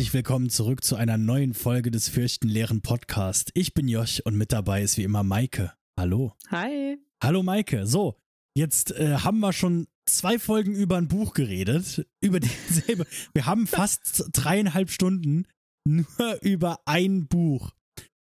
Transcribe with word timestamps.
Herzlich 0.00 0.14
willkommen 0.14 0.48
zurück 0.48 0.82
zu 0.82 0.96
einer 0.96 1.18
neuen 1.18 1.52
Folge 1.52 1.90
des 1.90 2.08
Fürchtenleeren 2.08 2.80
Podcast. 2.80 3.50
Ich 3.52 3.74
bin 3.74 3.86
Joch 3.86 4.18
und 4.24 4.34
mit 4.34 4.50
dabei 4.50 4.80
ist 4.80 4.96
wie 4.96 5.02
immer 5.02 5.22
Maike. 5.22 5.74
Hallo. 5.94 6.32
Hi. 6.48 6.96
Hallo 7.22 7.42
Maike. 7.42 7.86
So, 7.86 8.16
jetzt 8.54 8.92
äh, 8.92 9.18
haben 9.18 9.40
wir 9.40 9.52
schon 9.52 9.88
zwei 10.06 10.38
Folgen 10.38 10.74
über 10.74 10.96
ein 10.96 11.06
Buch 11.06 11.34
geredet, 11.34 12.06
über 12.22 12.40
dieselbe. 12.40 13.04
wir 13.34 13.44
haben 13.44 13.66
fast 13.66 14.24
dreieinhalb 14.32 14.88
Stunden 14.88 15.46
nur 15.84 16.38
über 16.40 16.78
ein 16.86 17.28
Buch. 17.28 17.70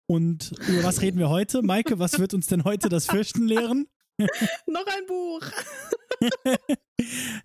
Und 0.08 0.54
über 0.70 0.82
was 0.86 1.02
reden 1.02 1.20
wir 1.20 1.28
heute? 1.28 1.62
Maike, 1.62 2.00
was 2.00 2.20
wird 2.20 2.34
uns 2.34 2.48
denn 2.48 2.64
heute 2.64 2.88
das 2.88 3.08
Fürchten 3.08 3.50
lehren? 3.50 3.88
Noch 4.66 4.88
ein 4.88 5.05
Buch. 5.08 5.42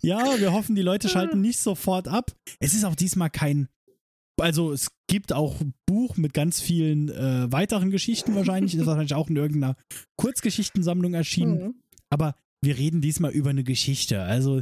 ja, 0.01 0.39
wir 0.39 0.53
hoffen, 0.53 0.77
die 0.77 0.83
Leute 0.83 1.09
schalten 1.09 1.41
nicht 1.41 1.59
sofort 1.59 2.07
ab. 2.07 2.31
Es 2.61 2.73
ist 2.73 2.85
auch 2.85 2.95
diesmal 2.95 3.29
kein. 3.29 3.67
Also 4.41 4.71
es 4.71 4.89
gibt 5.07 5.33
auch 5.33 5.61
Buch 5.85 6.17
mit 6.17 6.33
ganz 6.33 6.59
vielen 6.59 7.09
äh, 7.09 7.51
weiteren 7.51 7.91
Geschichten 7.91 8.35
wahrscheinlich. 8.35 8.75
Ist 8.75 8.85
wahrscheinlich 8.85 9.13
auch 9.13 9.29
in 9.29 9.35
irgendeiner 9.35 9.75
Kurzgeschichtensammlung 10.17 11.13
erschienen. 11.13 11.63
Mhm. 11.63 11.75
Aber 12.09 12.35
wir 12.61 12.77
reden 12.77 13.01
diesmal 13.01 13.31
über 13.31 13.49
eine 13.49 13.63
Geschichte. 13.63 14.21
Also 14.21 14.61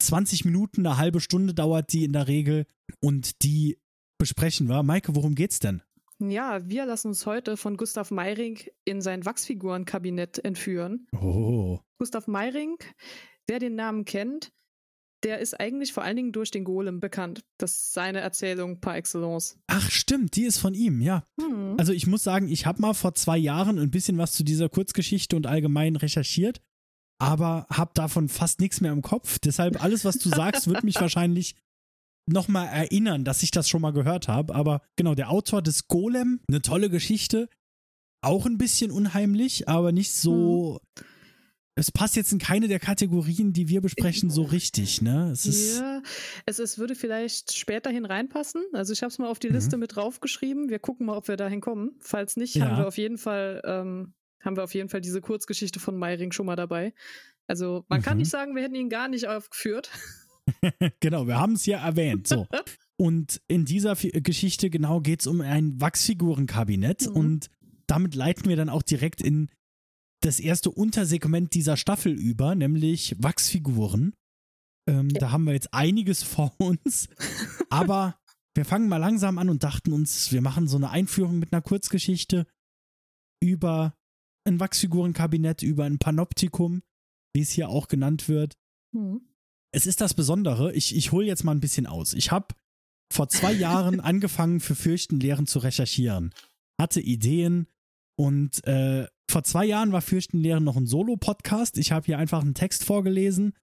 20 0.00 0.44
Minuten, 0.44 0.86
eine 0.86 0.96
halbe 0.96 1.20
Stunde 1.20 1.54
dauert 1.54 1.92
die 1.92 2.04
in 2.04 2.12
der 2.12 2.28
Regel 2.28 2.66
und 3.00 3.42
die 3.42 3.78
besprechen 4.18 4.68
wir. 4.68 4.82
Maike, 4.82 5.14
worum 5.14 5.34
geht's 5.34 5.60
denn? 5.60 5.82
Ja, 6.18 6.68
wir 6.68 6.84
lassen 6.84 7.08
uns 7.08 7.24
heute 7.24 7.56
von 7.56 7.78
Gustav 7.78 8.10
Meiring 8.10 8.58
in 8.84 9.00
sein 9.00 9.24
Wachsfigurenkabinett 9.24 10.44
entführen. 10.44 11.06
Oh. 11.18 11.80
Gustav 11.98 12.26
Meiring, 12.26 12.76
wer 13.46 13.58
den 13.58 13.74
Namen 13.74 14.04
kennt, 14.04 14.52
der 15.22 15.38
ist 15.38 15.58
eigentlich 15.58 15.92
vor 15.92 16.02
allen 16.02 16.16
Dingen 16.16 16.32
durch 16.32 16.50
den 16.50 16.64
Golem 16.64 17.00
bekannt. 17.00 17.44
Das 17.58 17.72
ist 17.72 17.92
seine 17.92 18.20
Erzählung 18.20 18.80
par 18.80 18.96
excellence. 18.96 19.58
Ach, 19.66 19.90
stimmt, 19.90 20.36
die 20.36 20.44
ist 20.44 20.58
von 20.58 20.74
ihm, 20.74 21.00
ja. 21.00 21.24
Hm. 21.40 21.74
Also 21.78 21.92
ich 21.92 22.06
muss 22.06 22.22
sagen, 22.22 22.48
ich 22.48 22.66
habe 22.66 22.80
mal 22.80 22.94
vor 22.94 23.14
zwei 23.14 23.36
Jahren 23.36 23.78
ein 23.78 23.90
bisschen 23.90 24.18
was 24.18 24.32
zu 24.32 24.44
dieser 24.44 24.68
Kurzgeschichte 24.68 25.36
und 25.36 25.46
allgemein 25.46 25.96
recherchiert, 25.96 26.60
aber 27.18 27.66
habe 27.70 27.92
davon 27.94 28.28
fast 28.28 28.60
nichts 28.60 28.80
mehr 28.80 28.92
im 28.92 29.02
Kopf. 29.02 29.38
Deshalb 29.38 29.82
alles, 29.82 30.04
was 30.04 30.18
du 30.18 30.28
sagst, 30.34 30.68
wird 30.68 30.84
mich 30.84 31.00
wahrscheinlich 31.00 31.54
nochmal 32.26 32.68
erinnern, 32.68 33.24
dass 33.24 33.42
ich 33.42 33.50
das 33.50 33.68
schon 33.68 33.82
mal 33.82 33.92
gehört 33.92 34.28
habe. 34.28 34.54
Aber 34.54 34.82
genau, 34.96 35.14
der 35.14 35.30
Autor 35.30 35.62
des 35.62 35.88
Golem, 35.88 36.40
eine 36.48 36.62
tolle 36.62 36.90
Geschichte. 36.90 37.48
Auch 38.22 38.44
ein 38.44 38.58
bisschen 38.58 38.90
unheimlich, 38.90 39.68
aber 39.68 39.92
nicht 39.92 40.12
so. 40.14 40.80
Hm. 40.98 41.04
Es 41.80 41.90
passt 41.90 42.14
jetzt 42.14 42.30
in 42.30 42.38
keine 42.38 42.68
der 42.68 42.78
Kategorien, 42.78 43.54
die 43.54 43.68
wir 43.68 43.80
besprechen, 43.80 44.28
so 44.28 44.42
richtig, 44.42 45.00
ne? 45.00 45.30
Es 45.32 45.46
ist 45.46 45.78
ja, 45.78 46.02
es, 46.44 46.58
es 46.58 46.76
würde 46.76 46.94
vielleicht 46.94 47.56
späterhin 47.56 48.04
reinpassen. 48.04 48.62
Also 48.74 48.92
ich 48.92 49.02
habe 49.02 49.10
es 49.10 49.18
mal 49.18 49.28
auf 49.28 49.38
die 49.38 49.48
Liste 49.48 49.76
mhm. 49.76 49.80
mit 49.80 49.96
draufgeschrieben. 49.96 50.68
Wir 50.68 50.78
gucken 50.78 51.06
mal, 51.06 51.16
ob 51.16 51.26
wir 51.26 51.38
dahin 51.38 51.62
kommen. 51.62 51.92
Falls 52.00 52.36
nicht, 52.36 52.54
ja. 52.54 52.66
haben 52.66 52.76
wir 52.76 52.86
auf 52.86 52.98
jeden 52.98 53.16
Fall 53.16 53.62
ähm, 53.64 54.12
haben 54.40 54.56
wir 54.56 54.64
auf 54.64 54.74
jeden 54.74 54.90
Fall 54.90 55.00
diese 55.00 55.22
Kurzgeschichte 55.22 55.80
von 55.80 55.96
Meiring 55.96 56.32
schon 56.32 56.44
mal 56.44 56.56
dabei. 56.56 56.92
Also 57.46 57.86
man 57.88 58.00
mhm. 58.00 58.04
kann 58.04 58.18
nicht 58.18 58.30
sagen, 58.30 58.54
wir 58.54 58.62
hätten 58.62 58.74
ihn 58.74 58.90
gar 58.90 59.08
nicht 59.08 59.26
aufgeführt. 59.26 59.90
genau, 61.00 61.26
wir 61.26 61.40
haben 61.40 61.54
es 61.54 61.64
ja 61.64 61.82
erwähnt. 61.82 62.28
So. 62.28 62.46
Und 62.98 63.40
in 63.48 63.64
dieser 63.64 63.96
Geschichte 63.96 64.68
genau 64.68 65.00
geht 65.00 65.20
es 65.20 65.26
um 65.26 65.40
ein 65.40 65.80
Wachsfigurenkabinett 65.80 67.08
mhm. 67.08 67.16
und 67.16 67.46
damit 67.86 68.14
leiten 68.14 68.46
wir 68.46 68.56
dann 68.56 68.68
auch 68.68 68.82
direkt 68.82 69.22
in 69.22 69.48
das 70.20 70.40
erste 70.40 70.70
Untersegment 70.70 71.54
dieser 71.54 71.76
Staffel 71.76 72.12
über, 72.12 72.54
nämlich 72.54 73.16
Wachsfiguren. 73.18 74.14
Ähm, 74.88 75.10
ja. 75.10 75.20
Da 75.20 75.30
haben 75.30 75.44
wir 75.44 75.52
jetzt 75.52 75.72
einiges 75.72 76.22
vor 76.22 76.54
uns, 76.58 77.08
aber 77.70 78.18
wir 78.54 78.64
fangen 78.64 78.88
mal 78.88 78.98
langsam 78.98 79.38
an 79.38 79.48
und 79.48 79.62
dachten 79.62 79.92
uns, 79.92 80.32
wir 80.32 80.42
machen 80.42 80.68
so 80.68 80.76
eine 80.76 80.90
Einführung 80.90 81.38
mit 81.38 81.52
einer 81.52 81.62
Kurzgeschichte 81.62 82.46
über 83.42 83.94
ein 84.44 84.60
Wachsfigurenkabinett, 84.60 85.62
über 85.62 85.84
ein 85.84 85.98
Panoptikum, 85.98 86.82
wie 87.34 87.42
es 87.42 87.50
hier 87.50 87.68
auch 87.68 87.88
genannt 87.88 88.28
wird. 88.28 88.58
Mhm 88.92 89.30
es 89.72 89.86
ist 89.86 90.00
das 90.00 90.14
Besondere, 90.14 90.72
ich, 90.72 90.96
ich 90.96 91.12
hole 91.12 91.26
jetzt 91.26 91.44
mal 91.44 91.52
ein 91.52 91.60
bisschen 91.60 91.86
aus. 91.86 92.14
Ich 92.14 92.30
habe 92.30 92.54
vor 93.12 93.28
zwei 93.28 93.52
Jahren 93.52 94.00
angefangen, 94.00 94.60
für 94.60 94.74
Fürchtenlehren 94.74 95.46
zu 95.46 95.60
recherchieren. 95.60 96.32
Hatte 96.80 97.00
Ideen 97.00 97.66
und 98.20 98.66
äh, 98.66 99.06
vor 99.30 99.44
zwei 99.44 99.64
Jahren 99.64 99.92
war 99.92 100.02
Fürchtenlehren 100.02 100.62
noch 100.62 100.76
ein 100.76 100.84
Solo-Podcast. 100.84 101.78
Ich 101.78 101.90
habe 101.90 102.04
hier 102.04 102.18
einfach 102.18 102.42
einen 102.42 102.52
Text 102.52 102.84
vorgelesen 102.84 103.54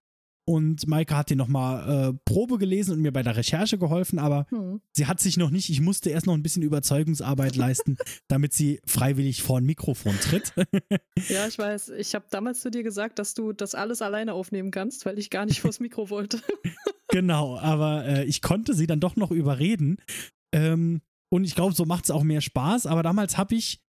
und 0.45 0.87
Maike 0.87 1.15
hat 1.15 1.29
den 1.29 1.37
nochmal 1.37 2.09
äh, 2.09 2.13
Probe 2.25 2.57
gelesen 2.57 2.93
und 2.93 3.01
mir 3.01 3.11
bei 3.11 3.21
der 3.21 3.37
Recherche 3.37 3.77
geholfen, 3.77 4.17
aber 4.17 4.47
hm. 4.49 4.81
sie 4.93 5.05
hat 5.05 5.19
sich 5.19 5.37
noch 5.37 5.51
nicht, 5.51 5.69
ich 5.69 5.79
musste 5.79 6.09
erst 6.09 6.25
noch 6.25 6.33
ein 6.33 6.41
bisschen 6.41 6.63
Überzeugungsarbeit 6.63 7.55
leisten, 7.55 7.97
damit 8.27 8.53
sie 8.53 8.81
freiwillig 8.83 9.43
vor 9.43 9.59
ein 9.59 9.65
Mikrofon 9.65 10.15
tritt. 10.21 10.53
ja, 11.29 11.47
ich 11.47 11.59
weiß. 11.59 11.89
Ich 11.89 12.15
habe 12.15 12.25
damals 12.31 12.61
zu 12.61 12.71
dir 12.71 12.81
gesagt, 12.81 13.19
dass 13.19 13.35
du 13.35 13.53
das 13.53 13.75
alles 13.75 14.01
alleine 14.01 14.33
aufnehmen 14.33 14.71
kannst, 14.71 15.05
weil 15.05 15.19
ich 15.19 15.29
gar 15.29 15.45
nicht 15.45 15.61
vors 15.61 15.79
Mikro 15.79 16.09
wollte. 16.09 16.41
genau, 17.09 17.59
aber 17.59 18.05
äh, 18.07 18.25
ich 18.25 18.41
konnte 18.41 18.73
sie 18.73 18.87
dann 18.87 19.01
doch 19.01 19.17
noch 19.17 19.29
überreden. 19.29 19.97
Ähm, 20.51 21.01
und 21.29 21.43
ich 21.43 21.53
glaube, 21.53 21.75
so 21.75 21.85
macht 21.85 22.05
es 22.05 22.11
auch 22.11 22.23
mehr 22.23 22.41
Spaß. 22.41 22.87
Aber 22.87 23.03
damals 23.03 23.37
habe 23.37 23.53
ich 23.53 23.81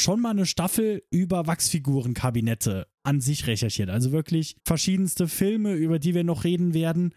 schon 0.00 0.20
mal 0.20 0.30
eine 0.30 0.46
Staffel 0.46 1.02
über 1.10 1.46
Wachsfigurenkabinette 1.46 2.86
an 3.02 3.20
sich 3.20 3.46
recherchiert. 3.46 3.90
Also 3.90 4.12
wirklich 4.12 4.56
verschiedenste 4.64 5.28
Filme, 5.28 5.74
über 5.74 5.98
die 5.98 6.14
wir 6.14 6.24
noch 6.24 6.44
reden 6.44 6.74
werden. 6.74 7.14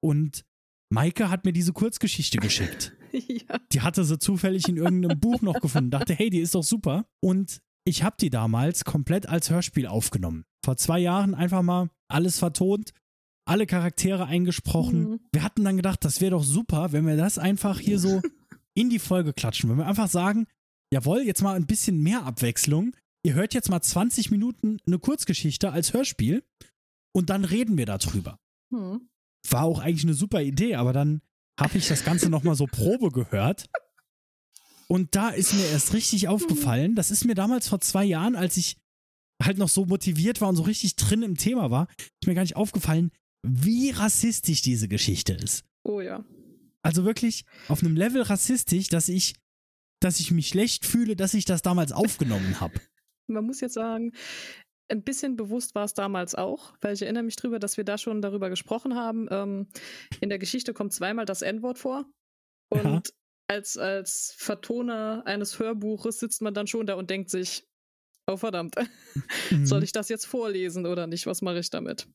Und 0.00 0.44
Maike 0.90 1.30
hat 1.30 1.44
mir 1.44 1.52
diese 1.52 1.72
Kurzgeschichte 1.72 2.38
geschickt. 2.38 2.92
ja. 3.12 3.58
Die 3.72 3.80
hatte 3.80 4.04
sie 4.04 4.18
zufällig 4.18 4.68
in 4.68 4.76
irgendeinem 4.76 5.18
Buch 5.18 5.42
noch 5.42 5.60
gefunden. 5.60 5.90
Dachte, 5.90 6.14
hey, 6.14 6.30
die 6.30 6.40
ist 6.40 6.54
doch 6.54 6.62
super. 6.62 7.06
Und 7.20 7.60
ich 7.84 8.02
habe 8.02 8.16
die 8.20 8.30
damals 8.30 8.84
komplett 8.84 9.28
als 9.28 9.50
Hörspiel 9.50 9.86
aufgenommen. 9.86 10.44
Vor 10.64 10.76
zwei 10.76 10.98
Jahren 10.98 11.34
einfach 11.34 11.62
mal 11.62 11.90
alles 12.08 12.38
vertont, 12.38 12.92
alle 13.46 13.66
Charaktere 13.66 14.26
eingesprochen. 14.26 15.00
Mhm. 15.00 15.20
Wir 15.32 15.42
hatten 15.42 15.64
dann 15.64 15.76
gedacht, 15.76 16.04
das 16.04 16.20
wäre 16.20 16.32
doch 16.32 16.44
super, 16.44 16.92
wenn 16.92 17.06
wir 17.06 17.16
das 17.16 17.38
einfach 17.38 17.78
hier 17.78 17.98
so 17.98 18.22
in 18.74 18.88
die 18.88 18.98
Folge 18.98 19.32
klatschen. 19.32 19.68
Wenn 19.70 19.78
wir 19.78 19.86
einfach 19.86 20.08
sagen, 20.08 20.46
jawohl, 20.92 21.22
jetzt 21.22 21.42
mal 21.42 21.56
ein 21.56 21.66
bisschen 21.66 22.02
mehr 22.02 22.24
Abwechslung. 22.24 22.94
Ihr 23.24 23.34
hört 23.34 23.54
jetzt 23.54 23.70
mal 23.70 23.80
20 23.80 24.30
Minuten 24.30 24.78
eine 24.86 24.98
Kurzgeschichte 24.98 25.72
als 25.72 25.92
Hörspiel 25.92 26.44
und 27.14 27.30
dann 27.30 27.44
reden 27.44 27.78
wir 27.78 27.86
darüber. 27.86 28.38
Hm. 28.72 29.08
War 29.48 29.64
auch 29.64 29.78
eigentlich 29.78 30.04
eine 30.04 30.14
super 30.14 30.42
Idee, 30.42 30.74
aber 30.74 30.92
dann 30.92 31.22
habe 31.58 31.78
ich 31.78 31.88
das 31.88 32.04
Ganze 32.04 32.28
nochmal 32.28 32.54
so 32.54 32.66
Probe 32.66 33.10
gehört. 33.10 33.66
Und 34.88 35.14
da 35.14 35.30
ist 35.30 35.54
mir 35.54 35.66
erst 35.66 35.94
richtig 35.94 36.28
aufgefallen, 36.28 36.94
das 36.94 37.10
ist 37.10 37.24
mir 37.24 37.34
damals 37.34 37.68
vor 37.68 37.80
zwei 37.80 38.04
Jahren, 38.04 38.36
als 38.36 38.56
ich 38.56 38.76
halt 39.42 39.58
noch 39.58 39.68
so 39.68 39.86
motiviert 39.86 40.40
war 40.40 40.48
und 40.48 40.56
so 40.56 40.62
richtig 40.62 40.96
drin 40.96 41.22
im 41.22 41.36
Thema 41.36 41.70
war, 41.70 41.88
ist 41.98 42.26
mir 42.26 42.34
gar 42.34 42.42
nicht 42.42 42.56
aufgefallen, 42.56 43.10
wie 43.42 43.90
rassistisch 43.90 44.62
diese 44.62 44.88
Geschichte 44.88 45.32
ist. 45.32 45.64
Oh 45.82 46.00
ja. 46.00 46.24
Also 46.82 47.04
wirklich 47.04 47.44
auf 47.68 47.82
einem 47.82 47.96
Level 47.96 48.22
rassistisch, 48.22 48.88
dass 48.88 49.08
ich 49.08 49.34
dass 50.04 50.20
ich 50.20 50.30
mich 50.30 50.48
schlecht 50.48 50.84
fühle, 50.84 51.16
dass 51.16 51.34
ich 51.34 51.46
das 51.46 51.62
damals 51.62 51.92
aufgenommen 51.92 52.60
habe. 52.60 52.74
Man 53.26 53.46
muss 53.46 53.60
jetzt 53.60 53.74
sagen, 53.74 54.12
ein 54.90 55.02
bisschen 55.02 55.36
bewusst 55.36 55.74
war 55.74 55.84
es 55.84 55.94
damals 55.94 56.34
auch, 56.34 56.74
weil 56.82 56.92
ich 56.92 57.02
erinnere 57.02 57.22
mich 57.22 57.36
drüber, 57.36 57.58
dass 57.58 57.78
wir 57.78 57.84
da 57.84 57.96
schon 57.96 58.20
darüber 58.20 58.50
gesprochen 58.50 58.96
haben. 58.96 59.28
Ähm, 59.30 59.68
in 60.20 60.28
der 60.28 60.38
Geschichte 60.38 60.74
kommt 60.74 60.92
zweimal 60.92 61.24
das 61.24 61.40
N-Wort 61.40 61.78
vor. 61.78 62.04
Und 62.70 62.84
ja. 62.84 63.02
als, 63.48 63.78
als 63.78 64.34
Vertoner 64.36 65.22
eines 65.24 65.58
Hörbuches 65.58 66.20
sitzt 66.20 66.42
man 66.42 66.52
dann 66.52 66.66
schon 66.66 66.86
da 66.86 66.94
und 66.94 67.08
denkt 67.08 67.30
sich, 67.30 67.66
oh 68.30 68.36
verdammt, 68.36 68.76
mhm. 69.50 69.64
soll 69.64 69.82
ich 69.82 69.92
das 69.92 70.10
jetzt 70.10 70.26
vorlesen 70.26 70.84
oder 70.84 71.06
nicht? 71.06 71.26
Was 71.26 71.40
mache 71.40 71.60
ich 71.60 71.70
damit? 71.70 72.06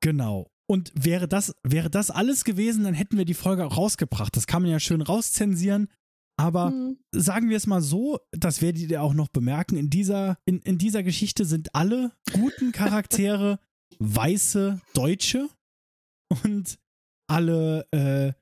Genau. 0.00 0.48
Und 0.66 0.90
wäre 0.94 1.28
das, 1.28 1.54
wäre 1.62 1.90
das 1.90 2.10
alles 2.10 2.44
gewesen, 2.44 2.84
dann 2.84 2.94
hätten 2.94 3.18
wir 3.18 3.26
die 3.26 3.34
Folge 3.34 3.66
auch 3.66 3.76
rausgebracht. 3.76 4.34
Das 4.36 4.46
kann 4.46 4.62
man 4.62 4.70
ja 4.70 4.80
schön 4.80 5.02
rauszensieren 5.02 5.88
aber 6.36 6.70
mhm. 6.70 6.98
sagen 7.12 7.48
wir 7.48 7.56
es 7.56 7.66
mal 7.66 7.80
so, 7.80 8.18
das 8.32 8.60
werdet 8.60 8.90
ihr 8.90 9.02
auch 9.02 9.14
noch 9.14 9.28
bemerken, 9.28 9.76
in 9.76 9.90
dieser, 9.90 10.38
in, 10.44 10.60
in 10.60 10.78
dieser 10.78 11.02
Geschichte 11.02 11.44
sind 11.44 11.74
alle 11.74 12.12
guten 12.32 12.72
Charaktere 12.72 13.58
weiße 13.98 14.80
Deutsche 14.92 15.48
und 16.42 16.78
alle, 17.28 17.86
äh, 17.92 18.32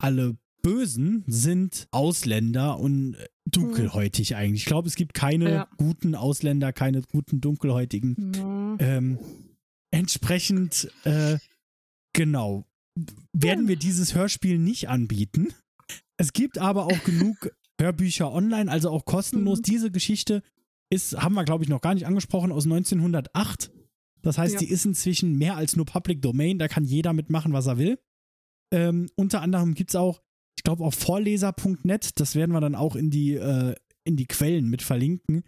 alle 0.00 0.36
Bösen 0.62 1.24
sind 1.26 1.88
Ausländer 1.90 2.78
und 2.78 3.16
dunkelhäutig 3.44 4.30
mhm. 4.30 4.36
eigentlich. 4.36 4.62
Ich 4.62 4.66
glaube, 4.66 4.88
es 4.88 4.94
gibt 4.94 5.14
keine 5.14 5.50
ja. 5.50 5.68
guten 5.76 6.14
Ausländer, 6.14 6.72
keine 6.72 7.02
guten 7.02 7.40
dunkelhäutigen. 7.40 8.14
Mhm. 8.18 8.76
Ähm, 8.78 9.18
entsprechend, 9.90 10.90
äh, 11.04 11.38
genau, 12.14 12.64
werden 13.32 13.68
wir 13.68 13.76
dieses 13.76 14.14
Hörspiel 14.14 14.58
nicht 14.58 14.88
anbieten. 14.88 15.48
Es 16.22 16.32
gibt 16.32 16.58
aber 16.58 16.86
auch 16.86 17.04
genug 17.04 17.50
Hörbücher 17.80 18.32
online, 18.32 18.70
also 18.70 18.90
auch 18.90 19.04
kostenlos. 19.04 19.58
Mhm. 19.58 19.62
Diese 19.62 19.90
Geschichte 19.90 20.42
ist, 20.88 21.20
haben 21.20 21.34
wir 21.34 21.44
glaube 21.44 21.64
ich 21.64 21.70
noch 21.70 21.80
gar 21.80 21.94
nicht 21.94 22.06
angesprochen, 22.06 22.52
aus 22.52 22.64
1908. 22.64 23.72
Das 24.22 24.38
heißt, 24.38 24.54
ja. 24.54 24.60
die 24.60 24.70
ist 24.70 24.84
inzwischen 24.84 25.36
mehr 25.36 25.56
als 25.56 25.74
nur 25.74 25.84
Public 25.84 26.22
Domain, 26.22 26.58
da 26.58 26.68
kann 26.68 26.84
jeder 26.84 27.12
mitmachen, 27.12 27.52
was 27.52 27.66
er 27.66 27.78
will. 27.78 27.98
Ähm, 28.72 29.08
unter 29.16 29.42
anderem 29.42 29.74
gibt 29.74 29.90
es 29.90 29.96
auch 29.96 30.22
ich 30.62 30.64
glaube 30.64 30.84
auf 30.84 30.94
vorleser.net, 30.94 32.20
das 32.20 32.36
werden 32.36 32.52
wir 32.52 32.60
dann 32.60 32.76
auch 32.76 32.94
in 32.94 33.10
die, 33.10 33.34
äh, 33.34 33.74
in 34.04 34.16
die 34.16 34.26
Quellen 34.26 34.68
mit 34.68 34.80
verlinken, 34.80 35.42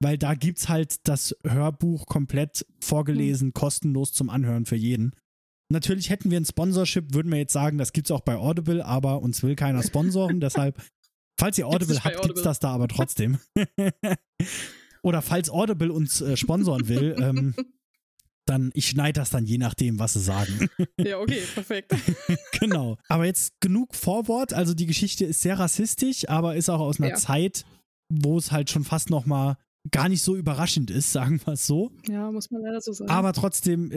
weil 0.00 0.18
da 0.18 0.34
gibt 0.34 0.58
es 0.58 0.68
halt 0.68 0.96
das 1.08 1.34
Hörbuch 1.46 2.04
komplett 2.04 2.66
vorgelesen, 2.78 3.48
mhm. 3.48 3.52
kostenlos 3.54 4.12
zum 4.12 4.28
Anhören 4.28 4.66
für 4.66 4.76
jeden. 4.76 5.12
Natürlich 5.72 6.10
hätten 6.10 6.32
wir 6.32 6.38
ein 6.38 6.44
Sponsorship, 6.44 7.14
würden 7.14 7.30
wir 7.30 7.38
jetzt 7.38 7.52
sagen, 7.52 7.78
das 7.78 7.92
gibt 7.92 8.08
es 8.08 8.10
auch 8.10 8.22
bei 8.22 8.36
Audible, 8.36 8.84
aber 8.84 9.22
uns 9.22 9.42
will 9.44 9.54
keiner 9.54 9.82
sponsoren, 9.84 10.40
deshalb, 10.40 10.82
falls 11.38 11.56
ihr 11.58 11.68
Audible 11.68 12.02
habt, 12.02 12.22
gibt 12.22 12.38
es 12.38 12.42
das 12.42 12.58
da 12.58 12.72
aber 12.72 12.88
trotzdem. 12.88 13.38
Oder 15.02 15.22
falls 15.22 15.48
Audible 15.48 15.92
uns 15.92 16.20
äh, 16.20 16.36
sponsoren 16.36 16.88
will, 16.88 17.14
ähm, 17.20 17.54
dann, 18.46 18.72
ich 18.74 18.88
schneide 18.88 19.20
das 19.20 19.30
dann 19.30 19.46
je 19.46 19.58
nachdem, 19.58 20.00
was 20.00 20.14
sie 20.14 20.20
sagen. 20.20 20.68
Ja, 20.98 21.18
okay, 21.18 21.40
perfekt. 21.54 21.94
genau. 22.58 22.98
Aber 23.08 23.24
jetzt 23.24 23.60
genug 23.60 23.94
Vorwort. 23.94 24.52
Also 24.52 24.74
die 24.74 24.86
Geschichte 24.86 25.24
ist 25.24 25.40
sehr 25.40 25.58
rassistisch, 25.58 26.28
aber 26.28 26.56
ist 26.56 26.68
auch 26.68 26.80
aus 26.80 26.98
einer 26.98 27.10
ja. 27.10 27.14
Zeit, 27.14 27.64
wo 28.12 28.36
es 28.36 28.50
halt 28.50 28.68
schon 28.68 28.82
fast 28.82 29.08
noch 29.08 29.24
mal 29.24 29.56
gar 29.92 30.08
nicht 30.08 30.22
so 30.22 30.34
überraschend 30.36 30.90
ist, 30.90 31.12
sagen 31.12 31.40
wir 31.44 31.52
es 31.52 31.66
so. 31.66 31.92
Ja, 32.08 32.30
muss 32.32 32.50
man 32.50 32.62
leider 32.62 32.80
so 32.80 32.92
sagen. 32.92 33.10
Aber 33.10 33.32
trotzdem 33.32 33.92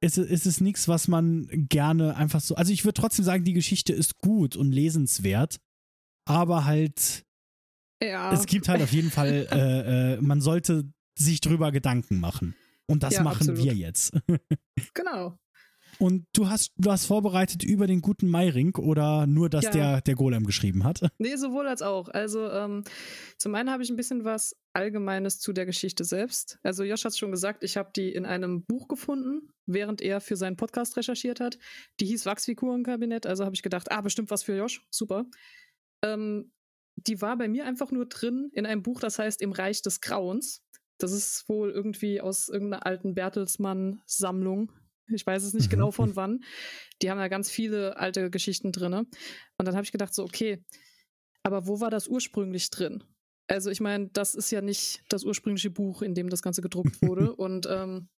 äh, 0.00 0.06
ist, 0.06 0.18
ist 0.18 0.46
es 0.46 0.60
nichts, 0.60 0.88
was 0.88 1.08
man 1.08 1.48
gerne 1.68 2.16
einfach 2.16 2.40
so. 2.40 2.54
Also 2.54 2.72
ich 2.72 2.84
würde 2.84 3.00
trotzdem 3.00 3.24
sagen, 3.24 3.44
die 3.44 3.52
Geschichte 3.52 3.92
ist 3.92 4.18
gut 4.18 4.56
und 4.56 4.72
lesenswert, 4.72 5.58
aber 6.24 6.64
halt. 6.64 7.24
Ja. 8.02 8.32
Es 8.32 8.46
gibt 8.46 8.68
halt 8.68 8.80
auf 8.82 8.92
jeden 8.92 9.10
Fall, 9.10 9.48
äh, 9.52 10.14
äh, 10.14 10.20
man 10.20 10.40
sollte 10.40 10.84
sich 11.18 11.40
drüber 11.40 11.72
Gedanken 11.72 12.20
machen. 12.20 12.54
Und 12.86 13.02
das 13.02 13.14
ja, 13.14 13.22
machen 13.22 13.50
absolut. 13.50 13.64
wir 13.64 13.74
jetzt. 13.74 14.16
genau. 14.94 15.36
Und 16.00 16.26
du 16.32 16.48
hast, 16.48 16.72
du 16.76 16.92
hast 16.92 17.06
vorbereitet 17.06 17.64
über 17.64 17.86
den 17.88 18.00
guten 18.00 18.28
Meiring 18.28 18.76
oder 18.76 19.26
nur, 19.26 19.50
dass 19.50 19.64
ja. 19.64 19.70
der, 19.70 20.00
der 20.00 20.14
Golem 20.14 20.44
geschrieben 20.44 20.84
hat? 20.84 21.00
Nee, 21.18 21.36
sowohl 21.36 21.66
als 21.66 21.82
auch. 21.82 22.08
Also 22.08 22.48
ähm, 22.48 22.84
zum 23.38 23.54
einen 23.54 23.70
habe 23.70 23.82
ich 23.82 23.90
ein 23.90 23.96
bisschen 23.96 24.24
was 24.24 24.56
Allgemeines 24.72 25.40
zu 25.40 25.52
der 25.52 25.66
Geschichte 25.66 26.04
selbst. 26.04 26.58
Also 26.62 26.84
Josh 26.84 27.04
hat 27.04 27.12
es 27.12 27.18
schon 27.18 27.32
gesagt, 27.32 27.64
ich 27.64 27.76
habe 27.76 27.90
die 27.94 28.12
in 28.12 28.24
einem 28.24 28.64
Buch 28.64 28.86
gefunden, 28.86 29.50
während 29.66 30.00
er 30.00 30.20
für 30.20 30.36
seinen 30.36 30.56
Podcast 30.56 30.96
recherchiert 30.96 31.40
hat. 31.40 31.58
Die 31.98 32.06
hieß 32.06 32.26
Wachsfigurenkabinett, 32.26 33.26
also 33.26 33.44
habe 33.44 33.56
ich 33.56 33.62
gedacht, 33.62 33.90
ah, 33.90 34.00
bestimmt 34.00 34.30
was 34.30 34.44
für 34.44 34.56
Josh, 34.56 34.86
super. 34.90 35.26
Ähm, 36.04 36.52
die 37.06 37.20
war 37.20 37.36
bei 37.36 37.48
mir 37.48 37.64
einfach 37.64 37.90
nur 37.90 38.06
drin 38.06 38.50
in 38.52 38.66
einem 38.66 38.82
Buch, 38.82 39.00
das 39.00 39.18
heißt 39.18 39.40
Im 39.42 39.52
Reich 39.52 39.82
des 39.82 40.00
Grauens. 40.00 40.62
Das 40.98 41.12
ist 41.12 41.48
wohl 41.48 41.70
irgendwie 41.70 42.20
aus 42.20 42.48
irgendeiner 42.48 42.86
alten 42.86 43.14
Bertelsmann-Sammlung. 43.14 44.72
Ich 45.12 45.26
weiß 45.26 45.42
es 45.42 45.54
nicht 45.54 45.66
mhm. 45.66 45.70
genau 45.70 45.90
von 45.90 46.16
wann. 46.16 46.40
Die 47.02 47.10
haben 47.10 47.18
ja 47.18 47.28
ganz 47.28 47.50
viele 47.50 47.96
alte 47.96 48.30
Geschichten 48.30 48.72
drin. 48.72 48.92
Und 48.92 49.08
dann 49.58 49.74
habe 49.74 49.84
ich 49.84 49.92
gedacht, 49.92 50.14
so, 50.14 50.24
okay, 50.24 50.62
aber 51.42 51.66
wo 51.66 51.80
war 51.80 51.90
das 51.90 52.08
ursprünglich 52.08 52.70
drin? 52.70 53.04
Also, 53.46 53.70
ich 53.70 53.80
meine, 53.80 54.08
das 54.08 54.34
ist 54.34 54.50
ja 54.50 54.60
nicht 54.60 55.02
das 55.08 55.24
ursprüngliche 55.24 55.70
Buch, 55.70 56.02
in 56.02 56.14
dem 56.14 56.28
das 56.28 56.42
Ganze 56.42 56.60
gedruckt 56.60 57.00
wurde. 57.00 57.34
Und 57.36 57.66
ähm, 57.70 58.08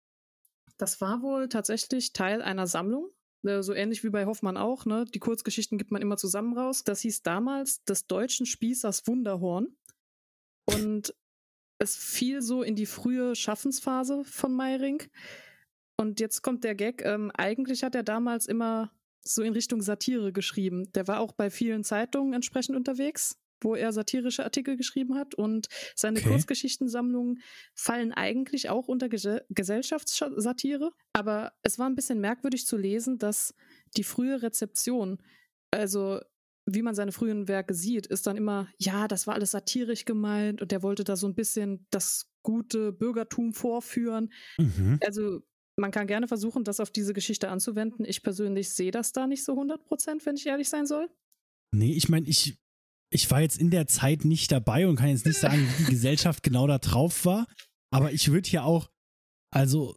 das 0.77 1.01
war 1.01 1.23
wohl 1.23 1.49
tatsächlich 1.49 2.13
Teil 2.13 2.43
einer 2.43 2.67
Sammlung. 2.67 3.11
Äh, 3.45 3.63
so 3.63 3.73
ähnlich 3.73 4.03
wie 4.03 4.11
bei 4.11 4.27
Hoffmann 4.27 4.57
auch, 4.57 4.87
ne? 4.87 5.05
Die 5.05 5.19
Kurzgeschichten 5.19 5.79
gibt 5.79 5.93
man 5.93 6.03
immer 6.03 6.17
zusammen 6.17 6.57
raus. 6.57 6.83
Das 6.85 7.01
hieß 7.01 7.23
damals 7.23 7.85
des 7.85 8.07
deutschen 8.07 8.47
Spießers 8.47 9.07
Wunderhorn. 9.07 9.77
Und 10.67 11.15
es 11.79 11.97
fiel 11.97 12.43
so 12.43 12.63
in 12.63 12.77
die 12.77 12.87
frühe 12.87 13.35
Schaffensphase 13.35 14.25
von 14.25 14.53
Meiring. 14.55 15.03
Und 16.01 16.19
jetzt 16.19 16.41
kommt 16.43 16.65
der 16.65 16.75
Gag. 16.75 17.05
Ähm, 17.05 17.31
eigentlich 17.35 17.83
hat 17.83 17.95
er 17.95 18.03
damals 18.03 18.47
immer 18.47 18.91
so 19.23 19.43
in 19.43 19.53
Richtung 19.53 19.83
Satire 19.83 20.33
geschrieben. 20.33 20.91
Der 20.95 21.07
war 21.07 21.21
auch 21.21 21.33
bei 21.33 21.51
vielen 21.51 21.85
Zeitungen 21.85 22.33
entsprechend 22.33 22.75
unterwegs, 22.75 23.39
wo 23.61 23.75
er 23.75 23.93
satirische 23.93 24.45
Artikel 24.45 24.79
geschrieben 24.79 25.17
hat. 25.17 25.35
Und 25.35 25.69
seine 25.95 26.21
okay. 26.21 26.31
Kurzgeschichtensammlungen 26.31 27.43
fallen 27.75 28.13
eigentlich 28.13 28.71
auch 28.71 28.89
unter 28.89 29.11
Ge 29.11 29.43
Gesellschaftssatire. 29.51 30.91
Aber 31.13 31.53
es 31.63 31.79
war 31.79 31.87
ein 31.87 31.97
bisschen 31.97 32.21
merkwürdig 32.21 32.67
zu 32.67 32.79
lesen, 32.79 33.19
dass 33.19 33.55
die 33.99 34.05
frühe 34.05 34.41
Rezeption, 34.41 35.23
also 35.71 36.21
wie 36.65 36.83
man 36.83 36.95
seine 36.95 37.13
frühen 37.13 37.47
Werke 37.47 37.75
sieht, 37.75 38.07
ist 38.07 38.27
dann 38.27 38.39
immer, 38.39 38.69
ja, 38.79 39.07
das 39.07 39.27
war 39.27 39.35
alles 39.35 39.51
satirisch 39.51 40.07
gemeint 40.07 40.63
und 40.63 40.73
der 40.73 40.83
wollte 40.83 41.05
da 41.05 41.17
so 41.17 41.27
ein 41.27 41.35
bisschen 41.35 41.87
das 41.91 42.31
gute 42.43 42.93
Bürgertum 42.93 43.53
vorführen. 43.53 44.33
Mhm. 44.57 44.99
Also 45.05 45.43
man 45.81 45.91
kann 45.91 46.07
gerne 46.07 46.29
versuchen, 46.29 46.63
das 46.63 46.79
auf 46.79 46.91
diese 46.91 47.15
Geschichte 47.15 47.49
anzuwenden. 47.49 48.05
Ich 48.05 48.23
persönlich 48.23 48.71
sehe 48.71 48.91
das 48.91 49.13
da 49.13 49.27
nicht 49.27 49.45
so 49.45 49.53
100 49.53 49.85
Prozent, 49.85 50.25
wenn 50.27 50.37
ich 50.37 50.47
ehrlich 50.47 50.69
sein 50.69 50.87
soll. 50.87 51.09
Nee, 51.73 51.93
ich 51.95 52.09
meine, 52.09 52.29
ich, 52.29 52.59
ich 53.11 53.31
war 53.31 53.41
jetzt 53.41 53.59
in 53.59 53.71
der 53.71 53.87
Zeit 53.87 54.25
nicht 54.25 54.53
dabei 54.53 54.87
und 54.87 54.97
kann 54.97 55.09
jetzt 55.09 55.27
nicht 55.27 55.39
sagen, 55.39 55.59
wie 55.59 55.85
die 55.85 55.91
Gesellschaft 55.91 56.43
genau 56.43 56.67
da 56.67 56.79
drauf 56.79 57.25
war. 57.25 57.47
Aber 57.93 58.13
ich 58.13 58.31
würde 58.31 58.49
ja 58.51 58.63
auch, 58.63 58.91
also 59.53 59.97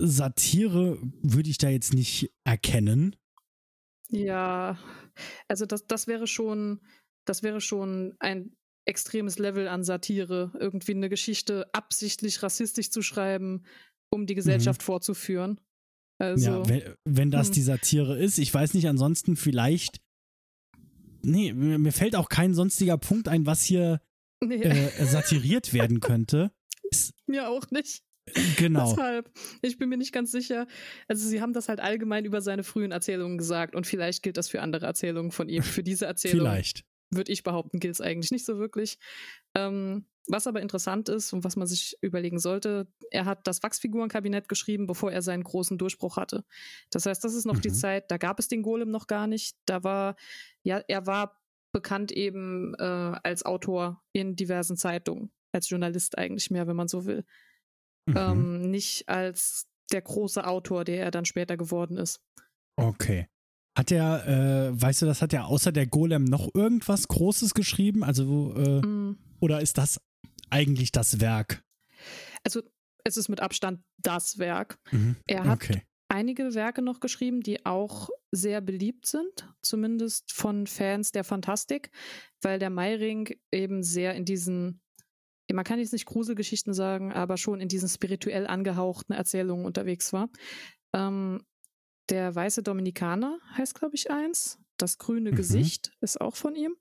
Satire 0.00 0.98
würde 1.22 1.50
ich 1.50 1.58
da 1.58 1.68
jetzt 1.68 1.92
nicht 1.92 2.32
erkennen. 2.44 3.16
Ja, 4.08 4.78
also 5.48 5.66
das, 5.66 5.86
das 5.86 6.06
wäre 6.06 6.26
schon, 6.26 6.80
das 7.26 7.42
wäre 7.42 7.60
schon 7.60 8.16
ein 8.18 8.56
extremes 8.86 9.38
Level 9.38 9.68
an 9.68 9.84
Satire, 9.84 10.52
irgendwie 10.58 10.94
eine 10.94 11.08
Geschichte 11.08 11.68
absichtlich 11.74 12.42
rassistisch 12.42 12.90
zu 12.90 13.02
schreiben, 13.02 13.64
um 14.10 14.26
die 14.26 14.34
mhm. 14.34 14.38
Gesellschaft 14.38 14.80
mhm. 14.82 14.84
vorzuführen. 14.84 15.60
Also, 16.18 16.50
ja, 16.50 16.68
wenn, 16.68 16.82
wenn 17.06 17.30
das 17.30 17.46
hm. 17.46 17.54
die 17.54 17.62
Satire 17.62 18.18
ist, 18.18 18.38
ich 18.38 18.52
weiß 18.52 18.74
nicht, 18.74 18.86
ansonsten 18.88 19.36
vielleicht. 19.36 20.02
Nee, 21.22 21.54
mir 21.54 21.92
fällt 21.92 22.14
auch 22.14 22.28
kein 22.28 22.54
sonstiger 22.54 22.98
Punkt 22.98 23.26
ein, 23.28 23.46
was 23.46 23.62
hier 23.62 24.02
nee. 24.44 24.56
äh, 24.56 25.04
satiriert 25.06 25.72
werden 25.72 26.00
könnte. 26.00 26.50
mir 27.26 27.48
auch 27.48 27.70
nicht. 27.70 28.02
Genau. 28.56 28.90
Deshalb, 28.90 29.30
ich 29.62 29.78
bin 29.78 29.88
mir 29.88 29.96
nicht 29.96 30.12
ganz 30.12 30.30
sicher. 30.30 30.66
Also 31.08 31.26
sie 31.26 31.40
haben 31.40 31.52
das 31.52 31.68
halt 31.68 31.80
allgemein 31.80 32.24
über 32.24 32.40
seine 32.40 32.64
frühen 32.64 32.92
Erzählungen 32.92 33.38
gesagt 33.38 33.74
und 33.74 33.86
vielleicht 33.86 34.22
gilt 34.22 34.36
das 34.36 34.48
für 34.48 34.60
andere 34.60 34.86
Erzählungen 34.86 35.32
von 35.32 35.48
ihm. 35.48 35.62
Für 35.62 35.82
diese 35.82 36.06
Erzählung 36.06 36.46
vielleicht. 36.46 36.84
würde 37.10 37.32
ich 37.32 37.42
behaupten, 37.42 37.80
gilt 37.80 37.94
es 37.94 38.00
eigentlich 38.00 38.30
nicht 38.30 38.44
so 38.44 38.58
wirklich. 38.58 38.98
Ähm, 39.56 40.04
was 40.26 40.46
aber 40.46 40.60
interessant 40.60 41.08
ist 41.08 41.32
und 41.32 41.44
was 41.44 41.56
man 41.56 41.66
sich 41.66 41.96
überlegen 42.02 42.38
sollte, 42.38 42.86
er 43.10 43.24
hat 43.24 43.46
das 43.46 43.62
Wachsfigurenkabinett 43.62 44.48
geschrieben, 44.48 44.86
bevor 44.86 45.10
er 45.10 45.22
seinen 45.22 45.44
großen 45.44 45.78
Durchbruch 45.78 46.16
hatte. 46.16 46.44
Das 46.90 47.06
heißt, 47.06 47.22
das 47.24 47.34
ist 47.34 47.46
noch 47.46 47.56
mhm. 47.56 47.62
die 47.62 47.72
Zeit, 47.72 48.10
da 48.10 48.18
gab 48.18 48.38
es 48.38 48.48
den 48.48 48.62
Golem 48.62 48.90
noch 48.90 49.06
gar 49.06 49.26
nicht. 49.26 49.56
Da 49.66 49.82
war, 49.82 50.16
ja, 50.62 50.82
er 50.86 51.06
war 51.06 51.40
bekannt 51.72 52.12
eben 52.12 52.74
äh, 52.78 52.82
als 53.22 53.44
Autor 53.44 54.02
in 54.12 54.36
diversen 54.36 54.76
Zeitungen, 54.76 55.30
als 55.52 55.68
Journalist 55.68 56.18
eigentlich 56.18 56.50
mehr, 56.50 56.66
wenn 56.66 56.76
man 56.76 56.88
so 56.88 57.06
will 57.06 57.24
mhm. 58.10 58.16
ähm, 58.16 58.70
nicht 58.70 59.08
als 59.08 59.66
der 59.92 60.02
große 60.02 60.46
Autor, 60.46 60.84
der 60.84 61.04
er 61.04 61.10
dann 61.10 61.24
später 61.24 61.56
geworden 61.56 61.96
ist. 61.96 62.20
Okay. 62.76 63.28
Hat 63.76 63.90
er, 63.90 64.26
äh, 64.26 64.80
weißt 64.80 65.02
du, 65.02 65.06
das 65.06 65.22
hat 65.22 65.32
er 65.32 65.46
außer 65.46 65.72
der 65.72 65.86
Golem 65.86 66.24
noch 66.24 66.48
irgendwas 66.54 67.08
Großes 67.08 67.54
geschrieben? 67.54 68.04
Also, 68.04 68.54
äh, 68.56 68.86
mm. 68.86 69.18
oder 69.40 69.60
ist 69.60 69.78
das 69.78 70.00
eigentlich 70.50 70.92
das 70.92 71.20
Werk? 71.20 71.62
Also, 72.44 72.62
es 73.04 73.16
ist 73.16 73.28
mit 73.28 73.40
Abstand 73.40 73.82
das 73.98 74.38
Werk. 74.38 74.78
Mhm. 74.90 75.16
Er 75.26 75.44
hat 75.44 75.62
okay. 75.62 75.82
einige 76.08 76.54
Werke 76.54 76.82
noch 76.82 77.00
geschrieben, 77.00 77.40
die 77.40 77.64
auch 77.64 78.10
sehr 78.30 78.60
beliebt 78.60 79.06
sind, 79.06 79.48
zumindest 79.62 80.32
von 80.32 80.66
Fans 80.66 81.12
der 81.12 81.24
Fantastik, 81.24 81.90
weil 82.42 82.58
der 82.58 82.70
Meiring 82.70 83.28
eben 83.50 83.82
sehr 83.82 84.14
in 84.14 84.24
diesen 84.24 84.80
man 85.52 85.64
kann 85.64 85.78
jetzt 85.78 85.92
nicht 85.92 86.06
Gruselgeschichten 86.06 86.74
sagen, 86.74 87.12
aber 87.12 87.36
schon 87.36 87.60
in 87.60 87.68
diesen 87.68 87.88
spirituell 87.88 88.46
angehauchten 88.46 89.12
Erzählungen 89.12 89.66
unterwegs 89.66 90.12
war. 90.12 90.30
Ähm, 90.92 91.42
der 92.08 92.34
weiße 92.34 92.62
Dominikaner 92.62 93.38
heißt, 93.56 93.74
glaube 93.74 93.94
ich, 93.94 94.10
eins. 94.10 94.58
Das 94.76 94.98
grüne 94.98 95.32
mhm. 95.32 95.36
Gesicht 95.36 95.92
ist 96.00 96.20
auch 96.20 96.36
von 96.36 96.54
ihm. 96.54 96.76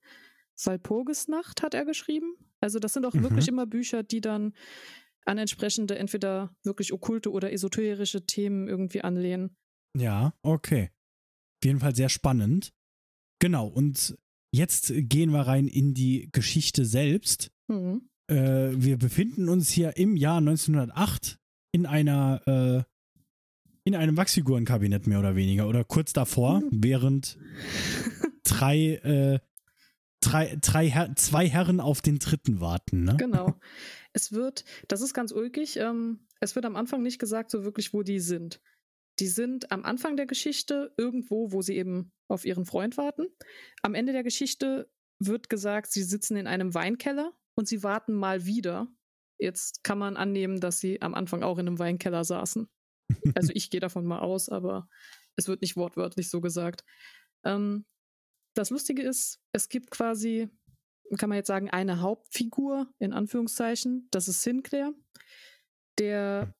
Walpurgisnacht 0.64 1.62
hat 1.62 1.74
er 1.74 1.86
geschrieben. 1.86 2.36
Also 2.62 2.80
das 2.80 2.94
sind 2.94 3.06
auch 3.06 3.14
mhm. 3.14 3.24
wirklich 3.24 3.48
immer 3.48 3.66
Bücher, 3.66 4.04
die 4.04 4.22
dann 4.22 4.54
an 5.26 5.38
entsprechende 5.38 5.98
entweder 5.98 6.56
wirklich 6.64 6.94
okkulte 6.94 7.32
oder 7.32 7.52
esoterische 7.52 8.26
Themen 8.26 8.68
irgendwie 8.68 9.02
anlehnen. 9.02 9.56
Ja, 9.98 10.34
okay. 10.42 10.90
Auf 11.62 11.66
jeden 11.66 11.80
Fall 11.80 11.96
sehr 11.96 12.10
spannend. 12.10 12.72
Genau, 13.40 13.68
und 13.68 14.18
jetzt 14.52 14.92
gehen 14.96 15.32
wir 15.32 15.42
rein 15.42 15.68
in 15.68 15.94
die 15.94 16.30
Geschichte 16.32 16.86
selbst. 16.86 17.52
Mhm. 17.68 18.10
Äh, 18.28 18.72
wir 18.76 18.98
befinden 18.98 19.50
uns 19.50 19.70
hier 19.70 19.98
im 19.98 20.16
Jahr 20.16 20.38
1908 20.38 21.40
in 21.72 21.86
einer 21.86 22.42
äh, 22.48 22.84
in 23.84 23.96
einem 23.96 24.18
Wachsfigurenkabinett 24.18 25.08
mehr 25.08 25.20
oder 25.20 25.36
weniger 25.36 25.68
oder 25.68 25.84
kurz 25.84 26.14
davor, 26.14 26.60
mhm. 26.60 26.70
während 26.72 27.38
drei, 28.44 28.96
äh, 28.96 29.40
drei, 30.22 30.58
drei 30.62 30.90
Her 30.90 31.14
zwei 31.16 31.48
Herren 31.48 31.80
auf 31.80 32.02
den 32.02 32.20
dritten 32.20 32.60
warten. 32.60 33.04
Ne? 33.04 33.16
Genau. 33.18 33.60
Es 34.14 34.32
wird, 34.32 34.66
das 34.88 35.02
ist 35.02 35.14
ganz 35.14 35.32
ulkig, 35.32 35.78
ähm, 35.78 36.28
es 36.40 36.56
wird 36.56 36.66
am 36.66 36.76
Anfang 36.76 37.02
nicht 37.02 37.20
gesagt, 37.20 37.52
so 37.52 37.64
wirklich, 37.64 37.94
wo 37.94 38.04
die 38.04 38.20
sind. 38.20 38.62
Die 39.20 39.28
sind 39.28 39.72
am 39.72 39.84
Anfang 39.84 40.16
der 40.16 40.26
Geschichte 40.26 40.94
irgendwo, 40.98 41.52
wo 41.52 41.62
sie 41.62 41.76
eben 41.76 42.12
auf 42.28 42.46
ihren 42.46 42.66
Freund 42.66 42.98
warten. 42.98 43.28
Am 43.82 43.94
Ende 43.94 44.14
der 44.14 44.24
Geschichte 44.24 44.90
wird 45.20 45.50
gesagt, 45.50 45.92
sie 45.92 46.04
sitzen 46.04 46.38
in 46.38 46.48
einem 46.48 46.74
Weinkeller 46.74 47.34
und 47.56 47.68
sie 47.68 47.84
warten 47.84 48.14
mal 48.14 48.46
wieder. 48.46 48.88
Jetzt 49.38 49.84
kann 49.84 49.98
man 49.98 50.16
annehmen, 50.16 50.60
dass 50.60 50.80
sie 50.80 51.02
am 51.02 51.14
Anfang 51.14 51.44
auch 51.44 51.58
in 51.58 51.68
einem 51.68 51.80
Weinkeller 51.80 52.24
saßen. 52.24 52.70
Also 53.36 53.52
ich 53.56 53.72
gehe 53.72 53.80
davon 53.80 54.06
mal 54.06 54.20
aus, 54.20 54.50
aber 54.50 54.88
es 55.36 55.48
wird 55.48 55.62
nicht 55.62 55.76
wortwörtlich 55.76 56.30
so 56.30 56.42
gesagt. 56.42 56.84
Ähm, 57.44 57.86
das 58.54 58.70
Lustige 58.70 59.02
ist, 59.02 59.40
es 59.52 59.70
gibt 59.70 59.92
quasi, 59.92 60.50
kann 61.18 61.30
man 61.30 61.38
jetzt 61.38 61.48
sagen, 61.48 61.70
eine 61.70 62.02
Hauptfigur 62.02 62.88
in 63.00 63.14
Anführungszeichen. 63.14 64.08
Das 64.12 64.28
ist 64.28 64.42
Sinclair. 64.42 64.94
Der, 65.98 66.54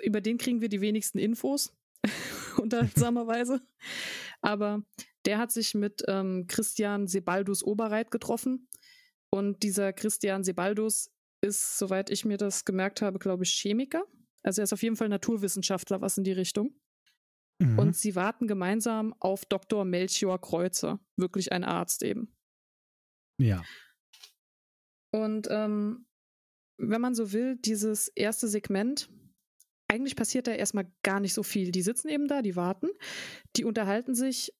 über 0.00 0.20
den 0.20 0.38
kriegen 0.38 0.60
wir 0.60 0.68
die 0.68 0.80
wenigsten 0.80 1.18
Infos, 1.18 1.74
unterhaltsamerweise. 2.56 3.60
Aber 4.40 4.82
der 5.24 5.38
hat 5.38 5.52
sich 5.52 5.74
mit 5.74 6.02
ähm, 6.08 6.46
Christian 6.46 7.06
Sebaldus 7.06 7.62
Oberreit 7.62 8.10
getroffen. 8.10 8.68
Und 9.30 9.62
dieser 9.62 9.92
Christian 9.92 10.44
Sebaldus 10.44 11.10
ist, 11.40 11.78
soweit 11.78 12.10
ich 12.10 12.24
mir 12.24 12.36
das 12.36 12.64
gemerkt 12.64 13.02
habe, 13.02 13.18
glaube 13.18 13.44
ich, 13.44 13.50
Chemiker. 13.50 14.04
Also 14.42 14.60
er 14.60 14.64
ist 14.64 14.72
auf 14.72 14.82
jeden 14.82 14.96
Fall 14.96 15.08
Naturwissenschaftler, 15.08 16.00
was 16.00 16.16
in 16.16 16.24
die 16.24 16.32
Richtung. 16.32 16.74
Mhm. 17.58 17.78
Und 17.78 17.96
sie 17.96 18.14
warten 18.14 18.46
gemeinsam 18.46 19.14
auf 19.18 19.44
Dr. 19.46 19.84
Melchior 19.84 20.40
Kreuzer, 20.40 21.00
wirklich 21.16 21.52
ein 21.52 21.64
Arzt 21.64 22.02
eben. 22.02 22.34
Ja. 23.38 23.62
Und 25.12 25.48
ähm, 25.50 26.06
wenn 26.78 27.00
man 27.00 27.14
so 27.14 27.32
will, 27.32 27.56
dieses 27.56 28.08
erste 28.08 28.48
Segment, 28.48 29.08
eigentlich 29.88 30.16
passiert 30.16 30.46
da 30.46 30.52
erstmal 30.52 30.92
gar 31.02 31.20
nicht 31.20 31.32
so 31.32 31.42
viel. 31.42 31.70
Die 31.70 31.82
sitzen 31.82 32.08
eben 32.08 32.28
da, 32.28 32.42
die 32.42 32.56
warten, 32.56 32.88
die 33.56 33.64
unterhalten 33.64 34.14
sich 34.14 34.52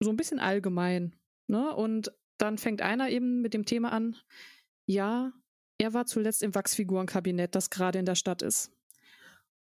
so 0.00 0.10
ein 0.10 0.16
bisschen 0.16 0.38
allgemein. 0.38 1.16
Ne? 1.50 1.74
Und 1.74 2.12
dann 2.38 2.58
fängt 2.58 2.82
einer 2.82 3.10
eben 3.10 3.42
mit 3.42 3.54
dem 3.54 3.64
Thema 3.64 3.92
an, 3.92 4.16
ja, 4.86 5.32
er 5.78 5.94
war 5.94 6.06
zuletzt 6.06 6.42
im 6.42 6.54
Wachsfigurenkabinett, 6.54 7.54
das 7.54 7.70
gerade 7.70 7.98
in 7.98 8.06
der 8.06 8.14
Stadt 8.14 8.42
ist. 8.42 8.72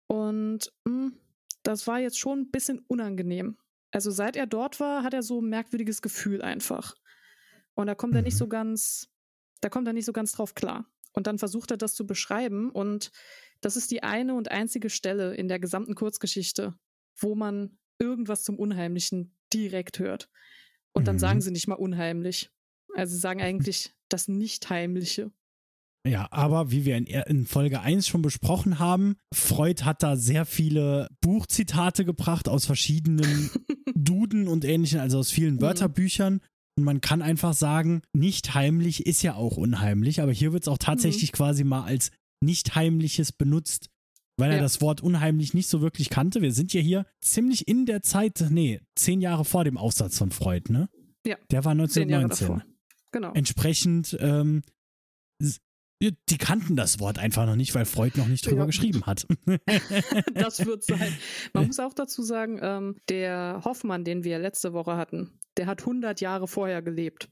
Und 0.08 0.72
mh, 0.86 0.92
hm, 0.92 1.20
das 1.64 1.88
war 1.88 2.00
jetzt 2.00 2.20
schon 2.20 2.42
ein 2.42 2.52
bisschen 2.52 2.80
unangenehm. 2.88 3.58
Also 3.92 4.12
seit 4.12 4.36
er 4.36 4.48
dort 4.48 4.80
war, 4.80 5.04
hat 5.04 5.14
er 5.14 5.24
so 5.24 5.42
ein 5.42 5.50
merkwürdiges 5.50 6.02
Gefühl 6.02 6.42
einfach. 6.42 6.96
Und 7.76 7.88
da 7.88 7.96
kommt 7.96 8.14
mhm. 8.14 8.18
er 8.18 8.22
nicht 8.24 8.38
so 8.38 8.46
mhm. 8.46 8.50
ganz, 8.50 9.10
da 9.62 9.70
kommt 9.70 9.88
er 9.88 9.94
nicht 9.94 10.06
so 10.06 10.14
ganz 10.14 10.34
drauf 10.34 10.56
klar. 10.56 10.86
Und 11.14 11.28
dann 11.28 11.38
versucht 11.38 11.72
er 11.72 11.78
das 11.78 11.94
zu 11.94 12.08
beschreiben 12.08 12.72
und 12.72 13.12
das 13.62 13.78
ist 13.78 13.92
die 13.92 14.04
eine 14.04 14.34
und 14.34 14.50
einzige 14.52 14.90
Stelle 14.90 15.36
in 15.36 15.48
der 15.48 15.60
gesamten 15.60 15.96
Kurzgeschichte, 15.96 16.74
wo 17.16 17.36
man 17.36 17.78
irgendwas 18.00 18.44
zum 18.44 18.58
Unheimlichen 18.58 19.38
direkt 19.54 20.00
hört. 20.00 20.30
Und 20.92 21.08
dann 21.08 21.16
mhm. 21.16 21.20
sagen 21.20 21.42
sie 21.42 21.52
nicht 21.52 21.68
mal 21.68 21.76
unheimlich. 21.76 22.52
Also 22.96 23.14
sie 23.14 23.22
sagen 23.22 23.42
eigentlich 23.42 23.94
das 24.10 24.28
Nichtheimliche. 24.28 25.32
Ja, 26.06 26.28
aber 26.32 26.70
wie 26.70 26.84
wir 26.84 26.98
in, 26.98 27.06
in, 27.06 27.46
Folge 27.46 27.80
1 27.80 28.08
schon 28.08 28.22
besprochen 28.22 28.80
haben, 28.80 29.16
Freud 29.34 29.84
hat 29.84 30.04
da 30.04 30.18
sehr 30.18 30.46
viele 30.46 31.08
Buchzitate 31.22 32.04
gebracht 32.04 32.50
aus 32.50 32.66
verschiedenen 32.66 33.50
Duden 33.96 34.50
und 34.50 34.66
ähnlichen, 34.66 35.00
also 35.00 35.20
aus 35.20 35.32
vielen 35.32 35.56
mhm. 35.56 35.62
Wörterbüchern. 35.62 36.42
Und 36.76 36.84
man 36.84 37.02
kann 37.02 37.22
einfach 37.22 37.54
sagen, 37.54 38.02
nicht 38.14 38.54
heimlich 38.54 39.06
ist 39.06 39.22
ja 39.22 39.36
auch 39.36 39.58
unheimlich, 39.58 40.22
aber 40.22 40.34
hier 40.34 40.52
wird 40.52 40.64
es 40.64 40.68
auch 40.68 40.78
tatsächlich 40.78 41.32
mhm. 41.32 41.36
quasi 41.36 41.64
mal 41.64 41.84
als 41.84 42.12
nicht 42.42 42.76
heimliches 42.76 43.32
benutzt, 43.32 43.90
weil 44.38 44.52
er 44.52 44.58
ja. 44.58 44.64
das 44.64 44.82
Wort 44.82 45.02
unheimlich 45.02 45.54
nicht 45.54 45.68
so 45.68 45.82
wirklich 45.82 46.10
kannte. 46.10 46.42
Wir 46.42 46.52
sind 46.52 46.74
ja 46.74 46.82
hier 46.82 47.06
ziemlich 47.22 47.68
in 47.68 47.86
der 47.86 48.02
Zeit, 48.02 48.46
nee, 48.50 48.82
zehn 48.96 49.22
Jahre 49.22 49.46
vor 49.46 49.64
dem 49.64 49.78
Aufsatz 49.78 50.18
von 50.18 50.32
Freud, 50.32 50.72
ne? 50.74 50.90
Ja. 51.26 51.38
Der 51.52 51.64
war 51.64 51.72
1919. 51.72 52.64
Genau. 53.14 53.32
Entsprechend 53.34 54.18
ähm, 54.20 54.64
die 56.12 56.38
kannten 56.38 56.76
das 56.76 57.00
Wort 57.00 57.20
einfach 57.20 57.46
noch 57.46 57.56
nicht, 57.56 57.74
weil 57.76 57.86
Freud 57.86 58.18
noch 58.18 58.28
nicht 58.28 58.46
drüber 58.46 58.62
ja. 58.62 58.66
geschrieben 58.66 59.06
hat. 59.06 59.26
das 60.34 60.66
wird 60.66 60.84
sein. 60.84 61.16
Man 61.54 61.68
muss 61.68 61.80
auch 61.80 61.94
dazu 61.94 62.22
sagen, 62.24 62.60
ähm, 62.62 62.96
der 63.10 63.62
Hoffmann, 63.64 64.04
den 64.04 64.24
wir 64.24 64.40
letzte 64.40 64.74
Woche 64.74 64.98
hatten, 64.98 65.40
der 65.58 65.68
hat 65.68 65.82
100 65.82 66.22
Jahre 66.22 66.48
vorher 66.48 66.82
gelebt. 66.82 67.30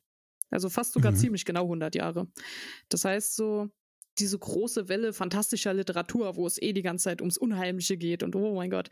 Also 0.49 0.69
fast 0.69 0.93
sogar 0.93 1.11
mhm. 1.13 1.17
ziemlich 1.17 1.45
genau 1.45 1.63
100 1.63 1.95
Jahre. 1.95 2.27
Das 2.89 3.05
heißt 3.05 3.35
so, 3.35 3.69
diese 4.19 4.37
große 4.37 4.89
Welle 4.89 5.13
fantastischer 5.13 5.73
Literatur, 5.73 6.35
wo 6.35 6.45
es 6.45 6.61
eh 6.61 6.73
die 6.73 6.81
ganze 6.81 7.05
Zeit 7.05 7.21
ums 7.21 7.37
Unheimliche 7.37 7.97
geht 7.97 8.23
und 8.23 8.35
oh 8.35 8.55
mein 8.55 8.69
Gott, 8.69 8.89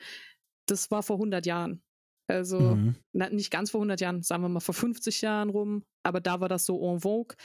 das 0.66 0.90
war 0.92 1.04
vor 1.04 1.18
100 1.18 1.46
Jahren. 1.46 1.84
Also 2.30 2.60
mhm. 2.60 2.96
na, 3.12 3.30
nicht 3.30 3.50
ganz 3.50 3.72
vor 3.72 3.80
100 3.80 4.02
Jahren, 4.02 4.22
sagen 4.22 4.44
wir 4.44 4.50
mal 4.50 4.60
vor 4.60 4.76
50 4.76 5.22
Jahren 5.22 5.50
rum, 5.50 5.84
aber 6.04 6.22
da 6.22 6.40
war 6.40 6.48
das 6.48 6.66
so 6.66 6.80
en 6.94 7.00
vogue. 7.00 7.36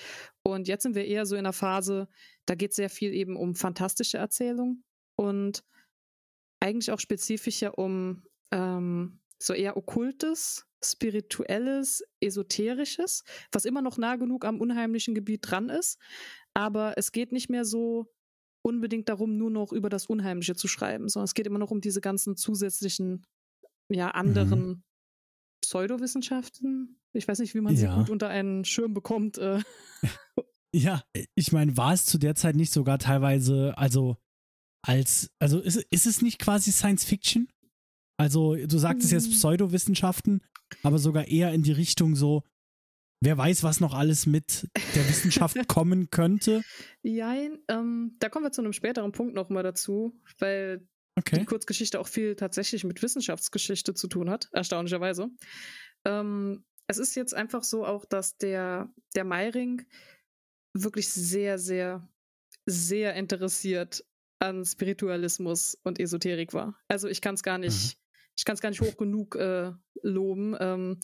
Und 0.42 0.68
jetzt 0.68 0.82
sind 0.82 0.94
wir 0.94 1.06
eher 1.06 1.24
so 1.24 1.36
in 1.36 1.40
einer 1.40 1.54
Phase, 1.54 2.06
da 2.46 2.54
geht 2.54 2.70
es 2.70 2.76
sehr 2.76 2.90
viel 2.90 3.14
eben 3.14 3.36
um 3.36 3.54
fantastische 3.54 4.18
Erzählungen 4.18 4.84
und 5.16 5.64
eigentlich 6.60 6.92
auch 6.92 7.00
spezifischer 7.00 7.78
um 7.78 8.24
ähm, 8.52 9.20
so 9.42 9.54
eher 9.54 9.76
okkultes, 9.76 10.66
spirituelles, 10.82 12.02
esoterisches, 12.20 13.24
was 13.52 13.64
immer 13.64 13.80
noch 13.80 13.96
nah 13.96 14.16
genug 14.16 14.44
am 14.44 14.60
unheimlichen 14.60 15.14
Gebiet 15.14 15.40
dran 15.42 15.70
ist. 15.70 15.98
Aber 16.52 16.94
es 16.96 17.10
geht 17.10 17.32
nicht 17.32 17.48
mehr 17.48 17.64
so 17.64 18.12
unbedingt 18.62 19.08
darum, 19.08 19.36
nur 19.36 19.50
noch 19.50 19.72
über 19.72 19.88
das 19.88 20.06
Unheimliche 20.06 20.54
zu 20.54 20.68
schreiben, 20.68 21.08
sondern 21.08 21.24
es 21.24 21.34
geht 21.34 21.46
immer 21.46 21.58
noch 21.58 21.70
um 21.70 21.80
diese 21.80 22.00
ganzen 22.00 22.36
zusätzlichen 22.36 23.26
ja, 23.88 24.10
anderen 24.10 24.66
mhm. 24.66 24.82
Pseudowissenschaften. 25.62 27.00
Ich 27.12 27.26
weiß 27.26 27.38
nicht, 27.38 27.54
wie 27.54 27.60
man 27.60 27.76
sie 27.76 27.86
gut 27.86 28.10
unter 28.10 28.28
einen 28.28 28.64
Schirm 28.64 28.94
bekommt. 28.94 29.38
Äh. 29.38 29.60
Ja, 30.76 31.04
ich 31.36 31.52
meine, 31.52 31.76
war 31.76 31.92
es 31.92 32.04
zu 32.04 32.18
der 32.18 32.34
Zeit 32.34 32.56
nicht 32.56 32.72
sogar 32.72 32.98
teilweise, 32.98 33.78
also 33.78 34.16
als, 34.82 35.30
also 35.38 35.60
ist, 35.60 35.76
ist 35.76 36.04
es 36.04 36.20
nicht 36.20 36.40
quasi 36.40 36.72
Science 36.72 37.04
Fiction? 37.04 37.48
Also, 38.16 38.56
du 38.56 38.78
sagtest 38.78 39.12
jetzt 39.12 39.26
hm. 39.26 39.32
Pseudowissenschaften, 39.34 40.42
aber 40.82 40.98
sogar 40.98 41.28
eher 41.28 41.52
in 41.52 41.62
die 41.62 41.70
Richtung 41.70 42.16
so, 42.16 42.42
wer 43.20 43.38
weiß, 43.38 43.62
was 43.62 43.78
noch 43.78 43.94
alles 43.94 44.26
mit 44.26 44.68
der 44.96 45.08
Wissenschaft 45.08 45.56
kommen 45.68 46.10
könnte. 46.10 46.62
Ja, 47.02 47.34
ähm, 47.68 48.16
da 48.18 48.28
kommen 48.28 48.44
wir 48.44 48.50
zu 48.50 48.60
einem 48.60 48.72
späteren 48.72 49.12
Punkt 49.12 49.34
nochmal 49.34 49.62
dazu, 49.62 50.20
weil 50.40 50.88
okay. 51.16 51.38
die 51.38 51.44
Kurzgeschichte 51.44 52.00
auch 52.00 52.08
viel 52.08 52.36
tatsächlich 52.36 52.84
mit 52.84 53.02
Wissenschaftsgeschichte 53.02 53.94
zu 53.94 54.08
tun 54.08 54.30
hat, 54.30 54.48
erstaunlicherweise. 54.52 55.28
Ähm, 56.04 56.64
es 56.86 56.98
ist 56.98 57.14
jetzt 57.14 57.34
einfach 57.34 57.64
so 57.64 57.86
auch, 57.86 58.04
dass 58.04 58.36
der, 58.36 58.92
der 59.14 59.24
Meiring 59.24 59.82
wirklich 60.74 61.08
sehr, 61.08 61.58
sehr, 61.58 62.06
sehr 62.66 63.14
interessiert 63.14 64.04
an 64.38 64.64
Spiritualismus 64.64 65.78
und 65.82 65.98
Esoterik 65.98 66.52
war. 66.52 66.78
Also 66.88 67.08
ich 67.08 67.20
kann 67.20 67.34
es 67.34 67.42
gar 67.42 67.58
nicht, 67.58 67.96
mhm. 67.96 68.00
ich 68.36 68.44
kann 68.44 68.54
es 68.54 68.60
gar 68.60 68.70
nicht 68.70 68.80
hoch 68.80 68.96
genug 68.96 69.36
äh, 69.36 69.72
loben. 70.02 70.56
Ähm, 70.60 71.00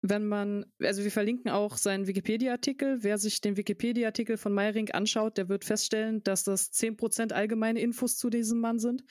wenn 0.00 0.26
man, 0.26 0.66
also 0.80 1.02
wir 1.02 1.10
verlinken 1.10 1.50
auch 1.50 1.76
seinen 1.76 2.06
Wikipedia-Artikel. 2.06 3.02
Wer 3.02 3.18
sich 3.18 3.40
den 3.40 3.56
Wikipedia-Artikel 3.56 4.36
von 4.36 4.52
Meiring 4.52 4.90
anschaut, 4.90 5.36
der 5.38 5.48
wird 5.48 5.64
feststellen, 5.64 6.22
dass 6.22 6.44
das 6.44 6.72
10% 6.72 7.32
allgemeine 7.32 7.80
Infos 7.80 8.16
zu 8.16 8.30
diesem 8.30 8.60
Mann 8.60 8.78
sind. 8.78 9.04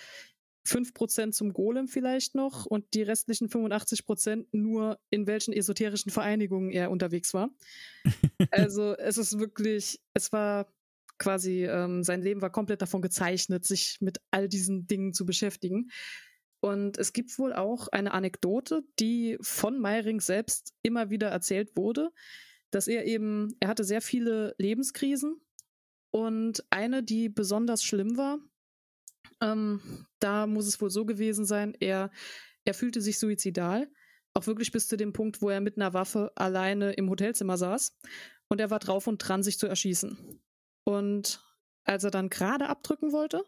5% 0.65 1.31
zum 1.31 1.53
Golem 1.53 1.87
vielleicht 1.87 2.35
noch 2.35 2.65
und 2.65 2.93
die 2.93 3.01
restlichen 3.01 3.47
85% 3.47 4.47
nur 4.51 4.99
in 5.09 5.25
welchen 5.25 5.53
esoterischen 5.53 6.11
Vereinigungen 6.11 6.71
er 6.71 6.91
unterwegs 6.91 7.33
war. 7.33 7.49
also 8.51 8.93
es 8.97 9.17
ist 9.17 9.39
wirklich, 9.39 10.01
es 10.13 10.31
war 10.33 10.67
quasi, 11.17 11.65
ähm, 11.65 12.03
sein 12.03 12.21
Leben 12.21 12.41
war 12.41 12.51
komplett 12.51 12.81
davon 12.81 13.01
gezeichnet, 13.01 13.65
sich 13.65 13.97
mit 14.01 14.19
all 14.29 14.47
diesen 14.47 14.87
Dingen 14.87 15.13
zu 15.13 15.25
beschäftigen. 15.25 15.89
Und 16.59 16.97
es 16.97 17.13
gibt 17.13 17.37
wohl 17.37 17.53
auch 17.53 17.87
eine 17.89 18.13
Anekdote, 18.13 18.83
die 18.99 19.37
von 19.41 19.79
Meiring 19.79 20.19
selbst 20.19 20.73
immer 20.81 21.09
wieder 21.09 21.29
erzählt 21.29 21.75
wurde, 21.75 22.09
dass 22.71 22.87
er 22.87 23.05
eben, 23.05 23.55
er 23.59 23.69
hatte 23.69 23.83
sehr 23.83 24.01
viele 24.01 24.55
Lebenskrisen 24.57 25.39
und 26.11 26.65
eine, 26.69 27.03
die 27.03 27.29
besonders 27.29 27.83
schlimm 27.83 28.17
war, 28.17 28.39
ähm, 29.41 30.07
da 30.19 30.47
muss 30.47 30.67
es 30.67 30.81
wohl 30.81 30.89
so 30.89 31.05
gewesen 31.05 31.45
sein, 31.45 31.75
er, 31.79 32.11
er 32.65 32.73
fühlte 32.73 33.01
sich 33.01 33.19
suizidal, 33.19 33.89
auch 34.33 34.47
wirklich 34.47 34.71
bis 34.71 34.87
zu 34.87 34.97
dem 34.97 35.13
Punkt, 35.13 35.41
wo 35.41 35.49
er 35.49 35.61
mit 35.61 35.77
einer 35.77 35.93
Waffe 35.93 36.31
alleine 36.35 36.93
im 36.93 37.09
Hotelzimmer 37.09 37.57
saß 37.57 37.95
und 38.49 38.59
er 38.59 38.69
war 38.69 38.79
drauf 38.79 39.07
und 39.07 39.17
dran, 39.19 39.43
sich 39.43 39.59
zu 39.59 39.67
erschießen. 39.67 40.41
Und 40.83 41.43
als 41.83 42.03
er 42.03 42.11
dann 42.11 42.29
gerade 42.29 42.67
abdrücken 42.67 43.11
wollte, 43.11 43.43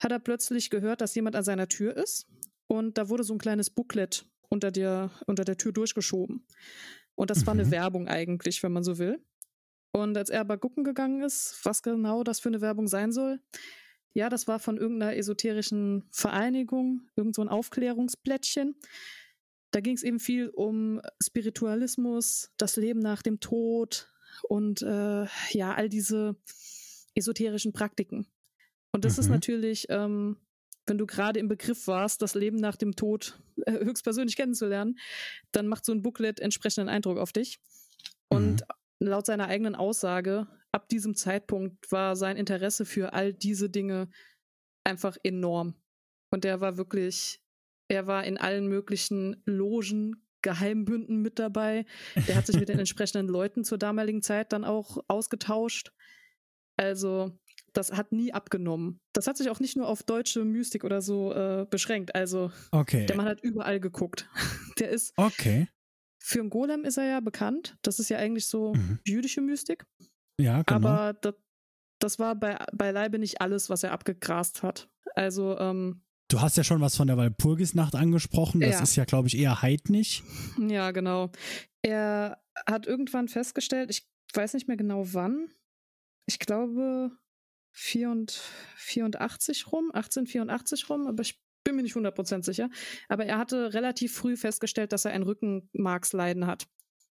hat 0.00 0.12
er 0.12 0.18
plötzlich 0.18 0.70
gehört, 0.70 1.00
dass 1.00 1.14
jemand 1.14 1.36
an 1.36 1.44
seiner 1.44 1.68
Tür 1.68 1.96
ist. 1.96 2.26
Und 2.66 2.98
da 2.98 3.08
wurde 3.08 3.24
so 3.24 3.34
ein 3.34 3.38
kleines 3.38 3.70
Booklet 3.70 4.26
unter 4.48 4.70
der, 4.70 5.10
unter 5.26 5.44
der 5.44 5.56
Tür 5.56 5.72
durchgeschoben. 5.72 6.46
Und 7.14 7.30
das 7.30 7.42
mhm. 7.42 7.46
war 7.46 7.54
eine 7.54 7.64
mhm. 7.66 7.70
Werbung 7.70 8.08
eigentlich, 8.08 8.62
wenn 8.62 8.72
man 8.72 8.84
so 8.84 8.98
will. 8.98 9.22
Und 9.92 10.16
als 10.16 10.30
er 10.30 10.40
aber 10.40 10.56
gucken 10.56 10.84
gegangen 10.84 11.22
ist, 11.22 11.60
was 11.64 11.82
genau 11.82 12.22
das 12.22 12.40
für 12.40 12.48
eine 12.48 12.60
Werbung 12.60 12.86
sein 12.86 13.12
soll, 13.12 13.40
Ja, 14.12 14.28
das 14.28 14.48
war 14.48 14.58
von 14.58 14.76
irgendeiner 14.76 15.16
esoterischen 15.16 16.04
Vereinigung, 16.10 17.08
irgend 17.16 17.34
so 17.36 17.42
ein 17.42 17.48
Aufklärungsblättchen. 17.48 18.76
Da 19.70 19.80
ging 19.80 19.94
es 19.94 20.02
eben 20.02 20.18
viel 20.18 20.48
um 20.48 21.00
Spiritualismus, 21.22 22.50
das 22.56 22.76
Leben 22.76 23.00
nach 23.00 23.22
dem 23.22 23.38
Tod 23.38 24.08
und 24.48 24.82
äh, 24.82 25.26
ja, 25.50 25.74
all 25.74 25.88
diese 25.88 26.36
esoterischen 27.14 27.72
Praktiken. 27.72 28.26
Und 28.92 29.04
das 29.04 29.16
mhm. 29.16 29.20
ist 29.20 29.28
natürlich, 29.28 29.86
ähm, 29.88 30.36
wenn 30.86 30.98
du 30.98 31.06
gerade 31.06 31.38
im 31.38 31.48
Begriff 31.48 31.86
warst, 31.86 32.22
das 32.22 32.34
Leben 32.34 32.56
nach 32.56 32.76
dem 32.76 32.96
Tod 32.96 33.40
äh, 33.66 33.84
höchstpersönlich 33.84 34.36
kennenzulernen, 34.36 34.98
dann 35.52 35.66
macht 35.66 35.84
so 35.84 35.92
ein 35.92 36.02
Booklet 36.02 36.40
entsprechenden 36.40 36.88
Eindruck 36.88 37.18
auf 37.18 37.32
dich. 37.32 37.60
Und 38.28 38.62
mhm. 39.00 39.06
laut 39.06 39.26
seiner 39.26 39.48
eigenen 39.48 39.74
Aussage, 39.74 40.46
ab 40.72 40.88
diesem 40.88 41.14
Zeitpunkt 41.14 41.90
war 41.90 42.16
sein 42.16 42.36
Interesse 42.36 42.84
für 42.84 43.12
all 43.12 43.32
diese 43.32 43.70
Dinge 43.70 44.08
einfach 44.84 45.16
enorm. 45.22 45.74
Und 46.32 46.44
er 46.44 46.60
war 46.60 46.76
wirklich, 46.76 47.40
er 47.88 48.06
war 48.06 48.24
in 48.24 48.38
allen 48.38 48.68
möglichen 48.68 49.42
Logen, 49.46 50.26
Geheimbünden 50.42 51.20
mit 51.20 51.38
dabei. 51.38 51.84
Der 52.28 52.36
hat 52.36 52.46
sich 52.46 52.58
mit 52.58 52.68
den 52.68 52.78
entsprechenden 52.78 53.28
Leuten 53.28 53.64
zur 53.64 53.78
damaligen 53.78 54.22
Zeit 54.22 54.52
dann 54.52 54.64
auch 54.64 54.98
ausgetauscht. 55.06 55.92
Also, 56.76 57.38
das 57.72 57.92
hat 57.92 58.12
nie 58.12 58.32
abgenommen. 58.32 59.00
Das 59.12 59.26
hat 59.26 59.36
sich 59.36 59.50
auch 59.50 59.60
nicht 59.60 59.76
nur 59.76 59.88
auf 59.88 60.02
deutsche 60.02 60.44
Mystik 60.44 60.84
oder 60.84 61.02
so 61.02 61.32
äh, 61.32 61.66
beschränkt. 61.68 62.14
Also, 62.14 62.50
okay. 62.72 63.06
der 63.06 63.16
Mann 63.16 63.26
hat 63.26 63.40
überall 63.40 63.80
geguckt. 63.80 64.28
Der 64.78 64.90
ist. 64.90 65.12
Okay. 65.16 65.68
Für 66.22 66.40
einen 66.40 66.50
Golem 66.50 66.84
ist 66.84 66.98
er 66.98 67.04
ja 67.04 67.20
bekannt. 67.20 67.76
Das 67.82 67.98
ist 67.98 68.08
ja 68.08 68.18
eigentlich 68.18 68.46
so 68.46 68.74
mhm. 68.74 68.98
jüdische 69.06 69.40
Mystik. 69.40 69.84
Ja, 70.38 70.62
genau. 70.62 70.88
Aber 70.88 71.12
das, 71.14 71.34
das 71.98 72.18
war 72.18 72.34
bei, 72.34 72.56
beileibe 72.72 73.18
nicht 73.18 73.40
alles, 73.40 73.70
was 73.70 73.82
er 73.82 73.92
abgegrast 73.92 74.62
hat. 74.62 74.88
Also, 75.14 75.58
ähm, 75.58 76.02
Du 76.28 76.40
hast 76.40 76.56
ja 76.56 76.62
schon 76.62 76.80
was 76.80 76.96
von 76.96 77.08
der 77.08 77.16
Walpurgisnacht 77.16 77.96
angesprochen. 77.96 78.60
Das 78.60 78.76
ja. 78.76 78.82
ist 78.82 78.96
ja, 78.96 79.04
glaube 79.04 79.26
ich, 79.26 79.36
eher 79.36 79.62
heidnig. 79.62 80.22
Ja, 80.58 80.92
genau. 80.92 81.32
Er 81.82 82.40
hat 82.66 82.86
irgendwann 82.86 83.26
festgestellt, 83.26 83.90
ich 83.90 84.08
weiß 84.32 84.54
nicht 84.54 84.68
mehr 84.68 84.76
genau 84.76 85.12
wann, 85.12 85.48
ich 86.26 86.38
glaube 86.38 87.10
84 87.72 89.72
rum, 89.72 89.90
1884 89.92 90.90
rum, 90.90 91.06
aber 91.06 91.22
ich 91.22 91.40
bin 91.64 91.76
mir 91.76 91.82
nicht 91.82 91.94
100% 91.94 92.44
sicher. 92.44 92.70
Aber 93.08 93.26
er 93.26 93.38
hatte 93.38 93.74
relativ 93.74 94.14
früh 94.14 94.36
festgestellt, 94.36 94.92
dass 94.92 95.04
er 95.04 95.12
ein 95.12 95.22
Rückenmarksleiden 95.22 96.46
hat. 96.46 96.66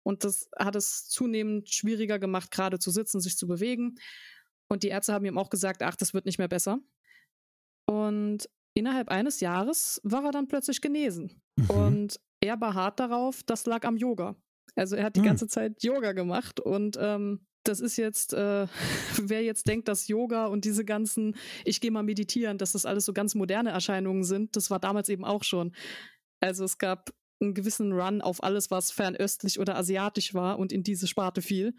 Und 0.04 0.26
das 0.26 0.50
hat 0.58 0.76
es 0.76 1.08
zunehmend 1.08 1.70
schwieriger 1.70 2.20
gemacht, 2.20 2.52
gerade 2.52 2.78
zu 2.78 2.92
sitzen, 2.92 3.22
sich 3.22 3.38
zu 3.38 3.48
bewegen. 3.48 3.96
Und 4.70 4.84
die 4.84 4.90
Ärzte 4.90 5.14
haben 5.14 5.26
ihm 5.26 5.38
auch 5.38 5.50
gesagt, 5.50 5.82
ach, 5.82 5.96
das 5.96 6.14
wird 6.14 6.26
nicht 6.26 6.40
mehr 6.40 6.48
besser. 6.48 6.80
Und 7.86 8.50
innerhalb 8.74 9.10
eines 9.10 9.40
Jahres 9.40 10.02
war 10.04 10.26
er 10.26 10.32
dann 10.32 10.48
plötzlich 10.48 10.82
genesen. 10.82 11.42
Mhm. 11.58 11.70
Und 11.70 12.20
er 12.42 12.58
beharrt 12.58 13.00
darauf, 13.00 13.44
das 13.44 13.66
lag 13.66 13.86
am 13.86 13.98
Yoga. 13.98 14.36
Also 14.76 14.96
er 14.96 15.06
hat 15.06 15.16
die 15.16 15.22
mhm. 15.22 15.26
ganze 15.26 15.48
Zeit 15.48 15.84
Yoga 15.84 16.14
gemacht 16.14 16.60
und 16.60 16.98
ähm, 17.00 17.46
das 17.64 17.80
ist 17.80 17.98
jetzt, 17.98 18.34
äh, 18.34 18.68
wer 19.22 19.44
jetzt 19.44 19.68
denkt, 19.68 19.88
dass 19.88 20.08
Yoga 20.08 20.48
und 20.48 20.66
diese 20.66 20.86
ganzen, 20.86 21.36
ich 21.66 21.82
gehe 21.82 21.92
mal 21.92 22.04
meditieren, 22.04 22.58
dass 22.58 22.74
das 22.74 22.86
alles 22.86 23.06
so 23.06 23.14
ganz 23.14 23.36
moderne 23.36 23.72
Erscheinungen 23.72 24.24
sind, 24.24 24.56
das 24.56 24.70
war 24.70 24.80
damals 24.80 25.10
eben 25.10 25.26
auch 25.26 25.44
schon. 25.44 25.74
Also 26.40 26.64
es 26.66 26.78
gab 26.78 27.14
einen 27.42 27.54
gewissen 27.54 27.92
Run 27.94 28.22
auf 28.22 28.44
alles, 28.44 28.72
was 28.72 28.92
fernöstlich 28.92 29.60
oder 29.60 29.76
asiatisch 29.76 30.34
war 30.34 30.60
und 30.60 30.72
in 30.72 30.84
diese 30.84 31.08
Sparte 31.08 31.42
fiel. 31.42 31.76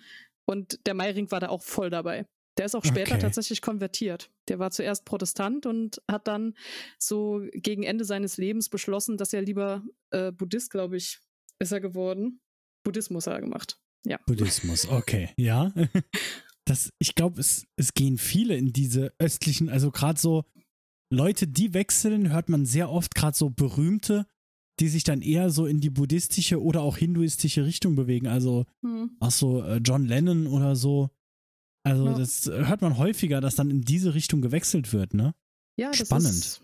Und 0.46 0.86
der 0.86 0.94
Meiring 0.94 1.30
war 1.30 1.40
da 1.40 1.48
auch 1.48 1.62
voll 1.62 1.90
dabei. 1.90 2.26
Der 2.56 2.66
ist 2.66 2.76
auch 2.76 2.84
später 2.84 3.14
okay. 3.14 3.22
tatsächlich 3.22 3.62
konvertiert. 3.62 4.30
Der 4.48 4.58
war 4.58 4.70
zuerst 4.70 5.04
Protestant 5.04 5.66
und 5.66 6.00
hat 6.08 6.28
dann 6.28 6.54
so 6.98 7.42
gegen 7.52 7.82
Ende 7.82 8.04
seines 8.04 8.36
Lebens 8.36 8.68
beschlossen, 8.68 9.16
dass 9.16 9.32
er 9.32 9.42
lieber 9.42 9.82
äh, 10.10 10.30
Buddhist, 10.30 10.70
glaube 10.70 10.96
ich, 10.96 11.18
ist 11.58 11.72
er 11.72 11.80
geworden. 11.80 12.40
Buddhismus 12.84 13.26
hat 13.26 13.34
er 13.34 13.40
gemacht. 13.40 13.80
Ja. 14.06 14.18
Buddhismus, 14.26 14.88
okay, 14.88 15.30
ja. 15.36 15.72
Das, 16.66 16.94
ich 16.98 17.14
glaube, 17.14 17.38
es, 17.40 17.66
es 17.76 17.92
gehen 17.92 18.16
viele 18.16 18.56
in 18.56 18.72
diese 18.72 19.12
östlichen, 19.18 19.68
also 19.68 19.90
gerade 19.90 20.18
so 20.18 20.44
Leute, 21.10 21.46
die 21.46 21.74
wechseln, 21.74 22.32
hört 22.32 22.48
man 22.48 22.64
sehr 22.64 22.90
oft, 22.90 23.14
gerade 23.14 23.36
so 23.36 23.50
berühmte, 23.50 24.26
die 24.80 24.88
sich 24.88 25.04
dann 25.04 25.22
eher 25.22 25.50
so 25.50 25.66
in 25.66 25.80
die 25.80 25.90
buddhistische 25.90 26.62
oder 26.62 26.82
auch 26.82 26.96
hinduistische 26.96 27.64
Richtung 27.64 27.94
bewegen. 27.94 28.26
Also, 28.26 28.64
hm. 28.82 29.16
auch 29.20 29.30
so 29.30 29.62
äh, 29.62 29.76
John 29.84 30.06
Lennon 30.06 30.46
oder 30.46 30.74
so. 30.74 31.10
Also, 31.84 32.06
ja. 32.06 32.14
das 32.18 32.46
hört 32.46 32.80
man 32.80 32.98
häufiger, 32.98 33.40
dass 33.40 33.54
dann 33.54 33.70
in 33.70 33.82
diese 33.82 34.14
Richtung 34.14 34.40
gewechselt 34.40 34.92
wird, 34.92 35.14
ne? 35.14 35.34
Ja, 35.76 35.90
das 35.90 36.06
Spannend. 36.06 36.30
Ist, 36.30 36.62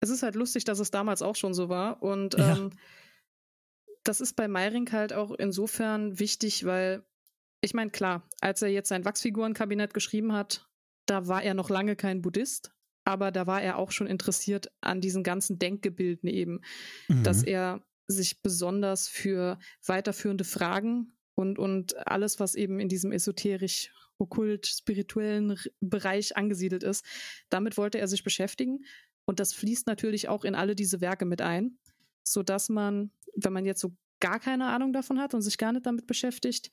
es 0.00 0.10
ist 0.10 0.22
halt 0.22 0.34
lustig, 0.34 0.64
dass 0.64 0.78
es 0.78 0.90
damals 0.90 1.22
auch 1.22 1.36
schon 1.36 1.54
so 1.54 1.68
war. 1.68 2.02
Und 2.02 2.34
ja. 2.34 2.70
Das 4.10 4.20
ist 4.20 4.34
bei 4.34 4.48
Meiring 4.48 4.90
halt 4.90 5.12
auch 5.12 5.30
insofern 5.30 6.18
wichtig, 6.18 6.64
weil 6.64 7.04
ich 7.60 7.74
meine, 7.74 7.92
klar, 7.92 8.28
als 8.40 8.60
er 8.60 8.68
jetzt 8.68 8.88
sein 8.88 9.04
Wachsfigurenkabinett 9.04 9.94
geschrieben 9.94 10.32
hat, 10.32 10.66
da 11.06 11.28
war 11.28 11.44
er 11.44 11.54
noch 11.54 11.70
lange 11.70 11.94
kein 11.94 12.20
Buddhist, 12.20 12.72
aber 13.04 13.30
da 13.30 13.46
war 13.46 13.62
er 13.62 13.78
auch 13.78 13.92
schon 13.92 14.08
interessiert 14.08 14.72
an 14.80 15.00
diesen 15.00 15.22
ganzen 15.22 15.60
Denkgebilden 15.60 16.28
eben, 16.28 16.60
mhm. 17.06 17.22
dass 17.22 17.44
er 17.44 17.84
sich 18.08 18.42
besonders 18.42 19.06
für 19.06 19.60
weiterführende 19.86 20.42
Fragen 20.42 21.16
und, 21.36 21.60
und 21.60 21.96
alles, 22.08 22.40
was 22.40 22.56
eben 22.56 22.80
in 22.80 22.88
diesem 22.88 23.12
esoterisch, 23.12 23.92
okkult, 24.18 24.66
spirituellen 24.66 25.56
Bereich 25.78 26.36
angesiedelt 26.36 26.82
ist, 26.82 27.04
damit 27.48 27.76
wollte 27.76 27.98
er 27.98 28.08
sich 28.08 28.24
beschäftigen. 28.24 28.84
Und 29.24 29.38
das 29.38 29.52
fließt 29.52 29.86
natürlich 29.86 30.28
auch 30.28 30.42
in 30.42 30.56
alle 30.56 30.74
diese 30.74 31.00
Werke 31.00 31.26
mit 31.26 31.42
ein, 31.42 31.78
sodass 32.24 32.68
man 32.68 33.10
wenn 33.36 33.52
man 33.52 33.64
jetzt 33.64 33.80
so 33.80 33.96
gar 34.20 34.38
keine 34.38 34.66
Ahnung 34.66 34.92
davon 34.92 35.18
hat 35.18 35.34
und 35.34 35.42
sich 35.42 35.58
gar 35.58 35.72
nicht 35.72 35.86
damit 35.86 36.06
beschäftigt, 36.06 36.70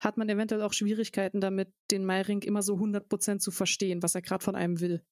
hat 0.00 0.16
man 0.16 0.28
eventuell 0.28 0.62
auch 0.62 0.72
Schwierigkeiten 0.72 1.40
damit, 1.40 1.72
den 1.90 2.04
Meiring 2.04 2.42
immer 2.42 2.62
so 2.62 2.74
100% 2.76 3.38
zu 3.38 3.50
verstehen, 3.50 4.02
was 4.02 4.14
er 4.14 4.22
gerade 4.22 4.44
von 4.44 4.54
einem 4.54 4.80
will. 4.80 5.02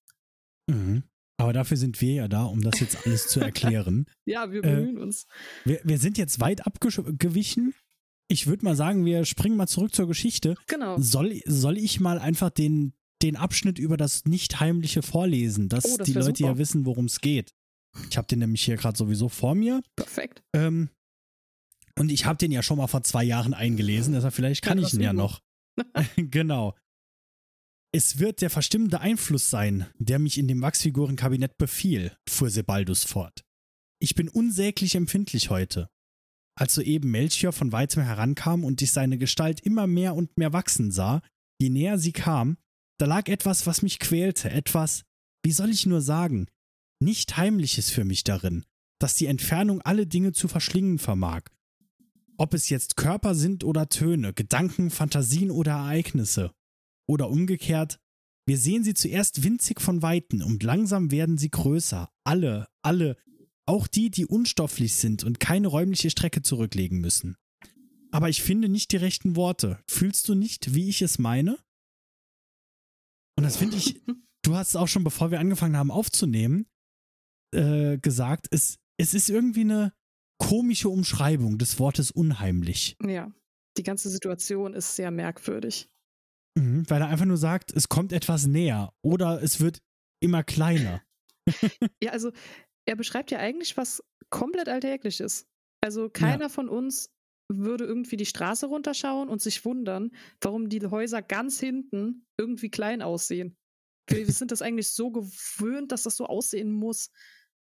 Mhm. 0.68 1.04
Aber 1.40 1.52
dafür 1.52 1.76
sind 1.76 2.00
wir 2.00 2.14
ja 2.14 2.28
da, 2.28 2.44
um 2.44 2.62
das 2.62 2.80
jetzt 2.80 3.06
alles 3.06 3.28
zu 3.28 3.40
erklären. 3.40 4.06
ja, 4.26 4.50
wir 4.50 4.60
bemühen 4.60 4.96
äh, 4.96 5.00
uns. 5.00 5.26
Wir, 5.64 5.80
wir 5.84 5.98
sind 5.98 6.18
jetzt 6.18 6.40
weit 6.40 6.66
abgewichen. 6.66 7.74
Ich 8.28 8.46
würde 8.46 8.64
mal 8.64 8.74
sagen, 8.76 9.04
wir 9.04 9.24
springen 9.24 9.56
mal 9.56 9.68
zurück 9.68 9.94
zur 9.94 10.08
Geschichte. 10.08 10.56
Genau. 10.66 10.98
Soll, 10.98 11.40
soll 11.46 11.78
ich 11.78 12.00
mal 12.00 12.18
einfach 12.18 12.50
den, 12.50 12.92
den 13.22 13.36
Abschnitt 13.36 13.78
über 13.78 13.96
das 13.96 14.24
Nicht-Heimliche 14.24 15.02
vorlesen, 15.02 15.68
dass 15.68 15.84
oh, 15.84 15.96
das 15.96 16.06
die 16.06 16.12
Leute 16.12 16.38
super. 16.38 16.50
ja 16.50 16.58
wissen, 16.58 16.84
worum 16.84 17.04
es 17.04 17.20
geht? 17.20 17.54
Ich 18.10 18.16
habe 18.16 18.28
den 18.28 18.40
nämlich 18.40 18.64
hier 18.64 18.76
gerade 18.76 18.96
sowieso 18.96 19.28
vor 19.28 19.54
mir. 19.54 19.82
Perfekt. 19.96 20.42
Ähm, 20.54 20.90
und 21.98 22.10
ich 22.10 22.26
habe 22.26 22.38
den 22.38 22.52
ja 22.52 22.62
schon 22.62 22.78
mal 22.78 22.86
vor 22.86 23.02
zwei 23.02 23.24
Jahren 23.24 23.54
eingelesen, 23.54 24.14
deshalb 24.14 24.34
vielleicht 24.34 24.62
kann 24.62 24.78
ja, 24.78 24.86
ich 24.86 24.94
ihn 24.94 25.00
ja 25.00 25.12
noch. 25.12 25.40
genau. 26.16 26.76
Es 27.92 28.18
wird 28.18 28.42
der 28.42 28.50
verstimmende 28.50 29.00
Einfluss 29.00 29.50
sein, 29.50 29.86
der 29.98 30.18
mich 30.18 30.38
in 30.38 30.46
dem 30.46 30.60
Wachsfigurenkabinett 30.60 31.56
befiel, 31.56 32.12
fuhr 32.28 32.50
Sebaldus 32.50 33.04
fort. 33.04 33.44
Ich 34.00 34.14
bin 34.14 34.28
unsäglich 34.28 34.94
empfindlich 34.94 35.50
heute. 35.50 35.88
Als 36.54 36.74
soeben 36.74 37.10
Melchior 37.10 37.52
von 37.52 37.72
weitem 37.72 38.02
herankam 38.02 38.64
und 38.64 38.82
ich 38.82 38.92
seine 38.92 39.16
Gestalt 39.16 39.60
immer 39.60 39.86
mehr 39.86 40.14
und 40.14 40.36
mehr 40.36 40.52
wachsen 40.52 40.92
sah, 40.92 41.22
je 41.60 41.70
näher 41.70 41.98
sie 41.98 42.12
kam, 42.12 42.58
da 42.98 43.06
lag 43.06 43.28
etwas, 43.28 43.66
was 43.66 43.82
mich 43.82 43.98
quälte, 43.98 44.50
etwas, 44.50 45.04
wie 45.44 45.52
soll 45.52 45.70
ich 45.70 45.86
nur 45.86 46.02
sagen, 46.02 46.46
nicht 47.00 47.36
Heimliches 47.36 47.90
für 47.90 48.04
mich 48.04 48.24
darin, 48.24 48.64
dass 48.98 49.14
die 49.14 49.26
Entfernung 49.26 49.80
alle 49.82 50.06
Dinge 50.06 50.32
zu 50.32 50.48
verschlingen 50.48 50.98
vermag. 50.98 51.42
Ob 52.36 52.54
es 52.54 52.68
jetzt 52.68 52.96
Körper 52.96 53.34
sind 53.34 53.64
oder 53.64 53.88
Töne, 53.88 54.32
Gedanken, 54.32 54.90
Fantasien 54.90 55.50
oder 55.50 55.72
Ereignisse. 55.72 56.52
Oder 57.06 57.30
umgekehrt, 57.30 57.98
wir 58.46 58.58
sehen 58.58 58.84
sie 58.84 58.94
zuerst 58.94 59.42
winzig 59.42 59.80
von 59.80 60.02
Weitem 60.02 60.42
und 60.42 60.62
langsam 60.62 61.10
werden 61.10 61.36
sie 61.36 61.50
größer. 61.50 62.10
Alle, 62.24 62.68
alle, 62.82 63.16
auch 63.66 63.86
die, 63.86 64.10
die 64.10 64.26
unstofflich 64.26 64.94
sind 64.94 65.24
und 65.24 65.40
keine 65.40 65.68
räumliche 65.68 66.10
Strecke 66.10 66.42
zurücklegen 66.42 67.00
müssen. 67.00 67.36
Aber 68.10 68.28
ich 68.28 68.42
finde 68.42 68.68
nicht 68.68 68.92
die 68.92 68.96
rechten 68.96 69.36
Worte. 69.36 69.82
Fühlst 69.86 70.28
du 70.28 70.34
nicht, 70.34 70.74
wie 70.74 70.88
ich 70.88 71.02
es 71.02 71.18
meine? 71.18 71.58
Und 73.36 73.44
das 73.44 73.56
finde 73.56 73.76
ich, 73.76 74.00
du 74.42 74.54
hast 74.54 74.70
es 74.70 74.76
auch 74.76 74.88
schon, 74.88 75.04
bevor 75.04 75.30
wir 75.30 75.40
angefangen 75.40 75.76
haben 75.76 75.90
aufzunehmen, 75.90 76.66
äh, 77.54 77.98
gesagt, 77.98 78.48
es, 78.50 78.78
es 78.98 79.14
ist 79.14 79.28
irgendwie 79.28 79.62
eine 79.62 79.92
komische 80.38 80.88
Umschreibung 80.88 81.58
des 81.58 81.78
Wortes 81.78 82.10
unheimlich. 82.10 82.96
Ja, 83.04 83.32
die 83.76 83.82
ganze 83.82 84.08
Situation 84.08 84.74
ist 84.74 84.96
sehr 84.96 85.10
merkwürdig. 85.10 85.88
Mhm, 86.56 86.88
weil 86.88 87.02
er 87.02 87.08
einfach 87.08 87.24
nur 87.24 87.36
sagt, 87.36 87.72
es 87.72 87.88
kommt 87.88 88.12
etwas 88.12 88.46
näher 88.46 88.92
oder 89.02 89.42
es 89.42 89.60
wird 89.60 89.80
immer 90.20 90.42
kleiner. 90.42 91.02
ja, 92.02 92.12
also 92.12 92.32
er 92.86 92.96
beschreibt 92.96 93.30
ja 93.30 93.38
eigentlich 93.38 93.76
was 93.76 94.02
komplett 94.30 94.68
Alltägliches. 94.68 95.46
Also 95.80 96.08
keiner 96.10 96.44
ja. 96.44 96.48
von 96.48 96.68
uns 96.68 97.10
würde 97.50 97.84
irgendwie 97.84 98.16
die 98.16 98.26
Straße 98.26 98.66
runterschauen 98.66 99.28
und 99.28 99.40
sich 99.40 99.64
wundern, 99.64 100.10
warum 100.40 100.68
die 100.68 100.84
Häuser 100.86 101.22
ganz 101.22 101.60
hinten 101.60 102.26
irgendwie 102.38 102.70
klein 102.70 103.00
aussehen. 103.00 103.56
Wir, 104.08 104.26
wir 104.26 104.34
sind 104.34 104.50
das 104.50 104.62
eigentlich 104.62 104.90
so 104.90 105.10
gewöhnt, 105.10 105.92
dass 105.92 106.02
das 106.02 106.16
so 106.16 106.26
aussehen 106.26 106.72
muss. 106.72 107.10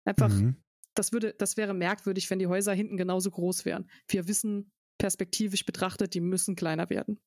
Einfach, 0.05 0.29
mhm. 0.29 0.57
das 0.95 1.11
würde, 1.11 1.33
das 1.37 1.57
wäre 1.57 1.73
merkwürdig, 1.73 2.29
wenn 2.29 2.39
die 2.39 2.47
Häuser 2.47 2.73
hinten 2.73 2.97
genauso 2.97 3.31
groß 3.31 3.65
wären. 3.65 3.89
Wir 4.07 4.27
wissen 4.27 4.71
perspektivisch 4.97 5.65
betrachtet, 5.65 6.13
die 6.13 6.21
müssen 6.21 6.55
kleiner 6.55 6.89
werden. 6.89 7.19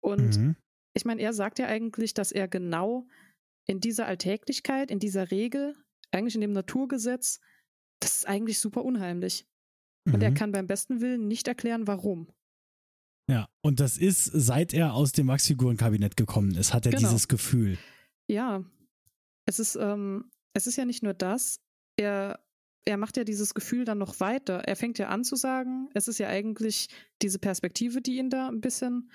Und 0.00 0.38
mhm. 0.38 0.56
ich 0.94 1.04
meine, 1.04 1.20
er 1.22 1.32
sagt 1.32 1.58
ja 1.58 1.66
eigentlich, 1.66 2.14
dass 2.14 2.32
er 2.32 2.48
genau 2.48 3.06
in 3.66 3.80
dieser 3.80 4.06
Alltäglichkeit, 4.06 4.90
in 4.90 4.98
dieser 4.98 5.30
Regel, 5.30 5.76
eigentlich 6.10 6.34
in 6.34 6.40
dem 6.40 6.52
Naturgesetz, 6.52 7.40
das 8.00 8.18
ist 8.18 8.28
eigentlich 8.28 8.58
super 8.58 8.84
unheimlich. 8.84 9.46
Und 10.06 10.16
mhm. 10.16 10.22
er 10.22 10.32
kann 10.32 10.52
beim 10.52 10.66
besten 10.66 11.00
Willen 11.00 11.28
nicht 11.28 11.46
erklären, 11.48 11.86
warum. 11.86 12.32
Ja, 13.30 13.48
und 13.62 13.78
das 13.78 13.96
ist, 13.96 14.24
seit 14.24 14.72
er 14.72 14.94
aus 14.94 15.12
dem 15.12 15.28
Wachsfigurenkabinett 15.28 16.16
gekommen 16.16 16.54
ist, 16.56 16.74
hat 16.74 16.86
er 16.86 16.92
genau. 16.92 17.08
dieses 17.08 17.28
Gefühl. 17.28 17.78
Ja, 18.26 18.64
es 19.46 19.60
ist, 19.60 19.76
ähm, 19.76 20.30
es 20.52 20.66
ist 20.66 20.76
ja 20.76 20.84
nicht 20.84 21.02
nur 21.02 21.14
das, 21.14 21.60
er, 22.00 22.40
er 22.84 22.96
macht 22.96 23.16
ja 23.16 23.24
dieses 23.24 23.54
Gefühl 23.54 23.84
dann 23.84 23.98
noch 23.98 24.20
weiter. 24.20 24.60
Er 24.66 24.76
fängt 24.76 24.98
ja 24.98 25.08
an 25.08 25.22
zu 25.22 25.36
sagen, 25.36 25.88
es 25.94 26.08
ist 26.08 26.18
ja 26.18 26.28
eigentlich 26.28 26.88
diese 27.22 27.38
Perspektive, 27.38 28.00
die 28.00 28.16
ihn 28.16 28.30
da 28.30 28.48
ein 28.48 28.60
bisschen 28.60 29.10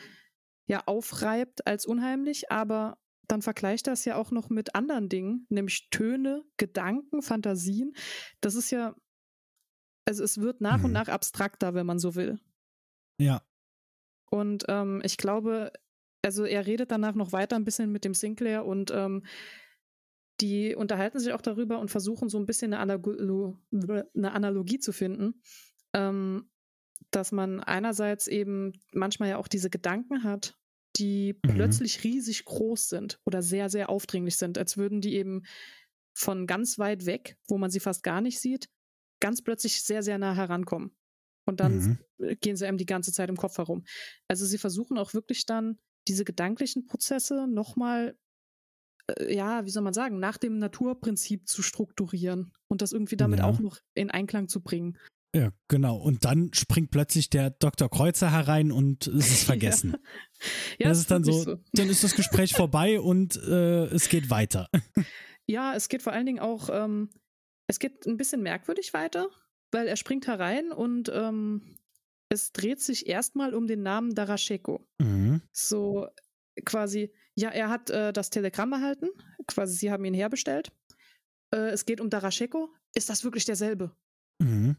ja 0.68 0.84
aufreibt 0.86 1.68
als 1.68 1.86
unheimlich, 1.86 2.52
aber 2.52 2.98
dann 3.28 3.42
vergleicht 3.42 3.88
er 3.88 3.94
es 3.94 4.06
ja 4.06 4.16
auch 4.18 4.32
noch 4.32 4.50
mit 4.50 4.76
anderen 4.76 5.10
Dingen, 5.10 5.48
nämlich 5.50 5.90
Töne, 5.90 6.44
Gedanken, 6.58 7.24
Fantasien. 7.24 7.94
Das 8.40 8.54
ist 8.54 8.70
ja, 8.70 8.96
also 10.06 10.24
es 10.24 10.40
wird 10.40 10.62
nach 10.62 10.80
mhm. 10.80 10.86
und 10.86 10.92
nach 10.92 11.08
abstrakter, 11.08 11.74
wenn 11.74 11.88
man 11.88 11.98
so 11.98 12.14
will. 12.14 12.40
Ja. 13.20 13.42
Und 14.30 14.66
ähm, 14.68 15.02
ich 15.04 15.18
glaube, 15.18 15.72
also 16.24 16.46
er 16.46 16.68
redet 16.68 16.92
danach 16.92 17.16
noch 17.16 17.32
weiter 17.32 17.56
ein 17.56 17.66
bisschen 17.66 17.92
mit 17.92 18.06
dem 18.06 18.14
Sinclair 18.14 18.66
und 18.66 18.92
ähm, 18.92 19.24
die 20.42 20.76
unterhalten 20.76 21.20
sich 21.20 21.34
auch 21.34 21.42
darüber 21.42 21.80
und 21.80 21.90
versuchen 21.90 22.30
so 22.30 22.38
ein 22.38 22.46
bisschen 22.46 22.74
eine, 22.74 22.82
Analo 22.82 23.58
eine 23.72 24.32
Analogie 24.32 24.80
zu 24.80 24.92
finden, 24.92 25.42
ähm, 25.94 26.50
dass 27.12 27.32
man 27.32 27.62
einerseits 27.62 28.28
eben 28.28 28.74
manchmal 28.92 29.30
ja 29.30 29.38
auch 29.38 29.48
diese 29.48 29.70
Gedanken 29.70 30.24
hat, 30.24 30.58
die 30.98 31.34
mhm. 31.34 31.56
plötzlich 31.56 32.04
riesig 32.04 32.46
groß 32.46 32.90
sind 32.90 33.20
oder 33.26 33.42
sehr, 33.42 33.70
sehr 33.70 33.90
aufdringlich 33.90 34.38
sind, 34.38 34.58
als 34.58 34.78
würden 34.78 35.02
die 35.02 35.16
eben 35.16 35.44
von 36.14 36.48
ganz 36.48 36.80
weit 36.80 37.06
weg, 37.06 37.38
wo 37.48 37.58
man 37.58 37.70
sie 37.70 37.80
fast 37.80 38.04
gar 38.04 38.22
nicht 38.22 38.40
sieht, 38.40 38.70
ganz 39.20 39.42
plötzlich 39.42 39.84
sehr, 39.84 40.04
sehr 40.04 40.18
nah 40.18 40.34
herankommen. 40.34 40.96
Und 41.46 41.60
dann 41.60 42.00
mhm. 42.18 42.40
gehen 42.40 42.56
sie 42.56 42.66
einem 42.66 42.78
die 42.78 42.86
ganze 42.86 43.12
Zeit 43.12 43.30
im 43.30 43.38
Kopf 43.38 43.58
herum. 43.58 43.86
Also 44.28 44.46
sie 44.46 44.58
versuchen 44.58 44.98
auch 44.98 45.14
wirklich 45.14 45.46
dann 45.46 45.78
diese 46.08 46.26
gedanklichen 46.26 46.86
Prozesse 46.86 47.48
nochmal, 47.48 48.18
ja, 49.28 49.66
wie 49.66 49.70
soll 49.70 49.84
man 49.84 49.94
sagen, 49.94 50.20
nach 50.20 50.38
dem 50.38 50.58
Naturprinzip 50.58 51.48
zu 51.48 51.62
strukturieren 51.62 52.52
und 52.68 52.82
das 52.82 52.92
irgendwie 52.92 53.18
damit 53.18 53.40
ja. 53.40 53.46
auch 53.46 53.60
noch 53.60 53.78
in 53.94 54.10
Einklang 54.10 54.48
zu 54.48 54.62
bringen. 54.62 54.98
Ja, 55.36 55.52
genau. 55.68 55.98
Und 55.98 56.24
dann 56.24 56.54
springt 56.54 56.92
plötzlich 56.92 57.30
der 57.30 57.50
Dr. 57.50 57.90
Kreuzer 57.90 58.32
herein 58.32 58.72
und 58.72 59.06
es 59.08 59.32
ist 59.32 59.44
vergessen. 59.46 59.92
ja. 59.92 60.86
ja 60.86 60.90
das 60.90 61.00
ist 61.00 61.12
dann 61.12 61.24
so, 61.24 61.34
so, 61.34 61.58
dann 61.74 61.90
ist 61.90 62.04
das 62.04 62.16
Gespräch 62.16 62.54
vorbei 62.56 63.00
und 63.00 63.36
äh, 63.36 63.86
es 63.88 64.10
geht 64.10 64.30
weiter. 64.30 64.70
ja, 65.46 65.76
es 65.76 65.90
geht 65.90 66.02
vor 66.02 66.14
allen 66.14 66.26
Dingen 66.26 66.40
auch, 66.40 66.70
ähm, 66.72 67.10
es 67.68 67.80
geht 67.80 68.06
ein 68.08 68.18
bisschen 68.18 68.42
merkwürdig 68.42 68.94
weiter, 68.94 69.28
weil 69.72 69.88
er 69.88 69.98
springt 69.98 70.26
herein 70.26 70.72
und 70.72 71.12
ähm, 71.14 71.76
es 72.30 72.54
dreht 72.54 72.82
sich 72.82 73.08
erstmal 73.08 73.54
um 73.54 73.68
den 73.68 73.84
Namen 73.84 74.16
Darascheko. 74.16 74.88
Mhm. 75.00 75.42
So 75.52 76.08
quasi, 76.64 77.12
ja, 77.36 77.50
er 77.50 77.70
hat 77.70 77.90
äh, 77.90 78.14
das 78.14 78.30
Telegramm 78.30 78.72
erhalten, 78.74 79.10
quasi 79.48 79.76
sie 79.76 79.92
haben 79.92 80.06
ihn 80.06 80.14
herbestellt. 80.14 80.72
Äh, 81.54 81.70
es 81.70 81.86
geht 81.86 82.02
um 82.02 82.10
Darascheko. 82.10 82.70
Ist 82.94 83.10
das 83.10 83.24
wirklich 83.24 83.46
derselbe? 83.46 83.96
Mhm. 84.40 84.78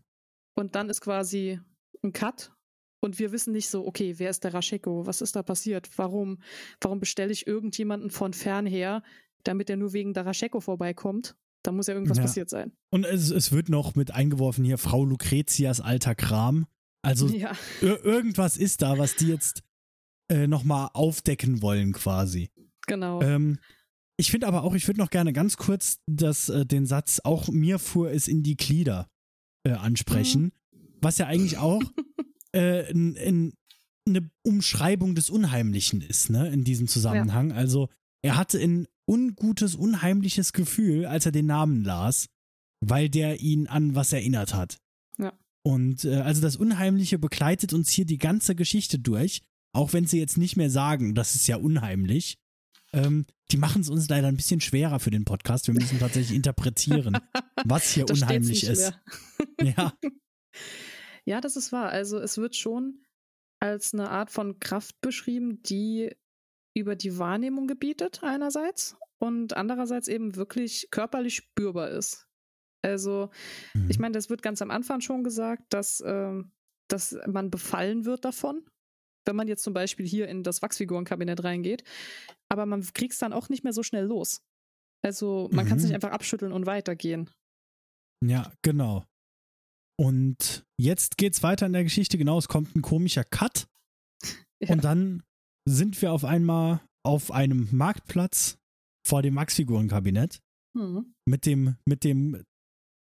Und 0.54 0.74
dann 0.74 0.88
ist 0.88 1.00
quasi 1.00 1.60
ein 2.02 2.12
Cut 2.12 2.52
und 3.00 3.18
wir 3.18 3.32
wissen 3.32 3.52
nicht 3.52 3.68
so, 3.68 3.86
okay, 3.86 4.14
wer 4.18 4.30
ist 4.30 4.44
der 4.44 4.54
Rascheko? 4.54 5.06
Was 5.06 5.20
ist 5.20 5.36
da 5.36 5.42
passiert? 5.42 5.88
Warum, 5.96 6.38
warum 6.80 6.98
bestelle 6.98 7.32
ich 7.32 7.46
irgendjemanden 7.46 8.10
von 8.10 8.32
fern 8.32 8.66
her, 8.66 9.02
damit 9.44 9.70
er 9.70 9.76
nur 9.76 9.92
wegen 9.92 10.14
der 10.14 10.26
Rascheko 10.26 10.60
vorbeikommt? 10.60 11.36
Da 11.62 11.72
muss 11.72 11.88
ja 11.88 11.94
irgendwas 11.94 12.18
ja. 12.18 12.24
passiert 12.24 12.48
sein. 12.48 12.72
Und 12.90 13.04
es, 13.04 13.30
es 13.30 13.52
wird 13.52 13.68
noch 13.68 13.94
mit 13.94 14.12
eingeworfen 14.12 14.64
hier 14.64 14.78
Frau 14.78 15.04
Lucretias 15.04 15.80
alter 15.80 16.14
Kram. 16.14 16.66
Also 17.02 17.28
ja. 17.28 17.52
irgendwas 17.80 18.56
ist 18.56 18.82
da, 18.82 18.98
was 18.98 19.16
die 19.16 19.28
jetzt 19.28 19.62
äh, 20.28 20.46
nochmal 20.46 20.90
aufdecken 20.92 21.62
wollen 21.62 21.92
quasi. 21.92 22.50
Genau. 22.86 23.20
Ähm, 23.22 23.58
ich 24.16 24.30
finde 24.30 24.46
aber 24.46 24.64
auch, 24.64 24.74
ich 24.74 24.86
würde 24.86 25.00
noch 25.00 25.10
gerne 25.10 25.32
ganz 25.32 25.56
kurz 25.56 25.98
das, 26.06 26.48
äh, 26.48 26.64
den 26.64 26.86
Satz, 26.86 27.20
auch 27.22 27.48
mir 27.48 27.78
fuhr 27.78 28.10
es 28.10 28.28
in 28.28 28.42
die 28.42 28.56
Glieder 28.56 29.08
äh, 29.64 29.72
ansprechen, 29.72 30.52
mhm. 30.72 30.80
was 31.00 31.18
ja 31.18 31.26
eigentlich 31.26 31.58
auch 31.58 31.82
äh, 32.54 32.90
in, 32.90 33.14
in 33.16 33.52
eine 34.08 34.30
Umschreibung 34.42 35.14
des 35.14 35.30
Unheimlichen 35.30 36.00
ist, 36.00 36.30
ne, 36.30 36.48
in 36.48 36.64
diesem 36.64 36.88
Zusammenhang. 36.88 37.50
Ja. 37.50 37.56
Also 37.56 37.88
er 38.22 38.36
hatte 38.36 38.58
ein 38.58 38.86
ungutes, 39.06 39.74
unheimliches 39.74 40.52
Gefühl, 40.52 41.06
als 41.06 41.26
er 41.26 41.32
den 41.32 41.46
Namen 41.46 41.84
las, 41.84 42.28
weil 42.80 43.08
der 43.08 43.40
ihn 43.40 43.66
an 43.66 43.94
was 43.94 44.12
erinnert 44.12 44.54
hat. 44.54 44.78
Ja. 45.18 45.32
Und 45.62 46.04
äh, 46.04 46.16
also 46.16 46.40
das 46.40 46.56
Unheimliche 46.56 47.18
begleitet 47.18 47.72
uns 47.72 47.90
hier 47.90 48.06
die 48.06 48.18
ganze 48.18 48.54
Geschichte 48.54 48.98
durch, 48.98 49.42
auch 49.76 49.92
wenn 49.92 50.06
sie 50.06 50.18
jetzt 50.18 50.38
nicht 50.38 50.56
mehr 50.56 50.70
sagen, 50.70 51.14
das 51.14 51.34
ist 51.34 51.46
ja 51.46 51.56
unheimlich. 51.56 52.38
Ähm, 52.92 53.26
die 53.50 53.58
machen 53.58 53.82
es 53.82 53.90
uns 53.90 54.08
leider 54.08 54.28
ein 54.28 54.36
bisschen 54.36 54.60
schwerer 54.60 54.98
für 55.00 55.10
den 55.10 55.24
Podcast. 55.24 55.66
Wir 55.66 55.74
müssen 55.74 55.98
tatsächlich 55.98 56.34
interpretieren, 56.34 57.18
was 57.64 57.90
hier 57.92 58.06
das 58.06 58.22
unheimlich 58.22 58.64
ist. 58.64 58.92
ja. 59.60 59.92
Ja, 61.28 61.40
das 61.40 61.56
ist 61.56 61.72
wahr. 61.72 61.88
Also 61.88 62.20
es 62.20 62.38
wird 62.38 62.54
schon 62.54 63.04
als 63.58 63.92
eine 63.92 64.10
Art 64.10 64.30
von 64.30 64.60
Kraft 64.60 65.00
beschrieben, 65.00 65.60
die 65.60 66.14
über 66.72 66.94
die 66.94 67.18
Wahrnehmung 67.18 67.66
gebietet 67.66 68.20
einerseits 68.22 68.96
und 69.18 69.56
andererseits 69.56 70.06
eben 70.06 70.36
wirklich 70.36 70.86
körperlich 70.92 71.34
spürbar 71.34 71.90
ist. 71.90 72.28
Also 72.80 73.30
mhm. 73.74 73.90
ich 73.90 73.98
meine, 73.98 74.12
das 74.12 74.30
wird 74.30 74.40
ganz 74.40 74.62
am 74.62 74.70
Anfang 74.70 75.00
schon 75.00 75.24
gesagt, 75.24 75.64
dass, 75.70 76.00
äh, 76.00 76.32
dass 76.86 77.18
man 77.26 77.50
befallen 77.50 78.04
wird 78.04 78.24
davon 78.24 78.64
wenn 79.26 79.36
man 79.36 79.48
jetzt 79.48 79.62
zum 79.62 79.74
Beispiel 79.74 80.06
hier 80.06 80.28
in 80.28 80.42
das 80.42 80.62
Wachsfigurenkabinett 80.62 81.44
reingeht. 81.44 81.84
Aber 82.48 82.66
man 82.66 82.82
kriegt 82.94 83.12
es 83.12 83.18
dann 83.18 83.32
auch 83.32 83.48
nicht 83.48 83.64
mehr 83.64 83.72
so 83.72 83.82
schnell 83.82 84.04
los. 84.04 84.42
Also 85.02 85.48
man 85.52 85.64
mhm. 85.64 85.68
kann 85.68 85.78
es 85.78 85.84
nicht 85.84 85.94
einfach 85.94 86.10
abschütteln 86.10 86.52
und 86.52 86.66
weitergehen. 86.66 87.30
Ja, 88.24 88.52
genau. 88.62 89.04
Und 89.98 90.64
jetzt 90.78 91.16
geht's 91.16 91.42
weiter 91.42 91.66
in 91.66 91.72
der 91.72 91.84
Geschichte. 91.84 92.18
Genau, 92.18 92.38
es 92.38 92.48
kommt 92.48 92.74
ein 92.76 92.82
komischer 92.82 93.24
Cut. 93.24 93.68
Ja. 94.58 94.72
Und 94.72 94.84
dann 94.84 95.22
sind 95.68 96.00
wir 96.00 96.12
auf 96.12 96.24
einmal 96.24 96.80
auf 97.04 97.30
einem 97.30 97.68
Marktplatz 97.72 98.56
vor 99.06 99.20
dem 99.20 99.36
Wachsfigurenkabinett. 99.36 100.40
Mhm. 100.74 101.12
Mit 101.28 101.44
dem, 101.44 101.76
mit 101.84 102.04
dem, 102.04 102.42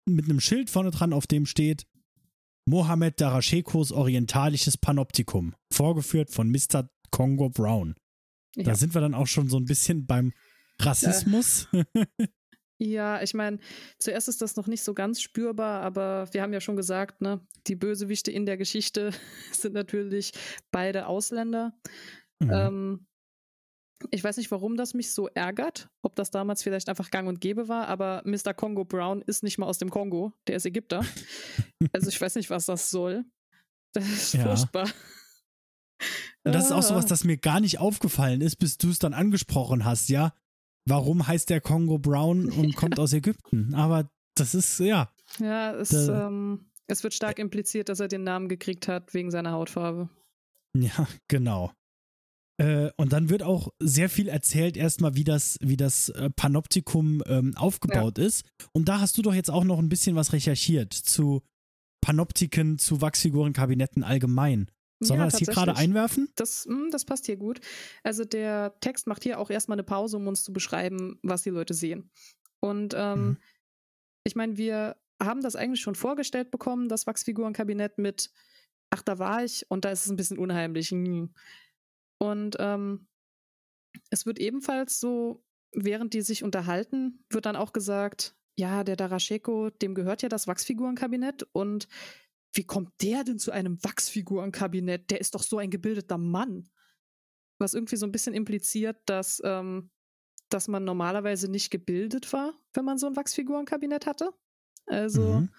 mit 0.09 0.23
einem 0.23 0.39
Schild 0.39 0.69
vorne 0.69 0.91
dran, 0.91 1.11
auf 1.11 1.27
dem 1.27 1.45
steht 1.45 1.85
Mohamed 2.65 3.19
Darashekos 3.19 3.91
orientalisches 3.91 4.77
Panoptikum, 4.77 5.55
vorgeführt 5.71 6.29
von 6.31 6.49
Mr. 6.49 6.89
Congo 7.11 7.49
Brown. 7.49 7.95
Ja. 8.55 8.63
Da 8.63 8.75
sind 8.75 8.93
wir 8.93 9.01
dann 9.01 9.13
auch 9.13 9.27
schon 9.27 9.49
so 9.49 9.57
ein 9.57 9.65
bisschen 9.65 10.05
beim 10.05 10.33
Rassismus. 10.79 11.67
Ja, 12.79 13.21
ich 13.21 13.33
meine, 13.33 13.59
zuerst 13.97 14.27
ist 14.27 14.41
das 14.41 14.55
noch 14.57 14.67
nicht 14.67 14.83
so 14.83 14.93
ganz 14.93 15.21
spürbar, 15.21 15.81
aber 15.81 16.27
wir 16.33 16.41
haben 16.41 16.51
ja 16.51 16.59
schon 16.59 16.75
gesagt, 16.75 17.21
ne, 17.21 17.39
die 17.67 17.75
Bösewichte 17.75 18.31
in 18.31 18.45
der 18.45 18.57
Geschichte 18.57 19.11
sind 19.51 19.73
natürlich 19.73 20.33
beide 20.71 21.07
Ausländer. 21.07 21.73
Mhm. 22.39 22.51
Ähm, 22.51 23.07
ich 24.11 24.23
weiß 24.23 24.37
nicht, 24.37 24.51
warum 24.51 24.77
das 24.77 24.93
mich 24.93 25.11
so 25.11 25.27
ärgert, 25.29 25.89
ob 26.01 26.15
das 26.15 26.31
damals 26.31 26.63
vielleicht 26.63 26.89
einfach 26.89 27.11
gang 27.11 27.27
und 27.27 27.41
gäbe 27.41 27.67
war, 27.67 27.87
aber 27.87 28.21
Mr. 28.25 28.53
Congo 28.53 28.85
Brown 28.85 29.21
ist 29.21 29.43
nicht 29.43 29.57
mal 29.57 29.65
aus 29.65 29.77
dem 29.77 29.89
Kongo, 29.89 30.33
der 30.47 30.55
ist 30.57 30.65
Ägypter. 30.65 31.05
also 31.93 32.09
ich 32.09 32.19
weiß 32.19 32.35
nicht, 32.35 32.49
was 32.49 32.65
das 32.65 32.89
soll. 32.89 33.25
Das 33.93 34.07
ist 34.07 34.33
ja. 34.33 34.43
furchtbar. 34.43 34.87
Und 36.45 36.53
das 36.53 36.65
ist 36.65 36.71
auch 36.71 36.83
so 36.83 36.95
was, 36.95 37.05
ah. 37.05 37.09
das 37.09 37.23
mir 37.23 37.37
gar 37.37 37.59
nicht 37.59 37.79
aufgefallen 37.79 38.41
ist, 38.41 38.57
bis 38.57 38.77
du 38.77 38.89
es 38.89 38.99
dann 38.99 39.13
angesprochen 39.13 39.85
hast, 39.85 40.09
ja. 40.09 40.33
Warum 40.85 41.25
heißt 41.25 41.49
der 41.49 41.61
Congo 41.61 41.97
Brown 41.97 42.49
und 42.51 42.75
kommt 42.75 42.99
aus 42.99 43.13
Ägypten? 43.13 43.73
Aber 43.73 44.09
das 44.35 44.53
ist, 44.55 44.79
ja. 44.79 45.13
Ja, 45.39 45.73
es, 45.73 45.93
ähm, 45.93 46.65
es 46.87 47.03
wird 47.03 47.13
stark 47.13 47.39
impliziert, 47.39 47.89
dass 47.89 47.99
er 47.99 48.07
den 48.07 48.23
Namen 48.23 48.49
gekriegt 48.49 48.87
hat 48.87 49.13
wegen 49.13 49.31
seiner 49.31 49.51
Hautfarbe. 49.51 50.09
Ja, 50.75 51.07
genau. 51.27 51.71
Äh, 52.57 52.91
und 52.97 53.13
dann 53.13 53.29
wird 53.29 53.43
auch 53.43 53.69
sehr 53.79 54.09
viel 54.09 54.27
erzählt, 54.27 54.77
erstmal, 54.77 55.15
wie 55.15 55.23
das, 55.23 55.57
wie 55.61 55.77
das 55.77 56.09
äh, 56.09 56.29
Panoptikum 56.29 57.23
ähm, 57.25 57.55
aufgebaut 57.57 58.17
ja. 58.17 58.25
ist. 58.25 58.45
Und 58.73 58.87
da 58.89 58.99
hast 58.99 59.17
du 59.17 59.21
doch 59.21 59.33
jetzt 59.33 59.49
auch 59.49 59.63
noch 59.63 59.79
ein 59.79 59.89
bisschen 59.89 60.15
was 60.15 60.33
recherchiert 60.33 60.93
zu 60.93 61.41
Panoptiken, 62.01 62.77
zu 62.77 63.01
Wachsfigurenkabinetten 63.01 64.03
allgemein. 64.03 64.69
Sollen 64.99 65.19
Ja, 65.19 65.25
wir 65.25 65.31
das 65.31 65.39
hier 65.39 65.47
gerade 65.47 65.75
einwerfen? 65.75 66.29
Das, 66.35 66.65
hm, 66.65 66.89
das 66.91 67.05
passt 67.05 67.25
hier 67.25 67.37
gut. 67.37 67.59
Also 68.03 68.23
der 68.23 68.75
Text 68.81 69.07
macht 69.07 69.23
hier 69.23 69.39
auch 69.39 69.49
erstmal 69.49 69.75
eine 69.75 69.83
Pause, 69.83 70.17
um 70.17 70.27
uns 70.27 70.43
zu 70.43 70.53
beschreiben, 70.53 71.19
was 71.23 71.43
die 71.43 71.49
Leute 71.49 71.73
sehen. 71.73 72.11
Und 72.59 72.93
ähm, 72.95 73.27
Mhm. 73.29 73.37
ich 74.25 74.35
meine, 74.35 74.57
wir 74.57 74.95
haben 75.21 75.41
das 75.41 75.55
eigentlich 75.55 75.81
schon 75.81 75.95
vorgestellt 75.95 76.51
bekommen, 76.51 76.87
das 76.87 77.07
Wachsfigurenkabinett 77.07 77.97
mit, 77.97 78.31
ach, 78.89 79.01
da 79.01 79.19
war 79.19 79.43
ich 79.43 79.65
und 79.69 79.85
da 79.85 79.91
ist 79.91 80.05
es 80.05 80.11
ein 80.11 80.17
bisschen 80.17 80.37
unheimlich. 80.37 80.93
Und 82.23 82.55
ähm, 82.59 83.07
es 84.09 84.25
wird 84.25 84.39
ebenfalls 84.39 84.99
so, 84.99 85.43
während 85.73 86.13
die 86.13 86.21
sich 86.21 86.43
unterhalten, 86.43 87.25
wird 87.29 87.45
dann 87.45 87.57
auch 87.57 87.73
gesagt, 87.73 88.35
ja, 88.55 88.83
der 88.83 88.95
Darascheko, 88.95 89.71
dem 89.71 89.93
gehört 89.93 90.21
ja 90.21 90.29
das 90.29 90.47
Wachsfigurenkabinett 90.47 91.43
und 91.51 91.87
wie 92.53 92.63
kommt 92.65 92.91
der 93.01 93.23
denn 93.23 93.39
zu 93.39 93.51
einem 93.51 93.83
Wachsfigurenkabinett? 93.83 95.09
Der 95.11 95.19
ist 95.19 95.35
doch 95.35 95.43
so 95.43 95.57
ein 95.57 95.71
gebildeter 95.71 96.19
Mann. 96.19 96.69
Was 97.59 97.73
irgendwie 97.73 97.95
so 97.97 98.05
ein 98.05 98.11
bisschen 98.11 98.35
impliziert, 98.35 98.97
dass, 99.07 99.41
ähm, 99.43 99.91
dass 100.49 100.67
man 100.67 100.83
normalerweise 100.85 101.49
nicht 101.49 101.71
gebildet 101.71 102.31
war, 102.31 102.53
wenn 102.73 102.85
man 102.85 102.99
so 102.99 103.07
ein 103.07 103.15
Wachsfigurenkabinett 103.15 104.05
hatte. 104.05 104.31
Also, 104.85 105.43
Mhm. 105.43 105.49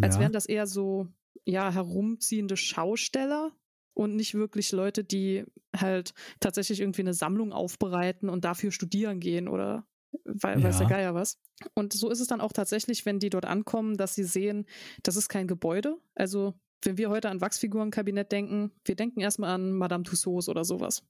als 0.00 0.14
Ja. 0.14 0.20
wären 0.20 0.32
das 0.32 0.46
eher 0.46 0.66
so, 0.66 1.08
ja, 1.44 1.70
herumziehende 1.72 2.56
Schausteller 2.56 3.54
und 3.94 4.16
nicht 4.16 4.34
wirklich 4.34 4.72
Leute, 4.72 5.04
die 5.04 5.44
halt 5.76 6.14
tatsächlich 6.40 6.80
irgendwie 6.80 7.02
eine 7.02 7.14
Sammlung 7.14 7.52
aufbereiten 7.52 8.28
und 8.28 8.44
dafür 8.44 8.70
studieren 8.72 9.20
gehen 9.20 9.48
oder 9.48 9.86
weil, 10.24 10.62
weiß 10.62 10.78
der 10.78 10.88
Ja. 10.88 10.96
Geier 10.96 11.14
was. 11.14 11.38
Und 11.74 11.92
so 11.92 12.10
ist 12.10 12.20
es 12.20 12.26
dann 12.26 12.40
auch 12.40 12.52
tatsächlich, 12.52 13.06
wenn 13.06 13.18
die 13.18 13.30
dort 13.30 13.44
ankommen, 13.44 13.96
dass 13.96 14.14
sie 14.14 14.24
sehen, 14.24 14.66
das 15.02 15.16
ist 15.16 15.28
kein 15.28 15.46
Gebäude. 15.46 15.98
Also, 16.14 16.54
wenn 16.84 16.96
wir 16.96 17.10
heute 17.10 17.28
an 17.28 17.40
Wachsfigurenkabinett 17.40 18.32
denken, 18.32 18.72
wir 18.84 18.96
denken 18.96 19.20
erstmal 19.20 19.50
an 19.54 19.72
Madame 19.72 20.04
Tussauds 20.04 20.48
oder 20.48 20.64
sowas. 20.64 21.02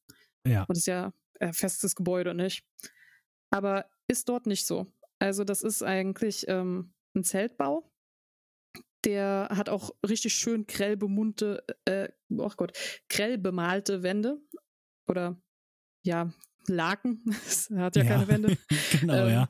Ja. 0.46 0.62
Und 0.62 0.70
das 0.70 0.78
ist 0.78 0.86
ja 0.86 1.12
ein 1.38 1.52
festes 1.54 1.94
Gebäude, 1.94 2.34
nicht? 2.34 2.64
Aber 3.50 3.86
ist 4.08 4.28
dort 4.28 4.46
nicht 4.46 4.66
so. 4.66 4.86
Also, 5.18 5.44
das 5.44 5.62
ist 5.62 5.82
eigentlich 5.82 6.46
ähm, 6.48 6.92
ein 7.14 7.24
Zeltbau. 7.24 7.90
Der 9.04 9.48
hat 9.50 9.68
auch 9.68 9.90
richtig 10.06 10.34
schön 10.34 10.66
grell 10.66 10.96
bemunte, 10.96 11.64
äh, 11.86 12.08
oh 12.36 12.50
Gott, 12.56 12.76
grell 13.08 13.38
bemalte 13.38 14.02
Wände. 14.02 14.40
Oder 15.08 15.40
ja, 16.04 16.32
Laken. 16.66 17.24
Es 17.46 17.70
hat 17.70 17.96
ja, 17.96 18.02
Ja. 18.02 18.08
keine 18.08 18.28
Wände. 18.28 18.56
genau, 19.00 19.26
Ähm, 19.26 19.32
ja. 19.32 19.48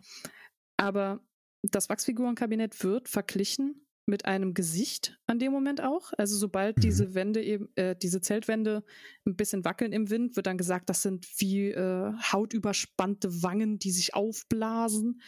Aber 0.76 1.20
das 1.62 1.88
Wachsfigurenkabinett 1.88 2.82
wird 2.84 3.08
verglichen 3.08 3.86
mit 4.06 4.24
einem 4.24 4.54
Gesicht 4.54 5.18
an 5.26 5.38
dem 5.38 5.52
Moment 5.52 5.80
auch. 5.82 6.12
Also 6.16 6.36
sobald 6.36 6.78
Mhm. 6.78 6.80
diese 6.80 7.14
Wände 7.14 7.42
eben, 7.44 7.68
äh, 7.76 7.94
diese 7.96 8.20
Zeltwände 8.20 8.82
ein 9.26 9.36
bisschen 9.36 9.64
wackeln 9.64 9.92
im 9.92 10.10
Wind, 10.10 10.36
wird 10.36 10.46
dann 10.46 10.58
gesagt, 10.58 10.88
das 10.88 11.02
sind 11.02 11.26
wie 11.38 11.68
äh, 11.70 12.12
hautüberspannte 12.32 13.42
Wangen, 13.42 13.78
die 13.78 13.90
sich 13.90 14.14
aufblasen. 14.14 15.20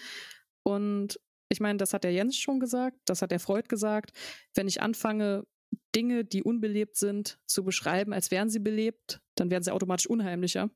Und 0.64 1.20
ich 1.52 1.60
meine, 1.60 1.76
das 1.78 1.92
hat 1.94 2.04
der 2.04 2.12
Jens 2.12 2.36
schon 2.36 2.58
gesagt, 2.60 2.98
das 3.04 3.22
hat 3.22 3.30
der 3.30 3.40
Freud 3.40 3.68
gesagt. 3.68 4.12
Wenn 4.54 4.66
ich 4.68 4.80
anfange, 4.82 5.44
Dinge, 5.94 6.24
die 6.24 6.42
unbelebt 6.42 6.96
sind, 6.96 7.38
zu 7.46 7.64
beschreiben, 7.64 8.12
als 8.12 8.30
wären 8.30 8.50
sie 8.50 8.58
belebt, 8.58 9.20
dann 9.36 9.50
werden 9.50 9.62
sie 9.62 9.72
automatisch 9.72 10.06
unheimlicher. 10.06 10.70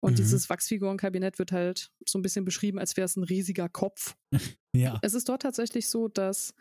Und 0.00 0.12
Mhm. 0.12 0.16
dieses 0.16 0.48
Wachsfigurenkabinett 0.50 1.38
wird 1.38 1.52
halt 1.52 1.90
so 2.06 2.18
ein 2.18 2.22
bisschen 2.22 2.44
beschrieben, 2.44 2.78
als 2.78 2.96
wäre 2.96 3.06
es 3.06 3.16
ein 3.16 3.24
riesiger 3.24 3.68
Kopf. 3.68 4.16
Ja. 4.74 4.98
Es 5.00 5.14
ist 5.14 5.30
dort 5.30 5.40
tatsächlich 5.40 5.88
so, 5.88 6.06
dass 6.08 6.52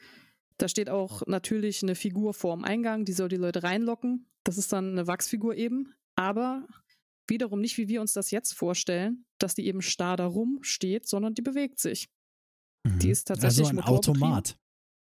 da 0.57 0.69
steht 0.69 0.89
auch 0.89 1.21
natürlich 1.27 1.83
eine 1.83 1.95
Figur 1.95 2.33
vorm 2.33 2.63
Eingang, 2.63 3.03
die 3.03 3.11
soll 3.11 3.27
die 3.27 3.35
Leute 3.35 3.61
reinlocken. 3.63 4.29
Das 4.45 4.57
ist 4.57 4.71
dann 4.71 4.91
eine 4.91 5.05
Wachsfigur 5.05 5.53
eben, 5.55 5.93
aber 6.15 6.65
wiederum 7.27 7.59
nicht, 7.59 7.77
wie 7.77 7.89
wir 7.89 7.99
uns 7.99 8.13
das 8.13 8.31
jetzt 8.31 8.53
vorstellen, 8.53 9.25
dass 9.37 9.53
die 9.53 9.65
eben 9.67 9.81
starr 9.81 10.15
da 10.15 10.27
rumsteht, 10.27 11.09
sondern 11.09 11.33
die 11.33 11.41
bewegt 11.41 11.79
sich. 11.79 12.07
Die 12.85 13.07
Mhm. 13.07 13.11
ist 13.11 13.25
tatsächlich 13.27 13.67
Also 13.67 13.79
ein. 13.79 13.83
Automat. 13.83 14.57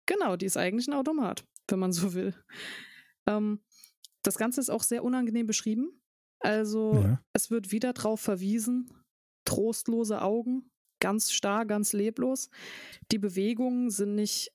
Genau, 0.07 0.37
die 0.37 0.47
ist 0.47 0.57
eigentlich 0.57 0.89
ein 0.89 0.95
Automat, 0.95 1.45
wenn 1.69 1.79
man 1.79 1.93
so 1.93 2.15
will. 2.15 2.35
Ähm, 3.27 3.63
das 4.23 4.37
Ganze 4.37 4.61
ist 4.61 4.71
auch 4.71 4.83
sehr 4.83 5.05
unangenehm 5.05 5.47
beschrieben. 5.47 6.01
Also 6.41 6.95
Ja. 6.95 7.23
es 7.33 7.51
wird 7.51 7.73
wieder 7.73 7.93
drauf 7.93 8.21
verwiesen, 8.21 8.91
trostlose 9.47 10.21
Augen, 10.23 10.71
ganz 11.01 11.31
starr, 11.33 11.67
ganz 11.67 11.93
leblos. 11.93 12.49
Die 13.13 13.19
Bewegungen 13.19 13.91
sind 13.91 14.15
nicht 14.15 14.51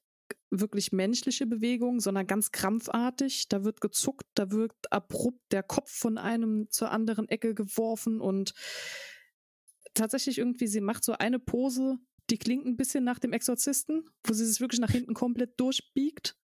wirklich 0.51 0.91
menschliche 0.91 1.45
Bewegungen, 1.45 1.99
sondern 1.99 2.25
ganz 2.25 2.51
krampfartig. 2.51 3.47
Da 3.49 3.63
wird 3.63 3.81
gezuckt, 3.81 4.25
da 4.35 4.49
wird 4.51 4.73
abrupt 4.91 5.41
der 5.51 5.61
Kopf 5.63 5.91
von 5.91 6.17
einem 6.17 6.67
zur 6.71 6.89
anderen 6.91 7.27
Ecke 7.29 7.53
geworfen 7.53 8.19
und 8.21 8.53
tatsächlich 9.93 10.37
irgendwie, 10.39 10.67
sie 10.67 10.81
macht 10.81 11.03
so 11.03 11.13
eine 11.13 11.39
Pose, 11.39 11.97
die 12.31 12.37
klingt 12.37 12.65
ein 12.65 12.77
bisschen 12.77 13.03
nach 13.03 13.19
dem 13.19 13.33
Exorzisten, 13.33 14.09
wo 14.25 14.33
sie 14.33 14.45
sich 14.45 14.59
wirklich 14.59 14.79
nach 14.79 14.91
hinten 14.91 15.13
komplett 15.13 15.59
durchbiegt 15.59 16.37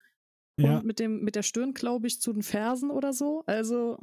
Ja. 0.60 0.78
und 0.78 0.86
mit, 0.86 1.00
dem, 1.00 1.24
mit 1.24 1.36
der 1.36 1.43
Stirn, 1.43 1.74
glaube 1.74 2.08
ich, 2.08 2.21
zu 2.21 2.34
den 2.34 2.43
Fersen 2.43 2.91
oder 2.91 3.13
so. 3.13 3.43
Also, 3.45 4.00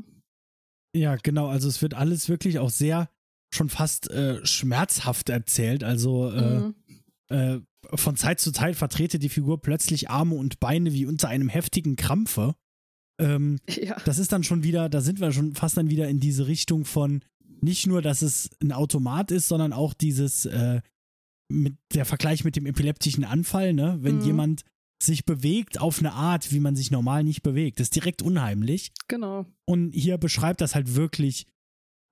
Ja, 0.95 1.17
genau. 1.17 1.49
Also 1.49 1.69
es 1.69 1.83
wird 1.83 1.95
alles 1.95 2.29
wirklich 2.29 2.59
auch 2.59 2.71
sehr 2.71 3.11
schon 3.55 3.69
fast 3.69 4.11
äh, 4.11 4.45
schmerzhaft 4.47 5.29
erzählt. 5.29 5.85
Also 5.85 6.31
äh, 6.31 6.59
mhm. 6.61 6.75
äh, 7.29 7.61
von 7.95 8.17
Zeit 8.17 8.41
zu 8.41 8.53
Zeit 8.53 8.77
vertrete 8.77 9.19
die 9.19 9.29
Figur 9.29 9.61
plötzlich 9.61 10.09
Arme 10.09 10.35
und 10.37 10.61
Beine 10.61 10.93
wie 10.93 11.07
unter 11.07 11.29
einem 11.29 11.49
heftigen 11.49 11.97
Krampfe. 11.97 12.55
Ähm, 13.21 13.59
ja. 13.69 13.97
das 14.05 14.19
ist 14.19 14.33
dann 14.33 14.43
schon 14.43 14.63
wieder, 14.63 14.89
da 14.89 15.01
sind 15.01 15.21
wir 15.21 15.33
schon 15.33 15.55
fast 15.55 15.77
dann 15.77 15.91
wieder 15.91 16.09
in 16.09 16.19
diese 16.19 16.47
Richtung 16.47 16.85
von 16.85 17.23
nicht 17.61 17.87
nur, 17.87 18.03
dass 18.03 18.23
es 18.23 18.51
ein 18.63 18.73
Automat 18.73 19.31
ist, 19.31 19.49
sondern 19.49 19.73
auch 19.73 19.95
dieses, 19.95 20.47
äh, 20.47 20.81
mit 21.53 21.77
der 21.95 22.05
Vergleich 22.05 22.45
mit 22.45 22.57
dem 22.57 22.67
epileptischen 22.67 23.25
Anfall, 23.25 23.73
ne? 23.73 23.99
Wenn 24.01 24.17
Mhm. 24.17 24.25
jemand 24.25 24.65
sich 25.03 25.25
bewegt 25.25 25.81
auf 25.81 25.99
eine 25.99 26.13
Art, 26.13 26.53
wie 26.53 26.61
man 26.61 26.77
sich 26.77 26.91
normal 26.91 27.25
nicht 27.25 27.43
bewegt. 27.43 27.81
Das 27.81 27.87
ist 27.87 27.95
direkt 27.97 28.23
unheimlich. 28.23 28.93
Genau. 29.09 29.47
Und 29.65 29.91
hier 29.93 30.17
beschreibt 30.17 30.61
das 30.61 30.75
halt 30.77 30.95
wirklich, 30.95 31.47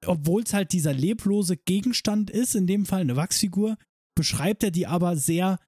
obwohl 0.05 0.43
es 0.43 0.53
halt 0.55 0.73
dieser 0.73 0.93
leblose 0.93 1.57
Gegenstand 1.57 2.31
ist, 2.31 2.55
in 2.57 2.67
dem 2.67 2.87
Fall 2.87 3.03
eine 3.03 3.15
Wachsfigur, 3.17 3.77
beschreibt 4.17 4.65
er 4.65 4.71
die 4.73 4.87
aber 4.89 5.17
sehr 5.17 5.59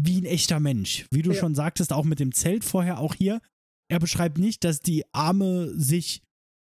wie 0.00 0.20
ein 0.20 0.24
echter 0.24 0.58
Mensch. 0.60 1.06
Wie 1.12 1.22
du 1.22 1.30
Ja. 1.32 1.38
schon 1.38 1.54
sagtest, 1.54 1.92
auch 1.92 2.04
mit 2.04 2.18
dem 2.20 2.32
Zelt 2.32 2.64
vorher, 2.64 2.98
auch 2.98 3.14
hier. 3.14 3.40
Er 3.88 4.00
beschreibt 4.00 4.38
nicht, 4.38 4.64
dass 4.64 4.80
die 4.80 5.04
Arme 5.12 5.72
sich 5.78 6.22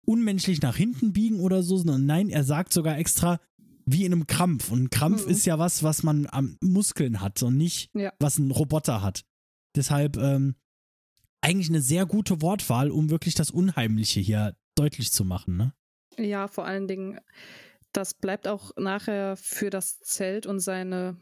unmenschlich 0.06 0.62
nach 0.62 0.76
hinten 0.78 1.14
biegen 1.14 1.40
oder 1.40 1.62
so, 1.64 1.78
sondern 1.78 2.06
nein, 2.06 2.30
er 2.30 2.44
sagt 2.44 2.74
sogar 2.74 2.98
extra 2.98 3.40
wie 3.86 4.06
in 4.06 4.14
einem 4.14 4.28
Krampf. 4.28 4.72
Und 4.72 4.84
ein 4.84 4.90
Krampf 4.90 5.26
Mhm. 5.26 5.32
ist 5.32 5.46
ja 5.46 5.60
was, 5.60 5.84
was 5.84 6.04
man 6.04 6.28
am 6.30 6.58
Muskeln 6.62 7.22
hat 7.22 7.42
und 7.44 7.58
nicht, 7.58 7.90
Ja. 7.94 8.12
was 8.20 8.38
ein 8.38 8.52
Roboter 8.52 9.02
hat. 9.02 9.24
Deshalb 9.76 10.18
ähm, 10.18 10.56
eigentlich 11.42 11.70
eine 11.70 11.82
sehr 11.82 12.06
gute 12.06 12.42
Wortwahl, 12.42 12.92
um 12.92 13.10
wirklich 13.10 13.36
das 13.36 13.52
Unheimliche 13.52 14.20
hier 14.20 14.56
deutlich 14.76 15.12
zu 15.12 15.26
machen. 15.26 15.58
Ne? 15.58 15.74
Ja, 16.18 16.48
vor 16.48 16.66
allen 16.66 16.88
Dingen, 16.88 17.20
das 17.92 18.14
bleibt 18.14 18.48
auch 18.48 18.72
nachher 18.78 19.36
für 19.36 19.70
das 19.70 20.00
Zelt 20.00 20.46
und 20.46 20.60
seine, 20.60 21.18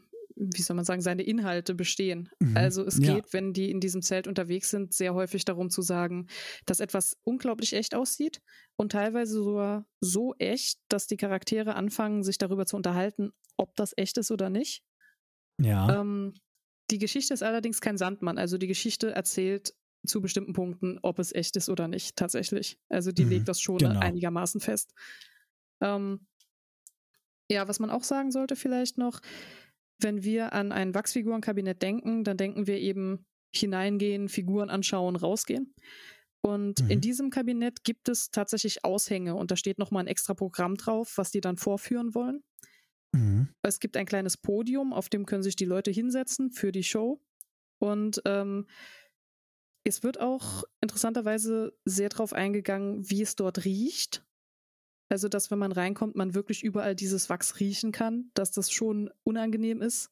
wie 0.54 0.62
soll 0.62 0.76
man 0.76 0.84
sagen, 0.84 1.00
seine 1.02 1.22
Inhalte 1.22 1.74
bestehen. 1.74 2.28
Mhm. 2.40 2.56
Also 2.56 2.84
es 2.84 2.98
Ja. 2.98 3.14
geht, 3.14 3.32
wenn 3.32 3.52
die 3.52 3.70
in 3.70 3.80
diesem 3.80 4.02
Zelt 4.02 4.26
unterwegs 4.26 4.70
sind, 4.70 4.94
sehr 4.94 5.14
häufig 5.14 5.44
darum 5.44 5.70
zu 5.70 5.82
sagen, 5.82 6.26
dass 6.66 6.80
etwas 6.80 7.16
unglaublich 7.24 7.72
echt 7.74 7.94
aussieht 7.94 8.40
und 8.76 8.92
teilweise 8.92 9.34
sogar 9.34 9.86
so 10.00 10.34
echt, 10.38 10.78
dass 10.88 11.06
die 11.06 11.16
Charaktere 11.16 11.74
anfangen, 11.74 12.22
sich 12.24 12.38
darüber 12.38 12.66
zu 12.66 12.76
unterhalten, 12.76 13.32
ob 13.56 13.76
das 13.76 13.92
echt 13.96 14.18
ist 14.18 14.30
oder 14.30 14.50
nicht. 14.50 14.82
Ja. 15.58 15.86
Ähm, 15.88 16.34
die 16.90 16.98
Geschichte 16.98 17.34
ist 17.34 17.42
allerdings 17.42 17.80
kein 17.80 17.96
Sandmann. 17.98 18.38
Also 18.38 18.58
die 18.58 18.66
Geschichte 18.66 19.12
erzählt 19.12 19.74
zu 20.06 20.20
bestimmten 20.20 20.52
Punkten, 20.52 20.98
ob 21.02 21.18
es 21.18 21.32
echt 21.32 21.56
ist 21.56 21.68
oder 21.68 21.88
nicht, 21.88 22.16
tatsächlich. 22.16 22.78
Also 22.88 23.12
die 23.12 23.24
Mhm, 23.24 23.30
legt 23.30 23.48
das 23.48 23.60
schon 23.60 23.78
genau. 23.78 24.00
einigermaßen 24.00 24.60
fest. 24.60 24.92
Ähm, 25.80 26.26
ja, 27.50 27.68
was 27.68 27.80
man 27.80 27.90
auch 27.90 28.04
sagen 28.04 28.30
sollte 28.30 28.56
vielleicht 28.56 28.98
noch, 28.98 29.20
wenn 30.02 30.22
wir 30.22 30.52
an 30.52 30.72
ein 30.72 30.94
Wachsfigurenkabinett 30.94 31.82
denken, 31.82 32.24
dann 32.24 32.36
denken 32.36 32.66
wir 32.66 32.78
eben 32.78 33.24
hineingehen, 33.54 34.28
Figuren 34.28 34.70
anschauen, 34.70 35.16
rausgehen. 35.16 35.74
Und 36.44 36.82
Mhm. 36.82 36.90
in 36.90 37.00
diesem 37.00 37.30
Kabinett 37.30 37.84
gibt 37.84 38.08
es 38.08 38.30
tatsächlich 38.30 38.84
Aushänge 38.84 39.34
und 39.36 39.50
da 39.50 39.56
steht 39.56 39.78
nochmal 39.78 40.04
ein 40.04 40.08
extra 40.08 40.34
Programm 40.34 40.76
drauf, 40.76 41.16
was 41.16 41.30
die 41.30 41.40
dann 41.40 41.56
vorführen 41.56 42.14
wollen. 42.14 42.42
Mhm. 43.14 43.48
Es 43.62 43.78
gibt 43.78 43.96
ein 43.96 44.06
kleines 44.06 44.36
Podium, 44.36 44.92
auf 44.92 45.08
dem 45.08 45.26
können 45.26 45.42
sich 45.42 45.54
die 45.56 45.66
Leute 45.66 45.90
hinsetzen 45.90 46.50
für 46.50 46.72
die 46.72 46.82
Show. 46.82 47.20
Und 47.78 48.22
ähm, 48.24 48.66
es 49.84 50.02
wird 50.02 50.20
auch 50.20 50.64
interessanterweise 50.80 51.76
sehr 51.84 52.08
darauf 52.08 52.32
eingegangen, 52.32 53.08
wie 53.10 53.22
es 53.22 53.36
dort 53.36 53.64
riecht. 53.64 54.24
Also, 55.12 55.28
dass 55.28 55.50
wenn 55.50 55.58
man 55.58 55.72
reinkommt, 55.72 56.16
man 56.16 56.34
wirklich 56.34 56.62
überall 56.64 56.96
dieses 56.96 57.28
Wachs 57.28 57.60
riechen 57.60 57.92
kann, 57.92 58.30
dass 58.32 58.50
das 58.50 58.70
schon 58.70 59.10
unangenehm 59.24 59.82
ist. 59.82 60.10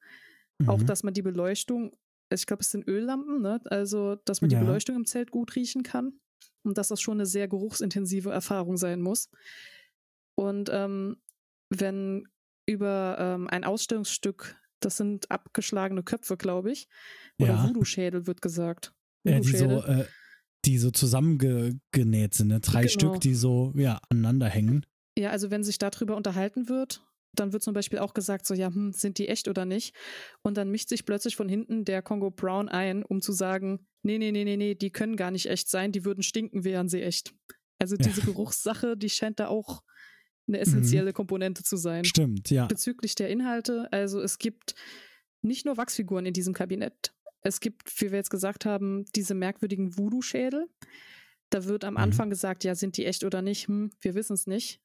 Auch, 0.67 0.77
Mhm. 0.79 0.87
dass 0.87 1.03
man 1.03 1.15
die 1.15 1.23
Beleuchtung, 1.23 1.97
ich 2.31 2.45
glaube, 2.45 2.61
es 2.61 2.71
sind 2.71 2.87
Öllampen, 2.87 3.41
ne? 3.41 3.61
Also, 3.65 4.17
dass 4.27 4.43
man 4.43 4.51
die 4.51 4.57
Ja. 4.57 4.61
Beleuchtung 4.61 4.97
im 4.97 5.07
Zelt 5.07 5.31
gut 5.31 5.57
riechen 5.57 5.83
kann. 5.83 6.21
und 6.63 6.77
dass 6.77 6.89
das 6.89 7.01
schon 7.01 7.15
eine 7.17 7.25
sehr 7.25 7.49
geruchsintensive 7.49 8.31
Erfahrung 8.31 8.77
sein 8.77 9.01
muss. 9.01 9.31
Und 10.35 10.69
ähm, 10.71 11.17
wenn 11.71 12.29
über 12.67 13.17
ähm, 13.19 13.49
ein 13.49 13.65
Ausstellungsstück, 13.65 14.57
das 14.81 14.99
sind 14.99 15.31
abgeschlagene 15.31 16.03
Köpfe, 16.03 16.37
glaube 16.37 16.71
ich, 16.73 16.87
oder 17.41 17.53
Ja. 17.55 17.67
Voodoo-Schädel 17.67 18.27
wird 18.27 18.43
gesagt. 18.43 18.93
Ja, 19.25 19.41
die 19.41 19.57
so, 19.57 19.65
äh, 19.65 20.05
die 20.65 20.79
so 20.79 20.91
zusammengenäht 20.91 22.35
sind, 22.35 22.49
ne? 22.49 22.61
Drei 22.61 22.83
Genau. 22.83 22.91
Stück, 22.93 23.21
die 23.21 23.35
so, 23.35 23.73
ja, 23.75 24.01
aneinander 24.09 24.47
hängen. 24.49 24.85
Ja, 25.19 25.31
also 25.31 25.51
wenn 25.51 25.65
sich 25.65 25.79
darüber 25.79 26.17
unterhalten 26.17 26.69
wird, 26.69 27.03
dann 27.35 27.53
wird 27.53 27.63
zum 27.63 27.75
Beispiel 27.75 27.99
auch 28.01 28.15
gesagt, 28.15 28.47
so, 28.47 28.55
ja, 28.55 28.69
hm, 28.69 28.93
sind 28.93 29.19
die 29.19 29.29
echt 29.29 29.49
oder 29.49 29.65
nicht? 29.65 29.95
Und 30.43 30.57
dann 30.57 30.71
mischt 30.71 30.89
sich 30.89 31.05
plötzlich 31.05 31.37
von 31.37 31.49
hinten 31.49 31.85
der 31.85 32.03
Congo 32.03 32.31
Brown 32.31 32.69
ein, 32.69 33.05
um 33.05 33.21
zu 33.21 33.33
sagen, 33.33 33.87
nee, 34.03 34.19
nee, 34.19 34.33
nee, 34.33 34.45
nee, 34.45 34.57
nee, 34.57 34.75
die 34.75 34.91
können 34.91 35.17
gar 35.17 35.31
nicht 35.31 35.47
echt 35.47 35.69
sein, 35.69 35.93
die 35.93 36.05
würden 36.05 36.23
stinken, 36.23 36.65
wären 36.65 36.89
sie 36.89 37.03
echt. 37.03 37.33
Also 37.79 37.97
Ja. 37.97 38.07
diese 38.07 38.23
Geruchssache, 38.23 38.97
die 38.97 39.09
scheint 39.11 39.41
da 39.41 39.49
auch 39.49 39.83
eine 40.49 40.59
essentielle 40.59 41.13
Komponente 41.13 41.63
zu 41.63 41.77
sein. 41.77 42.05
Stimmt, 42.05 42.51
ja. 42.51 42.67
Bezüglich 42.67 43.15
der 43.15 43.29
Inhalte, 43.29 43.89
also 43.93 44.21
es 44.21 44.39
gibt 44.39 44.75
nicht 45.43 45.65
nur 45.65 45.77
Wachsfiguren 45.77 46.27
in 46.27 46.35
diesem 46.35 46.53
Kabinett. 46.53 47.15
Es 47.43 47.61
gibt, 47.61 48.01
wie 48.01 48.11
wir 48.11 48.19
jetzt 48.19 48.31
gesagt 48.31 48.65
haben, 48.67 49.05
diese 49.17 49.35
merkwürdigen 49.35 49.97
Voodoo-Schädel. 49.97 50.69
Da 51.51 51.65
wird 51.65 51.85
am 51.85 51.95
Mhm. 51.95 52.01
Anfang 52.01 52.31
gesagt, 52.31 52.65
ja, 52.65 52.75
sind 52.75 52.97
die 52.97 53.07
echt 53.07 53.25
oder 53.25 53.43
nicht? 53.43 53.67
Hm, 53.69 53.91
wir 54.01 54.15
wissen 54.15 54.35
es 54.35 54.47
nicht. 54.47 54.81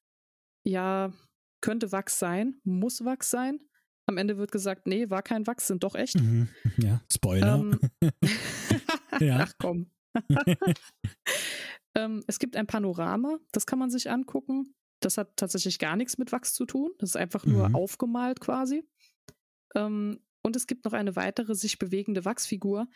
Ja, 0.65 1.13
könnte 1.61 1.91
Wachs 1.91 2.17
sein, 2.19 2.59
muss 2.63 3.03
Wachs 3.05 3.29
sein. 3.29 3.59
Am 4.07 4.17
Ende 4.17 4.37
wird 4.37 4.51
gesagt, 4.51 4.87
nee, 4.87 5.09
war 5.09 5.21
kein 5.23 5.47
Wachs, 5.47 5.67
sind 5.67 5.83
doch 5.83 5.95
echt. 5.95 6.15
Mhm. 6.15 6.47
Ja, 6.77 7.01
Spoiler. 7.11 7.55
Ähm, 7.59 7.79
Ja. 9.19 9.39
Ach 9.47 9.53
komm. 9.59 9.89
ähm, 11.95 12.23
es 12.27 12.39
gibt 12.39 12.55
ein 12.55 12.67
Panorama, 12.67 13.37
das 13.51 13.65
kann 13.65 13.79
man 13.79 13.89
sich 13.89 14.09
angucken. 14.09 14.73
Das 15.01 15.17
hat 15.17 15.37
tatsächlich 15.37 15.79
gar 15.79 15.95
nichts 15.95 16.17
mit 16.17 16.31
Wachs 16.31 16.53
zu 16.53 16.65
tun. 16.65 16.91
Das 16.99 17.11
ist 17.11 17.15
einfach 17.15 17.45
nur 17.45 17.69
Mhm. 17.69 17.75
aufgemalt 17.75 18.39
quasi. 18.39 18.83
Ähm, 19.75 20.19
und 20.45 20.55
es 20.55 20.67
gibt 20.67 20.85
noch 20.85 20.93
eine 20.93 21.15
weitere 21.15 21.55
sich 21.55 21.79
bewegende 21.79 22.23
Wachsfigur, 22.23 22.87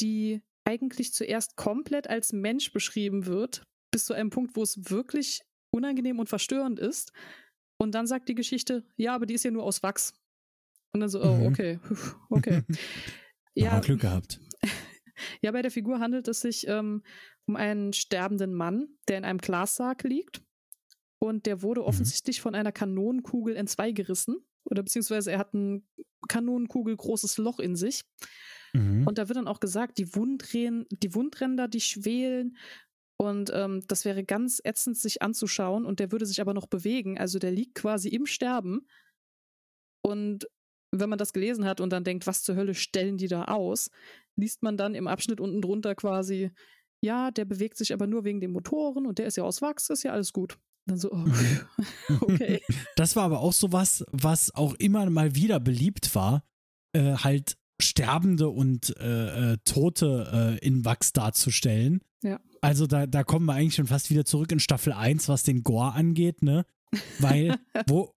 die 0.00 0.42
eigentlich 0.64 1.14
zuerst 1.14 1.56
komplett 1.56 2.10
als 2.10 2.34
Mensch 2.34 2.72
beschrieben 2.72 3.24
wird, 3.24 3.62
bis 3.90 4.04
zu 4.04 4.12
einem 4.12 4.28
Punkt, 4.28 4.54
wo 4.54 4.62
es 4.62 4.90
wirklich 4.90 5.40
unangenehm 5.70 6.18
und 6.18 6.28
verstörend 6.28 6.78
ist. 6.78 7.12
Und 7.78 7.94
dann 7.94 8.06
sagt 8.06 8.28
die 8.28 8.34
Geschichte, 8.34 8.84
ja, 8.96 9.14
aber 9.14 9.24
die 9.24 9.32
ist 9.32 9.44
ja 9.44 9.50
nur 9.50 9.64
aus 9.64 9.82
Wachs. 9.82 10.12
Und 10.92 11.00
dann 11.00 11.08
so, 11.08 11.22
oh, 11.22 11.36
Mhm. 11.36 11.46
okay, 11.46 11.80
okay. 12.28 12.62
ja, 13.54 13.80
Glück 13.80 14.02
gehabt. 14.02 14.38
Ja, 15.40 15.52
bei 15.52 15.62
der 15.62 15.70
Figur 15.70 16.00
handelt 16.00 16.26
es 16.26 16.40
sich 16.40 16.66
ähm, 16.66 17.04
um 17.46 17.54
einen 17.54 17.92
sterbenden 17.92 18.52
Mann, 18.52 18.88
der 19.06 19.16
in 19.18 19.24
einem 19.24 19.38
Glassarg 19.38 20.02
liegt. 20.02 20.42
Und 21.20 21.46
der 21.46 21.62
wurde 21.62 21.84
offensichtlich 21.84 22.40
von 22.40 22.56
einer 22.56 22.72
Kanonenkugel 22.72 23.54
entzwei 23.54 23.92
gerissen. 23.92 24.44
Oder 24.64 24.82
beziehungsweise 24.82 25.32
er 25.32 25.38
hat 25.38 25.54
ein 25.54 25.86
Kanonenkugel 26.28 26.96
großes 26.96 27.38
Loch 27.38 27.58
in 27.58 27.76
sich. 27.76 28.02
Mhm. 28.72 29.06
Und 29.06 29.18
da 29.18 29.28
wird 29.28 29.36
dann 29.36 29.48
auch 29.48 29.60
gesagt, 29.60 29.98
die, 29.98 30.14
Wundrähen, 30.14 30.86
die 30.90 31.14
Wundränder, 31.14 31.68
die 31.68 31.80
schwelen. 31.80 32.56
Und 33.16 33.50
ähm, 33.54 33.82
das 33.86 34.04
wäre 34.04 34.24
ganz 34.24 34.60
ätzend, 34.64 34.98
sich 34.98 35.22
anzuschauen. 35.22 35.84
Und 35.84 36.00
der 36.00 36.12
würde 36.12 36.26
sich 36.26 36.40
aber 36.40 36.54
noch 36.54 36.66
bewegen. 36.66 37.18
Also 37.18 37.38
der 37.38 37.52
liegt 37.52 37.74
quasi 37.74 38.08
im 38.08 38.26
Sterben. 38.26 38.86
Und 40.02 40.48
wenn 40.90 41.08
man 41.08 41.18
das 41.18 41.32
gelesen 41.32 41.64
hat 41.64 41.80
und 41.80 41.90
dann 41.90 42.04
denkt, 42.04 42.26
was 42.26 42.42
zur 42.42 42.56
Hölle 42.56 42.74
stellen 42.74 43.16
die 43.16 43.28
da 43.28 43.44
aus, 43.44 43.90
liest 44.36 44.62
man 44.62 44.76
dann 44.76 44.94
im 44.94 45.08
Abschnitt 45.08 45.40
unten 45.40 45.60
drunter 45.60 45.94
quasi, 45.94 46.50
ja, 47.00 47.30
der 47.30 47.44
bewegt 47.44 47.76
sich 47.76 47.92
aber 47.92 48.06
nur 48.06 48.24
wegen 48.24 48.40
den 48.40 48.52
Motoren 48.52 49.06
und 49.06 49.18
der 49.18 49.26
ist 49.26 49.36
ja 49.36 49.44
aus 49.44 49.60
Wachs, 49.62 49.90
ist 49.90 50.04
ja 50.04 50.12
alles 50.12 50.32
gut. 50.32 50.58
Dann 50.86 50.98
so, 50.98 51.10
oh, 51.12 51.24
okay. 52.20 52.60
Das 52.96 53.16
war 53.16 53.24
aber 53.24 53.40
auch 53.40 53.52
sowas, 53.52 54.04
was 54.12 54.54
auch 54.54 54.74
immer 54.74 55.08
mal 55.10 55.34
wieder 55.34 55.60
beliebt 55.60 56.14
war, 56.14 56.44
äh, 56.92 57.14
halt 57.16 57.56
Sterbende 57.82 58.48
und 58.50 58.96
äh, 58.98 59.52
äh, 59.54 59.58
Tote 59.64 60.58
äh, 60.62 60.66
in 60.66 60.84
Wachs 60.84 61.12
darzustellen. 61.12 62.00
Ja. 62.22 62.40
Also 62.60 62.86
da, 62.86 63.06
da 63.06 63.24
kommen 63.24 63.46
wir 63.46 63.54
eigentlich 63.54 63.74
schon 63.74 63.86
fast 63.88 64.10
wieder 64.10 64.24
zurück 64.24 64.52
in 64.52 64.60
Staffel 64.60 64.92
1, 64.92 65.28
was 65.28 65.42
den 65.42 65.62
Gore 65.62 65.92
angeht, 65.92 66.42
ne? 66.42 66.64
Weil, 67.18 67.56
wo, 67.88 68.14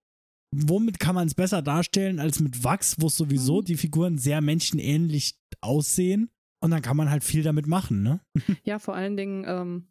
womit 0.55 0.99
kann 0.99 1.15
man 1.15 1.27
es 1.27 1.33
besser 1.35 1.61
darstellen 1.61 2.19
als 2.19 2.39
mit 2.39 2.63
Wachs, 2.63 2.95
wo 2.99 3.09
sowieso 3.09 3.61
Mhm. 3.61 3.65
die 3.65 3.77
Figuren 3.77 4.17
sehr 4.17 4.41
menschenähnlich 4.41 5.37
aussehen? 5.61 6.29
Und 6.59 6.71
dann 6.71 6.81
kann 6.81 6.97
man 6.97 7.09
halt 7.09 7.23
viel 7.23 7.43
damit 7.43 7.67
machen, 7.67 8.03
ne? 8.03 8.21
Ja, 8.63 8.79
vor 8.79 8.95
allen 8.95 9.17
Dingen, 9.17 9.43
ähm, 9.47 9.87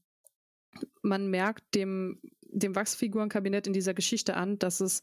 man 1.03 1.29
merkt 1.29 1.75
dem, 1.75 2.21
dem 2.61 2.75
Wachsfigurenkabinett 2.75 3.67
in 3.67 3.73
dieser 3.73 3.95
Geschichte 3.95 4.37
an, 4.37 4.59
dass 4.59 4.81
es 4.81 5.03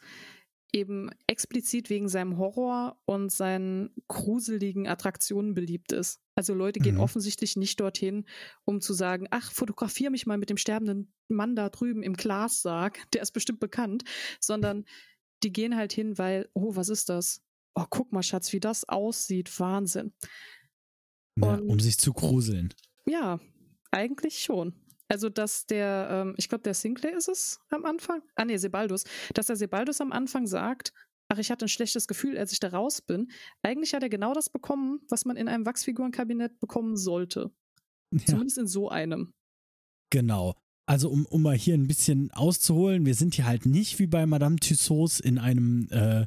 eben 0.75 1.11
explizit 1.27 1.91
wegen 1.91 2.09
seinem 2.09 2.37
Horror 2.39 2.99
und 3.05 3.31
seinen 3.31 3.91
gruseligen 4.07 4.87
Attraktionen 4.87 5.53
beliebt 5.53 5.91
ist. 5.91 6.19
Also 6.35 6.55
Leute 6.55 6.79
gehen 6.79 6.95
Mhm. 6.95 7.01
offensichtlich 7.01 7.55
nicht 7.55 7.79
dorthin, 7.79 8.25
um 8.65 8.81
zu 8.81 8.93
sagen, 8.93 9.27
ach, 9.29 9.51
fotografier 9.51 10.09
mich 10.09 10.25
mal 10.25 10.39
mit 10.39 10.49
dem 10.49 10.57
sterbenden 10.57 11.13
Mann 11.27 11.55
da 11.55 11.69
drüben 11.69 12.01
im 12.01 12.13
Glassarg, 12.13 12.99
der 13.11 13.21
ist 13.21 13.31
bestimmt 13.33 13.59
bekannt, 13.59 14.03
sondern 14.39 14.85
die 15.43 15.53
gehen 15.53 15.75
halt 15.75 15.93
hin, 15.93 16.17
weil, 16.17 16.49
oh, 16.53 16.75
was 16.75 16.89
ist 16.89 17.09
das? 17.09 17.43
Oh, 17.75 17.85
guck 17.87 18.11
mal, 18.11 18.23
Schatz, 18.23 18.51
wie 18.51 18.59
das 18.59 18.87
aussieht. 18.89 19.59
Wahnsinn. 19.59 20.13
Ja, 21.35 21.53
Und- 21.55 21.69
um 21.69 21.79
sich 21.79 21.99
zu 21.99 22.13
gruseln. 22.13 22.73
Ja, 23.05 23.39
eigentlich 23.91 24.39
schon. 24.39 24.73
Also, 25.13 25.29
dass 25.29 25.67
der, 25.67 26.07
ähm, 26.09 26.33
ich 26.37 26.49
glaube, 26.49 26.63
der 26.63 26.73
Sinclair 26.73 27.15
ist 27.15 27.27
es 27.29 27.59
am 27.69 27.85
Anfang. 27.85 28.23
Ah, 28.33 28.45
nee, 28.45 28.57
Sebaldus. 28.57 29.03
Dass 29.35 29.45
der 29.45 29.55
Sebaldus 29.55 30.01
am 30.01 30.11
Anfang 30.11 30.47
sagt, 30.47 30.91
ach, 31.27 31.37
ich 31.37 31.51
hatte 31.51 31.65
ein 31.65 31.69
schlechtes 31.69 32.07
Gefühl, 32.07 32.35
als 32.35 32.51
ich 32.51 32.59
da 32.59 32.69
raus 32.69 32.99
bin. 33.03 33.29
Eigentlich 33.61 33.93
hat 33.93 34.01
er 34.01 34.09
genau 34.09 34.33
das 34.33 34.49
bekommen, 34.49 35.01
was 35.09 35.25
man 35.25 35.37
in 35.37 35.47
einem 35.47 35.67
Wachsfigurenkabinett 35.67 36.59
bekommen 36.59 36.97
sollte. 36.97 37.51
Ja. 38.11 38.25
Zumindest 38.25 38.57
in 38.57 38.65
so 38.65 38.89
einem. 38.89 39.33
Genau. 40.09 40.55
Also 40.87 41.11
um, 41.11 41.27
um 41.27 41.43
mal 41.43 41.55
hier 41.55 41.75
ein 41.75 41.87
bisschen 41.87 42.31
auszuholen, 42.31 43.05
wir 43.05 43.13
sind 43.13 43.35
hier 43.35 43.45
halt 43.45 43.67
nicht 43.67 43.99
wie 43.99 44.07
bei 44.07 44.25
Madame 44.25 44.55
Tussauds 44.55 45.19
in 45.19 45.37
einem 45.37 45.87
äh, 45.91 46.25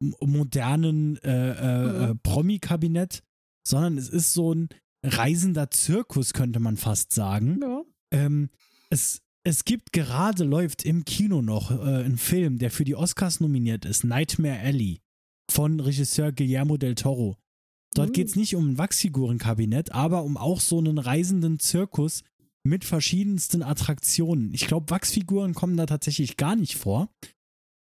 modernen 0.00 1.18
äh, 1.18 1.50
äh, 1.50 2.04
äh, 2.04 2.08
Mhm. 2.08 2.20
Promi-Kabinett, 2.22 3.22
sondern 3.68 3.98
es 3.98 4.08
ist 4.08 4.32
so 4.32 4.54
ein 4.54 4.68
reisender 5.04 5.70
Zirkus, 5.70 6.32
könnte 6.32 6.58
man 6.58 6.78
fast 6.78 7.12
sagen. 7.12 7.60
Ja. 7.60 7.82
Ähm, 8.12 8.50
es, 8.90 9.20
es 9.44 9.64
gibt 9.64 9.92
gerade, 9.92 10.44
läuft 10.44 10.84
im 10.84 11.04
Kino 11.04 11.42
noch 11.42 11.70
äh, 11.70 12.04
ein 12.04 12.16
Film, 12.18 12.58
der 12.58 12.70
für 12.70 12.84
die 12.84 12.94
Oscars 12.96 13.40
nominiert 13.40 13.84
ist, 13.84 14.04
Nightmare 14.04 14.60
Alley 14.60 15.00
von 15.50 15.80
Regisseur 15.80 16.32
Guillermo 16.32 16.76
del 16.76 16.94
Toro. 16.94 17.36
Dort 17.94 18.10
Mhm. 18.10 18.12
geht 18.12 18.28
es 18.28 18.36
nicht 18.36 18.56
um 18.56 18.70
ein 18.70 18.78
Wachsfigurenkabinett, 18.78 19.92
aber 19.92 20.24
um 20.24 20.36
auch 20.36 20.60
so 20.60 20.78
einen 20.78 20.98
reisenden 20.98 21.58
Zirkus 21.60 22.22
mit 22.66 22.84
verschiedensten 22.84 23.62
Attraktionen. 23.62 24.52
Ich 24.54 24.66
glaube, 24.66 24.90
Wachsfiguren 24.90 25.54
kommen 25.54 25.76
da 25.76 25.86
tatsächlich 25.86 26.36
gar 26.36 26.56
nicht 26.56 26.76
vor, 26.76 27.10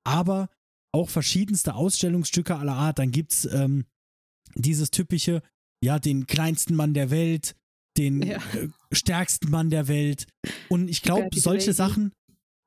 aber 0.06 0.50
auch 0.94 1.10
verschiedenste 1.10 1.74
Ausstellungsstücke 1.74 2.56
aller 2.58 2.76
Art. 2.76 3.00
Dann 3.00 3.12
gibt 3.12 3.32
es 3.32 3.46
ähm, 3.46 3.86
dieses 4.56 4.92
typische, 4.92 5.42
ja, 5.84 6.00
den 6.00 6.28
kleinsten 6.28 6.76
Mann 6.76 6.94
der 6.94 7.10
Welt, 7.10 7.56
den 7.98 8.22
Ja. 8.22 8.38
äh, 8.38 8.70
stärksten 8.92 9.50
Mann 9.50 9.70
der 9.70 9.88
Welt. 9.88 10.28
Und 10.70 10.88
ich 10.90 11.02
glaube, 11.02 11.30
solche 11.34 11.68
Brady. 11.68 11.74
Sachen, 11.76 12.12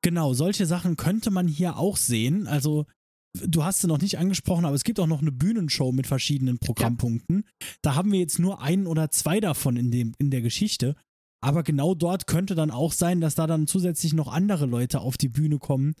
genau, 0.01 0.33
solche 0.33 0.65
Sachen 0.65 0.95
könnte 0.97 1.31
man 1.31 1.47
hier 1.47 1.77
auch 1.77 1.97
sehen. 1.97 2.47
Also, 2.47 2.85
du 3.33 3.63
hast 3.63 3.81
sie 3.81 3.87
noch 3.87 3.99
nicht 4.01 4.17
angesprochen, 4.17 4.65
aber 4.65 4.75
es 4.75 4.83
gibt 4.83 4.99
auch 4.99 5.07
noch 5.07 5.21
eine 5.21 5.31
Bühnenshow 5.31 5.91
mit 5.91 6.07
verschiedenen 6.07 6.59
Programmpunkten. 6.59 7.43
Da 7.81 7.95
haben 7.95 8.11
wir 8.11 8.19
jetzt 8.19 8.39
nur 8.39 8.61
einen 8.61 8.87
oder 8.87 9.09
zwei 9.11 9.39
davon 9.39 9.77
in, 9.77 9.91
dem, 9.91 10.13
in 10.17 10.31
der 10.31 10.41
Geschichte. 10.41 10.95
Aber 11.39 11.61
genau 11.61 11.93
dort 11.93 12.25
könnte 12.25 12.55
dann 12.55 12.71
auch 12.71 12.91
sein, 12.93 13.21
dass 13.21 13.35
da 13.35 13.45
dann 13.45 13.67
zusätzlich 13.67 14.13
noch 14.13 14.27
andere 14.27 14.65
Leute 14.65 15.01
auf 15.01 15.17
die 15.17 15.29
Bühne 15.29 15.59
kommen 15.59 15.93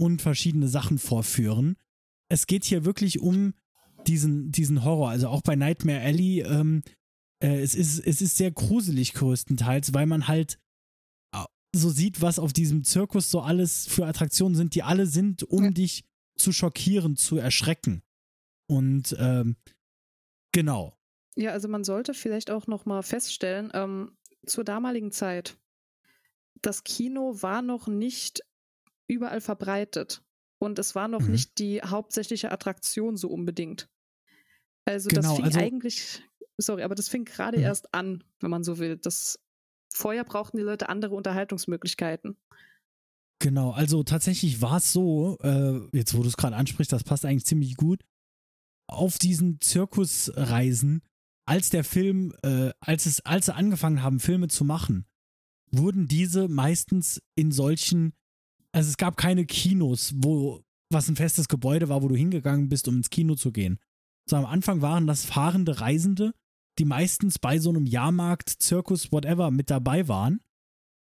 und 0.00 0.22
verschiedene 0.22 0.68
Sachen 0.68 0.98
vorführen. 0.98 1.76
Es 2.30 2.46
geht 2.46 2.64
hier 2.64 2.84
wirklich 2.86 3.20
um 3.20 3.52
diesen, 4.06 4.50
diesen 4.50 4.84
Horror. 4.84 5.10
Also 5.10 5.28
auch 5.28 5.42
bei 5.42 5.56
Nightmare 5.56 6.00
Alley, 6.00 6.40
ähm, 6.40 6.82
äh, 7.42 7.60
es, 7.60 7.74
ist, 7.74 7.98
es 8.00 8.20
ist 8.20 8.36
sehr 8.36 8.50
gruselig 8.50 9.14
größtenteils, 9.14 9.94
weil 9.94 10.06
man 10.06 10.28
halt 10.28 10.58
äh, 11.34 11.44
so 11.74 11.90
sieht, 11.90 12.20
was 12.20 12.38
auf 12.38 12.52
diesem 12.52 12.84
Zirkus 12.84 13.30
so 13.30 13.40
alles 13.40 13.86
für 13.86 14.06
Attraktionen 14.06 14.54
sind, 14.56 14.74
die 14.74 14.82
alle 14.82 15.06
sind, 15.06 15.42
um 15.44 15.64
Ja. 15.64 15.70
dich 15.70 16.04
zu 16.36 16.52
schockieren, 16.52 17.16
zu 17.16 17.36
erschrecken. 17.36 18.02
Und 18.68 19.16
ähm, 19.18 19.56
genau. 20.52 20.96
Ja, 21.36 21.52
also 21.52 21.68
man 21.68 21.84
sollte 21.84 22.14
vielleicht 22.14 22.50
auch 22.50 22.66
noch 22.66 22.84
mal 22.84 23.02
feststellen, 23.02 23.70
ähm, 23.74 24.16
zur 24.46 24.64
damaligen 24.64 25.12
Zeit, 25.12 25.56
das 26.62 26.84
Kino 26.84 27.40
war 27.42 27.62
noch 27.62 27.86
nicht 27.86 28.42
überall 29.08 29.40
verbreitet 29.40 30.22
und 30.60 30.78
es 30.78 30.94
war 30.94 31.06
noch 31.08 31.20
Mhm. 31.22 31.30
nicht 31.32 31.58
die 31.58 31.80
hauptsächliche 31.82 32.50
Attraktion 32.50 33.16
so 33.16 33.28
unbedingt. 33.28 33.88
Also 34.84 35.08
Genau, 35.08 35.22
das 35.22 35.36
fing 35.36 35.44
also- 35.44 35.58
eigentlich, 35.60 36.22
sorry, 36.58 36.82
aber 36.82 36.94
das 36.94 37.08
fing 37.08 37.24
gerade 37.24 37.58
Mhm. 37.58 37.64
erst 37.64 37.94
an, 37.94 38.24
wenn 38.40 38.50
man 38.50 38.64
so 38.64 38.78
will. 38.78 38.96
Das 38.96 39.38
vorher 39.92 40.24
brauchten 40.24 40.56
die 40.56 40.62
Leute 40.62 40.88
andere 40.88 41.14
Unterhaltungsmöglichkeiten. 41.14 42.36
Genau, 43.40 43.70
also 43.70 44.02
tatsächlich 44.02 44.60
war 44.60 44.78
es 44.78 44.92
so, 44.92 45.38
äh, 45.42 45.80
jetzt 45.96 46.14
wo 46.16 46.22
du 46.22 46.28
es 46.28 46.36
gerade 46.36 46.56
ansprichst, 46.56 46.92
das 46.92 47.04
passt 47.04 47.24
eigentlich 47.24 47.46
ziemlich 47.46 47.76
gut. 47.76 48.02
Auf 48.88 49.18
diesen 49.18 49.60
Zirkusreisen, 49.60 51.02
als 51.46 51.70
der 51.70 51.84
Film, 51.84 52.34
äh, 52.42 52.72
als 52.80 53.06
es, 53.06 53.20
als 53.24 53.46
sie 53.46 53.54
angefangen 53.54 54.02
haben, 54.02 54.18
Filme 54.18 54.48
zu 54.48 54.64
machen, 54.64 55.06
wurden 55.70 56.08
diese 56.08 56.48
meistens 56.48 57.20
in 57.36 57.52
solchen, 57.52 58.12
also 58.72 58.88
es 58.88 58.96
gab 58.96 59.16
keine 59.16 59.46
Kinos, 59.46 60.14
wo 60.16 60.62
was 60.90 61.08
ein 61.08 61.16
festes 61.16 61.48
Gebäude 61.48 61.90
war, 61.90 62.02
wo 62.02 62.08
du 62.08 62.16
hingegangen 62.16 62.68
bist, 62.70 62.88
um 62.88 62.96
ins 62.96 63.10
Kino 63.10 63.34
zu 63.34 63.52
gehen. 63.52 63.78
So 64.28 64.36
am 64.36 64.46
Anfang 64.46 64.80
waren 64.80 65.06
das 65.06 65.24
fahrende 65.26 65.80
Reisende, 65.80 66.32
die 66.78 66.84
meistens 66.84 67.38
bei 67.38 67.58
so 67.58 67.70
einem 67.70 67.86
Jahrmarkt, 67.86 68.48
Zirkus, 68.48 69.12
whatever 69.12 69.50
mit 69.50 69.70
dabei 69.70 70.08
waren. 70.08 70.40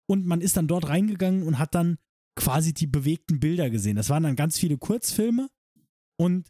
Und 0.09 0.25
man 0.25 0.41
ist 0.41 0.57
dann 0.57 0.67
dort 0.67 0.89
reingegangen 0.89 1.43
und 1.43 1.59
hat 1.59 1.75
dann 1.75 1.97
quasi 2.35 2.73
die 2.73 2.87
bewegten 2.87 3.39
Bilder 3.39 3.69
gesehen. 3.69 3.95
Das 3.95 4.09
waren 4.09 4.23
dann 4.23 4.35
ganz 4.35 4.57
viele 4.57 4.77
Kurzfilme 4.77 5.49
und 6.19 6.47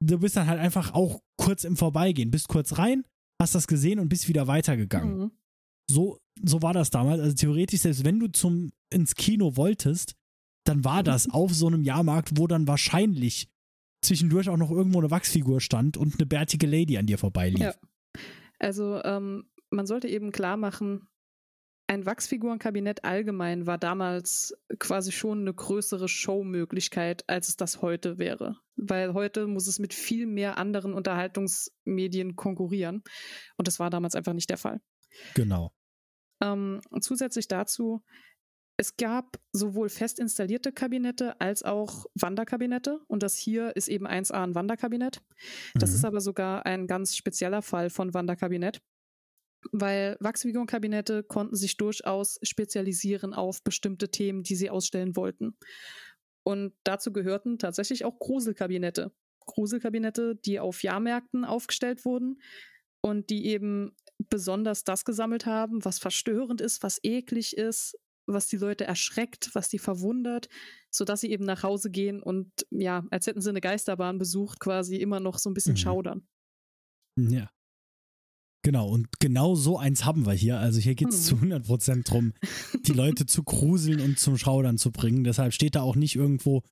du 0.00 0.18
bist 0.18 0.36
dann 0.36 0.46
halt 0.46 0.60
einfach 0.60 0.94
auch 0.94 1.20
kurz 1.36 1.64
im 1.64 1.76
Vorbeigehen, 1.76 2.30
bist 2.30 2.48
kurz 2.48 2.78
rein, 2.78 3.04
hast 3.40 3.54
das 3.54 3.66
gesehen 3.66 3.98
und 3.98 4.08
bist 4.08 4.28
wieder 4.28 4.46
weitergegangen. 4.46 5.18
Mhm. 5.18 5.30
So, 5.90 6.18
so 6.42 6.62
war 6.62 6.72
das 6.72 6.90
damals. 6.90 7.20
Also 7.20 7.34
theoretisch, 7.34 7.80
selbst 7.80 8.04
wenn 8.04 8.18
du 8.18 8.28
zum, 8.28 8.72
ins 8.90 9.14
Kino 9.14 9.56
wolltest, 9.56 10.14
dann 10.64 10.84
war 10.84 11.02
das 11.02 11.28
auf 11.30 11.54
so 11.54 11.66
einem 11.66 11.84
Jahrmarkt, 11.84 12.38
wo 12.38 12.46
dann 12.46 12.66
wahrscheinlich 12.66 13.48
zwischendurch 14.02 14.48
auch 14.48 14.56
noch 14.56 14.70
irgendwo 14.70 14.98
eine 14.98 15.10
Wachsfigur 15.10 15.60
stand 15.60 15.96
und 15.96 16.14
eine 16.14 16.26
bärtige 16.26 16.66
Lady 16.66 16.98
an 16.98 17.06
dir 17.06 17.18
vorbeilief. 17.18 17.60
Ja. 17.60 17.74
Also 18.58 19.02
ähm, 19.04 19.50
man 19.70 19.86
sollte 19.86 20.08
eben 20.08 20.32
klar 20.32 20.56
machen, 20.56 21.08
ein 21.86 22.06
Wachsfigurenkabinett 22.06 23.04
allgemein 23.04 23.66
war 23.66 23.76
damals 23.76 24.54
quasi 24.78 25.12
schon 25.12 25.40
eine 25.40 25.52
größere 25.52 26.08
Showmöglichkeit, 26.08 27.28
als 27.28 27.48
es 27.48 27.56
das 27.56 27.82
heute 27.82 28.18
wäre. 28.18 28.56
Weil 28.76 29.12
heute 29.12 29.46
muss 29.46 29.66
es 29.66 29.78
mit 29.78 29.92
viel 29.92 30.26
mehr 30.26 30.56
anderen 30.56 30.94
Unterhaltungsmedien 30.94 32.36
konkurrieren. 32.36 33.02
Und 33.56 33.68
das 33.68 33.78
war 33.78 33.90
damals 33.90 34.14
einfach 34.14 34.32
nicht 34.32 34.48
der 34.48 34.56
Fall. 34.56 34.80
Genau. 35.34 35.74
Ähm, 36.40 36.80
zusätzlich 37.00 37.48
dazu, 37.48 38.02
es 38.76 38.96
gab 38.96 39.38
sowohl 39.52 39.88
fest 39.88 40.18
installierte 40.18 40.72
Kabinette 40.72 41.40
als 41.40 41.62
auch 41.62 42.06
Wanderkabinette. 42.14 43.00
Und 43.06 43.22
das 43.22 43.36
hier 43.36 43.76
ist 43.76 43.88
eben 43.88 44.06
1A 44.06 44.42
ein 44.42 44.54
Wanderkabinett. 44.54 45.22
Das 45.74 45.90
mhm. 45.90 45.96
ist 45.96 46.04
aber 46.04 46.20
sogar 46.20 46.66
ein 46.66 46.86
ganz 46.86 47.16
spezieller 47.16 47.62
Fall 47.62 47.90
von 47.90 48.14
Wanderkabinett 48.14 48.80
weil 49.72 50.16
Wachsfigurenkabinette 50.20 51.22
konnten 51.22 51.56
sich 51.56 51.76
durchaus 51.76 52.38
spezialisieren 52.42 53.34
auf 53.34 53.62
bestimmte 53.62 54.10
Themen, 54.10 54.42
die 54.42 54.56
sie 54.56 54.70
ausstellen 54.70 55.16
wollten. 55.16 55.56
Und 56.44 56.74
dazu 56.84 57.12
gehörten 57.12 57.58
tatsächlich 57.58 58.04
auch 58.04 58.18
Gruselkabinette. 58.18 59.12
Gruselkabinette, 59.46 60.36
die 60.36 60.60
auf 60.60 60.82
Jahrmärkten 60.82 61.44
aufgestellt 61.44 62.04
wurden 62.04 62.40
und 63.00 63.30
die 63.30 63.46
eben 63.46 63.96
besonders 64.18 64.84
das 64.84 65.04
gesammelt 65.04 65.46
haben, 65.46 65.84
was 65.84 65.98
verstörend 65.98 66.60
ist, 66.60 66.82
was 66.82 67.00
eklig 67.02 67.56
ist, 67.56 67.98
was 68.26 68.46
die 68.46 68.56
Leute 68.56 68.84
erschreckt, 68.84 69.50
was 69.54 69.68
die 69.68 69.78
verwundert, 69.78 70.48
sodass 70.90 71.20
sie 71.20 71.30
eben 71.30 71.44
nach 71.44 71.62
Hause 71.62 71.90
gehen 71.90 72.22
und 72.22 72.50
ja, 72.70 73.04
als 73.10 73.26
hätten 73.26 73.40
sie 73.40 73.50
eine 73.50 73.60
Geisterbahn 73.60 74.18
besucht, 74.18 74.60
quasi 74.60 74.96
immer 74.96 75.20
noch 75.20 75.38
so 75.38 75.50
ein 75.50 75.54
bisschen 75.54 75.74
mhm. 75.74 75.78
schaudern. 75.78 76.26
Ja. 77.18 77.50
Genau, 78.64 78.88
und 78.88 79.20
genau 79.20 79.54
so 79.54 79.78
eins 79.78 80.06
haben 80.06 80.24
wir 80.24 80.32
hier. 80.32 80.58
Also 80.58 80.80
hier 80.80 80.94
geht 80.94 81.10
es 81.10 81.30
hm. 81.30 81.38
zu 81.38 81.46
100% 81.46 82.08
drum, 82.08 82.32
die 82.86 82.92
Leute 82.94 83.26
zu 83.26 83.44
gruseln 83.44 84.00
und 84.00 84.18
zum 84.18 84.38
Schaudern 84.38 84.78
zu 84.78 84.90
bringen. 84.90 85.22
Deshalb 85.22 85.52
steht 85.52 85.74
da 85.74 85.82
auch 85.82 85.96
nicht 85.96 86.16
irgendwo 86.16 86.62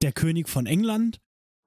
der 0.00 0.12
König 0.12 0.48
von 0.48 0.64
England, 0.64 1.18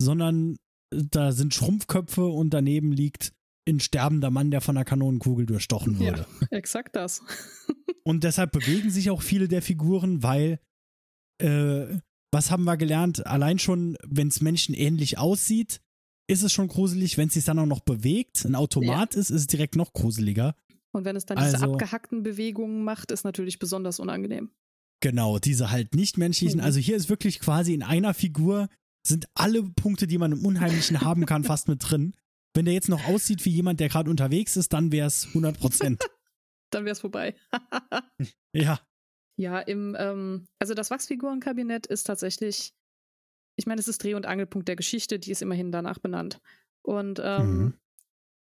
sondern 0.01 0.57
äh, 0.91 1.03
da 1.11 1.31
sind 1.31 1.53
Schrumpfköpfe 1.53 2.25
und 2.25 2.55
daneben 2.55 2.91
liegt 2.91 3.33
ein 3.69 3.79
sterbender 3.79 4.31
Mann, 4.31 4.49
der 4.49 4.61
von 4.61 4.77
einer 4.77 4.85
Kanonenkugel 4.85 5.45
durchstochen 5.45 5.99
wurde. 5.99 6.25
Ja, 6.41 6.47
exakt 6.49 6.95
das. 6.95 7.21
und 8.05 8.23
deshalb 8.23 8.51
bewegen 8.51 8.89
sich 8.89 9.09
auch 9.09 9.21
viele 9.21 9.47
der 9.47 9.61
Figuren, 9.61 10.21
weil, 10.23 10.59
äh, 11.41 11.97
was 12.31 12.51
haben 12.51 12.63
wir 12.65 12.77
gelernt? 12.77 13.25
Allein 13.25 13.59
schon, 13.59 13.97
wenn 14.05 14.27
es 14.27 14.41
menschenähnlich 14.41 15.17
aussieht, 15.17 15.81
ist 16.27 16.43
es 16.43 16.51
schon 16.51 16.67
gruselig. 16.67 17.17
Wenn 17.17 17.27
es 17.27 17.33
sich 17.33 17.45
dann 17.45 17.59
auch 17.59 17.65
noch 17.65 17.79
bewegt, 17.79 18.45
ein 18.45 18.55
Automat 18.55 19.15
ja. 19.15 19.21
ist, 19.21 19.29
ist 19.29 19.41
es 19.41 19.47
direkt 19.47 19.75
noch 19.75 19.93
gruseliger. 19.93 20.55
Und 20.91 21.05
wenn 21.05 21.15
es 21.15 21.25
dann 21.25 21.37
diese 21.37 21.55
also, 21.55 21.73
abgehackten 21.73 22.23
Bewegungen 22.23 22.83
macht, 22.83 23.11
ist 23.11 23.23
natürlich 23.23 23.59
besonders 23.59 23.99
unangenehm. 23.99 24.51
Genau, 25.01 25.39
diese 25.39 25.71
halt 25.71 25.93
nicht 25.93 26.17
menschlichen. 26.17 26.59
Mhm. 26.59 26.65
Also 26.65 26.79
hier 26.79 26.95
ist 26.95 27.09
wirklich 27.09 27.39
quasi 27.39 27.73
in 27.73 27.83
einer 27.83 28.13
Figur 28.13 28.69
sind 29.05 29.27
alle 29.35 29.61
Punkte, 29.63 30.07
die 30.07 30.17
man 30.17 30.31
im 30.31 30.45
Unheimlichen 30.45 31.01
haben 31.01 31.25
kann, 31.25 31.43
fast 31.43 31.67
mit 31.67 31.79
drin. 31.89 32.15
Wenn 32.53 32.65
der 32.65 32.73
jetzt 32.73 32.89
noch 32.89 33.05
aussieht 33.07 33.43
wie 33.45 33.49
jemand, 33.49 33.79
der 33.79 33.89
gerade 33.89 34.09
unterwegs 34.09 34.55
ist, 34.55 34.73
dann 34.73 34.91
wäre 34.91 35.07
es 35.07 35.27
100 35.27 35.59
Prozent. 35.59 36.03
Dann 36.71 36.85
wäre 36.85 36.93
es 36.93 36.99
vorbei. 36.99 37.35
ja. 38.53 38.79
Ja, 39.37 39.59
im, 39.59 39.95
ähm, 39.99 40.47
also 40.59 40.73
das 40.73 40.91
Wachsfigurenkabinett 40.91 41.87
ist 41.87 42.05
tatsächlich 42.05 42.73
ich 43.55 43.65
meine, 43.65 43.79
es 43.79 43.87
ist 43.87 44.03
Dreh- 44.03 44.15
und 44.15 44.25
Angelpunkt 44.25 44.67
der 44.67 44.75
Geschichte, 44.75 45.19
die 45.19 45.31
ist 45.31 45.41
immerhin 45.41 45.71
danach 45.71 45.99
benannt. 45.99 46.41
Und 46.81 47.21
ähm, 47.23 47.57
mhm. 47.57 47.73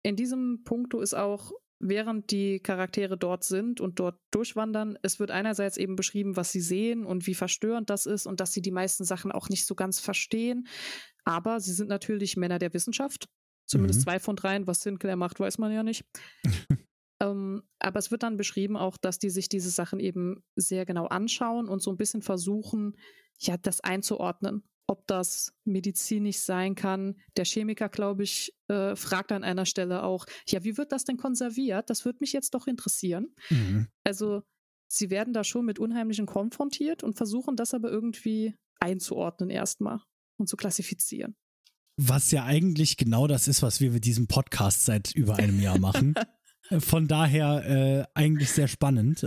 in 0.03 0.16
diesem 0.16 0.62
Punkto 0.64 1.01
ist 1.01 1.14
auch, 1.14 1.53
während 1.83 2.31
die 2.31 2.61
Charaktere 2.61 3.16
dort 3.16 3.43
sind 3.43 3.81
und 3.81 3.99
dort 3.99 4.21
durchwandern, 4.31 4.99
es 5.03 5.18
wird 5.18 5.31
einerseits 5.31 5.79
eben 5.79 5.97
beschrieben, 5.97 6.37
was 6.37 6.53
sie 6.53 6.61
sehen 6.61 7.07
und 7.07 7.27
wie 7.27 7.35
verstörend 7.35 7.89
das 7.89 8.05
ist 8.05 8.27
und 8.27 8.41
dass 8.41 8.53
sie 8.53 8.61
die 8.61 8.71
meisten 8.71 9.05
Sachen 9.05 9.33
auch 9.33 9.49
nicht 9.49 9.66
so 9.66 9.75
ganz 9.75 9.99
verstehen. 9.99 10.68
Aber 11.25 11.61
sie 11.61 11.73
sind 11.73 11.89
natürlich 11.89 12.37
Männer 12.37 12.59
der 12.59 12.75
Wissenschaft. 12.75 13.29
Zumindest 13.66 14.01
mhm. 14.01 14.05
zwei 14.05 14.21
von 14.21 14.37
dreien. 14.37 14.66
Was 14.66 14.81
Sinclair 14.81 15.16
macht, 15.16 15.41
weiß 15.41 15.59
man 15.59 15.73
ja 15.73 15.83
nicht. 15.83 16.05
ähm, 17.21 17.62
aber 17.79 17.99
es 17.99 18.11
wird 18.11 18.23
dann 18.23 18.37
beschrieben 18.37 18.77
auch, 18.77 18.97
dass 18.97 19.18
die 19.18 19.31
sich 19.31 19.49
diese 19.49 19.71
Sachen 19.71 20.01
eben 20.01 20.43
sehr 20.57 20.87
genau 20.87 21.07
anschauen 21.07 21.68
und 21.68 21.83
so 21.83 21.91
ein 21.91 21.97
bisschen 21.97 22.23
versuchen, 22.23 22.97
ja, 23.39 23.57
das 23.57 23.81
einzuordnen 23.81 24.64
ob 24.91 25.07
das 25.07 25.53
medizinisch 25.64 26.41
sein 26.41 26.75
kann. 26.75 27.14
Der 27.37 27.45
Chemiker, 27.45 27.89
glaube 27.89 28.25
ich, 28.25 28.53
äh, 28.66 28.97
fragt 28.97 29.31
an 29.31 29.45
einer 29.45 29.64
Stelle 29.64 30.03
auch, 30.03 30.27
ja, 30.49 30.64
wie 30.64 30.77
wird 30.77 30.91
das 30.91 31.05
denn 31.05 31.16
konserviert? 31.16 31.89
Das 31.89 32.05
würde 32.05 32.18
mich 32.21 32.33
jetzt 32.33 32.55
doch 32.55 32.66
interessieren. 32.66 33.33
Mhm. 33.51 33.87
Also 34.03 34.43
sie 34.89 35.11
werden 35.11 35.33
da 35.33 35.45
schon 35.45 35.64
mit 35.64 35.79
Unheimlichen 35.79 36.27
konfrontiert 36.27 37.05
und 37.05 37.16
versuchen 37.16 37.55
das 37.55 37.73
aber 37.73 37.89
irgendwie 37.89 38.57
einzuordnen 38.81 39.49
erstmal 39.49 40.01
und 40.39 40.49
zu 40.49 40.57
klassifizieren. 40.57 41.37
Was 41.97 42.33
ja 42.33 42.45
eigentlich 42.45 42.97
genau 42.97 43.29
das 43.29 43.47
ist, 43.47 43.62
was 43.62 43.81
wir 43.81 43.93
mit 43.93 44.05
diesem 44.05 44.27
Podcast 44.27 44.87
seit 44.87 45.14
über 45.14 45.37
einem 45.37 45.61
Jahr 45.61 45.79
machen. 45.79 46.14
Von 46.79 47.09
daher 47.09 47.64
äh, 47.66 48.05
eigentlich 48.14 48.51
sehr 48.51 48.68
spannend. 48.68 49.23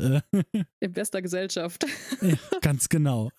In 0.80 0.94
bester 0.94 1.22
Gesellschaft. 1.22 1.86
ja, 2.22 2.38
ganz 2.62 2.90
genau. 2.90 3.32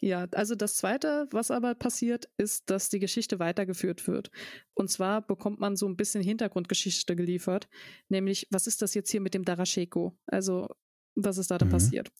Ja, 0.00 0.28
also 0.32 0.54
das 0.54 0.76
Zweite, 0.76 1.26
was 1.32 1.50
aber 1.50 1.74
passiert, 1.74 2.28
ist, 2.36 2.70
dass 2.70 2.88
die 2.88 3.00
Geschichte 3.00 3.40
weitergeführt 3.40 4.06
wird. 4.06 4.30
Und 4.74 4.90
zwar 4.90 5.26
bekommt 5.26 5.58
man 5.58 5.76
so 5.76 5.88
ein 5.88 5.96
bisschen 5.96 6.22
Hintergrundgeschichte 6.22 7.16
geliefert, 7.16 7.68
nämlich, 8.08 8.46
was 8.50 8.68
ist 8.68 8.80
das 8.80 8.94
jetzt 8.94 9.10
hier 9.10 9.20
mit 9.20 9.34
dem 9.34 9.44
Darasheko? 9.44 10.16
Also, 10.26 10.68
was 11.16 11.38
ist 11.38 11.50
da 11.50 11.58
denn 11.58 11.68
mhm. 11.68 11.72
passiert? 11.72 12.12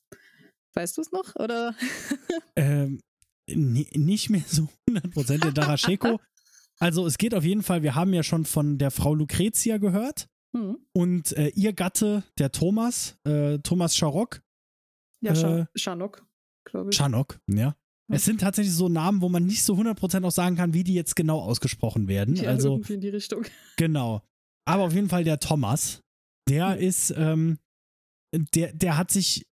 Weißt 0.75 0.97
du 0.97 1.03
es 1.03 1.13
noch, 1.13 1.37
oder? 1.37 1.75
ähm, 2.57 3.01
nicht 3.47 4.29
mehr 4.29 4.43
so 4.47 4.69
100% 4.91 5.39
der 5.39 5.53
Darasheko. 5.53 6.19
also, 6.81 7.07
es 7.07 7.17
geht 7.17 7.35
auf 7.35 7.45
jeden 7.45 7.63
Fall, 7.63 7.85
wir 7.85 7.95
haben 7.95 8.13
ja 8.13 8.25
schon 8.25 8.45
von 8.45 8.79
der 8.79 8.91
Frau 8.91 9.15
Lucretia 9.15 9.79
gehört. 9.79 10.29
Mhm. 10.59 10.79
Und 10.93 11.33
äh, 11.37 11.49
ihr 11.49 11.73
Gatte, 11.73 12.25
der 12.39 12.53
Thomas, 12.53 13.17
äh, 13.25 13.59
Thomas 13.59 13.97
Scharok. 13.97 14.43
Ja, 15.21 15.33
äh, 15.33 15.67
Scharnock 15.75 16.25
glaube 16.69 16.91
ich. 16.91 16.97
Chanok, 16.97 17.41
ja. 17.49 17.77
Es 18.11 18.25
sind 18.25 18.41
tatsächlich 18.41 18.75
so 18.75 18.89
Namen, 18.89 19.21
wo 19.21 19.29
man 19.29 19.45
nicht 19.45 19.63
so 19.63 19.75
100% 19.75 20.25
auch 20.25 20.31
sagen 20.31 20.57
kann, 20.57 20.73
wie 20.73 20.83
die 20.83 20.95
jetzt 20.95 21.15
genau 21.15 21.41
ausgesprochen 21.41 22.09
werden. 22.09 22.37
Ja, 22.37 22.49
also 22.49 22.77
irgendwie 22.77 22.95
in 22.95 23.01
die 23.01 23.11
Richtung. 23.11 23.45
Genau. 23.77 24.23
Aber 24.67 24.85
auf 24.85 24.95
jeden 24.95 25.09
Fall 25.09 25.25
der 25.25 25.41
Thomas, 25.41 26.03
der 26.49 26.77
mhm. 26.77 26.83
ist, 26.83 27.15
ähm, 27.17 27.59
der, 28.33 28.73
der 28.73 28.97
hat 28.97 29.11
sich 29.11 29.47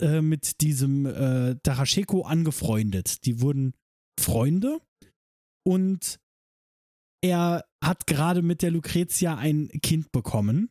äh, 0.00 0.22
mit 0.22 0.60
diesem 0.62 1.04
äh, 1.06 1.56
Darasheko 1.62 2.22
angefreundet. 2.22 3.26
Die 3.26 3.42
wurden 3.42 3.74
Freunde 4.18 4.80
und 5.66 6.18
er 7.22 7.64
hat 7.86 8.06
gerade 8.06 8.42
mit 8.42 8.62
der 8.62 8.70
Lucretia 8.70 9.36
ein 9.36 9.68
Kind 9.82 10.12
bekommen. 10.12 10.70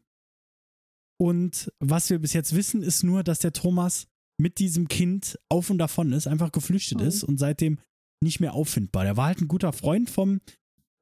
Und 1.18 1.72
was 1.80 2.10
wir 2.10 2.20
bis 2.20 2.34
jetzt 2.34 2.56
wissen, 2.56 2.82
ist 2.82 3.04
nur, 3.04 3.24
dass 3.24 3.40
der 3.40 3.54
Thomas 3.54 4.08
mit 4.38 4.60
diesem 4.60 4.88
Kind 4.88 5.40
auf 5.50 5.70
und 5.70 5.78
davon 5.78 6.12
ist, 6.12 6.28
einfach 6.28 6.52
geflüchtet 6.52 7.02
oh. 7.02 7.06
ist 7.06 7.24
und 7.24 7.38
seitdem 7.38 7.78
nicht 8.22 8.40
mehr 8.40 8.54
auffindbar. 8.54 9.04
Der 9.04 9.18
war 9.18 9.28
halt 9.28 9.42
ein 9.42 9.48
guter 9.48 9.74
Freund 9.74 10.10
vom 10.10 10.42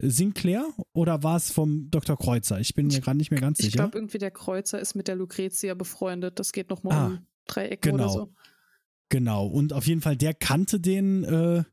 Sinclair 0.01 0.66
oder 0.93 1.24
war 1.24 1.38
es 1.38 1.51
vom 1.51 1.89
Dr. 1.91 2.18
Kreuzer? 2.18 2.59
Ich 2.59 2.74
bin 2.74 2.88
mir 2.88 2.99
gerade 2.99 3.18
nicht 3.18 3.32
mehr 3.32 3.39
ganz 3.39 3.59
ich 3.59 3.66
sicher. 3.66 3.76
Ich 3.76 3.78
glaube, 3.78 3.97
irgendwie 3.97 4.18
der 4.18 4.32
Kreuzer 4.32 4.80
ist 4.80 4.95
mit 4.95 5.07
der 5.07 5.16
Lucretia 5.16 5.74
befreundet. 5.76 6.39
Das 6.39 6.51
geht 6.51 6.70
nochmal 6.70 6.93
Ah, 6.93 7.05
um 7.07 7.20
Dreiecke 7.47 7.91
genau. 7.91 8.03
oder 8.03 8.14
so. 8.14 8.34
Genau. 9.09 9.45
Und 9.45 9.74
auf 9.74 9.88
jeden 9.88 10.01
Fall, 10.01 10.18
der 10.18 10.34
kannte 10.34 10.80
den, 10.80 11.24
äh, 11.24 11.64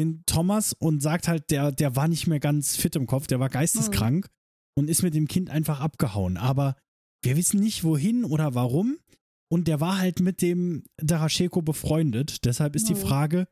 den 0.00 0.22
Thomas 0.26 0.72
und 0.72 1.00
sagt 1.02 1.28
halt, 1.28 1.50
der, 1.50 1.72
der 1.72 1.94
war 1.96 2.08
nicht 2.08 2.26
mehr 2.26 2.40
ganz 2.40 2.76
fit 2.76 2.96
im 2.96 3.06
Kopf, 3.06 3.26
der 3.26 3.40
war 3.40 3.48
geisteskrank 3.48 4.28
und 4.76 4.88
ist 4.88 5.02
mit 5.02 5.14
dem 5.14 5.28
Kind 5.28 5.50
einfach 5.50 5.80
abgehauen. 5.80 6.36
Aber 6.36 6.76
wir 7.22 7.36
wissen 7.36 7.60
nicht, 7.60 7.84
wohin 7.84 8.24
oder 8.24 8.54
warum. 8.54 8.98
Und 9.52 9.66
der 9.68 9.80
war 9.80 9.98
halt 9.98 10.20
mit 10.20 10.42
dem 10.42 10.84
Darascheko 10.96 11.60
befreundet. 11.60 12.44
Deshalb 12.44 12.76
ist 12.76 12.88
die 12.88 12.94
Mhm. 12.94 12.98
Frage, 12.98 13.48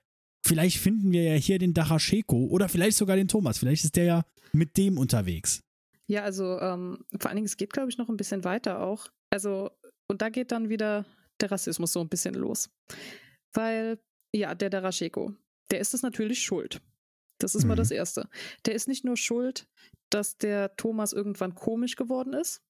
vielleicht 0.46 0.78
finden 0.78 1.10
wir 1.12 1.22
ja 1.24 1.34
hier 1.34 1.58
den 1.58 1.74
Darascheko 1.74 2.46
oder 2.46 2.68
vielleicht 2.68 2.96
sogar 2.96 3.16
den 3.16 3.28
Thomas. 3.28 3.58
Vielleicht 3.58 3.84
ist 3.84 3.96
der 3.96 4.04
ja 4.04 4.24
mit 4.52 4.76
dem 4.76 4.96
unterwegs. 4.96 5.60
Ja, 6.06 6.22
also 6.22 6.58
ähm, 6.60 7.04
vor 7.18 7.28
allen 7.28 7.36
Dingen, 7.36 7.46
es 7.46 7.56
geht, 7.56 7.72
glaube 7.72 7.90
ich, 7.90 7.98
noch 7.98 8.08
ein 8.08 8.16
bisschen 8.16 8.44
weiter 8.44 8.80
auch. 8.80 9.08
Also, 9.30 9.70
und 10.10 10.22
da 10.22 10.30
geht 10.30 10.52
dann 10.52 10.68
wieder 10.70 11.04
der 11.40 11.50
Rassismus 11.50 11.92
so 11.92 12.00
ein 12.00 12.08
bisschen 12.08 12.34
los. 12.34 12.70
Weil, 13.52 13.98
ja, 14.34 14.54
der 14.54 14.70
Darascheko, 14.70 15.34
der 15.70 15.80
ist 15.80 15.94
es 15.94 16.02
natürlich 16.02 16.42
schuld. 16.42 16.80
Das 17.38 17.54
ist 17.54 17.64
mal 17.64 17.74
Mhm. 17.74 17.78
das 17.78 17.90
Erste. 17.90 18.28
Der 18.66 18.74
ist 18.74 18.88
nicht 18.88 19.04
nur 19.04 19.16
schuld, 19.16 19.68
dass 20.10 20.38
der 20.38 20.74
Thomas 20.76 21.12
irgendwann 21.12 21.54
komisch 21.54 21.96
geworden 21.96 22.32
ist, 22.32 22.62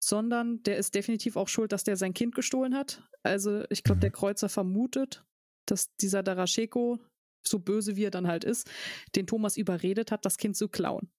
sondern 0.00 0.62
der 0.64 0.76
ist 0.76 0.94
definitiv 0.94 1.36
auch 1.36 1.48
schuld, 1.48 1.72
dass 1.72 1.84
der 1.84 1.96
sein 1.96 2.12
Kind 2.14 2.34
gestohlen 2.34 2.74
hat. 2.74 3.02
Also, 3.22 3.64
ich 3.70 3.82
glaube, 3.84 3.96
Mhm. 3.98 4.00
der 4.02 4.10
Kreuzer 4.10 4.48
vermutet, 4.48 5.24
dass 5.66 5.94
dieser 5.96 6.22
Darascheko, 6.22 7.00
so 7.46 7.58
böse 7.58 7.96
wie 7.96 8.04
er 8.04 8.10
dann 8.10 8.26
halt 8.26 8.44
ist, 8.44 8.68
den 9.14 9.26
Thomas 9.26 9.56
überredet 9.56 10.10
hat, 10.12 10.24
das 10.26 10.36
Kind 10.36 10.56
zu 10.56 10.68
klauen. 10.68 11.10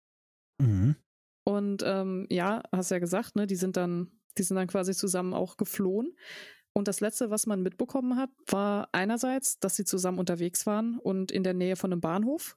Mhm. 0.59 0.95
Und 1.45 1.81
ähm, 1.85 2.27
ja, 2.29 2.61
hast 2.71 2.91
ja 2.91 2.99
gesagt, 2.99 3.35
ne, 3.35 3.47
die 3.47 3.55
sind 3.55 3.77
dann, 3.77 4.11
die 4.37 4.43
sind 4.43 4.55
dann 4.57 4.67
quasi 4.67 4.93
zusammen 4.93 5.33
auch 5.33 5.57
geflohen. 5.57 6.15
Und 6.77 6.87
das 6.87 6.99
letzte, 6.99 7.31
was 7.31 7.47
man 7.47 7.63
mitbekommen 7.63 8.17
hat, 8.17 8.29
war 8.51 8.89
einerseits, 8.91 9.57
dass 9.59 9.75
sie 9.75 9.83
zusammen 9.83 10.19
unterwegs 10.19 10.67
waren 10.67 10.99
und 10.99 11.31
in 11.31 11.41
der 11.43 11.55
Nähe 11.55 11.75
von 11.75 11.91
einem 11.91 12.01
Bahnhof. 12.01 12.55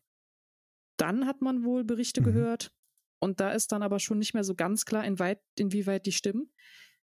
Dann 0.99 1.25
hat 1.27 1.41
man 1.41 1.64
wohl 1.64 1.85
Berichte 1.85 2.21
Mhm. 2.21 2.25
gehört. 2.27 2.71
Und 3.18 3.41
da 3.41 3.53
ist 3.53 3.73
dann 3.73 3.83
aber 3.83 3.99
schon 3.99 4.18
nicht 4.18 4.35
mehr 4.35 4.45
so 4.45 4.55
ganz 4.55 4.85
klar, 4.85 5.07
inweit, 5.07 5.41
inwieweit 5.59 6.05
die 6.05 6.12
stimmen. 6.12 6.53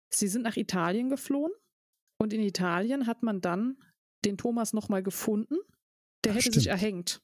Sie 0.10 0.28
sind 0.28 0.41
nach 0.41 0.58
Italien 0.58 1.10
geflohen. 1.10 1.51
Und 2.18 2.34
in 2.34 2.41
Italien 2.41 3.06
hat 3.06 3.22
man 3.22 3.39
dann 3.39 3.78
den 4.26 4.38
Thomas 4.39 4.74
nochmal 4.74 5.03
gefunden. 5.03 5.58
Der 6.24 6.32
Ach, 6.32 6.38
hätte 6.38 6.53
sich 6.53 6.64
stimmt. 6.64 6.68
erhängt. 6.68 7.22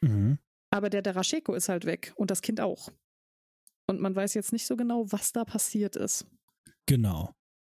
Mhm. 0.00 0.38
Aber 0.70 0.90
der 0.90 1.02
Darascheko 1.02 1.54
ist 1.54 1.68
halt 1.68 1.84
weg 1.84 2.12
und 2.16 2.32
das 2.32 2.42
Kind 2.42 2.60
auch. 2.60 2.90
Und 3.86 4.00
man 4.00 4.16
weiß 4.16 4.34
jetzt 4.34 4.52
nicht 4.52 4.66
so 4.66 4.76
genau, 4.76 5.12
was 5.12 5.30
da 5.32 5.44
passiert 5.44 5.94
ist. 5.94 6.26
Genau. 6.86 7.35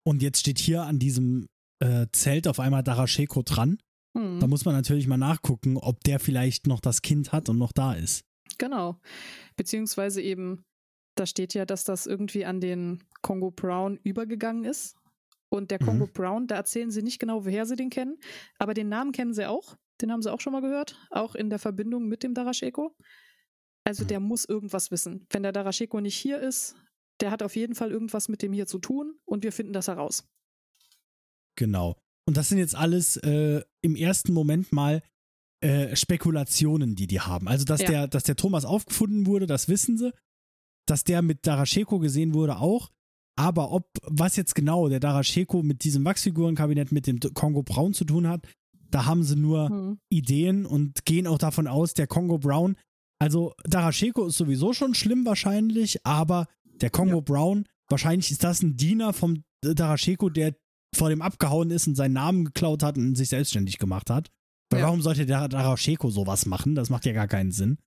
Und 0.09 0.23
jetzt 0.23 0.41
steht 0.41 0.59
hier 0.59 0.83
an 0.85 0.99
diesem 0.99 1.47
äh, 1.85 2.07
Zelt 2.13 2.49
auf 2.49 2.61
einmal 2.61 2.83
Darascheko 2.83 3.43
dran. 3.43 3.79
Hm, 4.17 4.41
Da 4.41 4.47
muss 4.47 4.65
man 4.65 4.75
natürlich 4.75 5.07
mal 5.07 5.19
nachgucken, 5.19 5.77
ob 5.77 6.03
der 6.05 6.19
vielleicht 6.19 6.67
noch 6.67 6.81
das 6.81 7.03
Kind 7.03 7.31
hat 7.33 7.49
und 7.51 7.59
noch 7.59 7.73
da 7.73 7.93
ist. 7.93 8.23
genau. 8.57 8.99
Beziehungsweise 9.57 10.23
eben, 10.23 10.63
da 11.17 11.27
steht 11.27 11.53
ja, 11.55 11.67
dass 11.67 11.85
das 11.85 12.07
irgendwie 12.07 12.45
an 12.47 12.61
den 12.61 13.05
Kongo 13.23 13.51
Brown 13.51 13.99
übergegangen 14.03 14.65
ist. 14.65 14.97
Und 15.51 15.71
der 15.71 15.79
Mhm. 15.83 15.87
Kongo 15.87 16.07
Brown, 16.07 16.47
da 16.47 16.55
erzählen 16.57 16.91
sie 16.91 17.03
nicht 17.03 17.19
genau, 17.19 17.45
woher 17.45 17.67
sie 17.67 17.77
den 17.77 17.91
kennen, 17.91 18.17
aber 18.59 18.73
den 18.75 18.89
Namen 18.89 19.13
kennen 19.13 19.35
sie 19.35 19.47
auch. 19.49 19.77
Den 20.01 20.11
haben 20.13 20.23
sie 20.23 20.33
auch 20.33 20.41
schon 20.41 20.53
mal 20.55 20.61
gehört, 20.63 20.97
auch 21.11 21.35
in 21.35 21.51
der 21.51 21.59
Verbindung 21.59 22.07
mit 22.07 22.23
dem 22.23 22.33
Darascheko. 22.35 22.95
Also 23.85 24.05
Mhm. 24.05 24.09
der 24.09 24.21
muss 24.21 24.45
irgendwas 24.45 24.91
wissen. 24.91 25.27
Wenn 25.31 25.43
der 25.43 25.53
Darascheko 25.53 26.01
nicht 26.01 26.17
hier 26.17 26.39
ist, 26.41 26.77
der 27.21 27.31
hat 27.31 27.43
auf 27.43 27.57
jeden 27.57 27.75
Fall 27.75 27.91
irgendwas 27.91 28.29
mit 28.29 28.43
dem 28.43 28.53
hier 28.53 28.66
zu 28.66 28.79
tun 28.79 29.14
und 29.25 29.43
wir 29.45 29.53
finden 29.53 29.73
das 29.73 29.89
heraus. 29.89 30.25
Genau. 31.57 31.97
Und 32.27 32.37
das 32.37 32.49
sind 32.49 32.59
jetzt 32.59 32.75
alles 32.75 33.16
äh, 33.16 33.62
im 33.81 33.97
ersten 33.97 34.33
Moment 34.33 34.73
mal 34.73 35.03
äh, 35.61 35.97
Spekulationen, 35.97 36.95
die 36.95 37.07
die 37.07 37.21
haben. 37.21 37.49
Also, 37.49 37.64
dass, 37.64 37.81
Ja. 37.83 37.89
der, 37.89 38.09
dass 38.09 38.23
der 38.25 38.37
Thomas 38.37 38.64
aufgefunden 38.64 39.27
wurde, 39.27 39.47
das 39.47 39.69
wissen 39.69 39.99
sie. 39.99 40.12
Dass 40.87 41.05
der 41.05 41.23
mit 41.23 41.47
Darascheko 41.47 41.99
gesehen 41.99 42.35
wurde, 42.35 42.59
auch. 42.59 42.91
Aber 43.37 43.73
ob, 43.73 43.89
was 44.03 44.37
jetzt 44.37 44.55
genau 44.55 44.89
der 44.89 45.01
Darascheko 45.01 45.62
mit 45.62 45.85
diesem 45.85 46.05
Wachsfigurenkabinett 46.05 46.93
mit 46.93 47.07
dem 47.07 47.21
Kongo 47.35 47.62
Braun 47.62 47.95
zu 47.95 48.05
tun 48.05 48.27
hat, 48.27 48.47
da 48.91 49.05
haben 49.05 49.23
sie 49.23 49.37
nur 49.37 49.69
Hm. 49.69 49.99
Ideen 50.11 50.66
und 50.66 51.05
gehen 51.05 51.27
auch 51.27 51.39
davon 51.39 51.66
aus, 51.66 51.95
der 51.95 52.07
Kongo 52.07 52.39
Brown, 52.39 52.77
also 53.21 53.53
Darascheko 53.64 54.27
ist 54.27 54.37
sowieso 54.37 54.73
schon 54.73 54.95
schlimm 54.95 55.27
wahrscheinlich, 55.27 56.05
aber 56.07 56.47
der 56.81 56.91
Kongo 56.91 57.16
Ja. 57.16 57.20
Brown, 57.20 57.64
wahrscheinlich 57.89 58.31
ist 58.31 58.45
das 58.45 58.62
ein 58.62 58.76
Diener 58.76 59.12
vom 59.12 59.43
Darascheko, 59.62 60.29
der 60.31 60.55
vor 60.95 61.09
dem 61.11 61.20
abgehauen 61.22 61.70
ist 61.70 61.87
und 61.87 61.95
seinen 61.97 62.14
Namen 62.14 62.45
geklaut 62.47 62.83
hat 62.83 62.97
und 62.97 63.14
sich 63.16 63.29
selbstständig 63.29 63.79
gemacht 63.79 64.11
hat. 64.11 64.29
Weil 64.70 64.81
Ja. 64.81 64.87
warum 64.87 65.03
sollte 65.03 65.26
der 65.26 65.49
Darascheko 65.49 66.11
sowas 66.11 66.47
machen? 66.47 66.74
Das 66.74 66.91
macht 66.91 67.05
ja 67.07 67.12
gar 67.12 67.29
keinen 67.29 67.53
Sinn. 67.53 67.79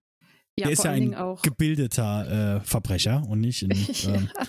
Ja, 0.60 0.66
der 0.66 0.72
ist 0.74 0.84
ja 0.84 0.92
ein 0.92 1.16
auch. 1.16 1.42
gebildeter 1.42 2.58
äh, 2.58 2.62
Verbrecher 2.62 3.24
und 3.28 3.40
nicht 3.40 3.64
ein, 3.64 3.72
ähm, 4.06 4.30
ja. 4.36 4.48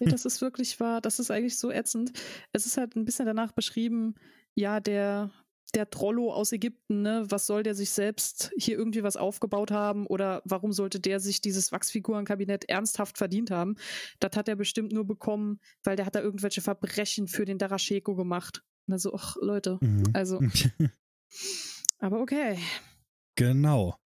nee, 0.00 0.06
das 0.10 0.24
ist 0.24 0.40
wirklich 0.40 0.80
wahr. 0.80 1.00
Das 1.00 1.18
ist 1.18 1.30
eigentlich 1.30 1.58
so 1.58 1.70
ätzend. 1.70 2.12
Es 2.52 2.66
ist 2.66 2.76
halt 2.76 2.96
ein 2.96 3.04
bisschen 3.04 3.26
danach 3.26 3.52
beschrieben, 3.52 4.14
ja, 4.54 4.80
der, 4.80 5.30
der 5.72 5.90
Trollo 5.90 6.32
aus 6.32 6.52
Ägypten, 6.52 7.02
ne, 7.02 7.24
was 7.28 7.46
soll 7.46 7.62
der 7.62 7.74
sich 7.74 7.90
selbst 7.90 8.50
hier 8.56 8.76
irgendwie 8.76 9.02
was 9.02 9.16
aufgebaut 9.16 9.70
haben 9.70 10.06
oder 10.06 10.42
warum 10.44 10.72
sollte 10.72 11.00
der 11.00 11.20
sich 11.20 11.40
dieses 11.40 11.72
Wachsfigurenkabinett 11.72 12.68
ernsthaft 12.68 13.18
verdient 13.18 13.50
haben? 13.50 13.76
Das 14.18 14.36
hat 14.36 14.48
er 14.48 14.56
bestimmt 14.56 14.92
nur 14.92 15.06
bekommen, 15.06 15.60
weil 15.84 15.96
der 15.96 16.06
hat 16.06 16.14
da 16.14 16.20
irgendwelche 16.20 16.60
Verbrechen 16.60 17.28
für 17.28 17.44
den 17.44 17.58
Darascheko 17.58 18.14
gemacht. 18.14 18.62
Und 18.86 18.94
also, 18.94 19.14
ach, 19.14 19.36
Leute, 19.40 19.78
mhm. 19.80 20.04
also, 20.12 20.40
aber 21.98 22.20
okay. 22.20 22.58
Genau. 23.36 23.96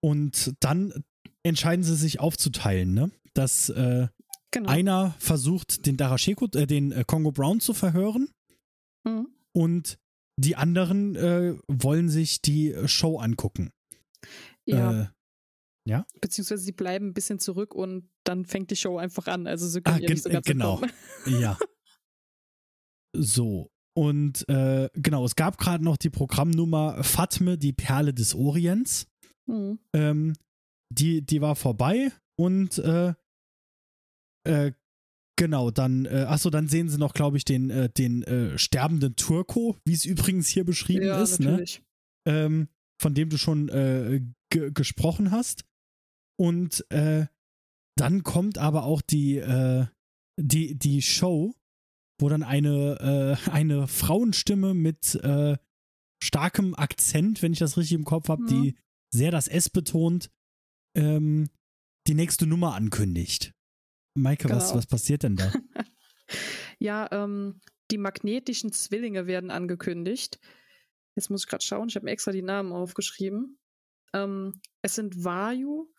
Und 0.00 0.54
dann 0.60 1.04
entscheiden 1.42 1.84
sie 1.84 1.96
sich 1.96 2.20
aufzuteilen, 2.20 2.92
ne? 2.94 3.10
Dass 3.32 3.68
äh, 3.70 4.08
Genau. 4.54 4.70
einer 4.70 5.16
versucht, 5.18 5.84
den 5.84 5.96
Darascheko, 5.96 6.46
äh, 6.54 6.66
den 6.66 6.92
äh, 6.92 7.02
Kongo 7.04 7.32
Brown 7.32 7.58
zu 7.58 7.74
verhören 7.74 8.28
Mhm. 9.04 9.26
und 9.52 9.98
die 10.36 10.56
anderen 10.56 11.14
äh, 11.16 11.56
wollen 11.68 12.08
sich 12.08 12.42
die 12.42 12.74
Show 12.86 13.18
angucken. 13.18 13.70
Ja, 14.66 15.02
Äh, 15.02 16.02
beziehungsweise 16.20 16.62
sie 16.62 16.72
bleiben 16.72 17.08
ein 17.08 17.14
bisschen 17.14 17.38
zurück 17.38 17.74
und 17.74 18.08
dann 18.24 18.46
fängt 18.46 18.70
die 18.70 18.76
Show 18.76 18.96
einfach 18.96 19.26
an. 19.26 19.46
Also 19.46 19.68
sie 19.68 19.82
können 19.82 19.98
Ah, 19.98 20.00
ja 20.00 20.08
nicht 20.10 20.22
so 20.22 20.30
ganz 20.30 20.46
genau. 20.46 20.80
ja. 21.26 21.58
So. 23.14 23.70
Und 23.96 24.48
äh, 24.48 24.88
genau, 24.94 25.24
es 25.24 25.36
gab 25.36 25.56
gerade 25.58 25.84
noch 25.84 25.96
die 25.96 26.10
Programmnummer 26.10 27.04
Fatme, 27.04 27.58
die 27.58 27.72
Perle 27.72 28.12
des 28.12 28.34
Orients. 28.34 29.06
Mhm. 29.46 29.78
Ähm, 29.92 30.32
die, 30.90 31.22
die 31.22 31.40
war 31.40 31.54
vorbei 31.54 32.10
und 32.36 32.78
äh, 32.78 33.14
äh, 34.44 34.72
genau, 35.36 35.70
dann, 35.70 36.04
äh, 36.06 36.24
achso, 36.28 36.50
dann 36.50 36.68
sehen 36.68 36.88
sie 36.88 36.98
noch, 36.98 37.12
glaube 37.14 37.36
ich, 37.36 37.44
den, 37.44 37.70
äh, 37.70 37.88
den 37.90 38.22
äh, 38.24 38.58
sterbenden 38.58 39.16
Turko, 39.16 39.76
wie 39.84 39.92
es 39.94 40.04
übrigens 40.04 40.48
hier 40.48 40.64
beschrieben 40.64 41.06
Ja, 41.06 41.22
ist, 41.22 41.40
ne? 41.40 41.52
natürlich. 41.52 41.82
ähm, 42.26 42.68
von 43.00 43.14
dem 43.14 43.28
du 43.30 43.36
schon 43.38 43.68
äh, 43.68 44.20
ge- 44.50 44.70
gesprochen 44.72 45.30
hast. 45.30 45.64
Und 46.38 46.84
äh, 46.90 47.26
dann 47.96 48.22
kommt 48.22 48.58
aber 48.58 48.84
auch 48.84 49.02
die, 49.02 49.36
äh, 49.38 49.86
die, 50.40 50.74
die 50.76 51.02
Show, 51.02 51.54
wo 52.20 52.28
dann 52.28 52.42
eine, 52.42 53.38
äh, 53.46 53.50
eine 53.50 53.86
Frauenstimme 53.88 54.74
mit 54.74 55.18
starkem 56.22 56.74
Akzent, 56.74 57.42
wenn 57.42 57.52
ich 57.52 57.58
das 57.58 57.76
richtig 57.76 57.94
im 57.98 58.04
Kopf 58.04 58.28
habe, 58.28 58.42
Mhm. 58.44 58.46
die 58.48 58.74
sehr 59.12 59.30
das 59.30 59.46
S 59.46 59.68
betont, 59.68 60.30
ähm, 60.96 61.48
die 62.06 62.14
nächste 62.14 62.46
Nummer 62.46 62.74
ankündigt. 62.74 63.52
Maike, 64.14 64.48
was, 64.50 64.68
Genau. 64.68 64.78
was 64.78 64.86
passiert 64.86 65.22
denn 65.22 65.36
da? 65.36 65.52
Ja, 66.80 67.08
ähm, 67.12 67.60
die 67.90 67.98
magnetischen 67.98 68.72
Zwillinge 68.72 69.26
werden 69.26 69.50
angekündigt. 69.50 70.40
Jetzt 71.16 71.30
muss 71.30 71.42
ich 71.44 71.48
gerade 71.48 71.64
schauen, 71.64 71.88
ich 71.88 71.94
habe 71.94 72.04
mir 72.04 72.10
extra 72.10 72.32
die 72.32 72.42
Namen 72.42 72.72
aufgeschrieben. 72.72 73.58
Ähm, 74.12 74.60
es 74.82 74.96
sind 74.96 75.22
Vayu 75.24 75.92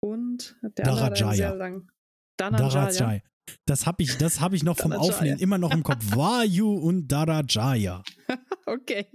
und 0.00 0.56
der 0.62 0.86
Darajaya. 0.86 1.34
sehr 1.34 1.54
lang. 1.54 1.90
Danajaya. 2.38 2.86
Darajai. 2.86 3.22
Das 3.66 3.86
habe 3.86 4.02
ich, 4.02 4.16
das 4.16 4.40
hab 4.40 4.54
ich 4.54 4.62
noch 4.62 4.78
vom 4.78 4.92
Darajaya. 4.92 5.12
Aufnehmen 5.12 5.38
immer 5.40 5.58
noch 5.58 5.72
im 5.72 5.82
Kopf. 5.82 6.02
Vayu 6.16 6.72
und 6.72 7.08
Darajaya. 7.08 8.02
Okay. 8.64 9.10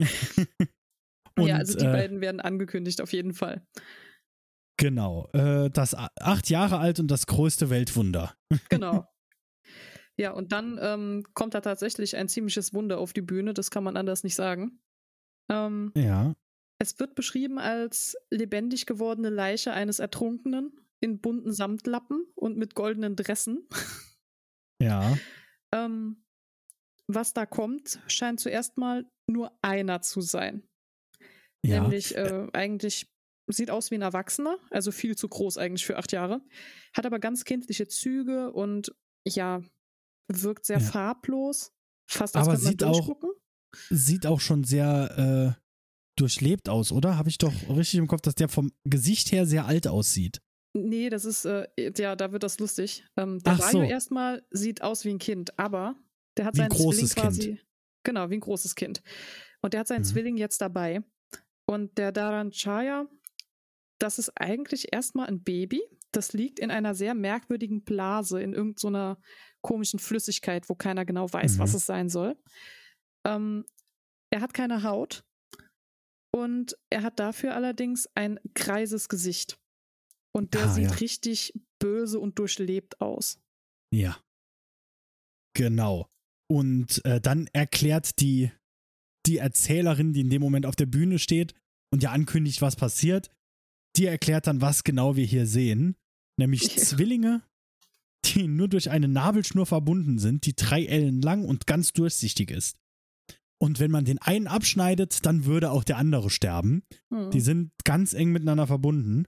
Und, 1.38 1.46
ja, 1.46 1.56
also 1.56 1.78
die 1.78 1.86
äh, 1.86 1.92
beiden 1.92 2.20
werden 2.20 2.40
angekündigt, 2.40 3.00
auf 3.00 3.12
jeden 3.12 3.32
Fall. 3.32 3.66
Genau. 4.76 5.28
Äh, 5.32 5.70
das 5.70 5.94
acht 5.94 6.50
Jahre 6.50 6.78
alt 6.78 6.98
und 7.00 7.08
das 7.08 7.26
größte 7.26 7.70
Weltwunder. 7.70 8.34
Genau. 8.68 9.06
ja, 10.16 10.32
und 10.32 10.52
dann 10.52 10.78
ähm, 10.80 11.24
kommt 11.34 11.54
da 11.54 11.60
tatsächlich 11.60 12.16
ein 12.16 12.28
ziemliches 12.28 12.74
Wunder 12.74 12.98
auf 12.98 13.12
die 13.12 13.22
Bühne, 13.22 13.54
das 13.54 13.70
kann 13.70 13.84
man 13.84 13.96
anders 13.96 14.24
nicht 14.24 14.34
sagen. 14.34 14.80
Ähm, 15.50 15.92
Ja. 15.96 16.34
Es 16.78 16.98
wird 16.98 17.14
beschrieben 17.14 17.60
als 17.60 18.16
lebendig 18.30 18.86
gewordene 18.86 19.30
Leiche 19.30 19.72
eines 19.72 20.00
Ertrunkenen 20.00 20.72
in 21.00 21.20
bunten 21.20 21.52
Samtlappen 21.52 22.26
und 22.34 22.56
mit 22.56 22.74
goldenen 22.74 23.14
Dressen. 23.14 23.68
Ja. 24.80 25.16
ähm, 25.72 26.24
was 27.06 27.34
da 27.34 27.46
kommt, 27.46 28.00
scheint 28.08 28.40
zuerst 28.40 28.78
mal 28.78 29.08
nur 29.28 29.52
einer 29.62 30.00
zu 30.00 30.20
sein. 30.22 30.64
Ja. 31.64 31.82
Nämlich 31.82 32.16
äh, 32.16 32.48
eigentlich 32.52 33.11
sieht 33.52 33.70
aus 33.70 33.90
wie 33.90 33.96
ein 33.96 34.02
Erwachsener, 34.02 34.56
also 34.70 34.90
viel 34.90 35.16
zu 35.16 35.28
groß 35.28 35.58
eigentlich 35.58 35.84
für 35.86 35.96
acht 35.98 36.12
Jahre, 36.12 36.40
hat 36.94 37.06
aber 37.06 37.18
ganz 37.18 37.44
kindliche 37.44 37.88
Züge 37.88 38.52
und 38.52 38.94
ja, 39.26 39.62
wirkt 40.28 40.66
sehr 40.66 40.78
Ja. 40.78 40.84
farblos. 40.84 41.72
Fast 42.10 42.36
als 42.36 42.48
Aber 42.48 42.56
sieht 42.56 42.82
auch-. 42.84 43.16
Sieht 43.88 44.26
auch 44.26 44.40
schon 44.40 44.64
sehr 44.64 45.56
äh, 45.56 45.62
durchlebt 46.18 46.68
aus, 46.68 46.92
oder? 46.92 47.16
Habe 47.16 47.30
ich 47.30 47.38
doch 47.38 47.52
richtig 47.70 47.94
im 47.94 48.06
Kopf, 48.06 48.20
dass 48.20 48.34
der 48.34 48.48
vom 48.48 48.70
Gesicht 48.84 49.32
her 49.32 49.46
sehr 49.46 49.64
alt 49.66 49.86
aussieht. 49.88 50.42
Nee, 50.74 51.08
das 51.10 51.24
ist, 51.24 51.44
äh, 51.46 51.66
ja, 51.96 52.16
da 52.16 52.32
wird 52.32 52.42
das 52.42 52.58
lustig. 52.58 53.04
Ähm, 53.16 53.38
der 53.40 53.54
Ach 53.54 53.58
Mario 53.60 53.80
so. 53.80 53.84
erstmal 53.90 54.46
sieht 54.50 54.82
aus 54.82 55.04
wie 55.04 55.10
ein 55.10 55.18
Kind, 55.18 55.58
aber 55.58 55.94
der 56.36 56.44
hat 56.46 56.56
Wie 56.56 56.62
ein 56.62 56.70
seinen 56.70 56.80
Zwilling 56.92 57.08
quasi. 57.08 57.40
Kind. 57.40 57.66
Genau, 58.04 58.30
wie 58.30 58.34
ein 58.34 58.40
großes 58.40 58.74
Kind. 58.74 59.02
Und 59.62 59.72
der 59.74 59.80
hat 59.80 59.88
seinen 59.88 60.00
Mhm. 60.00 60.06
Zwilling 60.06 60.36
jetzt 60.36 60.60
dabei. 60.60 61.02
Und 61.66 61.96
der 61.96 62.10
Daranchaya, 62.12 63.06
das 64.02 64.18
ist 64.18 64.30
eigentlich 64.36 64.92
erstmal 64.92 65.28
ein 65.28 65.42
Baby. 65.42 65.80
Das 66.12 66.32
liegt 66.32 66.58
in 66.58 66.70
einer 66.70 66.94
sehr 66.94 67.14
merkwürdigen 67.14 67.84
Blase, 67.84 68.42
in 68.42 68.52
irgendeiner 68.52 69.18
komischen 69.62 69.98
Flüssigkeit, 69.98 70.68
wo 70.68 70.74
keiner 70.74 71.04
genau 71.04 71.32
weiß, 71.32 71.58
was 71.58 71.70
Mhm. 71.72 71.76
es 71.76 71.86
sein 71.86 72.08
soll. 72.08 72.36
Ähm, 73.26 73.64
er 74.32 74.40
hat 74.40 74.54
keine 74.54 74.82
Haut 74.82 75.24
und 76.34 76.76
er 76.90 77.02
hat 77.02 77.18
dafür 77.20 77.54
allerdings 77.54 78.08
ein 78.14 78.40
greises 78.54 79.08
Gesicht. 79.08 79.58
Und 80.34 80.54
der 80.54 80.64
Ah, 80.64 80.68
sieht 80.74 80.84
ja. 80.84 80.90
richtig 80.92 81.52
böse 81.78 82.18
und 82.18 82.38
durchlebt 82.38 83.00
aus. 83.00 83.38
Ja. 83.94 84.18
Genau. 85.54 86.08
Und 86.50 87.04
äh, 87.04 87.20
dann 87.20 87.46
erklärt 87.52 88.20
die, 88.20 88.50
die 89.26 89.38
Erzählerin, 89.38 90.12
die 90.12 90.22
in 90.22 90.30
dem 90.30 90.40
Moment 90.42 90.66
auf 90.66 90.76
der 90.76 90.86
Bühne 90.86 91.18
steht 91.18 91.54
und 91.92 92.02
ja 92.02 92.10
ankündigt, 92.10 92.62
was 92.62 92.76
passiert, 92.76 93.30
die 93.96 94.06
erklärt 94.06 94.46
dann, 94.46 94.60
was 94.60 94.84
genau 94.84 95.16
wir 95.16 95.24
hier 95.24 95.46
sehen. 95.46 95.96
Nämlich 96.38 96.62
Ja. 96.62 96.82
Zwillinge, 96.82 97.42
die 98.24 98.48
nur 98.48 98.68
durch 98.68 98.90
eine 98.90 99.08
Nabelschnur 99.08 99.66
verbunden 99.66 100.18
sind, 100.18 100.46
die 100.46 100.54
drei 100.56 100.84
Ellen 100.86 101.20
lang 101.20 101.44
und 101.44 101.66
ganz 101.66 101.92
durchsichtig 101.92 102.50
ist. 102.50 102.76
Und 103.60 103.78
wenn 103.78 103.90
man 103.90 104.04
den 104.04 104.18
einen 104.18 104.48
abschneidet, 104.48 105.24
dann 105.24 105.44
würde 105.44 105.70
auch 105.70 105.84
der 105.84 105.96
andere 105.98 106.30
sterben. 106.30 106.82
Hm. 107.12 107.30
Die 107.30 107.40
sind 107.40 107.70
ganz 107.84 108.12
eng 108.12 108.32
miteinander 108.32 108.66
verbunden. 108.66 109.26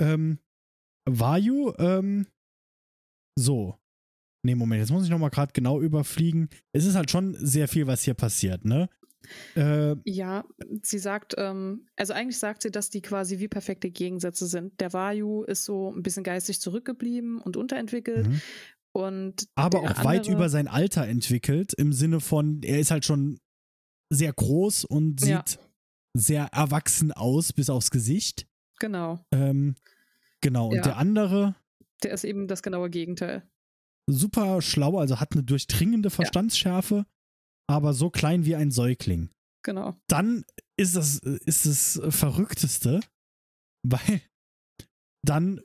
Ähm, 0.00 0.38
Vayu, 1.08 1.72
ähm, 1.78 2.26
so. 3.38 3.78
Nee, 4.44 4.56
Moment, 4.56 4.80
jetzt 4.80 4.90
muss 4.90 5.04
ich 5.04 5.10
nochmal 5.10 5.30
gerade 5.30 5.52
genau 5.52 5.80
überfliegen. 5.80 6.48
Es 6.72 6.84
ist 6.84 6.96
halt 6.96 7.10
schon 7.10 7.34
sehr 7.34 7.68
viel, 7.68 7.86
was 7.86 8.02
hier 8.02 8.14
passiert, 8.14 8.64
ne? 8.64 8.88
Äh, 9.56 9.96
Ja, 10.04 10.44
sie 10.82 10.98
sagt, 10.98 11.34
ähm, 11.38 11.86
also 11.96 12.12
eigentlich 12.12 12.38
sagt 12.38 12.62
sie, 12.62 12.70
dass 12.70 12.90
die 12.90 13.02
quasi 13.02 13.38
wie 13.38 13.48
perfekte 13.48 13.90
Gegensätze 13.90 14.46
sind. 14.46 14.80
Der 14.80 14.92
Vayu 14.92 15.42
ist 15.44 15.64
so 15.64 15.92
ein 15.92 16.02
bisschen 16.02 16.24
geistig 16.24 16.60
zurückgeblieben 16.60 17.40
und 17.40 17.56
unterentwickelt 17.56 18.26
mhm. 18.28 18.40
und 18.92 19.46
aber 19.54 19.80
auch 19.80 20.04
weit 20.04 20.20
andere- 20.20 20.32
über 20.32 20.48
sein 20.48 20.68
Alter 20.68 21.06
entwickelt, 21.06 21.72
im 21.74 21.92
Sinne 21.92 22.20
von, 22.20 22.62
er 22.62 22.78
ist 22.80 22.90
halt 22.90 23.04
schon 23.04 23.38
sehr 24.10 24.32
groß 24.32 24.84
und 24.84 25.20
sieht 25.20 25.30
Ja. 25.30 25.44
sehr 26.14 26.44
erwachsen 26.52 27.12
aus, 27.12 27.52
bis 27.52 27.70
aufs 27.70 27.90
Gesicht. 27.90 28.46
Genau, 28.78 29.24
Ähm, 29.32 29.74
genau, 30.40 30.68
und 30.68 30.76
Ja. 30.76 30.82
der 30.82 30.96
andere 30.98 31.54
der 32.02 32.10
ist 32.12 32.24
eben 32.24 32.48
das 32.48 32.62
genaue 32.64 32.90
Gegenteil. 32.90 33.44
super 34.08 34.60
schlau, 34.60 34.98
also 34.98 35.20
hat 35.20 35.32
eine 35.34 35.44
durchdringende 35.44 36.10
Verstandsschärfe, 36.10 37.06
aber 37.72 37.94
so 37.94 38.10
klein 38.10 38.44
wie 38.44 38.56
ein 38.56 38.70
Säugling. 38.70 39.30
Genau. 39.64 39.96
Dann 40.08 40.44
ist 40.76 40.96
das, 40.96 41.18
ist 41.18 41.66
das 41.66 42.00
Verrückteste, 42.14 43.00
weil 43.82 44.20
dann 45.24 45.60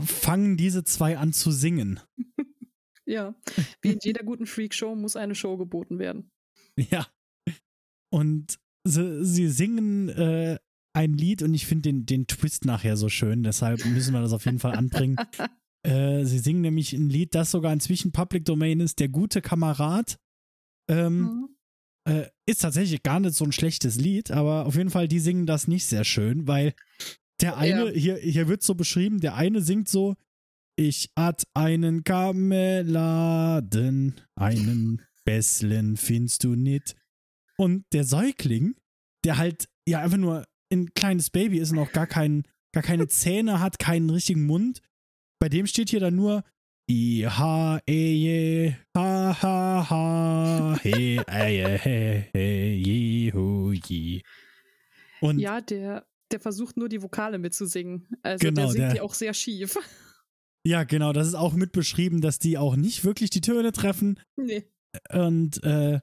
fangen 0.00 0.56
diese 0.56 0.84
zwei 0.84 1.18
an 1.18 1.32
zu 1.32 1.50
singen. 1.50 2.00
Ja, 3.06 3.34
wie 3.82 3.90
in 3.90 3.98
jeder 4.00 4.22
guten 4.22 4.46
Freakshow 4.46 4.94
muss 4.94 5.16
eine 5.16 5.34
Show 5.34 5.56
geboten 5.56 5.98
werden. 5.98 6.30
Ja. 6.76 7.08
Und 8.12 8.60
sie, 8.86 9.24
sie 9.24 9.48
singen 9.48 10.10
äh, 10.10 10.60
ein 10.92 11.14
Lied 11.14 11.42
und 11.42 11.52
ich 11.52 11.66
finde 11.66 11.88
den, 11.88 12.06
den 12.06 12.28
Twist 12.28 12.66
nachher 12.66 12.96
so 12.96 13.08
schön, 13.08 13.42
deshalb 13.42 13.84
müssen 13.84 14.12
wir 14.12 14.20
das 14.20 14.32
auf 14.32 14.44
jeden 14.44 14.60
Fall 14.60 14.76
anbringen. 14.76 15.16
Äh, 15.82 16.26
sie 16.26 16.40
singen 16.40 16.60
nämlich 16.60 16.92
ein 16.92 17.08
Lied, 17.08 17.34
das 17.34 17.52
sogar 17.52 17.72
inzwischen 17.72 18.12
Public 18.12 18.44
Domain 18.44 18.80
ist, 18.80 19.00
Der 19.00 19.08
gute 19.08 19.40
Kamerad. 19.40 20.18
Ähm, 20.90 21.20
Mhm. 21.20 21.48
äh, 22.08 22.26
ist 22.46 22.62
tatsächlich 22.62 23.02
gar 23.02 23.20
nicht 23.20 23.34
so 23.34 23.44
ein 23.44 23.52
schlechtes 23.52 23.96
Lied, 23.96 24.30
aber 24.30 24.66
auf 24.66 24.74
jeden 24.74 24.90
Fall, 24.90 25.06
die 25.08 25.20
singen 25.20 25.46
das 25.46 25.68
nicht 25.68 25.86
sehr 25.86 26.04
schön, 26.04 26.46
weil 26.48 26.74
der 27.40 27.56
eine, 27.56 27.86
Ja. 27.86 27.90
hier, 27.92 28.16
hier 28.16 28.48
wird 28.48 28.62
so 28.62 28.74
beschrieben, 28.74 29.20
der 29.20 29.34
eine 29.36 29.60
singt 29.62 29.88
so, 29.88 30.16
ich 30.76 31.10
hat 31.16 31.44
einen 31.54 32.04
Kameladen, 32.04 34.20
einen 34.34 35.02
Besslen 35.24 35.96
findest 35.96 36.44
du 36.44 36.54
nit. 36.54 36.94
Und 37.56 37.84
der 37.92 38.04
Säugling, 38.04 38.74
der 39.24 39.36
halt 39.38 39.68
ja 39.86 40.00
einfach 40.00 40.16
nur 40.18 40.46
ein 40.72 40.92
kleines 40.94 41.30
Baby 41.30 41.58
ist 41.58 41.72
und 41.72 41.78
auch 41.78 41.92
gar, 41.92 42.06
kein, 42.06 42.44
gar 42.72 42.82
keine 42.82 43.08
Zähne 43.08 43.60
hat, 43.60 43.78
keinen 43.78 44.10
richtigen 44.10 44.46
Mund, 44.46 44.80
bei 45.38 45.48
dem 45.48 45.66
steht 45.66 45.90
hier 45.90 46.00
dann 46.00 46.16
nur 46.16 46.44
I 46.90 47.24
ha 47.28 47.80
e 47.86 48.14
je 48.14 48.74
ha 48.96 49.32
ha 49.42 49.86
ha 49.90 50.78
he 50.82 51.16
e 51.16 51.78
he 51.84 52.24
he 52.32 52.74
je 52.74 53.32
hu 53.32 53.72
je. 53.72 54.22
Und 55.20 55.38
Ja, 55.38 55.60
der, 55.60 56.06
der 56.32 56.40
versucht 56.40 56.76
nur 56.76 56.88
die 56.88 57.00
Vokale 57.02 57.38
mitzusingen. 57.38 58.08
Also 58.22 58.48
Genau, 58.48 58.62
der 58.62 58.68
singt 58.70 58.78
der- 58.82 58.92
die 58.94 59.00
auch 59.00 59.14
sehr 59.14 59.34
schief. 59.34 59.76
ja, 60.66 60.82
genau, 60.84 61.12
das 61.12 61.28
ist 61.28 61.34
auch 61.34 61.52
mit 61.54 61.72
beschrieben, 61.72 62.20
dass 62.20 62.38
die 62.38 62.58
auch 62.58 62.74
nicht 62.76 63.04
wirklich 63.04 63.30
die 63.30 63.40
Töne 63.40 63.72
treffen. 63.72 64.18
nee. 64.36 64.64
Und 65.12 65.62
äh, 65.62 66.00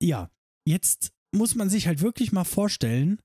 ja, 0.00 0.30
jetzt 0.66 1.12
muss 1.32 1.54
man 1.56 1.68
sich 1.68 1.86
halt 1.86 2.00
wirklich 2.00 2.32
mal 2.32 2.44
vorstellen, 2.44 3.20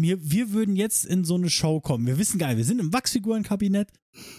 wir, 0.00 0.30
wir 0.30 0.52
würden 0.52 0.76
jetzt 0.76 1.04
in 1.04 1.24
so 1.24 1.34
eine 1.34 1.50
Show 1.50 1.80
kommen. 1.80 2.06
Wir 2.06 2.18
wissen 2.18 2.38
geil, 2.38 2.56
wir 2.56 2.64
sind 2.64 2.80
im 2.80 2.92
Wachsfigurenkabinett. 2.92 3.90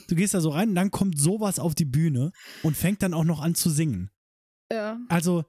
Du 0.08 0.16
gehst 0.16 0.34
da 0.34 0.42
so 0.42 0.50
rein 0.50 0.70
und 0.70 0.76
dann 0.76 0.92
kommt 0.92 1.20
sowas 1.20 1.60
auf 1.60 1.76
die 1.76 1.86
Bühne 1.86 2.32
und 2.64 2.76
fängt 2.76 3.02
dann 3.02 3.14
auch 3.14 3.24
noch 3.24 3.42
an 3.42 3.56
zu 3.56 3.70
singen. 3.70 4.10
Ja, 4.72 5.00
Also 5.10 5.46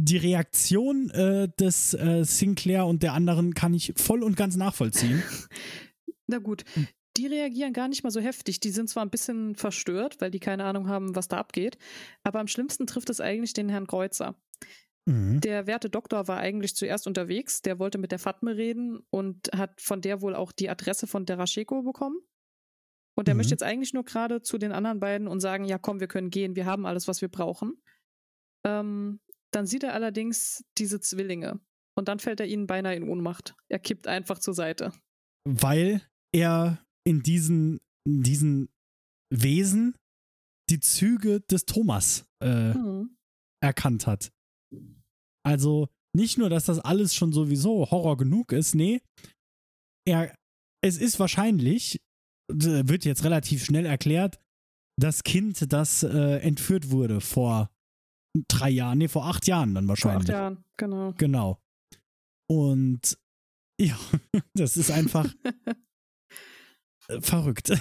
die 0.00 0.16
Reaktion 0.16 1.10
äh, 1.10 1.48
des 1.58 1.94
äh, 1.94 2.24
Sinclair 2.24 2.86
und 2.86 3.02
der 3.02 3.14
anderen 3.14 3.54
kann 3.54 3.74
ich 3.74 3.92
voll 3.96 4.22
und 4.22 4.36
ganz 4.36 4.56
nachvollziehen. 4.56 5.22
na 6.26 6.38
gut. 6.38 6.64
Hm. 6.74 6.86
Die 7.16 7.26
reagieren 7.26 7.72
gar 7.72 7.88
nicht 7.88 8.04
mal 8.04 8.12
so 8.12 8.20
heftig. 8.20 8.60
Die 8.60 8.70
sind 8.70 8.88
zwar 8.88 9.04
ein 9.04 9.10
bisschen 9.10 9.56
verstört, 9.56 10.20
weil 10.20 10.30
die 10.30 10.38
keine 10.38 10.64
Ahnung 10.64 10.86
haben, 10.86 11.16
was 11.16 11.26
da 11.26 11.38
abgeht. 11.38 11.76
Aber 12.22 12.38
am 12.38 12.46
schlimmsten 12.46 12.86
trifft 12.86 13.10
es 13.10 13.20
eigentlich 13.20 13.54
den 13.54 13.68
Herrn 13.68 13.88
Kreuzer. 13.88 14.36
Mhm. 15.08 15.40
Der 15.40 15.66
werte 15.66 15.88
Doktor 15.90 16.28
war 16.28 16.38
eigentlich 16.38 16.74
zuerst 16.76 17.06
unterwegs. 17.06 17.62
Der 17.62 17.78
wollte 17.78 17.98
mit 17.98 18.12
der 18.12 18.18
Fatme 18.18 18.56
reden 18.56 19.00
und 19.10 19.48
hat 19.56 19.80
von 19.80 20.00
der 20.00 20.20
wohl 20.20 20.34
auch 20.34 20.52
die 20.52 20.68
Adresse 20.68 21.06
von 21.06 21.24
Derasheko 21.26 21.82
bekommen. 21.82 22.18
Und 23.16 23.26
der 23.26 23.34
Mhm. 23.34 23.38
möchte 23.38 23.52
jetzt 23.52 23.62
eigentlich 23.62 23.94
nur 23.94 24.04
gerade 24.04 24.42
zu 24.42 24.58
den 24.58 24.72
anderen 24.72 25.00
beiden 25.00 25.26
und 25.28 25.40
sagen, 25.40 25.64
ja 25.64 25.78
komm, 25.78 25.98
wir 26.00 26.08
können 26.08 26.30
gehen, 26.30 26.54
wir 26.56 26.66
haben 26.66 26.86
alles, 26.86 27.08
was 27.08 27.20
wir 27.20 27.28
brauchen. 27.28 27.82
Ähm, 28.64 29.20
dann 29.52 29.66
sieht 29.66 29.82
er 29.82 29.94
allerdings 29.94 30.64
diese 30.76 31.00
Zwillinge. 31.00 31.58
Und 31.96 32.06
dann 32.08 32.18
fällt 32.20 32.38
er 32.40 32.46
ihnen 32.46 32.66
beinahe 32.66 32.94
in 32.94 33.08
Ohnmacht. 33.08 33.56
Er 33.68 33.78
kippt 33.80 34.06
einfach 34.06 34.38
zur 34.38 34.54
Seite. 34.54 34.92
Weil 35.44 36.02
er 36.32 36.84
in 37.04 37.22
diesen, 37.22 37.80
in 38.06 38.22
diesen 38.22 38.68
Wesen 39.30 39.96
die 40.70 40.80
Züge 40.80 41.40
des 41.40 41.64
Thomas 41.64 42.26
äh, 42.40 42.74
Hm. 42.74 43.16
erkannt 43.60 44.06
hat. 44.06 44.30
Also 45.48 45.88
nicht 46.14 46.36
nur, 46.36 46.50
dass 46.50 46.66
das 46.66 46.78
alles 46.78 47.14
schon 47.14 47.32
sowieso 47.32 47.90
Horror 47.90 48.18
genug 48.18 48.52
ist, 48.52 48.74
nee, 48.74 49.00
er, 50.06 50.34
es 50.84 50.98
ist 50.98 51.18
wahrscheinlich, 51.18 52.02
wird 52.52 53.06
jetzt 53.06 53.24
relativ 53.24 53.64
schnell 53.64 53.86
erklärt, 53.86 54.38
das 55.00 55.24
Kind, 55.24 55.72
das 55.72 56.02
äh, 56.02 56.38
entführt 56.40 56.90
wurde 56.90 57.22
vor 57.22 57.70
drei 58.48 58.68
Jahren, 58.68 58.98
nee, 58.98 59.08
vor 59.08 59.24
acht 59.24 59.46
Jahren 59.46 59.74
dann 59.74 59.84
Vor 59.84 59.90
wahrscheinlich. 59.90 60.28
acht 60.28 60.28
Jahren, 60.28 60.64
genau. 60.76 61.14
Genau. 61.16 61.58
Und 62.46 63.18
ja, 63.80 63.98
das 64.54 64.76
ist 64.76 64.90
einfach 64.90 65.32
verrückt. 67.20 67.72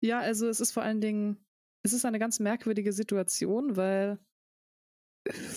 Ja, 0.00 0.20
also 0.20 0.48
es 0.48 0.60
ist 0.60 0.72
vor 0.72 0.82
allen 0.82 1.02
Dingen, 1.02 1.36
es 1.82 1.92
ist 1.92 2.06
eine 2.06 2.18
ganz 2.18 2.40
merkwürdige 2.40 2.94
Situation, 2.94 3.76
weil 3.76 4.18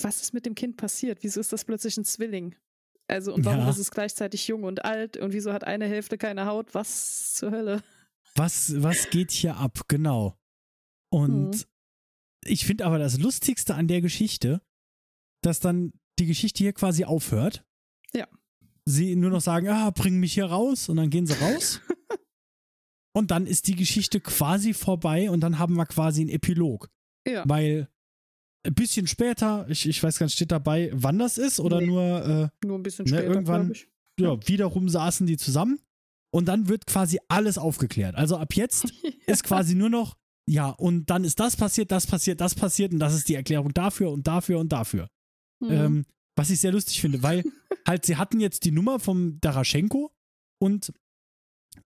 was 0.01 0.21
ist 0.21 0.33
mit 0.33 0.45
dem 0.45 0.55
Kind 0.55 0.77
passiert? 0.77 1.19
Wieso 1.21 1.39
ist 1.39 1.51
das 1.53 1.65
plötzlich 1.65 1.97
ein 1.97 2.05
Zwilling? 2.05 2.55
Also, 3.07 3.33
und 3.33 3.43
warum 3.45 3.61
Ja. 3.61 3.69
ist 3.69 3.77
es 3.79 3.91
gleichzeitig 3.91 4.47
jung 4.47 4.63
und 4.63 4.85
alt? 4.85 5.17
Und 5.17 5.33
wieso 5.33 5.51
hat 5.53 5.63
eine 5.63 5.87
Hälfte 5.87 6.17
keine 6.17 6.45
Haut? 6.45 6.73
Was 6.75 7.33
zur 7.33 7.51
Hölle? 7.51 7.81
Was, 8.35 8.81
was 8.81 9.09
geht 9.09 9.31
hier 9.31 9.57
ab? 9.57 9.81
Genau. 9.87 10.37
Und 11.11 11.49
Mhm. 11.51 11.63
ich 12.45 12.65
finde 12.65 12.85
aber 12.85 12.99
das 12.99 13.17
Lustigste 13.17 13.73
an 13.75 13.87
der 13.87 14.01
Geschichte, 14.01 14.61
dass 15.41 15.59
dann 15.59 15.91
die 16.19 16.27
Geschichte 16.27 16.59
hier 16.59 16.73
quasi 16.73 17.05
aufhört. 17.05 17.63
Ja. 18.13 18.27
Sie 18.85 19.15
nur 19.15 19.31
noch 19.31 19.41
sagen, 19.41 19.67
ah, 19.69 19.89
bring 19.91 20.17
mich 20.19 20.33
hier 20.33 20.45
raus 20.45 20.89
und 20.89 20.97
dann 20.97 21.09
gehen 21.09 21.25
sie 21.25 21.33
raus. 21.33 21.81
und 23.15 23.31
dann 23.31 23.47
ist 23.47 23.67
die 23.67 23.75
Geschichte 23.75 24.19
quasi 24.19 24.73
vorbei 24.73 25.31
und 25.31 25.39
dann 25.41 25.57
haben 25.59 25.75
wir 25.75 25.85
quasi 25.85 26.21
einen 26.21 26.29
Epilog. 26.29 26.89
Ja. 27.27 27.43
Weil 27.47 27.89
ein 28.65 28.73
bisschen 28.73 29.07
später, 29.07 29.65
ich, 29.69 29.87
ich 29.87 30.01
weiß 30.03 30.19
gar 30.19 30.25
nicht, 30.25 30.35
steht 30.35 30.51
dabei, 30.51 30.89
wann 30.93 31.17
das 31.19 31.37
ist 31.37 31.59
oder 31.59 31.79
Nee. 31.79 31.87
nur, 31.87 32.51
äh, 32.61 32.65
Nur 32.67 32.77
ein 32.77 32.83
bisschen 32.83 33.05
Ne, 33.05 33.09
später, 33.09 33.23
irgendwann- 33.25 33.73
glaube 33.73 33.73
ich. 33.73 33.87
ja, 34.19 34.47
wiederum 34.47 34.89
saßen 34.89 35.25
die 35.27 35.37
zusammen 35.37 35.79
und 36.33 36.45
dann 36.45 36.67
wird 36.67 36.85
quasi 36.85 37.19
alles 37.29 37.57
aufgeklärt. 37.57 38.15
Also 38.15 38.37
ab 38.37 38.53
jetzt 38.55 38.85
ist 39.27 39.43
quasi 39.43 39.75
nur 39.75 39.89
noch, 39.89 40.17
ja, 40.47 40.69
und 40.69 41.09
dann 41.09 41.23
ist 41.23 41.39
das 41.39 41.55
passiert, 41.55 41.91
das 41.91 42.05
passiert, 42.07 42.41
das 42.41 42.55
passiert 42.55 42.91
und 42.91 42.99
das 42.99 43.13
ist 43.13 43.29
die 43.29 43.35
Erklärung 43.35 43.73
dafür 43.73 44.11
und 44.11 44.27
dafür 44.27 44.59
und 44.59 44.69
dafür. 44.71 45.07
Mhm. 45.61 45.71
Ähm, 45.71 46.05
was 46.35 46.49
ich 46.49 46.59
sehr 46.59 46.71
lustig 46.71 46.99
finde, 47.01 47.21
weil 47.23 47.43
halt 47.87 48.05
sie 48.05 48.17
hatten 48.17 48.39
jetzt 48.39 48.65
die 48.65 48.71
Nummer 48.71 48.99
vom 48.99 49.39
Daraschenko 49.41 50.11
und 50.61 50.91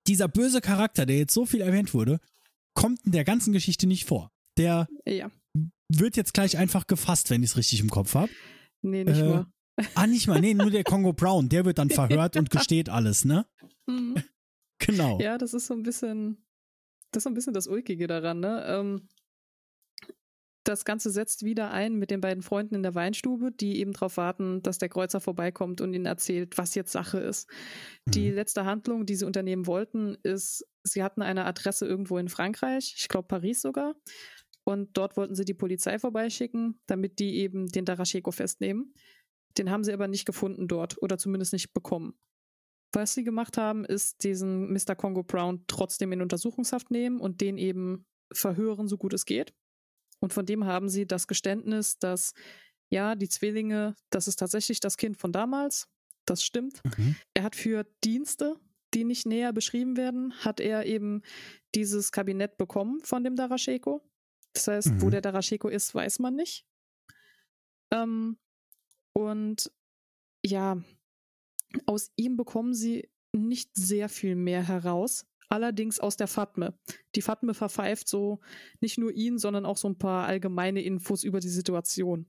dieser 0.07 0.27
böse 0.27 0.61
Charakter, 0.61 1.05
der 1.05 1.17
jetzt 1.17 1.33
so 1.33 1.45
viel 1.45 1.61
erwähnt 1.61 1.93
wurde, 1.93 2.19
kommt 2.73 2.99
in 3.05 3.11
der 3.11 3.23
ganzen 3.23 3.53
Geschichte 3.53 3.85
nicht 3.87 4.05
vor. 4.05 4.31
Der 4.57 4.87
ja. 5.05 5.29
Wird 5.99 6.15
jetzt 6.17 6.33
gleich 6.33 6.57
einfach 6.57 6.87
gefasst, 6.87 7.29
wenn 7.29 7.43
ich 7.43 7.51
es 7.51 7.57
richtig 7.57 7.79
im 7.81 7.89
Kopf 7.89 8.15
habe. 8.15 8.31
Nee, 8.81 9.03
nicht 9.03 9.19
Äh, 9.19 9.23
nur. 9.23 9.51
Ah, 9.95 10.05
nicht 10.05 10.27
mal, 10.27 10.39
nee, 10.39 10.53
nur 10.53 10.69
der 10.69 10.83
Kongo 10.83 11.13
Brown, 11.13 11.49
der 11.49 11.65
wird 11.65 11.77
dann 11.79 11.89
verhört 12.29 12.35
und 12.37 12.49
gesteht 12.51 12.89
alles, 12.89 13.25
ne? 13.25 13.45
Mhm. 13.87 14.15
Genau. 14.79 15.19
Ja, 15.19 15.37
das 15.37 15.53
ist 15.53 15.67
so 15.67 15.73
ein 15.73 15.83
bisschen, 15.83 16.45
das 17.11 17.21
ist 17.21 17.23
so 17.23 17.29
ein 17.29 17.33
bisschen 17.33 17.53
das 17.53 17.67
Ulkige 17.67 18.05
daran, 18.07 18.39
ne? 18.39 18.63
Ähm, 18.67 19.07
das 20.65 20.85
Ganze 20.85 21.09
setzt 21.09 21.43
wieder 21.43 21.71
ein 21.71 21.95
mit 21.95 22.09
den 22.09 22.21
beiden 22.21 22.41
Freunden 22.41 22.75
in 22.75 22.83
der 22.83 22.95
Weinstube, 22.95 23.51
die 23.51 23.79
eben 23.79 23.91
darauf 23.91 24.15
warten, 24.15 24.61
dass 24.61 24.77
der 24.77 24.87
Kreuzer 24.87 25.19
vorbeikommt 25.19 25.81
und 25.81 25.93
ihnen 25.93 26.05
erzählt, 26.05 26.57
was 26.57 26.73
jetzt 26.73 26.93
Sache 26.93 27.17
ist. 27.19 27.49
Die 28.07 28.29
Mhm. 28.29 28.35
letzte 28.35 28.63
Handlung, 28.63 29.05
die 29.05 29.15
sie 29.15 29.25
unternehmen 29.25 29.67
wollten, 29.67 30.15
ist, 30.23 30.65
sie 30.83 31.03
hatten 31.03 31.21
eine 31.21 31.43
Adresse 31.43 31.85
irgendwo 31.85 32.17
in 32.17 32.29
Frankreich, 32.29 32.95
ich 32.97 33.09
glaube 33.09 33.27
Paris 33.27 33.61
sogar. 33.61 33.95
Und 34.65 34.97
dort 34.97 35.17
wollten 35.17 35.35
sie 35.35 35.45
die 35.45 35.53
Polizei 35.53 35.99
vorbeischicken, 35.99 36.79
damit 36.85 37.19
die 37.19 37.35
eben 37.37 37.67
den 37.67 37.85
Darascheko 37.85 38.31
festnehmen. 38.31 38.93
Den 39.57 39.69
haben 39.69 39.83
sie 39.83 39.93
aber 39.93 40.07
nicht 40.07 40.25
gefunden 40.25 40.67
dort 40.67 41.01
oder 41.01 41.17
zumindest 41.17 41.53
nicht 41.53 41.73
bekommen. 41.73 42.13
Was 42.93 43.13
sie 43.13 43.23
gemacht 43.23 43.57
haben, 43.57 43.85
ist 43.85 44.23
diesen 44.23 44.71
Mr. 44.71 44.95
Congo 44.95 45.23
Brown 45.23 45.65
trotzdem 45.67 46.11
in 46.11 46.21
Untersuchungshaft 46.21 46.91
nehmen 46.91 47.19
und 47.19 47.41
den 47.41 47.57
eben 47.57 48.05
verhören, 48.31 48.87
so 48.87 48.97
gut 48.97 49.13
es 49.13 49.25
geht. 49.25 49.53
Und 50.19 50.31
von 50.31 50.45
dem 50.45 50.65
haben 50.65 50.89
sie 50.89 51.05
das 51.05 51.27
Geständnis, 51.27 51.97
dass 51.97 52.33
ja, 52.89 53.15
die 53.15 53.27
Zwillinge, 53.27 53.95
das 54.11 54.27
ist 54.27 54.37
tatsächlich 54.37 54.79
das 54.79 54.97
Kind 54.97 55.17
von 55.17 55.31
damals. 55.31 55.87
Das 56.25 56.43
stimmt. 56.43 56.81
Mhm. 56.97 57.15
Er 57.33 57.43
hat 57.43 57.55
für 57.55 57.85
Dienste, 58.03 58.55
die 58.93 59.03
nicht 59.03 59.25
näher 59.25 59.51
beschrieben 59.51 59.97
werden, 59.97 60.33
hat 60.45 60.59
er 60.59 60.85
eben 60.85 61.23
dieses 61.75 62.11
Kabinett 62.11 62.57
bekommen 62.57 63.01
von 63.03 63.23
dem 63.23 63.35
Darascheko. 63.35 64.01
Das 64.53 64.67
heißt, 64.67 65.01
wo 65.01 65.07
Mhm. 65.07 65.11
der 65.11 65.21
Darascheko 65.21 65.67
ist, 65.67 65.93
weiß 65.95 66.19
man 66.19 66.35
nicht. 66.35 66.65
Ähm, 67.91 68.37
und 69.13 69.71
ja, 70.45 70.81
aus 71.85 72.11
ihm 72.15 72.37
bekommen 72.37 72.73
sie 72.73 73.09
nicht 73.35 73.71
sehr 73.75 74.09
viel 74.09 74.35
mehr 74.35 74.67
heraus. 74.67 75.25
Allerdings 75.49 75.99
aus 75.99 76.17
der 76.17 76.27
Fatme. 76.27 76.77
Die 77.15 77.21
Fatme 77.21 77.53
verpfeift 77.53 78.07
so 78.07 78.39
nicht 78.79 78.97
nur 78.97 79.11
ihn, 79.11 79.37
sondern 79.37 79.65
auch 79.65 79.77
so 79.77 79.87
ein 79.87 79.97
paar 79.97 80.25
allgemeine 80.25 80.81
Infos 80.81 81.23
über 81.23 81.39
die 81.39 81.49
Situation. 81.49 82.25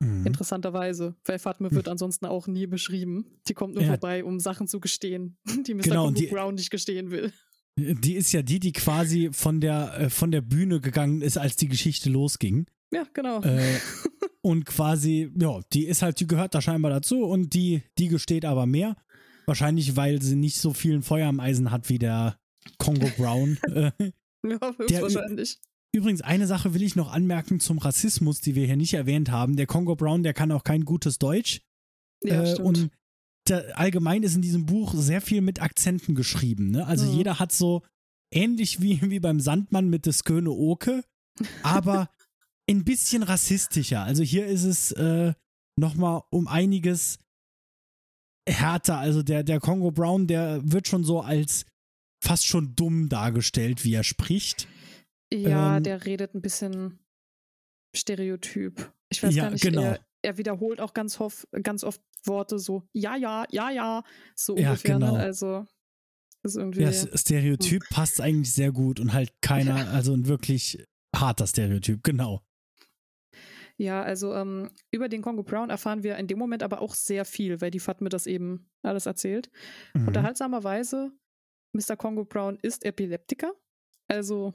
Mhm. 0.00 0.26
Interessanterweise, 0.26 1.16
weil 1.24 1.38
Fatme 1.38 1.70
wird 1.72 1.88
ansonsten 1.88 2.26
auch 2.26 2.46
nie 2.46 2.66
beschrieben. 2.66 3.40
Die 3.48 3.54
kommt 3.54 3.74
nur 3.74 3.82
Ja. 3.82 3.90
vorbei, 3.90 4.24
um 4.24 4.38
Sachen 4.38 4.68
zu 4.68 4.78
gestehen, 4.80 5.36
die 5.66 5.74
Mr. 5.74 5.82
Genau, 5.82 6.10
die- 6.10 6.26
Brown 6.28 6.54
nicht 6.54 6.70
gestehen 6.70 7.10
will. 7.10 7.32
Die 7.80 8.14
ist 8.14 8.32
ja 8.32 8.42
die, 8.42 8.60
die 8.60 8.72
quasi 8.72 9.30
von 9.32 9.60
der, 9.60 9.98
äh, 9.98 10.10
von 10.10 10.30
der 10.30 10.40
Bühne 10.40 10.80
gegangen 10.80 11.22
ist, 11.22 11.38
als 11.38 11.56
die 11.56 11.68
Geschichte 11.68 12.10
losging. 12.10 12.66
Ja, 12.92 13.04
genau. 13.12 13.42
Äh, 13.42 13.78
und 14.42 14.66
quasi, 14.66 15.30
ja, 15.38 15.60
die 15.72 15.86
ist 15.86 16.02
halt, 16.02 16.20
die 16.20 16.26
gehört 16.26 16.54
da 16.54 16.60
scheinbar 16.60 16.90
dazu 16.90 17.24
und 17.24 17.54
die, 17.54 17.82
die 17.98 18.08
gesteht 18.08 18.44
aber 18.44 18.66
mehr. 18.66 18.96
Wahrscheinlich, 19.46 19.96
weil 19.96 20.22
sie 20.22 20.36
nicht 20.36 20.58
so 20.58 20.72
viel 20.72 21.02
Feuer 21.02 21.28
am 21.28 21.40
Eisen 21.40 21.70
hat 21.70 21.88
wie 21.88 21.98
der 21.98 22.38
Congo 22.78 23.10
Brown. 23.16 23.58
äh, 23.74 23.90
ja, 24.46 24.58
höchstwahrscheinlich. 24.76 25.58
übrigens, 25.92 26.20
eine 26.22 26.46
Sache 26.46 26.74
will 26.74 26.82
ich 26.82 26.96
noch 26.96 27.10
anmerken 27.10 27.60
zum 27.60 27.78
Rassismus, 27.78 28.40
die 28.40 28.54
wir 28.54 28.66
hier 28.66 28.76
nicht 28.76 28.94
erwähnt 28.94 29.30
haben. 29.30 29.56
Der 29.56 29.66
Congo 29.66 29.96
Brown, 29.96 30.22
der 30.22 30.34
kann 30.34 30.52
auch 30.52 30.64
kein 30.64 30.84
gutes 30.84 31.18
Deutsch. 31.18 31.62
Ja, 32.22 32.42
äh, 32.42 32.46
stimmt. 32.46 32.66
und 32.66 32.90
da, 33.50 33.58
allgemein 33.74 34.22
ist 34.22 34.34
in 34.36 34.42
diesem 34.42 34.66
Buch 34.66 34.94
sehr 34.94 35.20
viel 35.20 35.40
mit 35.40 35.60
Akzenten 35.60 36.14
geschrieben. 36.14 36.70
Ne? 36.70 36.86
Also 36.86 37.06
Mhm. 37.06 37.16
jeder 37.16 37.38
hat 37.38 37.52
so 37.52 37.82
ähnlich 38.32 38.80
wie, 38.80 39.00
wie 39.10 39.20
beim 39.20 39.40
Sandmann 39.40 39.88
mit 39.90 40.06
des 40.06 40.24
Köne 40.24 40.50
Oke, 40.50 41.02
aber 41.62 42.08
ein 42.70 42.84
bisschen 42.84 43.22
rassistischer. 43.22 44.02
Also 44.02 44.22
hier 44.22 44.46
ist 44.46 44.64
es 44.64 44.92
äh, 44.92 45.34
nochmal 45.78 46.22
um 46.30 46.46
einiges 46.46 47.18
härter. 48.48 48.98
Also 48.98 49.22
der, 49.22 49.42
der 49.42 49.60
Congo 49.60 49.90
Brown, 49.90 50.26
der 50.26 50.60
wird 50.64 50.86
schon 50.88 51.04
so 51.04 51.20
als 51.20 51.64
fast 52.22 52.46
schon 52.46 52.74
dumm 52.76 53.08
dargestellt, 53.08 53.84
wie 53.84 53.94
er 53.94 54.04
spricht. 54.04 54.68
ja, 55.32 55.76
ähm, 55.78 55.82
der 55.82 56.04
redet 56.06 56.34
ein 56.34 56.42
bisschen 56.42 56.98
Stereotyp. 57.96 58.92
Ich 59.10 59.22
weiß 59.22 59.34
Ja, 59.34 59.44
gar 59.44 59.50
nicht, 59.50 59.62
genau. 59.62 59.82
er, 59.82 60.00
er 60.22 60.38
wiederholt 60.38 60.80
auch 60.80 60.94
ganz, 60.94 61.18
hof, 61.18 61.46
ganz 61.62 61.82
oft 61.82 62.00
Worte 62.24 62.58
so, 62.58 62.82
ja, 62.92 63.16
ja, 63.16 63.44
ja, 63.50 63.70
ja, 63.70 64.02
so 64.34 64.56
Ja, 64.56 64.70
ungefähr. 64.70 64.94
genau. 64.94 65.14
Ne? 65.16 65.20
Also, 65.20 65.66
das 66.42 66.52
ist 66.54 66.56
irgendwie. 66.56 66.82
Ja, 66.82 66.90
das 66.90 67.08
Stereotyp 67.20 67.82
passt 67.90 68.20
eigentlich 68.20 68.52
sehr 68.52 68.72
gut 68.72 69.00
und 69.00 69.12
halt 69.12 69.32
keiner, 69.42 69.74
also 69.92 70.12
ein 70.14 70.26
wirklich 70.26 70.84
harter 71.14 71.46
Stereotyp, 71.46 72.02
genau. 72.02 72.42
Ja, 73.76 74.02
also 74.02 74.34
ähm, 74.34 74.70
über 74.90 75.08
den 75.08 75.22
Congo 75.22 75.42
Brown 75.42 75.70
erfahren 75.70 76.02
wir 76.02 76.16
in 76.18 76.26
dem 76.26 76.38
Moment 76.38 76.62
aber 76.62 76.82
auch 76.82 76.94
sehr 76.94 77.24
viel, 77.24 77.62
weil 77.62 77.70
die 77.70 77.78
Fatme 77.80 78.10
das 78.10 78.26
eben 78.26 78.68
alles 78.82 79.06
erzählt. 79.06 79.50
Mhm. 79.94 80.08
Unterhaltsamerweise, 80.08 81.12
Mr. 81.72 81.96
Congo 81.96 82.24
Brown 82.26 82.58
ist 82.60 82.84
Epileptiker. 82.84 83.52
Also 84.06 84.52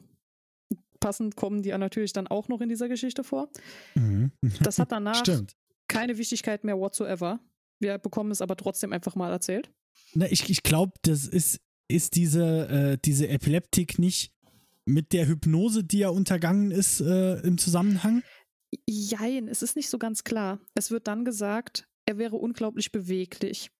passend 1.00 1.36
kommen 1.36 1.64
die 1.64 1.72
natürlich 1.76 2.14
dann 2.14 2.28
auch 2.28 2.50
noch 2.50 2.62
in 2.62 2.70
dieser 2.70 2.88
Geschichte 2.88 3.24
vor. 3.24 3.50
Mhm. 3.96 4.32
Das 4.62 4.78
hat 4.78 4.92
danach 4.92 5.16
Stimmt. 5.26 5.56
keine 5.88 6.20
Wichtigkeit 6.20 6.64
mehr 6.64 6.78
whatsoever. 6.78 7.40
Wir 7.80 7.98
bekommen 7.98 8.32
es 8.32 8.42
aber 8.42 8.56
trotzdem 8.56 8.94
einfach 8.94 9.16
mal 9.16 9.32
erzählt. 9.32 9.72
Na, 10.14 10.30
ich 10.32 10.50
ich 10.50 10.64
glaube, 10.64 10.94
das 11.02 11.28
ist, 11.28 11.60
ist 11.88 12.16
diese, 12.16 12.68
äh, 12.68 12.98
diese 13.04 13.28
Epileptik 13.28 14.00
nicht 14.00 14.32
mit 14.86 15.14
der 15.14 15.28
Hypnose, 15.28 15.84
die 15.84 16.02
er 16.02 16.14
untergangen 16.14 16.72
ist, 16.72 17.02
äh, 17.02 17.40
im 17.42 17.58
Zusammenhang. 17.58 18.24
Jein, 18.88 19.48
es 19.48 19.62
ist 19.62 19.76
nicht 19.76 19.90
so 19.90 19.98
ganz 19.98 20.24
klar. 20.24 20.60
Es 20.76 20.92
wird 20.92 21.08
dann 21.08 21.26
gesagt, 21.26 21.88
er 22.06 22.18
wäre 22.18 22.36
unglaublich 22.36 22.92
beweglich. 22.92 23.72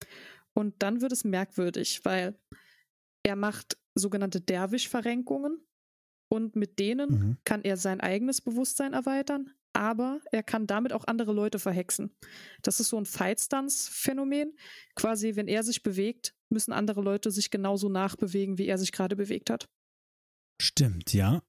Und 0.54 0.74
dann 0.82 1.00
wird 1.00 1.12
es 1.12 1.24
merkwürdig, 1.24 2.00
weil 2.04 2.38
er 3.22 3.36
macht 3.36 3.76
sogenannte 3.94 4.40
Derwisch-Verrenkungen 4.40 5.60
und 6.28 6.56
mit 6.56 6.78
denen 6.78 7.10
Mhm. 7.10 7.36
kann 7.44 7.62
er 7.62 7.76
sein 7.76 8.00
eigenes 8.00 8.40
Bewusstsein 8.40 8.92
erweitern, 8.94 9.52
aber 9.76 10.20
er 10.32 10.42
kann 10.42 10.66
damit 10.66 10.92
auch 10.92 11.04
andere 11.06 11.32
Leute 11.32 11.58
verhexen. 11.58 12.10
Das 12.62 12.80
ist 12.80 12.88
so 12.88 12.96
ein 12.96 13.04
Fightstance-Phänomen. 13.04 14.56
Quasi, 14.94 15.36
wenn 15.36 15.48
er 15.48 15.62
sich 15.62 15.82
bewegt, 15.82 16.34
müssen 16.48 16.72
andere 16.72 17.02
Leute 17.02 17.30
sich 17.30 17.50
genauso 17.50 17.88
nachbewegen, 17.88 18.58
wie 18.58 18.66
er 18.66 18.78
sich 18.78 18.90
gerade 18.90 19.16
bewegt 19.16 19.50
hat. 19.50 19.68
Stimmt, 20.60 21.12
ja. 21.12 21.42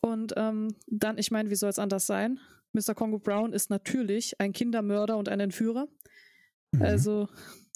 Und 0.00 0.34
ähm, 0.36 0.74
dann, 0.86 1.18
ich 1.18 1.30
meine, 1.30 1.50
wie 1.50 1.56
soll 1.56 1.70
es 1.70 1.78
anders 1.78 2.06
sein? 2.06 2.38
Mr. 2.72 2.94
Congo 2.94 3.18
Brown 3.18 3.52
ist 3.52 3.70
natürlich 3.70 4.40
ein 4.40 4.52
Kindermörder 4.52 5.16
und 5.16 5.28
ein 5.28 5.40
Entführer. 5.40 5.88
Mhm. 6.72 6.82
Also 6.82 7.28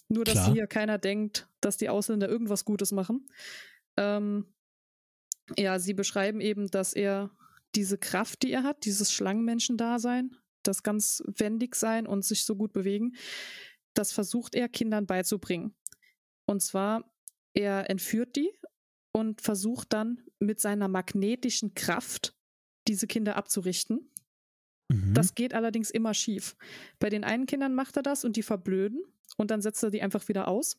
nur, 0.09 0.25
dass 0.25 0.35
Klar. 0.35 0.53
hier 0.53 0.67
keiner 0.67 0.99
denkt, 0.99 1.49
dass 1.61 1.77
die 1.77 1.89
Ausländer 1.89 2.29
irgendwas 2.29 2.65
Gutes 2.65 2.93
machen. 2.93 3.27
Ähm, 3.97 4.47
ja, 5.57 5.79
sie 5.79 5.95
beschreiben 5.95 6.41
eben, 6.41 6.71
dass 6.71 6.93
er 6.93 7.31
diese 7.77 7.99
Kraft, 7.99 8.43
die 8.43 8.53
er 8.53 8.63
hat, 8.63 8.85
dieses 8.85 9.13
Schlangenmenschen-Dasein, 9.13 10.37
das 10.63 10.83
ganz 10.83 11.23
wendig 11.27 11.75
sein 11.77 12.07
und 12.07 12.25
sich 12.25 12.45
so 12.45 12.57
gut 12.57 12.73
bewegen, 12.73 13.15
das 13.95 14.13
versucht 14.13 14.55
er 14.55 14.69
Kindern 14.69 15.07
beizubringen. 15.07 15.75
Und 16.47 16.63
zwar, 16.63 17.13
er 17.55 17.89
entführt 17.91 18.37
die 18.37 18.51
und 19.13 19.41
versucht 19.41 19.93
dann 19.93 20.23
mit 20.39 20.61
seiner 20.61 20.89
magnetischen 20.89 21.75
Kraft 21.75 22.35
diese 22.89 23.07
Kinder 23.07 23.37
abzurichten. 23.37 24.11
Mhm. 24.89 25.15
Das 25.15 25.35
geht 25.35 25.55
allerdings 25.55 25.91
immer 25.91 26.15
schief. 26.15 26.57
Bei 26.99 27.09
den 27.09 27.25
einen 27.25 27.47
Kindern 27.47 27.75
macht 27.75 27.97
er 27.97 28.03
das 28.03 28.25
und 28.25 28.37
die 28.37 28.43
verblöden 28.43 29.03
und 29.37 29.51
dann 29.51 29.61
setzt 29.61 29.83
er 29.83 29.91
die 29.91 30.03
einfach 30.03 30.29
wieder 30.29 30.49
aus. 30.49 30.79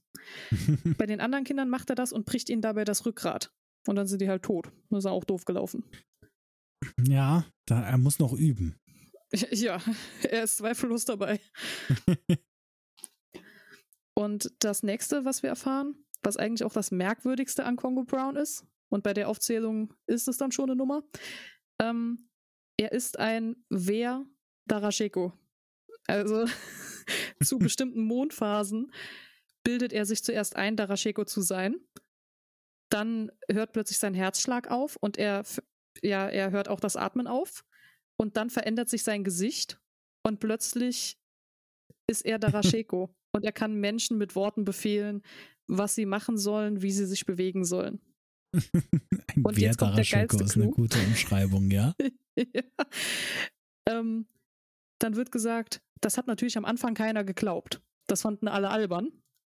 Bei 0.98 1.06
den 1.06 1.20
anderen 1.20 1.44
Kindern 1.44 1.70
macht 1.70 1.90
er 1.90 1.96
das 1.96 2.14
und 2.14 2.26
bricht 2.26 2.50
ihnen 2.50 2.62
dabei 2.62 2.86
das 2.86 3.06
Rückgrat. 3.06 3.52
Und 3.88 3.96
dann 3.96 4.08
sind 4.08 4.22
die 4.22 4.30
halt 4.30 4.44
tot. 4.44 4.72
Das 4.90 5.00
ist 5.00 5.06
auch 5.06 5.24
doof 5.24 5.46
gelaufen. 5.46 5.84
Ja, 7.08 7.46
da, 7.66 7.84
er 7.84 7.98
muss 7.98 8.20
noch 8.20 8.34
üben. 8.34 8.80
Ja, 9.52 9.82
er 10.24 10.44
ist 10.44 10.56
zweifellos 10.56 11.04
dabei. 11.04 11.42
und 14.16 14.54
das 14.60 14.84
nächste, 14.84 15.26
was 15.26 15.44
wir 15.44 15.50
erfahren, 15.50 15.96
was 16.24 16.38
eigentlich 16.38 16.64
auch 16.64 16.72
das 16.72 16.92
Merkwürdigste 16.92 17.66
an 17.66 17.76
Congo 17.76 18.06
Brown 18.06 18.38
ist, 18.38 18.66
und 18.90 19.04
bei 19.04 19.14
der 19.14 19.30
Aufzählung 19.30 19.94
ist 20.06 20.28
es 20.28 20.38
dann 20.38 20.52
schon 20.52 20.70
eine 20.70 20.78
Nummer, 20.78 21.04
ähm, 21.80 22.30
er 22.78 22.92
ist 22.92 23.20
ein 23.20 23.56
Wer 23.70 24.26
Darasheko. 24.66 25.34
Also 26.08 26.46
zu 27.44 27.60
bestimmten 27.60 28.04
Mondphasen 28.04 28.92
bildet 29.64 29.92
er 29.94 30.06
sich 30.06 30.24
zuerst 30.24 30.56
ein, 30.56 30.78
Darasheko 30.78 31.26
zu 31.26 31.42
sein. 31.42 31.76
Dann 32.90 33.32
hört 33.52 33.74
plötzlich 33.74 33.98
sein 33.98 34.14
Herzschlag 34.14 34.70
auf 34.70 34.96
und 34.96 35.18
er, 35.18 35.44
ja, 36.04 36.28
er 36.28 36.52
hört 36.52 36.68
auch 36.70 36.80
das 36.80 36.96
Atmen 36.96 37.28
auf. 37.28 37.64
Und 38.20 38.36
dann 38.38 38.50
verändert 38.50 38.90
sich 38.90 39.04
sein 39.04 39.24
Gesicht 39.24 39.80
und 40.26 40.40
plötzlich 40.40 41.18
ist 42.10 42.26
er 42.26 42.40
Darasheko 42.40 43.14
und 43.36 43.44
er 43.44 43.52
kann 43.52 43.76
Menschen 43.76 44.18
mit 44.18 44.36
Worten 44.36 44.64
befehlen, 44.66 45.22
was 45.68 45.96
sie 45.96 46.06
machen 46.06 46.38
sollen, 46.38 46.82
wie 46.82 46.92
sie 46.92 47.06
sich 47.06 47.26
bewegen 47.26 47.64
sollen. 47.64 48.02
Ein 48.56 49.44
und 49.44 49.58
jetzt 49.58 49.78
kommt 49.78 49.98
der 49.98 50.06
geilste 50.06 50.44
ist 50.44 50.56
eine 50.56 50.70
gute 50.70 51.00
Umschreibung, 51.00 51.70
ja. 51.70 51.94
ja. 52.38 52.64
Ähm, 53.88 54.28
dann 55.00 55.16
wird 55.16 55.32
gesagt, 55.32 55.82
das 56.02 56.18
hat 56.18 56.28
natürlich 56.28 56.58
am 56.58 56.66
Anfang 56.66 56.94
keiner 56.94 57.24
geglaubt. 57.24 57.82
Das 58.08 58.22
fanden 58.22 58.48
alle 58.48 58.70
albern. 58.70 59.12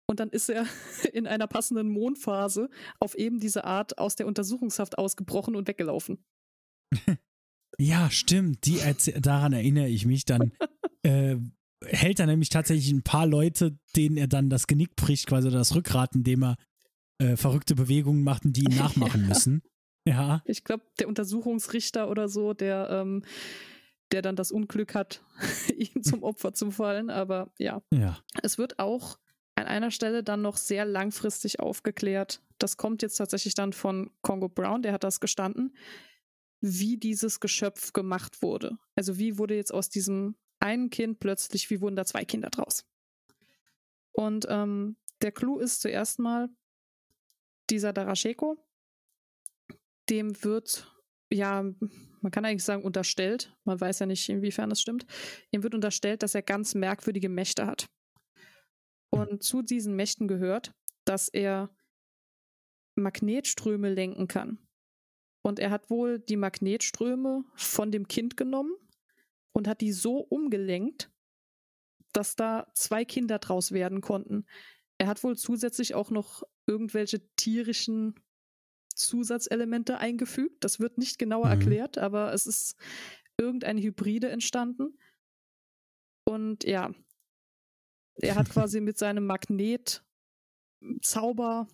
Und 0.08 0.20
dann 0.20 0.30
ist 0.30 0.50
er 0.50 0.66
in 1.14 1.28
einer 1.28 1.48
passenden 1.48 1.90
Mondphase 1.90 2.70
auf 3.00 3.16
eben 3.16 3.40
diese 3.40 3.64
Art 3.64 3.98
aus 3.98 4.16
der 4.16 4.28
Untersuchungshaft 4.28 4.98
ausgebrochen 4.98 5.56
und 5.56 5.68
weggelaufen. 5.68 6.24
Ja, 7.80 8.12
stimmt. 8.12 8.68
Die 8.68 8.80
daran 9.20 9.52
erinnere 9.52 9.88
ich 9.88 10.06
mich. 10.06 10.26
Dann 10.26 10.52
äh, 11.04 11.38
hält 11.84 12.20
er 12.20 12.28
nämlich 12.28 12.50
tatsächlich 12.50 12.92
ein 12.92 13.02
paar 13.02 13.26
Leute, 13.26 13.80
denen 13.96 14.16
er 14.16 14.28
dann 14.28 14.52
das 14.52 14.68
Genick 14.68 14.96
bricht, 14.96 15.26
quasi 15.26 15.50
das 15.50 15.74
Rückgrat, 15.74 16.14
indem 16.14 16.44
er 16.44 16.56
äh, 17.18 17.36
verrückte 17.36 17.74
Bewegungen 17.74 18.24
macht, 18.24 18.44
die 18.46 18.66
ihn 18.66 18.78
nachmachen 18.78 19.28
müssen. 19.28 19.64
Ja. 20.08 20.44
Ich 20.46 20.64
glaube, 20.64 20.84
der 21.00 21.08
Untersuchungsrichter 21.08 22.12
oder 22.12 22.30
so, 22.30 22.54
der 22.54 22.90
ähm, 22.92 23.24
der 24.14 24.22
dann 24.22 24.36
das 24.36 24.52
Unglück 24.52 24.94
hat, 24.96 25.24
ihm 25.76 26.04
zum 26.04 26.24
Opfer 26.24 26.54
zu 26.54 26.72
fallen. 26.72 27.10
Aber 27.10 27.52
ja. 27.58 27.82
ja. 27.92 28.20
Es 28.42 28.58
wird 28.58 28.80
auch 28.80 29.18
an 29.56 29.66
einer 29.66 29.92
Stelle 29.92 30.24
dann 30.24 30.42
noch 30.42 30.58
sehr 30.58 30.86
langfristig 30.86 31.60
aufgeklärt. 31.60 32.42
Das 32.58 32.78
kommt 32.78 33.02
jetzt 33.02 33.18
tatsächlich 33.18 33.54
dann 33.54 33.74
von 33.74 34.12
Congo 34.22 34.50
Brown, 34.50 34.82
der 34.82 34.94
hat 34.94 35.04
das 35.04 35.20
gestanden, 35.20 35.76
wie 36.60 36.98
dieses 36.98 37.40
Geschöpf 37.40 37.94
gemacht 37.94 38.42
wurde. 38.42 38.78
Also 38.96 39.18
wie 39.18 39.38
wurde 39.38 39.56
jetzt 39.56 39.74
aus 39.74 39.90
diesem 39.90 40.36
einen 40.60 40.90
Kind 40.90 41.20
plötzlich, 41.20 41.70
wie 41.70 41.82
wurden 41.82 41.96
da 41.96 42.06
zwei 42.06 42.26
Kinder 42.26 42.50
draus? 42.50 42.86
Und 44.12 44.46
ähm, 44.50 44.96
der 45.22 45.32
Clou 45.32 45.60
ist 45.60 45.82
zuerst 45.82 46.20
mal 46.20 46.50
dieser 47.70 47.94
Darasheko, 47.94 48.58
dem 50.10 50.44
wird 50.44 50.90
ja, 51.34 51.64
man 52.22 52.32
kann 52.32 52.46
eigentlich 52.46 52.64
sagen, 52.64 52.84
unterstellt, 52.84 53.56
man 53.64 53.80
weiß 53.80 54.00
ja 54.00 54.06
nicht, 54.06 54.30
inwiefern 54.30 54.70
das 54.70 54.82
stimmt, 54.82 55.06
ihm 55.52 55.64
wird 55.64 55.74
unterstellt, 55.74 56.24
dass 56.24 56.36
er 56.36 56.44
ganz 56.44 56.76
merkwürdige 56.76 57.30
Mächte 57.30 57.66
hat. 57.66 57.90
Und 59.14 59.44
zu 59.44 59.62
diesen 59.62 59.96
Mächten 59.96 60.28
gehört, 60.28 60.74
dass 61.06 61.28
er 61.30 61.70
Magnetströme 62.96 63.94
lenken 63.94 64.28
kann. 64.28 64.58
Und 65.44 65.60
er 65.60 65.70
hat 65.70 65.92
wohl 65.92 66.20
die 66.20 66.36
Magnetströme 66.36 67.44
von 67.56 67.92
dem 67.92 68.08
Kind 68.08 68.38
genommen 68.38 68.74
und 69.52 69.68
hat 69.68 69.82
die 69.82 69.92
so 69.92 70.18
umgelenkt, 70.18 71.12
dass 72.12 72.36
da 72.36 72.72
zwei 72.74 73.06
Kinder 73.06 73.38
draus 73.38 73.72
werden 73.72 74.02
konnten. 74.02 74.46
Er 74.98 75.08
hat 75.08 75.24
wohl 75.24 75.38
zusätzlich 75.38 75.94
auch 75.94 76.10
noch 76.10 76.44
irgendwelche 76.66 77.22
tierischen 77.36 78.16
Zusatzelemente 78.96 80.00
eingefügt. 80.00 80.64
Das 80.64 80.80
wird 80.80 80.98
nicht 80.98 81.20
genauer 81.20 81.48
mhm. 81.48 81.52
erklärt, 81.52 81.98
aber 82.00 82.34
es 82.34 82.48
ist 82.48 82.78
irgendeine 83.38 83.82
Hybride 83.82 84.30
entstanden. 84.30 84.98
Und 86.26 86.64
ja, 86.64 86.92
er 88.22 88.36
hat 88.36 88.50
quasi 88.50 88.82
mit 88.82 88.98
seinem 88.98 89.26
Magnetzauber 89.26 91.68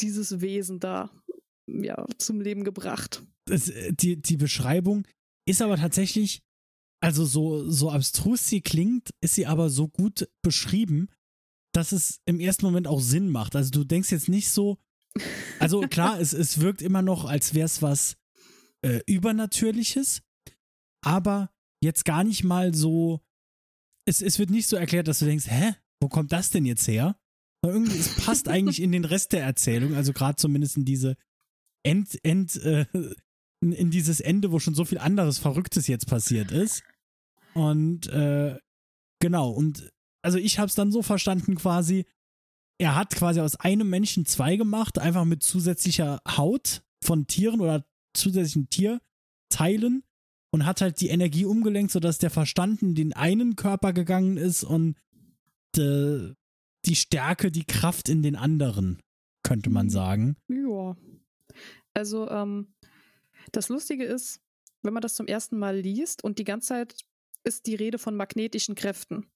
dieses 0.00 0.40
Wesen 0.40 0.80
da 0.80 1.10
ja, 1.66 2.06
zum 2.18 2.40
Leben 2.40 2.64
gebracht. 2.64 3.22
Das, 3.46 3.68
äh, 3.68 3.92
die, 3.92 4.20
die 4.20 4.36
Beschreibung 4.36 5.06
ist 5.46 5.62
aber 5.62 5.76
tatsächlich, 5.76 6.42
also 7.00 7.24
so, 7.24 7.70
so 7.70 7.90
abstrus 7.90 8.48
sie 8.48 8.60
klingt, 8.60 9.10
ist 9.20 9.34
sie 9.34 9.46
aber 9.46 9.70
so 9.70 9.88
gut 9.88 10.28
beschrieben, 10.42 11.08
dass 11.72 11.92
es 11.92 12.20
im 12.24 12.40
ersten 12.40 12.64
Moment 12.64 12.88
auch 12.88 13.00
Sinn 13.00 13.28
macht. 13.28 13.54
Also 13.54 13.70
du 13.70 13.84
denkst 13.84 14.10
jetzt 14.10 14.28
nicht 14.28 14.48
so, 14.48 14.78
also 15.58 15.80
klar, 15.82 16.18
es, 16.20 16.32
es 16.32 16.60
wirkt 16.60 16.82
immer 16.82 17.02
noch, 17.02 17.24
als 17.24 17.54
wäre 17.54 17.66
es 17.66 17.82
was 17.82 18.16
äh, 18.82 19.00
Übernatürliches, 19.06 20.22
aber 21.02 21.50
jetzt 21.82 22.04
gar 22.04 22.24
nicht 22.24 22.44
mal 22.44 22.74
so. 22.74 23.20
Es, 24.06 24.22
es 24.22 24.38
wird 24.38 24.50
nicht 24.50 24.68
so 24.68 24.76
erklärt, 24.76 25.08
dass 25.08 25.18
du 25.18 25.24
denkst, 25.24 25.46
hä, 25.48 25.74
wo 26.00 26.08
kommt 26.08 26.32
das 26.32 26.50
denn 26.50 26.64
jetzt 26.64 26.86
her? 26.88 27.16
Irgendwie, 27.62 27.98
es 27.98 28.14
passt 28.24 28.48
eigentlich 28.48 28.80
in 28.80 28.92
den 28.92 29.04
Rest 29.04 29.32
der 29.32 29.42
Erzählung, 29.42 29.94
also 29.94 30.12
gerade 30.12 30.36
zumindest 30.36 30.76
in 30.76 30.84
diese 30.84 31.16
End, 31.82 32.18
End, 32.22 32.56
äh, 32.56 32.86
in, 33.60 33.72
in, 33.72 33.90
dieses 33.90 34.20
Ende, 34.20 34.52
wo 34.52 34.58
schon 34.58 34.74
so 34.74 34.84
viel 34.84 34.98
anderes 34.98 35.38
Verrücktes 35.38 35.86
jetzt 35.86 36.06
passiert 36.06 36.52
ist. 36.52 36.82
Und 37.54 38.08
äh, 38.08 38.58
genau, 39.20 39.50
und 39.50 39.90
also 40.22 40.38
ich 40.38 40.58
habe 40.58 40.68
es 40.68 40.74
dann 40.74 40.92
so 40.92 41.02
verstanden 41.02 41.56
quasi, 41.56 42.04
er 42.78 42.94
hat 42.94 43.14
quasi 43.14 43.40
aus 43.40 43.56
einem 43.56 43.88
Menschen 43.88 44.26
zwei 44.26 44.56
gemacht, 44.56 44.98
einfach 44.98 45.24
mit 45.24 45.42
zusätzlicher 45.42 46.20
Haut 46.28 46.82
von 47.02 47.26
Tieren 47.26 47.60
oder 47.60 47.86
zusätzlichen 48.14 48.68
Tierteilen 48.68 50.02
und 50.56 50.64
hat 50.64 50.80
halt 50.80 51.02
die 51.02 51.08
Energie 51.08 51.44
umgelenkt, 51.44 51.92
sodass 51.92 52.16
der 52.16 52.30
Verstand 52.30 52.80
in 52.80 52.94
den 52.94 53.12
einen 53.12 53.56
Körper 53.56 53.92
gegangen 53.92 54.38
ist 54.38 54.64
und 54.64 54.96
de, 55.76 56.32
die 56.86 56.96
Stärke, 56.96 57.50
die 57.50 57.66
Kraft 57.66 58.08
in 58.08 58.22
den 58.22 58.36
anderen, 58.36 59.02
könnte 59.42 59.68
man 59.68 59.90
sagen. 59.90 60.34
Ja. 60.48 60.96
Also, 61.92 62.30
ähm, 62.30 62.72
das 63.52 63.68
Lustige 63.68 64.04
ist, 64.04 64.40
wenn 64.82 64.94
man 64.94 65.02
das 65.02 65.14
zum 65.14 65.26
ersten 65.26 65.58
Mal 65.58 65.76
liest 65.76 66.24
und 66.24 66.38
die 66.38 66.44
ganze 66.44 66.68
Zeit 66.68 67.04
ist 67.44 67.66
die 67.66 67.74
Rede 67.74 67.98
von 67.98 68.16
magnetischen 68.16 68.74
Kräften, 68.74 69.26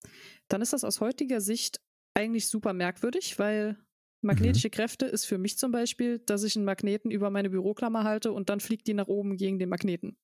dann 0.48 0.62
ist 0.62 0.72
das 0.72 0.84
aus 0.84 1.02
heutiger 1.02 1.42
Sicht 1.42 1.82
eigentlich 2.14 2.48
super 2.48 2.72
merkwürdig, 2.72 3.38
weil 3.38 3.76
magnetische 4.22 4.68
mhm. 4.68 4.72
Kräfte 4.72 5.06
ist 5.06 5.24
für 5.24 5.38
mich 5.38 5.58
zum 5.58 5.72
Beispiel, 5.72 6.18
dass 6.20 6.44
ich 6.44 6.56
einen 6.56 6.64
Magneten 6.64 7.10
über 7.10 7.30
meine 7.30 7.50
Büroklammer 7.50 8.04
halte 8.04 8.32
und 8.32 8.50
dann 8.50 8.60
fliegt 8.60 8.86
die 8.86 8.94
nach 8.94 9.08
oben 9.08 9.36
gegen 9.36 9.58
den 9.58 9.68
Magneten. 9.68 10.16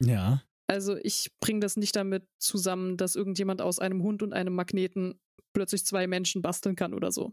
Ja. 0.00 0.42
Also 0.66 0.96
ich 0.96 1.30
bringe 1.40 1.60
das 1.60 1.76
nicht 1.76 1.94
damit 1.94 2.26
zusammen, 2.38 2.96
dass 2.96 3.14
irgendjemand 3.14 3.62
aus 3.62 3.78
einem 3.78 4.02
Hund 4.02 4.22
und 4.22 4.32
einem 4.32 4.54
Magneten 4.54 5.20
plötzlich 5.52 5.86
zwei 5.86 6.06
Menschen 6.06 6.42
basteln 6.42 6.76
kann 6.76 6.92
oder 6.92 7.12
so. 7.12 7.32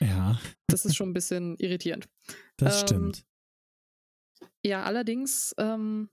Ja. 0.00 0.40
Das 0.68 0.84
ist 0.84 0.96
schon 0.96 1.10
ein 1.10 1.14
bisschen 1.14 1.56
irritierend. 1.56 2.08
Das 2.56 2.80
ähm, 2.80 2.86
stimmt. 2.86 3.24
Ja, 4.64 4.84
allerdings, 4.84 5.54
ähm, 5.58 6.08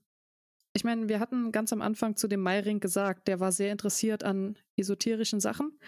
ich 0.72 0.84
meine, 0.84 1.08
wir 1.08 1.20
hatten 1.20 1.52
ganz 1.52 1.72
am 1.72 1.82
Anfang 1.82 2.16
zu 2.16 2.28
dem 2.28 2.40
Meiring 2.40 2.80
gesagt, 2.80 3.28
der 3.28 3.40
war 3.40 3.52
sehr 3.52 3.72
interessiert 3.72 4.24
an 4.24 4.58
esoterischen 4.76 5.40
Sachen. 5.40 5.78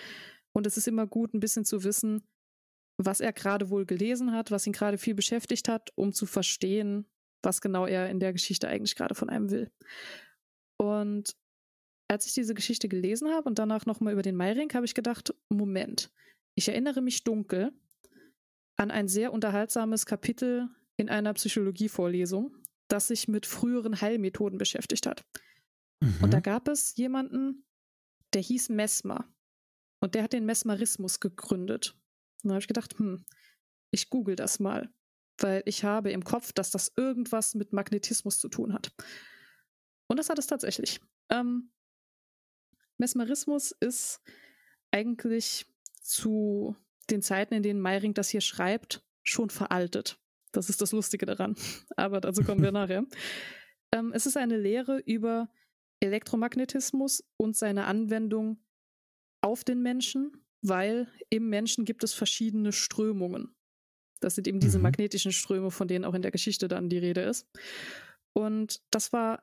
Und 0.53 0.67
es 0.67 0.77
ist 0.77 0.89
immer 0.89 1.07
gut, 1.07 1.35
ein 1.35 1.41
bisschen 1.41 1.65
zu 1.65 1.85
wissen, 1.85 2.23
was 2.99 3.21
er 3.21 3.33
gerade 3.33 3.71
wohl 3.71 3.87
gelesen 3.87 4.33
hat, 4.33 4.51
was 4.51 4.67
ihn 4.67 4.73
gerade 4.73 4.99
viel 4.99 5.15
beschäftigt 5.15 5.69
hat, 5.69 5.91
um 5.95 6.13
zu 6.13 6.27
verstehen, 6.27 7.07
was 7.43 7.61
genau 7.61 7.87
er 7.87 8.11
in 8.11 8.21
der 8.21 8.33
Geschichte 8.33 8.69
eigentlich 8.69 8.97
gerade 8.97 9.15
von 9.15 9.31
einem 9.31 9.51
will. 9.51 9.71
Und 10.77 11.37
als 12.09 12.27
ich 12.27 12.35
diese 12.35 12.55
Geschichte 12.55 12.89
gelesen 12.89 13.31
habe 13.31 13.49
und 13.49 13.59
danach 13.59 13.87
nochmal 13.87 14.13
über 14.13 14.23
den 14.23 14.37
Meiring, 14.37 14.73
habe 14.75 14.87
ich 14.87 14.95
gedacht, 14.95 15.35
Moment, 15.49 16.11
ich 16.55 16.69
erinnere 16.69 17.01
mich 17.01 17.23
dunkel 17.23 17.73
an 18.77 18.91
ein 18.91 19.09
sehr 19.09 19.33
unterhaltsames 19.33 20.07
Kapitel 20.07 20.69
in 20.97 21.09
einer 21.09 21.35
Psychologievorlesung, 21.35 22.57
das 22.89 23.09
sich 23.09 23.29
mit 23.29 23.47
früheren 23.47 24.01
Heilmethoden 24.01 24.59
beschäftigt 24.59 25.07
hat. 25.07 25.25
Mhm. 26.01 26.19
Und 26.23 26.33
da 26.33 26.41
gab 26.41 26.67
es 26.69 26.97
jemanden, 26.97 27.65
der 28.35 28.43
hieß 28.43 28.71
Mesmer. 28.71 29.33
Und 30.01 30.15
der 30.15 30.23
hat 30.23 30.33
den 30.33 30.47
Mesmerismus 30.47 31.21
gegründet. 31.21 31.97
Und 32.43 32.49
da 32.49 32.55
habe 32.55 32.61
ich 32.61 32.69
gedacht, 32.69 32.99
hm, 32.99 33.25
ich 33.91 34.11
google 34.11 34.37
das 34.37 34.61
mal, 34.61 34.91
weil 35.39 35.63
ich 35.67 35.85
habe 35.85 36.11
im 36.11 36.25
Kopf, 36.25 36.53
dass 36.53 36.71
das 36.71 36.93
irgendwas 36.97 37.55
mit 37.55 37.73
Magnetismus 37.73 38.39
zu 38.39 38.49
tun 38.49 38.73
hat. 38.73 38.93
Und 40.09 40.19
das 40.19 40.31
hat 40.31 40.39
es 40.39 40.47
tatsächlich. 40.47 41.01
Ähm, 41.31 41.71
Mesmerismus 42.99 43.73
ist 43.73 44.21
eigentlich 44.91 45.67
zu 46.01 46.77
den 47.11 47.23
Zeiten, 47.23 47.55
in 47.55 47.63
denen 47.63 47.81
Meiring 47.81 48.15
das 48.15 48.29
hier 48.29 48.41
schreibt, 48.41 49.03
schon 49.23 49.51
veraltet. 49.51 50.21
Das 50.53 50.69
ist 50.69 50.81
das 50.81 50.93
Lustige 50.93 51.27
daran. 51.27 51.57
Aber 51.97 52.21
dazu 52.21 52.43
kommen 52.43 52.63
wir 52.63 52.73
nachher. 52.73 53.05
Ähm, 53.93 54.13
es 54.13 54.27
ist 54.27 54.37
eine 54.37 54.57
Lehre 54.57 54.99
über 54.99 55.49
Elektromagnetismus 56.01 57.25
und 57.37 57.57
seine 57.57 57.87
Anwendung 57.87 58.63
auf 59.41 59.65
den 59.65 59.83
Menschen, 59.83 60.33
weil 60.63 61.09
im 61.31 61.49
Menschen 61.49 61.85
gibt 61.85 62.05
es 62.05 62.15
verschiedene 62.15 62.73
Strömungen. 62.73 63.55
Das 64.21 64.35
sind 64.35 64.49
eben 64.49 64.61
diese 64.61 64.79
mhm. 64.79 64.85
magnetischen 64.85 65.33
Ströme, 65.33 65.71
von 65.71 65.89
denen 65.89 66.05
auch 66.05 66.15
in 66.15 66.23
der 66.23 66.31
Geschichte 66.31 66.69
dann 66.69 66.89
die 66.89 66.99
Rede 66.99 67.23
ist. 67.23 67.47
Und 68.33 68.81
das 68.91 69.13
war 69.13 69.43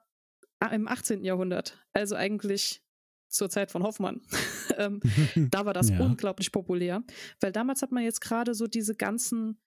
im 0.71 0.87
18. 0.87 1.23
Jahrhundert, 1.23 1.79
also 1.93 2.15
eigentlich 2.15 2.81
zur 3.29 3.49
Zeit 3.49 3.71
von 3.71 3.83
Hoffmann. 3.83 4.21
ähm, 4.77 4.99
da 5.51 5.65
war 5.65 5.73
das 5.73 5.89
ja. 5.89 5.99
unglaublich 5.99 6.51
populär, 6.51 7.03
weil 7.39 7.51
damals 7.51 7.81
hat 7.81 7.91
man 7.91 8.03
jetzt 8.03 8.21
gerade 8.21 8.53
so 8.53 8.67
diese 8.67 8.95
ganzen 8.95 9.59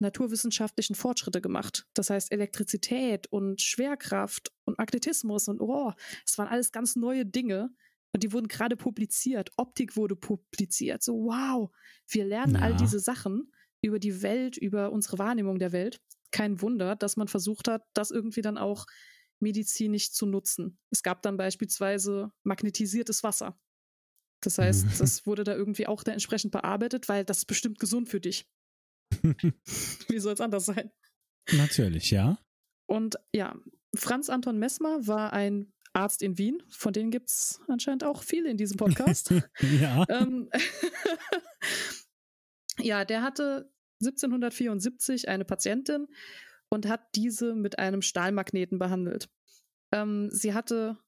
naturwissenschaftlichen 0.00 0.94
Fortschritte 0.94 1.40
gemacht. 1.40 1.86
Das 1.94 2.10
heißt 2.10 2.32
Elektrizität 2.32 3.26
und 3.28 3.60
Schwerkraft 3.62 4.52
und 4.64 4.78
Magnetismus 4.78 5.48
und 5.48 5.60
oh, 5.60 5.92
es 6.26 6.36
waren 6.36 6.48
alles 6.48 6.72
ganz 6.72 6.96
neue 6.96 7.24
Dinge 7.24 7.70
und 8.14 8.22
die 8.22 8.32
wurden 8.32 8.46
gerade 8.46 8.76
publiziert. 8.76 9.50
Optik 9.56 9.96
wurde 9.96 10.14
publiziert. 10.14 11.02
So 11.02 11.14
wow, 11.24 11.70
wir 12.08 12.24
lernen 12.24 12.54
ja. 12.54 12.60
all 12.60 12.76
diese 12.76 13.00
Sachen 13.00 13.52
über 13.82 13.98
die 13.98 14.22
Welt, 14.22 14.56
über 14.56 14.92
unsere 14.92 15.18
Wahrnehmung 15.18 15.58
der 15.58 15.72
Welt. 15.72 16.00
Kein 16.30 16.62
Wunder, 16.62 16.94
dass 16.94 17.16
man 17.16 17.26
versucht 17.26 17.66
hat, 17.66 17.82
das 17.92 18.12
irgendwie 18.12 18.40
dann 18.40 18.56
auch 18.56 18.86
medizinisch 19.40 20.12
zu 20.12 20.26
nutzen. 20.26 20.78
Es 20.90 21.02
gab 21.02 21.22
dann 21.22 21.36
beispielsweise 21.36 22.30
magnetisiertes 22.44 23.24
Wasser. 23.24 23.60
Das 24.40 24.58
heißt, 24.58 25.00
das 25.00 25.26
wurde 25.26 25.42
da 25.42 25.54
irgendwie 25.54 25.86
auch 25.88 26.04
da 26.04 26.12
entsprechend 26.12 26.52
bearbeitet, 26.52 27.08
weil 27.08 27.24
das 27.24 27.38
ist 27.38 27.46
bestimmt 27.46 27.80
gesund 27.80 28.08
für 28.08 28.20
dich. 28.20 28.48
Wie 30.08 30.18
soll 30.20 30.34
es 30.34 30.40
anders 30.40 30.66
sein? 30.66 30.92
Natürlich, 31.52 32.10
ja. 32.10 32.38
Und 32.86 33.16
ja, 33.34 33.56
Franz 33.96 34.30
Anton 34.30 34.58
Messmer 34.58 35.06
war 35.06 35.32
ein 35.32 35.73
Arzt 35.94 36.22
in 36.22 36.38
Wien, 36.38 36.62
von 36.68 36.92
denen 36.92 37.10
gibt 37.10 37.30
es 37.30 37.60
anscheinend 37.68 38.04
auch 38.04 38.22
viele 38.22 38.50
in 38.50 38.56
diesem 38.56 38.76
Podcast. 38.76 39.30
ja. 39.80 40.04
Ähm, 40.08 40.50
ja, 42.78 43.04
der 43.04 43.22
hatte 43.22 43.70
1774 44.02 45.28
eine 45.28 45.44
Patientin 45.44 46.08
und 46.68 46.88
hat 46.88 47.00
diese 47.14 47.54
mit 47.54 47.78
einem 47.78 48.02
Stahlmagneten 48.02 48.78
behandelt. 48.78 49.30
Ähm, 49.92 50.28
sie 50.30 50.52
hatte 50.52 50.98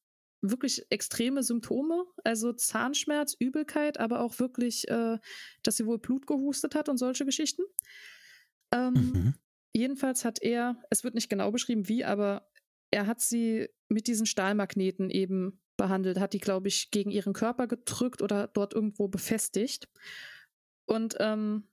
wirklich 0.41 0.87
extreme 0.91 1.43
Symptome, 1.43 2.05
also 2.23 2.53
Zahnschmerz, 2.53 3.35
Übelkeit, 3.39 3.99
aber 3.99 4.21
auch 4.21 4.39
wirklich, 4.39 4.89
äh, 4.89 5.19
dass 5.63 5.77
sie 5.77 5.87
wohl 5.87 5.99
Blut 5.99 6.27
gehustet 6.27 6.75
hat 6.75 6.89
und 6.89 6.99
solche 6.99 7.25
Geschichten. 7.25 7.63
Ähm, 8.73 8.93
mhm. 8.93 9.35
Jedenfalls 9.73 10.25
hat 10.25 10.41
er, 10.41 10.83
es 10.91 11.05
wird 11.05 11.15
nicht 11.15 11.29
genau 11.29 11.51
beschrieben, 11.51 11.89
wie, 11.89 12.05
aber 12.05 12.49
er 12.91 13.07
hat 13.07 13.21
sie 13.21 13.69
mit 13.89 14.07
diesen 14.07 14.27
Stahlmagneten 14.27 15.11
eben 15.11 15.61
behandelt, 15.77 16.19
hat 16.19 16.33
die, 16.33 16.41
glaube 16.41 16.69
ich, 16.69 16.91
gegen 16.91 17.11
ihren 17.11 17.33
Körper 17.33 17.67
gedrückt 17.67 18.23
oder 18.23 18.49
dort 18.49 18.75
irgendwo 18.75 19.09
befestigt. 19.09 19.89
Und 20.87 21.17
ähm, 21.21 21.69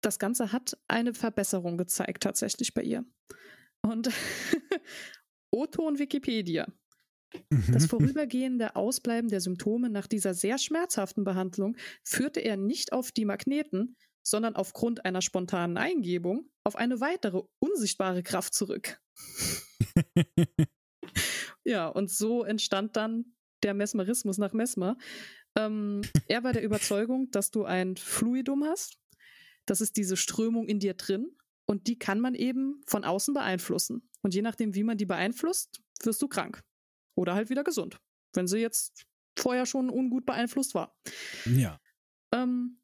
das 0.00 0.18
Ganze 0.18 0.52
hat 0.52 0.78
eine 0.88 1.14
Verbesserung 1.14 1.76
gezeigt, 1.76 2.22
tatsächlich 2.22 2.74
bei 2.74 2.82
ihr. 2.82 3.04
Und 3.82 4.10
O-Ton 5.50 5.98
Wikipedia. 5.98 6.66
Das 7.72 7.86
vorübergehende 7.86 8.76
Ausbleiben 8.76 9.28
der 9.28 9.40
Symptome 9.40 9.90
nach 9.90 10.06
dieser 10.06 10.34
sehr 10.34 10.58
schmerzhaften 10.58 11.24
Behandlung 11.24 11.76
führte 12.02 12.40
er 12.40 12.56
nicht 12.56 12.92
auf 12.92 13.12
die 13.12 13.24
Magneten, 13.24 13.96
sondern 14.24 14.56
aufgrund 14.56 15.04
einer 15.04 15.22
spontanen 15.22 15.76
Eingebung 15.76 16.50
auf 16.64 16.76
eine 16.76 17.00
weitere 17.00 17.42
unsichtbare 17.60 18.22
Kraft 18.22 18.54
zurück. 18.54 19.00
ja, 21.64 21.86
und 21.88 22.10
so 22.10 22.42
entstand 22.42 22.96
dann 22.96 23.36
der 23.62 23.74
Mesmerismus 23.74 24.38
nach 24.38 24.52
Mesmer. 24.52 24.96
Ähm, 25.56 26.02
er 26.26 26.42
war 26.42 26.52
der 26.52 26.62
Überzeugung, 26.64 27.30
dass 27.30 27.50
du 27.50 27.64
ein 27.64 27.96
Fluidum 27.96 28.64
hast. 28.64 28.98
Das 29.66 29.80
ist 29.80 29.96
diese 29.96 30.16
Strömung 30.16 30.66
in 30.66 30.80
dir 30.80 30.94
drin. 30.94 31.36
Und 31.66 31.86
die 31.86 31.98
kann 31.98 32.20
man 32.20 32.34
eben 32.34 32.82
von 32.86 33.04
außen 33.04 33.32
beeinflussen. 33.32 34.10
Und 34.22 34.34
je 34.34 34.42
nachdem, 34.42 34.74
wie 34.74 34.84
man 34.84 34.98
die 34.98 35.06
beeinflusst, 35.06 35.80
wirst 36.02 36.20
du 36.20 36.28
krank. 36.28 36.62
Oder 37.14 37.34
halt 37.34 37.48
wieder 37.48 37.64
gesund. 37.64 38.00
Wenn 38.34 38.46
sie 38.46 38.58
jetzt 38.58 39.06
vorher 39.38 39.64
schon 39.66 39.90
ungut 39.90 40.26
beeinflusst 40.26 40.74
war. 40.74 40.94
Ja. 41.46 41.80
Ähm, 42.32 42.80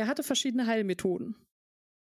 er 0.00 0.06
hatte 0.06 0.22
verschiedene 0.22 0.66
Heilmethoden. 0.66 1.36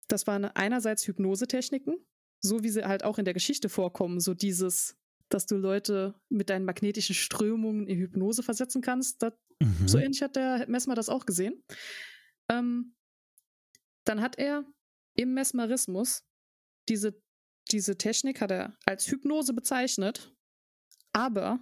Das 0.09 0.27
waren 0.27 0.45
einerseits 0.45 1.07
Hypnosetechniken, 1.07 1.97
so 2.41 2.63
wie 2.63 2.71
sie 2.71 2.85
halt 2.85 3.05
auch 3.05 3.19
in 3.19 3.25
der 3.25 3.35
Geschichte 3.35 3.69
vorkommen, 3.69 4.21
so 4.21 4.35
dieses, 4.35 4.97
dass 5.29 5.47
du 5.47 5.57
Leute 5.57 6.15
mit 6.29 6.51
deinen 6.51 6.65
magnetischen 6.65 7.15
Strömungen 7.15 7.87
in 7.87 7.99
Hypnose 7.99 8.43
versetzen 8.43 8.81
kannst. 8.81 9.23
Das, 9.23 9.35
mhm. 9.61 9.89
So 9.89 9.99
ähnlich 9.99 10.23
hat 10.23 10.37
der 10.37 10.69
Messmer 10.69 10.95
das 10.95 11.09
auch 11.09 11.27
gesehen. 11.27 11.63
Ähm, 12.51 12.95
dann 14.05 14.23
hat 14.23 14.39
er 14.39 14.65
im 15.15 15.35
Mesmerismus 15.35 16.25
diese, 16.89 17.21
diese 17.71 17.99
Technik 17.99 18.41
hat 18.41 18.51
er 18.51 18.79
als 18.87 19.07
Hypnose 19.11 19.53
bezeichnet 19.53 20.33
aber 21.19 21.59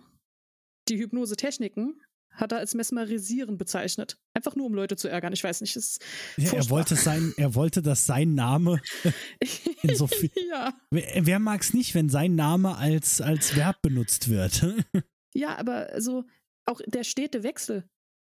die 0.89 0.99
Hypnose-Techniken 0.99 2.01
hat 2.37 2.53
er 2.53 2.59
als 2.59 2.75
Mesmerisieren 2.75 3.59
bezeichnet. 3.59 4.19
Einfach 4.35 4.55
nur, 4.55 4.67
um 4.67 4.75
Leute 4.75 4.97
zu 4.97 5.09
ärgern. 5.09 5.33
Ich 5.33 5.43
weiß 5.43 5.63
nicht. 5.63 5.75
Ist 5.77 6.03
ja, 6.37 6.53
er 6.53 6.71
wollte 6.71 6.95
sein, 6.95 7.35
er 7.37 7.55
wollte, 7.55 7.83
dass 7.83 8.07
sein 8.07 8.35
Name 8.35 8.81
in 9.83 9.97
so 9.97 10.07
viel. 10.07 10.31
ja. 10.51 10.75
Wer, 10.91 11.27
wer 11.27 11.39
mag 11.39 11.63
es 11.63 11.75
nicht, 11.75 11.95
wenn 11.95 12.09
sein 12.09 12.35
Name 12.35 12.77
als, 12.77 13.21
als 13.21 13.57
Verb 13.57 13.83
benutzt 13.83 14.29
wird? 14.29 14.67
ja, 15.35 15.57
aber 15.57 16.01
so 16.01 16.25
auch 16.67 16.81
der 16.87 17.05
stete 17.05 17.43
Wechsel. 17.43 17.89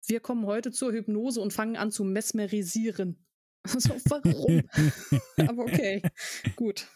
Wir 0.07 0.21
kommen 0.21 0.45
heute 0.45 0.71
zur 0.71 0.93
Hypnose 0.93 1.41
und 1.41 1.53
fangen 1.53 1.77
an 1.77 1.91
zu 1.91 2.05
mesmerisieren. 2.05 3.21
So, 3.67 3.97
warum? 4.11 4.63
aber 5.39 5.63
okay, 5.63 6.03
gut. 6.55 6.87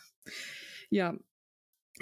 Ja, 0.90 1.16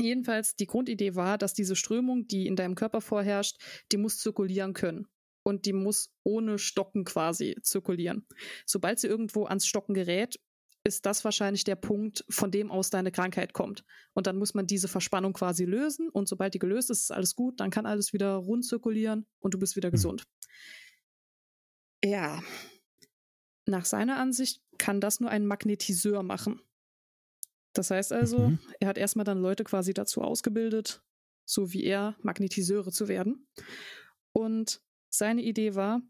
Jedenfalls, 0.00 0.56
die 0.56 0.66
Grundidee 0.66 1.14
war, 1.14 1.38
dass 1.38 1.54
diese 1.54 1.76
Strömung, 1.76 2.26
die 2.26 2.46
in 2.46 2.56
deinem 2.56 2.74
Körper 2.74 3.00
vorherrscht, 3.00 3.58
die 3.92 3.96
muss 3.96 4.18
zirkulieren 4.18 4.72
können. 4.72 5.06
Und 5.42 5.64
die 5.64 5.72
muss 5.72 6.12
ohne 6.24 6.58
Stocken 6.58 7.04
quasi 7.04 7.56
zirkulieren. 7.62 8.26
Sobald 8.66 8.98
sie 8.98 9.06
irgendwo 9.06 9.44
ans 9.44 9.66
Stocken 9.66 9.94
gerät, 9.94 10.40
ist 10.86 11.04
das 11.04 11.24
wahrscheinlich 11.24 11.64
der 11.64 11.74
Punkt, 11.74 12.24
von 12.28 12.50
dem 12.50 12.70
aus 12.70 12.90
deine 12.90 13.10
Krankheit 13.10 13.52
kommt. 13.52 13.84
Und 14.14 14.26
dann 14.26 14.38
muss 14.38 14.54
man 14.54 14.66
diese 14.66 14.88
Verspannung 14.88 15.32
quasi 15.32 15.64
lösen. 15.64 16.08
Und 16.08 16.28
sobald 16.28 16.54
die 16.54 16.58
gelöst 16.58 16.90
ist, 16.90 17.02
ist 17.02 17.10
alles 17.10 17.34
gut. 17.34 17.60
Dann 17.60 17.70
kann 17.70 17.86
alles 17.86 18.12
wieder 18.12 18.34
rund 18.36 18.64
zirkulieren 18.64 19.26
und 19.40 19.54
du 19.54 19.58
bist 19.58 19.76
wieder 19.76 19.88
mhm. 19.88 19.92
gesund. 19.92 20.24
Ja. 22.04 22.42
Nach 23.66 23.84
seiner 23.84 24.16
Ansicht 24.16 24.62
kann 24.78 25.00
das 25.00 25.18
nur 25.18 25.30
ein 25.30 25.46
Magnetiseur 25.46 26.22
machen. 26.22 26.60
Das 27.76 27.90
heißt 27.90 28.12
also, 28.12 28.48
mhm. 28.48 28.58
er 28.80 28.88
hat 28.88 28.96
erstmal 28.96 29.24
dann 29.24 29.42
Leute 29.42 29.62
quasi 29.62 29.92
dazu 29.92 30.22
ausgebildet, 30.22 31.02
so 31.44 31.74
wie 31.74 31.84
er, 31.84 32.16
Magnetiseure 32.22 32.90
zu 32.90 33.06
werden. 33.06 33.46
Und 34.32 34.80
seine 35.10 35.42
Idee 35.42 35.74
war, 35.74 36.00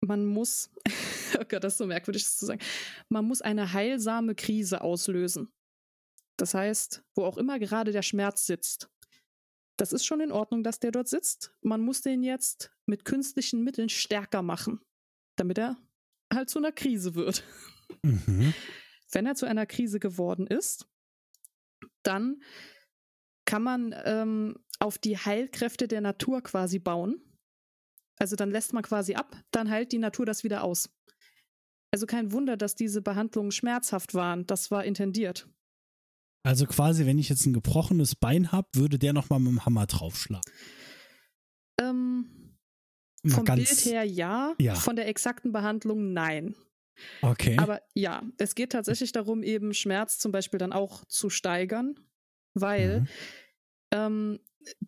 man 0.00 0.24
muss, 0.24 0.70
oh 1.38 1.44
Gott, 1.46 1.62
das 1.62 1.74
ist 1.74 1.78
so 1.78 1.86
merkwürdig 1.86 2.22
das 2.22 2.38
zu 2.38 2.46
sagen, 2.46 2.62
man 3.10 3.26
muss 3.26 3.42
eine 3.42 3.74
heilsame 3.74 4.34
Krise 4.34 4.80
auslösen. 4.80 5.52
Das 6.38 6.54
heißt, 6.54 7.04
wo 7.14 7.24
auch 7.24 7.36
immer 7.36 7.58
gerade 7.58 7.92
der 7.92 8.02
Schmerz 8.02 8.46
sitzt. 8.46 8.88
Das 9.76 9.92
ist 9.92 10.06
schon 10.06 10.20
in 10.20 10.32
Ordnung, 10.32 10.62
dass 10.62 10.80
der 10.80 10.90
dort 10.90 11.08
sitzt. 11.08 11.54
Man 11.60 11.82
muss 11.82 12.00
den 12.00 12.22
jetzt 12.22 12.72
mit 12.86 13.04
künstlichen 13.04 13.62
Mitteln 13.62 13.90
stärker 13.90 14.40
machen, 14.40 14.80
damit 15.36 15.58
er 15.58 15.76
halt 16.32 16.48
zu 16.48 16.58
einer 16.58 16.72
Krise 16.72 17.14
wird. 17.14 17.44
Mhm. 18.02 18.54
Wenn 19.12 19.26
er 19.26 19.34
zu 19.34 19.46
einer 19.46 19.66
Krise 19.66 20.00
geworden 20.00 20.46
ist, 20.46 20.88
dann 22.02 22.42
kann 23.44 23.62
man 23.62 23.94
ähm, 24.04 24.56
auf 24.78 24.98
die 24.98 25.18
Heilkräfte 25.18 25.88
der 25.88 26.00
Natur 26.00 26.42
quasi 26.42 26.78
bauen. 26.78 27.20
Also 28.18 28.36
dann 28.36 28.50
lässt 28.50 28.72
man 28.72 28.82
quasi 28.82 29.14
ab, 29.14 29.36
dann 29.50 29.70
heilt 29.70 29.92
die 29.92 29.98
Natur 29.98 30.26
das 30.26 30.44
wieder 30.44 30.64
aus. 30.64 30.90
Also 31.92 32.06
kein 32.06 32.32
Wunder, 32.32 32.56
dass 32.56 32.74
diese 32.74 33.02
Behandlungen 33.02 33.52
schmerzhaft 33.52 34.14
waren. 34.14 34.46
Das 34.46 34.70
war 34.70 34.84
intendiert. 34.84 35.48
Also 36.44 36.66
quasi, 36.66 37.06
wenn 37.06 37.18
ich 37.18 37.28
jetzt 37.28 37.46
ein 37.46 37.52
gebrochenes 37.52 38.16
Bein 38.16 38.50
habe, 38.50 38.68
würde 38.74 38.98
der 38.98 39.12
nochmal 39.12 39.40
mit 39.40 39.52
dem 39.52 39.64
Hammer 39.64 39.86
draufschlagen. 39.86 40.50
Ähm, 41.80 42.56
vom 43.26 43.44
Bild 43.44 43.84
her 43.84 44.04
ja, 44.04 44.54
ja, 44.58 44.74
von 44.74 44.96
der 44.96 45.06
exakten 45.06 45.52
Behandlung 45.52 46.12
nein. 46.12 46.56
Okay. 47.20 47.56
Aber 47.58 47.82
ja, 47.94 48.22
es 48.38 48.54
geht 48.54 48.72
tatsächlich 48.72 49.12
darum, 49.12 49.42
eben 49.42 49.74
Schmerz 49.74 50.18
zum 50.18 50.32
Beispiel 50.32 50.58
dann 50.58 50.72
auch 50.72 51.04
zu 51.06 51.30
steigern, 51.30 51.98
weil 52.54 53.00
mhm. 53.00 53.08
ähm, 53.90 54.40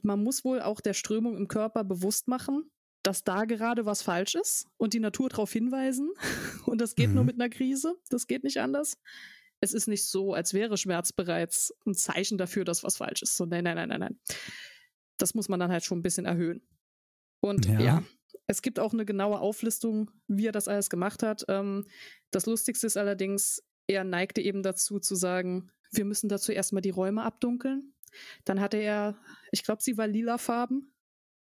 man 0.03 0.23
muss 0.23 0.45
wohl 0.45 0.61
auch 0.61 0.81
der 0.81 0.95
Strömung 0.95 1.37
im 1.37 1.49
Körper 1.49 1.85
bewusst 1.85 2.29
machen, 2.29 2.71
dass 3.03 3.25
da 3.25 3.45
gerade 3.45 3.87
was 3.87 4.03
falsch 4.03 4.35
ist 4.35 4.67
und 4.77 4.95
die 4.95 5.01
Natur 5.01 5.29
darauf 5.29 5.53
hinweisen. 5.53 6.11
Und 6.67 6.81
das 6.81 6.95
geht 6.95 7.11
mhm. 7.11 7.17
nur 7.17 7.25
mit 7.25 7.35
einer 7.35 7.51
Krise. 7.51 7.97
Das 8.09 8.27
geht 8.27 8.45
nicht 8.45 8.61
anders. 8.61 8.97
Es 9.61 9.75
ist 9.75 9.87
nicht 9.87 10.07
so, 10.07 10.33
als 10.33 10.55
wäre 10.55 10.79
Schmerz 10.79 11.13
bereits 11.13 11.75
ein 11.87 11.95
Zeichen 11.95 12.39
dafür, 12.39 12.65
dass 12.65 12.83
was 12.83 12.97
falsch 12.97 13.23
ist. 13.23 13.37
So, 13.37 13.45
nein, 13.45 13.65
nein, 13.65 13.77
nein, 13.77 13.91
nein, 13.91 14.01
nein. 14.01 14.19
Das 15.19 15.35
muss 15.35 15.51
man 15.51 15.61
dann 15.61 15.71
halt 15.71 15.85
schon 15.85 15.99
ein 15.99 16.03
bisschen 16.03 16.25
erhöhen. 16.25 16.67
Und 17.41 17.67
ja, 17.67 17.81
ja 17.81 18.03
es 18.47 18.63
gibt 18.63 18.79
auch 18.79 18.93
eine 18.93 19.05
genaue 19.05 19.41
Auflistung, 19.41 20.11
wie 20.29 20.47
er 20.47 20.53
das 20.53 20.69
alles 20.69 20.91
gemacht 20.91 21.23
hat. 21.23 21.45
Ähm, 21.49 21.87
das 22.31 22.47
Lustigste 22.47 22.87
ist 22.87 22.97
allerdings, 22.97 23.63
er 23.87 24.05
neigte 24.05 24.41
eben 24.41 24.63
dazu 24.63 24.99
zu 24.99 25.15
sagen, 25.15 25.71
wir 25.93 26.05
müssen 26.05 26.29
dazu 26.29 26.53
erstmal 26.53 26.83
die 26.83 26.91
Räume 26.91 27.23
abdunkeln. 27.23 27.95
Dann 28.45 28.61
hatte 28.61 28.77
er, 28.77 29.17
ich 29.51 29.63
glaube, 29.63 29.83
sie 29.83 29.97
war 29.97 30.07
lilafarben. 30.07 30.93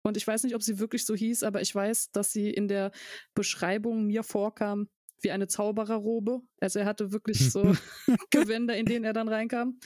Und 0.03 0.17
ich 0.17 0.27
weiß 0.27 0.45
nicht, 0.45 0.55
ob 0.55 0.63
sie 0.63 0.79
wirklich 0.79 1.05
so 1.05 1.15
hieß, 1.15 1.43
aber 1.43 1.61
ich 1.61 1.75
weiß, 1.75 2.13
dass 2.13 2.33
sie 2.33 2.51
in 2.51 2.69
der 2.69 2.93
Beschreibung 3.35 4.07
mir 4.07 4.23
vorkam 4.23 4.89
wie 5.21 5.33
eine 5.33 5.49
Zaubererrobe. 5.49 6.41
Also 6.61 6.79
er 6.79 6.87
hatte 6.87 7.13
wirklich 7.13 7.51
so 7.51 7.75
Gewänder, 8.31 8.77
in 8.77 8.87
denen 8.87 9.05
er 9.05 9.13
dann 9.13 9.29
reinkam. 9.29 9.81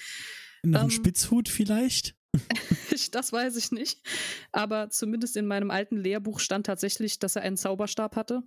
Noch 0.62 0.80
ähm, 0.80 0.86
ein 0.86 0.90
Spitzhut 0.90 1.48
vielleicht? 1.48 2.14
das 3.12 3.32
weiß 3.32 3.56
ich 3.56 3.72
nicht. 3.72 4.00
Aber 4.52 4.90
zumindest 4.90 5.36
in 5.36 5.46
meinem 5.46 5.70
alten 5.70 5.96
Lehrbuch 5.96 6.40
stand 6.40 6.66
tatsächlich, 6.66 7.18
dass 7.18 7.36
er 7.36 7.42
einen 7.42 7.56
Zauberstab 7.56 8.16
hatte. 8.16 8.42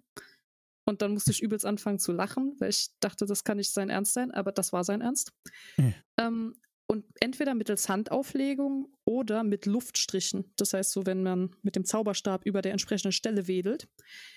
Und 0.88 1.02
dann 1.02 1.14
musste 1.14 1.32
ich 1.32 1.42
übelst 1.42 1.66
anfangen 1.66 2.00
zu 2.00 2.12
lachen, 2.12 2.56
weil 2.60 2.70
ich 2.70 2.90
dachte, 3.00 3.26
das 3.26 3.44
kann 3.44 3.58
nicht 3.58 3.74
sein 3.74 3.90
Ernst 3.90 4.14
sein, 4.14 4.32
aber 4.32 4.52
das 4.52 4.72
war 4.72 4.84
sein 4.84 5.02
Ernst. 5.02 5.32
Ja. 5.78 5.94
Ähm, 6.18 6.56
und 6.88 7.06
entweder 7.20 7.56
mittels 7.56 7.90
Handauflegung 7.90 8.94
oder 9.06 9.44
mit 9.44 9.66
Luftstrichen, 9.66 10.54
das 10.56 10.74
heißt 10.74 10.92
so, 10.92 11.08
wenn 11.08 11.24
man 11.24 11.56
mit 11.64 11.76
dem 11.76 11.86
Zauberstab 11.86 12.46
über 12.46 12.62
der 12.62 12.74
entsprechenden 12.74 13.12
Stelle 13.12 13.48
wedelt, 13.48 13.88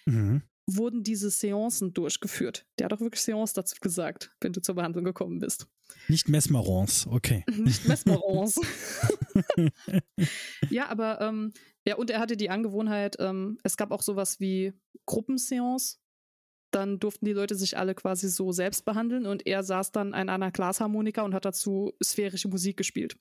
mhm. 0.06 0.42
Wurden 0.68 1.02
diese 1.02 1.30
Seancen 1.30 1.94
durchgeführt. 1.94 2.66
Der 2.78 2.84
hat 2.84 2.92
auch 2.92 3.00
wirklich 3.00 3.22
Seance 3.22 3.54
dazu 3.54 3.76
gesagt, 3.80 4.30
wenn 4.40 4.52
du 4.52 4.60
zur 4.60 4.74
Behandlung 4.74 5.04
gekommen 5.04 5.38
bist. 5.38 5.66
Nicht 6.08 6.28
Mesmerance, 6.28 7.08
okay. 7.08 7.44
Nicht 7.56 7.88
Mesmerance. 7.88 8.60
ja, 10.70 10.88
aber 10.88 11.22
ähm, 11.22 11.52
ja, 11.86 11.96
und 11.96 12.10
er 12.10 12.20
hatte 12.20 12.36
die 12.36 12.50
Angewohnheit, 12.50 13.16
ähm, 13.18 13.58
es 13.62 13.78
gab 13.78 13.90
auch 13.90 14.02
sowas 14.02 14.40
wie 14.40 14.74
Gruppenseance, 15.06 15.96
dann 16.70 16.98
durften 16.98 17.24
die 17.24 17.32
Leute 17.32 17.54
sich 17.54 17.78
alle 17.78 17.94
quasi 17.94 18.28
so 18.28 18.52
selbst 18.52 18.84
behandeln 18.84 19.24
und 19.24 19.46
er 19.46 19.62
saß 19.62 19.90
dann 19.92 20.12
an 20.12 20.28
einer 20.28 20.50
Glasharmonika 20.50 21.22
und 21.22 21.32
hat 21.32 21.46
dazu 21.46 21.94
sphärische 22.04 22.48
Musik 22.48 22.76
gespielt. 22.76 23.18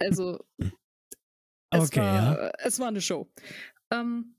Also 0.00 0.44
es, 1.70 1.88
okay, 1.88 2.00
war, 2.00 2.42
ja. 2.42 2.52
es 2.58 2.80
war 2.80 2.88
eine 2.88 3.00
Show. 3.00 3.30
Ähm, 3.92 4.34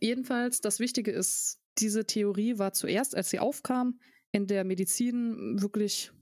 jedenfalls, 0.00 0.60
das 0.60 0.80
Wichtige 0.80 1.10
ist, 1.10 1.60
diese 1.78 2.06
Theorie 2.06 2.58
war 2.58 2.72
zuerst, 2.72 3.14
als 3.16 3.30
sie 3.30 3.38
aufkam, 3.38 4.00
in 4.32 4.46
der 4.46 4.64
Medizin 4.64 5.60
wirklich 5.60 6.12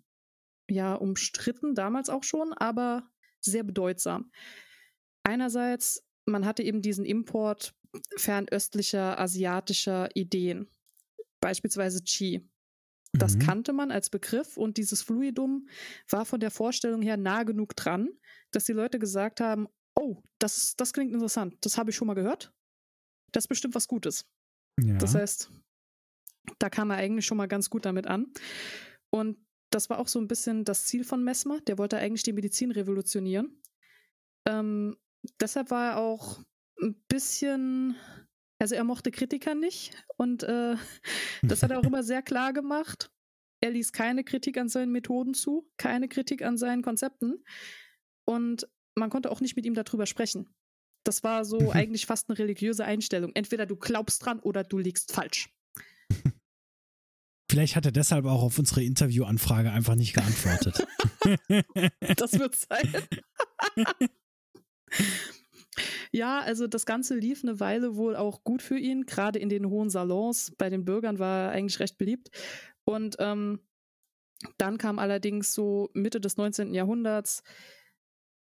ja 0.69 0.95
umstritten, 0.95 1.75
damals 1.75 2.09
auch 2.09 2.23
schon, 2.23 2.53
aber 2.53 3.11
sehr 3.41 3.63
bedeutsam. 3.63 4.31
Einerseits, 5.23 6.05
man 6.25 6.45
hatte 6.45 6.63
eben 6.63 6.83
diesen 6.83 7.05
Import 7.05 7.75
fernöstlicher, 8.17 9.19
asiatischer 9.19 10.09
Ideen 10.15 10.69
beispielsweise 11.41 12.03
Qi. 12.03 12.49
Das 13.13 13.37
mhm. 13.37 13.41
kannte 13.41 13.73
man 13.73 13.91
als 13.91 14.11
Begriff 14.11 14.57
und 14.57 14.77
dieses 14.77 15.03
Fluidum 15.03 15.69
war 16.11 16.27
von 16.27 16.41
der 16.41 16.51
Vorstellung 16.51 17.03
her 17.03 17.17
nah 17.17 17.45
genug 17.45 17.77
dran, 17.77 18.11
dass 18.51 18.65
die 18.65 18.73
Leute 18.73 18.99
gesagt 18.99 19.41
haben, 19.41 19.69
oh, 19.95 20.23
das, 20.39 20.75
das 20.77 20.93
klingt 20.93 21.13
interessant, 21.13 21.57
das 21.63 21.79
habe 21.79 21.91
ich 21.91 21.97
schon 21.97 22.09
mal 22.09 22.15
gehört. 22.15 22.53
Das 23.37 23.45
ist 23.45 23.49
bestimmt 23.49 23.75
was 23.75 23.87
Gutes. 23.87 24.27
Ja. 24.81 24.97
Das 24.97 25.15
heißt, 25.15 25.51
da 26.59 26.71
kam 26.71 26.91
er 26.91 26.97
eigentlich 26.97 27.27
schon 27.27 27.37
mal 27.37 27.49
ganz 27.49 27.69
gut 27.69 27.85
damit 27.85 28.07
an. 28.07 28.33
Und 29.11 29.37
das 29.71 29.91
war 29.91 29.99
auch 29.99 30.09
so 30.09 30.19
ein 30.19 30.27
bisschen 30.27 30.65
das 30.65 30.87
Ziel 30.87 31.05
von 31.05 31.23
Messmer. 31.23 31.61
Der 31.61 31.77
wollte 31.77 31.99
eigentlich 31.99 32.23
die 32.23 32.33
Medizin 32.33 32.71
revolutionieren. 32.71 33.61
Ähm, 34.49 34.97
deshalb 35.39 35.71
war 35.71 35.91
er 35.91 35.99
auch 35.99 36.41
ein 36.81 36.95
bisschen 37.09 37.97
also 38.59 38.75
er 38.75 38.85
mochte 38.85 39.11
Kritiker 39.11 39.55
nicht 39.55 39.95
und 40.17 40.43
äh, 40.43 40.77
das 41.43 41.63
hat 41.63 41.71
er 41.73 41.79
auch 41.79 41.85
immer 41.85 42.03
sehr 42.03 42.23
klar 42.23 42.55
gemacht. 42.55 43.11
Er 43.61 43.71
ließ 43.71 43.93
keine 43.93 44.25
Kritik 44.25 44.57
an 44.57 44.71
seinen 44.71 44.93
Methoden 44.93 45.35
zu, 45.35 45.71
keine 45.77 46.09
Kritik 46.09 46.41
an 46.41 46.57
seinen 46.57 46.81
Konzepten 46.81 47.45
und 48.25 48.67
man 48.95 49.11
konnte 49.11 49.31
auch 49.31 49.43
nicht 49.43 49.57
mit 49.57 49.67
ihm 49.67 49.75
darüber 49.75 50.07
sprechen. 50.07 50.49
Das 51.07 51.23
war 51.23 51.45
so 51.45 51.61
mhm. 51.61 51.71
eigentlich 51.71 52.07
fast 52.07 52.29
eine 52.29 52.39
religiöse 52.39 52.85
Einstellung. 52.85 53.31
Entweder 53.35 53.65
du 53.65 53.77
glaubst 53.77 54.25
dran 54.25 54.41
oder 54.41 54.65
du 54.65 54.79
liegst 54.79 55.13
falsch. 55.13 55.49
Vielleicht 57.49 57.77
hat 57.77 57.87
er 57.87 57.93
deshalb 57.93 58.25
auch 58.25 58.43
auf 58.43 58.59
unsere 58.59 58.83
Interviewanfrage 58.83 59.71
einfach 59.71 59.95
nicht 59.95 60.15
geantwortet. 60.15 60.85
das 62.17 62.39
wird 62.39 62.55
sein. 62.57 62.93
Ja, 66.11 66.41
also 66.41 66.67
das 66.67 66.87
Ganze 66.87 67.15
lief 67.17 67.43
eine 67.43 67.61
Weile 67.61 67.97
wohl 67.97 68.17
auch 68.17 68.45
gut 68.45 68.63
für 68.63 68.79
ihn, 68.79 69.05
gerade 69.05 69.39
in 69.39 69.51
den 69.51 69.69
hohen 69.69 69.91
Salons. 69.91 70.53
Bei 70.57 70.71
den 70.71 70.87
Bürgern 70.87 71.19
war 71.19 71.49
er 71.49 71.51
eigentlich 71.51 71.81
recht 71.81 71.99
beliebt. 71.99 72.31
Und 72.85 73.17
ähm, 73.19 73.61
dann 74.57 74.79
kam 74.79 74.99
allerdings 74.99 75.53
so 75.53 75.91
Mitte 75.93 76.19
des 76.19 76.39
19. 76.39 76.73
Jahrhunderts 76.73 77.43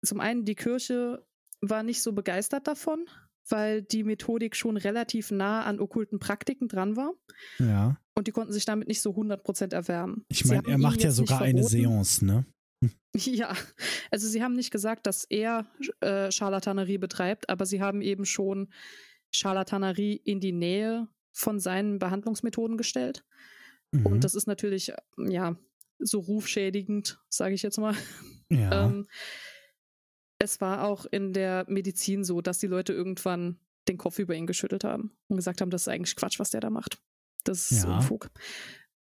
zum 0.04 0.20
einen 0.20 0.44
die 0.44 0.54
Kirche 0.54 1.26
war 1.70 1.82
nicht 1.82 2.02
so 2.02 2.12
begeistert 2.12 2.66
davon, 2.66 3.06
weil 3.48 3.82
die 3.82 4.04
Methodik 4.04 4.56
schon 4.56 4.76
relativ 4.76 5.30
nah 5.30 5.64
an 5.64 5.80
okkulten 5.80 6.18
Praktiken 6.18 6.68
dran 6.68 6.96
war. 6.96 7.12
Ja. 7.58 8.00
Und 8.14 8.26
die 8.26 8.32
konnten 8.32 8.52
sich 8.52 8.64
damit 8.64 8.88
nicht 8.88 9.02
so 9.02 9.10
100% 9.10 9.72
erwärmen. 9.72 10.24
Ich 10.28 10.44
meine, 10.46 10.66
er 10.66 10.78
macht 10.78 11.02
ja 11.02 11.10
sogar 11.10 11.42
eine 11.42 11.62
Seance, 11.62 12.24
ne? 12.24 12.46
Ja, 13.16 13.54
also 14.10 14.28
sie 14.28 14.42
haben 14.42 14.52
nicht 14.52 14.70
gesagt, 14.70 15.06
dass 15.06 15.24
er 15.24 15.64
äh, 16.00 16.30
Scharlatanerie 16.30 16.98
betreibt, 16.98 17.48
aber 17.48 17.64
sie 17.64 17.80
haben 17.80 18.02
eben 18.02 18.26
schon 18.26 18.68
Scharlatanerie 19.32 20.16
in 20.16 20.38
die 20.38 20.52
Nähe 20.52 21.08
von 21.32 21.58
seinen 21.58 21.98
Behandlungsmethoden 21.98 22.76
gestellt. 22.76 23.24
Mhm. 23.92 24.04
Und 24.04 24.24
das 24.24 24.34
ist 24.34 24.46
natürlich, 24.46 24.92
ja, 25.16 25.56
so 25.98 26.18
rufschädigend, 26.18 27.18
sage 27.30 27.54
ich 27.54 27.62
jetzt 27.62 27.78
mal. 27.78 27.94
Ja. 28.48 28.86
ähm, 28.86 29.08
es 30.38 30.60
war 30.60 30.84
auch 30.84 31.06
in 31.06 31.32
der 31.32 31.64
Medizin 31.68 32.24
so, 32.24 32.40
dass 32.40 32.58
die 32.58 32.66
Leute 32.66 32.92
irgendwann 32.92 33.58
den 33.88 33.98
Kopf 33.98 34.18
über 34.18 34.34
ihn 34.34 34.46
geschüttelt 34.46 34.84
haben 34.84 35.16
und 35.28 35.36
gesagt 35.36 35.60
haben, 35.60 35.70
das 35.70 35.82
ist 35.82 35.88
eigentlich 35.88 36.16
Quatsch, 36.16 36.38
was 36.38 36.50
der 36.50 36.60
da 36.60 36.70
macht. 36.70 36.98
Das 37.44 37.70
ist 37.70 37.84
ja. 37.84 37.96
Unfug. 37.96 38.30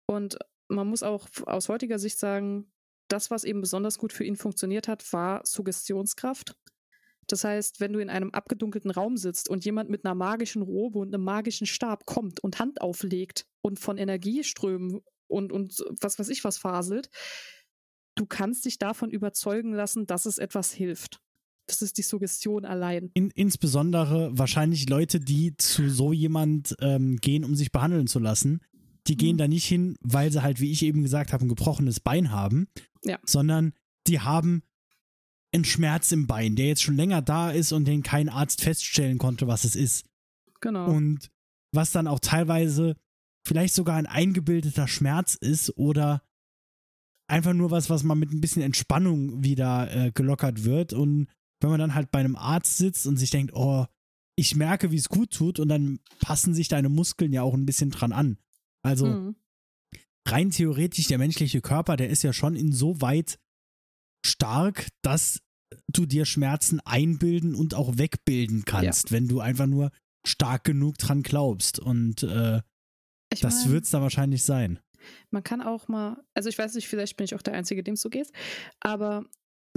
Und 0.07 0.37
man 0.67 0.87
muss 0.87 1.03
auch 1.03 1.27
aus 1.45 1.69
heutiger 1.69 1.99
Sicht 1.99 2.19
sagen, 2.19 2.71
das, 3.07 3.31
was 3.31 3.43
eben 3.43 3.61
besonders 3.61 3.97
gut 3.97 4.13
für 4.13 4.23
ihn 4.23 4.35
funktioniert 4.35 4.87
hat, 4.87 5.11
war 5.13 5.41
Suggestionskraft. 5.45 6.55
Das 7.27 7.43
heißt, 7.43 7.79
wenn 7.79 7.93
du 7.93 7.99
in 7.99 8.09
einem 8.09 8.31
abgedunkelten 8.31 8.91
Raum 8.91 9.17
sitzt 9.17 9.49
und 9.49 9.65
jemand 9.65 9.89
mit 9.89 10.05
einer 10.05 10.13
magischen 10.13 10.61
Robe 10.61 10.99
und 10.99 11.13
einem 11.13 11.23
magischen 11.23 11.65
Stab 11.65 12.05
kommt 12.05 12.39
und 12.39 12.59
Hand 12.59 12.81
auflegt 12.81 13.47
und 13.61 13.79
von 13.79 13.97
Energieströmen 13.97 15.01
und, 15.27 15.51
und 15.51 15.83
was 16.01 16.19
weiß 16.19 16.29
ich 16.29 16.43
was 16.43 16.57
faselt, 16.57 17.09
du 18.15 18.25
kannst 18.27 18.65
dich 18.65 18.77
davon 18.77 19.09
überzeugen 19.09 19.73
lassen, 19.73 20.05
dass 20.05 20.25
es 20.25 20.37
etwas 20.37 20.71
hilft. 20.71 21.19
Das 21.67 21.81
ist 21.81 21.97
die 21.97 22.03
Suggestion 22.03 22.65
allein. 22.65 23.09
In, 23.13 23.31
insbesondere 23.31 24.37
wahrscheinlich 24.37 24.87
Leute, 24.89 25.19
die 25.19 25.57
zu 25.57 25.89
so 25.89 26.13
jemand 26.13 26.75
ähm, 26.79 27.17
gehen, 27.17 27.43
um 27.43 27.55
sich 27.55 27.71
behandeln 27.71 28.07
zu 28.07 28.19
lassen, 28.19 28.61
die 29.07 29.17
gehen 29.17 29.35
mhm. 29.35 29.39
da 29.39 29.47
nicht 29.47 29.65
hin, 29.65 29.97
weil 30.01 30.31
sie 30.31 30.43
halt, 30.43 30.59
wie 30.59 30.71
ich 30.71 30.83
eben 30.83 31.01
gesagt 31.01 31.33
habe, 31.33 31.45
ein 31.45 31.49
gebrochenes 31.49 31.99
Bein 31.99 32.31
haben, 32.31 32.67
ja. 33.03 33.19
sondern 33.25 33.73
die 34.07 34.19
haben 34.19 34.63
einen 35.53 35.65
Schmerz 35.65 36.11
im 36.11 36.27
Bein, 36.27 36.55
der 36.55 36.67
jetzt 36.67 36.83
schon 36.83 36.95
länger 36.95 37.21
da 37.21 37.49
ist 37.49 37.71
und 37.71 37.85
den 37.85 38.03
kein 38.03 38.29
Arzt 38.29 38.61
feststellen 38.61 39.17
konnte, 39.17 39.47
was 39.47 39.63
es 39.63 39.75
ist. 39.75 40.05
Genau. 40.61 40.89
Und 40.89 41.31
was 41.71 41.91
dann 41.91 42.07
auch 42.07 42.19
teilweise 42.19 42.95
vielleicht 43.45 43.73
sogar 43.73 43.95
ein 43.95 44.07
eingebildeter 44.07 44.87
Schmerz 44.87 45.35
ist 45.35 45.77
oder 45.77 46.23
einfach 47.27 47.53
nur 47.53 47.71
was, 47.71 47.89
was 47.89 48.03
man 48.03 48.19
mit 48.19 48.31
ein 48.31 48.41
bisschen 48.41 48.61
Entspannung 48.61 49.43
wieder 49.43 49.93
äh, 49.95 50.11
gelockert 50.11 50.63
wird. 50.63 50.93
Und 50.93 51.27
wenn 51.61 51.69
man 51.69 51.79
dann 51.79 51.95
halt 51.95 52.11
bei 52.11 52.19
einem 52.19 52.35
Arzt 52.35 52.77
sitzt 52.77 53.07
und 53.07 53.17
sich 53.17 53.29
denkt, 53.29 53.53
oh, 53.53 53.85
ich 54.37 54.55
merke, 54.55 54.91
wie 54.91 54.97
es 54.97 55.09
gut 55.09 55.31
tut, 55.31 55.59
und 55.59 55.69
dann 55.69 55.99
passen 56.19 56.53
sich 56.53 56.67
deine 56.67 56.89
Muskeln 56.89 57.31
ja 57.31 57.41
auch 57.41 57.53
ein 57.53 57.65
bisschen 57.65 57.91
dran 57.91 58.11
an. 58.11 58.37
Also 58.83 59.07
mhm. 59.07 59.35
rein 60.27 60.51
theoretisch, 60.51 61.07
der 61.07 61.17
menschliche 61.17 61.61
Körper, 61.61 61.95
der 61.95 62.09
ist 62.09 62.23
ja 62.23 62.33
schon 62.33 62.55
insoweit 62.55 63.39
stark, 64.25 64.89
dass 65.01 65.39
du 65.87 66.05
dir 66.05 66.25
Schmerzen 66.25 66.79
einbilden 66.81 67.55
und 67.55 67.73
auch 67.73 67.97
wegbilden 67.97 68.65
kannst, 68.65 69.09
ja. 69.09 69.15
wenn 69.15 69.27
du 69.27 69.39
einfach 69.39 69.67
nur 69.67 69.91
stark 70.25 70.63
genug 70.63 70.97
dran 70.97 71.23
glaubst. 71.23 71.79
Und 71.79 72.23
äh, 72.23 72.61
das 73.41 73.69
wird 73.69 73.85
es 73.85 73.91
da 73.91 74.01
wahrscheinlich 74.01 74.43
sein. 74.43 74.79
Man 75.29 75.43
kann 75.43 75.61
auch 75.61 75.87
mal, 75.87 76.23
also 76.33 76.49
ich 76.49 76.57
weiß 76.57 76.73
nicht, 76.75 76.87
vielleicht 76.87 77.17
bin 77.17 77.25
ich 77.25 77.35
auch 77.35 77.41
der 77.41 77.53
Einzige, 77.53 77.83
dem 77.83 77.93
es 77.93 78.01
so 78.01 78.09
geht, 78.09 78.31
aber 78.79 79.25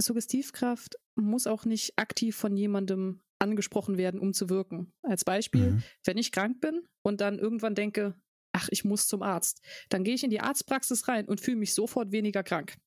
Suggestivkraft 0.01 0.95
muss 1.15 1.47
auch 1.47 1.65
nicht 1.65 1.93
aktiv 1.97 2.35
von 2.35 2.55
jemandem 2.55 3.21
angesprochen 3.39 3.97
werden, 3.97 4.19
um 4.19 4.33
zu 4.33 4.49
wirken. 4.49 4.91
Als 5.01 5.23
Beispiel, 5.23 5.71
Mhm. 5.71 5.83
wenn 6.05 6.17
ich 6.17 6.31
krank 6.31 6.59
bin 6.61 6.81
und 7.03 7.21
dann 7.21 7.39
irgendwann 7.39 7.75
denke, 7.75 8.15
ach, 8.51 8.67
ich 8.71 8.83
muss 8.83 9.07
zum 9.07 9.21
Arzt, 9.21 9.61
dann 9.89 10.03
gehe 10.03 10.15
ich 10.15 10.23
in 10.23 10.29
die 10.29 10.41
Arztpraxis 10.41 11.07
rein 11.07 11.25
und 11.27 11.39
fühle 11.39 11.57
mich 11.57 11.73
sofort 11.73 12.11
weniger 12.11 12.43
krank. 12.43 12.77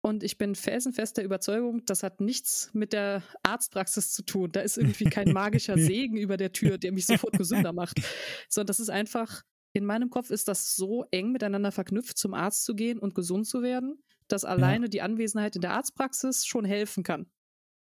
Und 0.01 0.23
ich 0.23 0.37
bin 0.37 0.53
felsenfest 0.53 1.17
der 1.17 1.25
Überzeugung, 1.25 1.83
das 1.85 2.03
hat 2.03 2.21
nichts 2.21 2.69
mit 2.73 2.93
der 2.93 3.23
Arztpraxis 3.41 4.11
zu 4.11 4.21
tun. 4.23 4.51
Da 4.51 4.59
ist 4.61 4.77
irgendwie 4.77 5.05
kein 5.05 5.31
magischer 5.33 5.75
Segen 5.75 6.17
über 6.17 6.37
der 6.37 6.51
Tür, 6.51 6.77
der 6.77 6.91
mich 6.91 7.07
sofort 7.07 7.35
gesünder 7.35 7.73
macht. 7.73 7.97
Sondern 8.49 8.67
das 8.67 8.79
ist 8.79 8.89
einfach, 8.91 9.41
in 9.73 9.85
meinem 9.85 10.11
Kopf 10.11 10.29
ist 10.29 10.47
das 10.47 10.75
so 10.75 11.05
eng 11.09 11.31
miteinander 11.31 11.71
verknüpft, 11.71 12.17
zum 12.19 12.35
Arzt 12.35 12.63
zu 12.63 12.75
gehen 12.75 12.99
und 12.99 13.15
gesund 13.15 13.47
zu 13.47 13.63
werden, 13.63 14.03
dass 14.31 14.45
alleine 14.45 14.89
die 14.89 15.01
Anwesenheit 15.01 15.55
in 15.55 15.61
der 15.61 15.73
Arztpraxis 15.73 16.45
schon 16.45 16.65
helfen 16.65 17.03
kann. 17.03 17.29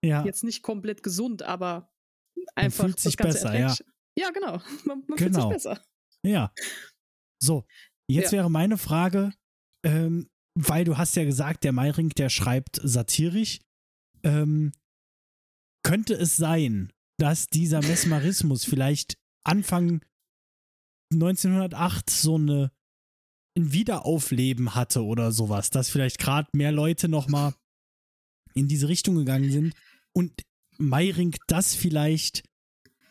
ja, 0.04 0.24
Jetzt 0.26 0.44
nicht 0.44 0.62
komplett 0.64 1.04
gesund, 1.04 1.44
aber 1.44 1.92
einfach 2.56 2.86
fühlt 2.86 3.00
sich 3.00 3.18
besser, 3.18 3.58
ja. 3.58 3.76
Ja, 4.18 4.32
genau. 4.32 4.58
Man, 4.86 5.04
man 5.08 5.18
Genau. 5.18 5.50
fühlt 5.50 5.62
sich 5.62 5.72
besser. 5.72 5.84
ja. 6.26 6.54
So, 7.42 7.66
jetzt 8.10 8.32
Ja. 8.32 8.40
wäre 8.40 8.52
meine 8.52 8.78
Frage, 8.78 9.32
ähm, 9.86 10.30
weil 10.58 10.84
du 10.84 10.98
hast 10.98 11.16
ja 11.16 11.24
gesagt, 11.24 11.64
der 11.64 11.72
Meiring, 11.72 12.10
der 12.10 12.30
schreibt 12.30 12.80
satirisch. 12.84 13.60
Ähm, 14.24 14.74
könnte 15.86 16.14
es 16.16 16.36
sein, 16.36 16.92
dass 17.18 17.48
dieser 17.48 17.82
Mesmerismus 17.82 18.66
vielleicht 18.66 19.18
Anfang 19.46 20.04
1908 21.14 22.10
so 22.10 22.36
eine 22.36 22.72
ein 23.60 23.74
Wiederaufleben 23.74 24.76
hatte 24.76 25.04
oder 25.04 25.32
sowas, 25.32 25.70
dass 25.70 25.90
vielleicht 25.90 26.18
gerade 26.20 26.48
mehr 26.54 26.72
Leute 26.72 27.08
nochmal 27.10 27.54
in 28.54 28.68
diese 28.68 28.88
Richtung 28.88 29.16
gegangen 29.16 29.52
sind 29.52 29.74
und 30.14 30.32
Meiring 30.78 31.36
das 31.48 31.76
vielleicht 31.76 32.44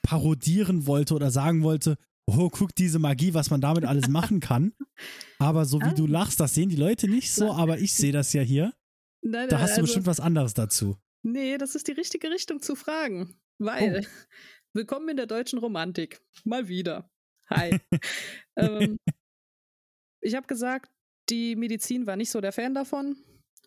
parodieren 0.02 0.86
wollte 0.86 1.14
oder 1.14 1.30
sagen 1.30 1.62
wollte, 1.62 1.96
oh, 2.26 2.48
guck 2.50 2.74
diese 2.74 2.98
Magie, 2.98 3.34
was 3.34 3.50
man 3.50 3.60
damit 3.60 3.84
alles 3.84 4.08
machen 4.08 4.40
kann. 4.40 4.72
Aber 5.38 5.64
so 5.66 5.78
wie 5.80 5.84
Ah. 5.84 5.94
du 5.94 6.06
lachst, 6.06 6.40
das 6.40 6.54
sehen 6.54 6.70
die 6.70 6.76
Leute 6.76 7.08
nicht 7.08 7.30
so, 7.32 7.52
aber 7.52 7.78
ich 7.78 7.92
sehe 7.94 8.12
das 8.12 8.32
ja 8.32 8.42
hier. 8.42 8.74
Nein, 9.22 9.48
Da 9.48 9.58
hast 9.60 9.70
du 9.70 9.80
also- 9.80 9.82
bestimmt 9.82 10.06
was 10.06 10.18
anderes 10.20 10.54
dazu. 10.54 10.96
Nee, 11.22 11.58
das 11.58 11.74
ist 11.74 11.88
die 11.88 11.92
richtige 11.92 12.30
Richtung 12.30 12.60
zu 12.62 12.74
fragen. 12.74 13.34
Oh. 13.60 13.66
Weil, 13.66 14.06
willkommen 14.74 15.08
in 15.10 15.16
der 15.16 15.26
deutschen 15.26 15.58
Romantik. 15.58 16.20
Mal 16.44 16.68
wieder. 16.68 17.10
Hi. 17.50 17.78
ähm, 18.56 18.98
ich 20.20 20.34
habe 20.34 20.46
gesagt, 20.46 20.90
die 21.28 21.56
Medizin 21.56 22.06
war 22.06 22.16
nicht 22.16 22.30
so 22.30 22.40
der 22.40 22.52
Fan 22.52 22.74
davon, 22.74 23.16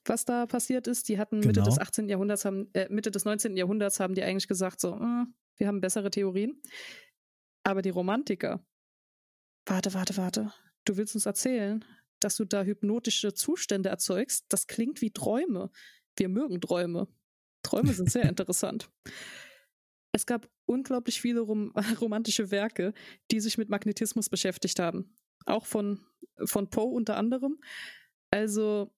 was 0.06 0.26
da 0.26 0.46
passiert 0.46 0.88
ist. 0.88 1.10
Die 1.10 1.20
hatten 1.20 1.40
Mitte 1.40 1.54
Genau. 1.62 1.66
des 1.66 1.78
18. 1.80 2.10
Jahrhunderts, 2.10 2.46
haben, 2.46 2.70
äh, 2.74 2.88
Mitte 2.90 3.12
des 3.12 3.26
19. 3.26 3.56
Jahrhunderts 3.56 4.00
haben 4.00 4.16
die 4.16 4.24
eigentlich 4.24 4.48
gesagt, 4.48 4.80
so, 4.82 4.96
äh, 4.96 5.26
wir 5.58 5.68
haben 5.68 5.82
bessere 5.82 6.10
Theorien. 6.10 6.62
Aber 7.64 7.82
die 7.84 7.92
Romantiker, 7.92 8.66
warte, 9.68 9.94
warte, 9.94 10.18
warte. 10.18 10.54
Du 10.86 10.98
willst 10.98 11.14
uns 11.14 11.28
erzählen, 11.28 11.86
dass 12.20 12.36
du 12.36 12.46
da 12.46 12.64
hypnotische 12.64 13.34
Zustände 13.34 13.90
erzeugst? 13.90 14.46
Das 14.50 14.66
klingt 14.66 15.02
wie 15.02 15.12
Träume. 15.12 15.70
Wir 16.18 16.30
mögen 16.30 16.60
Träume. 16.60 17.08
Träume 17.64 17.94
sind 17.94 18.12
sehr 18.12 18.24
interessant. 18.30 18.90
Es 20.14 20.26
gab 20.26 20.50
unglaublich 20.66 21.22
viele 21.22 21.42
rom 21.42 21.72
romantische 22.02 22.50
Werke, 22.50 22.94
die 23.30 23.40
sich 23.40 23.58
mit 23.60 23.70
Magnetismus 23.70 24.30
beschäftigt 24.30 24.80
haben. 24.80 25.16
Auch 25.46 25.66
von, 25.66 26.04
von 26.46 26.70
Poe 26.70 26.94
unter 26.94 27.18
anderem. 27.18 27.60
Also, 28.32 28.94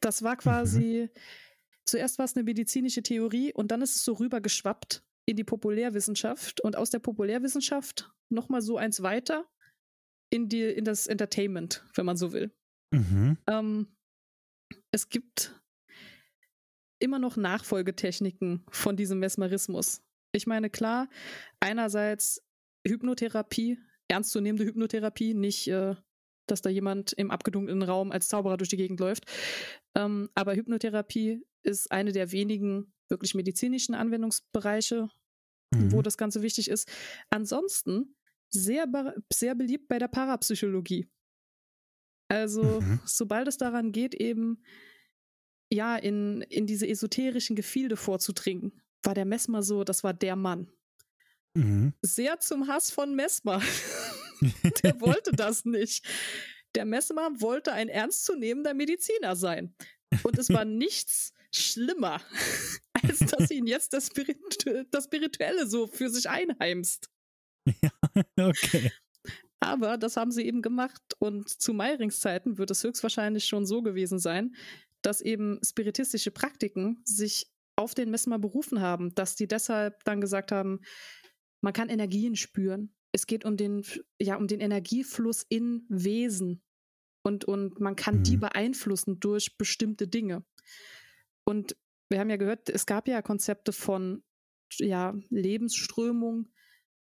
das 0.00 0.22
war 0.22 0.36
quasi, 0.36 1.10
zuerst 1.84 2.18
war 2.18 2.24
es 2.24 2.36
eine 2.36 2.44
medizinische 2.44 3.02
Theorie 3.02 3.52
und 3.52 3.70
dann 3.70 3.82
ist 3.82 3.96
es 3.96 4.04
so 4.04 4.14
rübergeschwappt 4.14 5.02
in 5.26 5.36
die 5.36 5.44
Populärwissenschaft 5.44 6.60
und 6.60 6.76
aus 6.76 6.90
der 6.90 7.00
Populärwissenschaft 7.00 8.10
nochmal 8.30 8.62
so 8.62 8.76
eins 8.76 9.02
weiter 9.02 9.46
in, 10.30 10.48
die, 10.48 10.62
in 10.64 10.84
das 10.84 11.06
Entertainment, 11.06 11.84
wenn 11.94 12.06
man 12.06 12.16
so 12.16 12.32
will. 12.32 12.50
Mhm. 12.92 13.36
Ähm, 13.46 13.88
es 14.90 15.08
gibt 15.08 15.54
immer 16.98 17.18
noch 17.18 17.36
Nachfolgetechniken 17.36 18.64
von 18.70 18.96
diesem 18.96 19.18
Mesmerismus. 19.18 20.02
Ich 20.32 20.46
meine, 20.46 20.70
klar, 20.70 21.08
einerseits 21.60 22.42
Hypnotherapie, 22.86 23.78
ernstzunehmende 24.08 24.64
Hypnotherapie, 24.64 25.34
nicht, 25.34 25.68
äh, 25.68 25.94
dass 26.46 26.62
da 26.62 26.70
jemand 26.70 27.12
im 27.12 27.30
abgedunkelten 27.30 27.82
Raum 27.82 28.10
als 28.10 28.28
Zauberer 28.28 28.56
durch 28.56 28.70
die 28.70 28.76
Gegend 28.76 29.00
läuft. 29.00 29.24
Ähm, 29.94 30.30
aber 30.34 30.54
Hypnotherapie 30.54 31.42
ist 31.62 31.92
eine 31.92 32.12
der 32.12 32.32
wenigen 32.32 32.92
wirklich 33.08 33.34
medizinischen 33.34 33.94
Anwendungsbereiche, 33.94 35.10
Mhm. 35.74 35.92
wo 35.92 36.00
das 36.02 36.16
Ganze 36.16 36.40
wichtig 36.42 36.68
ist. 36.70 36.90
Ansonsten 37.28 38.16
sehr, 38.48 38.86
sehr 39.30 39.54
beliebt 39.54 39.88
bei 39.88 39.98
der 39.98 40.08
Parapsychologie. 40.08 41.06
Also, 42.28 42.80
Mhm. 42.80 43.00
sobald 43.04 43.48
es 43.48 43.58
daran 43.58 43.92
geht, 43.92 44.14
eben 44.14 44.62
ja, 45.70 45.96
in, 45.96 46.40
in 46.42 46.66
diese 46.66 46.88
esoterischen 46.88 47.54
Gefilde 47.54 47.96
vorzudringen, 47.96 48.80
war 49.02 49.12
der 49.12 49.26
Mesmer 49.26 49.62
so, 49.62 49.84
das 49.84 50.02
war 50.02 50.14
der 50.14 50.34
Mann. 50.34 50.72
Mhm. 51.54 51.94
Sehr 52.02 52.40
zum 52.40 52.68
Hass 52.68 52.90
von 52.90 53.14
Mesmer. 53.14 53.62
der 54.82 55.00
wollte 55.00 55.32
das 55.32 55.64
nicht. 55.64 56.06
Der 56.74 56.84
Mesmer 56.84 57.30
wollte 57.40 57.72
ein 57.72 57.88
ernstzunehmender 57.88 58.74
Mediziner 58.74 59.36
sein. 59.36 59.74
Und 60.22 60.38
es 60.38 60.48
war 60.50 60.64
nichts 60.64 61.32
schlimmer, 61.52 62.20
als 62.92 63.18
dass 63.18 63.50
ihn 63.50 63.66
jetzt 63.66 63.92
das, 63.92 64.06
Spiritu 64.06 64.84
das 64.90 65.04
Spirituelle 65.04 65.66
so 65.66 65.86
für 65.86 66.10
sich 66.10 66.28
einheimst. 66.28 67.10
okay. 68.38 68.92
Aber 69.60 69.98
das 69.98 70.16
haben 70.16 70.30
sie 70.30 70.44
eben 70.46 70.62
gemacht 70.62 71.02
und 71.18 71.48
zu 71.48 71.72
Meyrings 71.72 72.20
Zeiten 72.20 72.58
wird 72.58 72.70
es 72.70 72.84
höchstwahrscheinlich 72.84 73.46
schon 73.46 73.66
so 73.66 73.82
gewesen 73.82 74.18
sein, 74.18 74.54
dass 75.02 75.20
eben 75.20 75.58
spiritistische 75.64 76.30
Praktiken 76.30 77.02
sich 77.04 77.50
auf 77.76 77.94
den 77.94 78.10
Mesmer 78.10 78.38
berufen 78.38 78.80
haben, 78.80 79.14
dass 79.14 79.36
die 79.36 79.48
deshalb 79.48 80.04
dann 80.04 80.20
gesagt 80.20 80.52
haben, 80.52 80.80
man 81.60 81.72
kann 81.72 81.88
Energien 81.88 82.36
spüren. 82.36 82.94
Es 83.12 83.26
geht 83.26 83.44
um 83.44 83.56
den, 83.56 83.84
ja, 84.20 84.36
um 84.36 84.46
den 84.46 84.60
Energiefluss 84.60 85.44
in 85.48 85.86
Wesen. 85.88 86.62
Und, 87.22 87.44
und 87.44 87.80
man 87.80 87.96
kann 87.96 88.22
die 88.22 88.36
Mhm. 88.36 88.40
beeinflussen 88.40 89.20
durch 89.20 89.56
bestimmte 89.58 90.06
Dinge. 90.08 90.44
Und 91.44 91.76
wir 92.10 92.20
haben 92.20 92.30
ja 92.30 92.36
gehört, 92.36 92.68
es 92.70 92.86
gab 92.86 93.08
ja 93.08 93.20
Konzepte 93.22 93.72
von 93.72 94.22
ja, 94.78 95.14
Lebensströmung, 95.30 96.52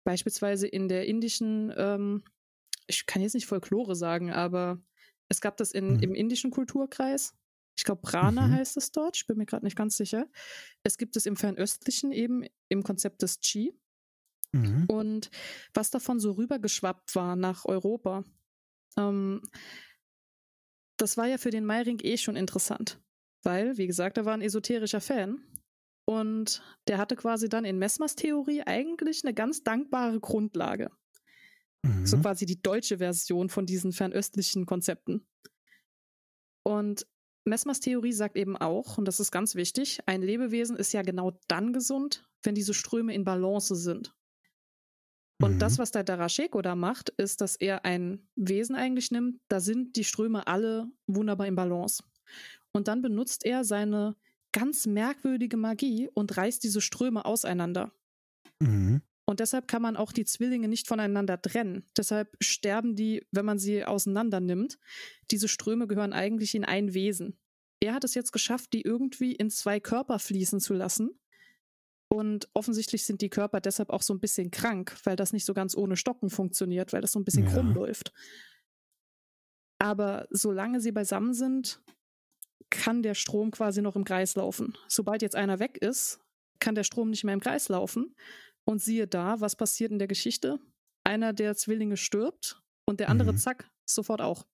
beispielsweise 0.04 0.66
in 0.68 0.88
der 0.88 1.06
indischen, 1.06 1.72
ähm, 1.76 2.22
ich 2.86 3.06
kann 3.06 3.22
jetzt 3.22 3.34
nicht 3.34 3.46
Folklore 3.46 3.94
sagen, 3.96 4.30
aber 4.30 4.82
es 5.28 5.40
gab 5.40 5.56
das 5.56 5.72
in, 5.72 5.94
Mhm. 5.94 6.00
im 6.00 6.14
indischen 6.14 6.50
Kulturkreis. 6.50 7.34
Ich 7.76 7.84
glaube, 7.84 8.02
Prana 8.02 8.48
Mhm. 8.48 8.52
heißt 8.52 8.76
es 8.76 8.92
dort, 8.92 9.16
ich 9.16 9.26
bin 9.26 9.36
mir 9.38 9.46
gerade 9.46 9.64
nicht 9.64 9.76
ganz 9.76 9.96
sicher. 9.96 10.26
Es 10.82 10.98
gibt 10.98 11.16
es 11.16 11.26
im 11.26 11.36
Fernöstlichen 11.36 12.12
eben 12.12 12.44
im 12.68 12.82
Konzept 12.82 13.22
des 13.22 13.40
Qi. 13.40 13.72
Mhm. 14.52 14.86
Und 14.86 15.30
was 15.74 15.90
davon 15.90 16.20
so 16.20 16.32
rübergeschwappt 16.32 17.14
war 17.14 17.36
nach 17.36 17.64
Europa, 17.64 18.24
ähm, 18.96 19.42
das 20.96 21.16
war 21.16 21.26
ja 21.26 21.38
für 21.38 21.50
den 21.50 21.64
Meiring 21.64 22.00
eh 22.02 22.16
schon 22.16 22.36
interessant. 22.36 23.00
Weil, 23.42 23.78
wie 23.78 23.86
gesagt, 23.86 24.18
er 24.18 24.24
war 24.24 24.34
ein 24.34 24.42
esoterischer 24.42 25.00
Fan. 25.00 25.40
Und 26.06 26.62
der 26.86 26.98
hatte 26.98 27.16
quasi 27.16 27.48
dann 27.48 27.64
in 27.64 27.78
Messmers 27.78 28.16
Theorie 28.16 28.62
eigentlich 28.62 29.24
eine 29.24 29.34
ganz 29.34 29.62
dankbare 29.62 30.18
Grundlage. 30.20 30.90
Mhm. 31.82 32.06
So 32.06 32.18
quasi 32.18 32.46
die 32.46 32.60
deutsche 32.60 32.98
Version 32.98 33.48
von 33.48 33.66
diesen 33.66 33.92
fernöstlichen 33.92 34.66
Konzepten. 34.66 35.26
Und 36.64 37.06
Messmers 37.44 37.80
Theorie 37.80 38.12
sagt 38.12 38.36
eben 38.36 38.56
auch, 38.56 38.98
und 38.98 39.06
das 39.06 39.20
ist 39.20 39.30
ganz 39.30 39.54
wichtig, 39.54 40.00
ein 40.06 40.22
Lebewesen 40.22 40.76
ist 40.76 40.92
ja 40.92 41.02
genau 41.02 41.38
dann 41.46 41.72
gesund, 41.72 42.28
wenn 42.42 42.54
diese 42.54 42.74
Ströme 42.74 43.14
in 43.14 43.24
Balance 43.24 43.74
sind. 43.76 44.14
Und 45.40 45.54
Mhm. 45.54 45.58
das, 45.60 45.78
was 45.78 45.92
der 45.92 46.04
Darasheko 46.04 46.62
da 46.62 46.74
macht, 46.74 47.10
ist, 47.10 47.40
dass 47.40 47.56
er 47.56 47.84
ein 47.84 48.26
Wesen 48.34 48.74
eigentlich 48.74 49.10
nimmt, 49.10 49.40
da 49.48 49.60
sind 49.60 49.96
die 49.96 50.04
Ströme 50.04 50.46
alle 50.46 50.90
wunderbar 51.06 51.46
im 51.46 51.54
Balance. 51.54 52.02
Und 52.72 52.88
dann 52.88 53.02
benutzt 53.02 53.44
er 53.44 53.64
seine 53.64 54.16
ganz 54.52 54.86
merkwürdige 54.86 55.56
Magie 55.56 56.08
und 56.12 56.36
reißt 56.36 56.62
diese 56.64 56.80
Ströme 56.80 57.24
auseinander. 57.24 57.92
Mhm. 58.60 59.02
Und 59.26 59.40
deshalb 59.40 59.68
kann 59.68 59.82
man 59.82 59.96
auch 59.96 60.10
die 60.12 60.24
Zwillinge 60.24 60.68
nicht 60.68 60.88
voneinander 60.88 61.40
trennen. 61.40 61.84
Deshalb 61.96 62.34
sterben 62.40 62.96
die, 62.96 63.26
wenn 63.30 63.44
man 63.44 63.58
sie 63.58 63.84
auseinander 63.84 64.40
nimmt. 64.40 64.78
Diese 65.30 65.48
Ströme 65.48 65.86
gehören 65.86 66.14
eigentlich 66.14 66.54
in 66.54 66.64
ein 66.64 66.94
Wesen. 66.94 67.36
Er 67.80 67.92
hat 67.94 68.04
es 68.04 68.14
jetzt 68.14 68.32
geschafft, 68.32 68.72
die 68.72 68.80
irgendwie 68.82 69.32
in 69.34 69.50
zwei 69.50 69.80
Körper 69.80 70.18
fließen 70.18 70.60
zu 70.60 70.72
lassen. 70.72 71.10
Und 72.10 72.48
offensichtlich 72.54 73.04
sind 73.04 73.20
die 73.20 73.28
Körper 73.28 73.60
deshalb 73.60 73.90
auch 73.90 74.00
so 74.02 74.14
ein 74.14 74.20
bisschen 74.20 74.50
krank, 74.50 74.96
weil 75.04 75.16
das 75.16 75.32
nicht 75.32 75.44
so 75.44 75.52
ganz 75.52 75.76
ohne 75.76 75.96
Stocken 75.96 76.30
funktioniert, 76.30 76.92
weil 76.92 77.02
das 77.02 77.12
so 77.12 77.18
ein 77.18 77.24
bisschen 77.24 77.44
Ja. 77.44 77.52
krumm 77.52 77.74
läuft. 77.74 78.12
Aber 79.78 80.26
solange 80.30 80.80
sie 80.80 80.92
beisammen 80.92 81.34
sind, 81.34 81.82
kann 82.70 83.02
der 83.02 83.14
Strom 83.14 83.50
quasi 83.50 83.80
noch 83.82 83.96
im 83.96 84.04
Kreis 84.04 84.34
laufen. 84.36 84.76
Sobald 84.88 85.22
jetzt 85.22 85.36
einer 85.36 85.58
weg 85.58 85.78
ist, 85.78 86.20
kann 86.60 86.74
der 86.74 86.84
Strom 86.84 87.10
nicht 87.10 87.24
mehr 87.24 87.34
im 87.34 87.40
Kreis 87.40 87.68
laufen. 87.68 88.14
Und 88.64 88.82
siehe 88.82 89.06
da, 89.06 89.40
was 89.40 89.56
passiert 89.56 89.92
in 89.92 89.98
der 89.98 90.08
Geschichte? 90.08 90.58
Einer 91.04 91.32
der 91.32 91.54
Zwillinge 91.56 91.96
stirbt 91.96 92.60
und 92.86 93.00
der 93.00 93.08
andere, 93.08 93.32
Mhm. 93.32 93.38
zack, 93.38 93.70
sofort 93.86 94.20
auch. 94.20 94.46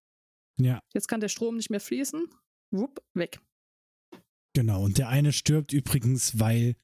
Ja, 0.60 0.78
Jetzt 0.93 1.09
kann 1.09 1.20
der 1.20 1.28
Strom 1.28 1.56
nicht 1.56 1.70
mehr 1.70 1.81
fließen. 1.81 2.28
Wupp, 2.70 3.02
weg. 3.14 3.40
genau. 4.55 4.85
Und 4.85 4.98
der 4.98 5.09
eine 5.09 5.32
stirbt 5.32 5.72
übrigens, 5.72 6.39
weil 6.39 6.76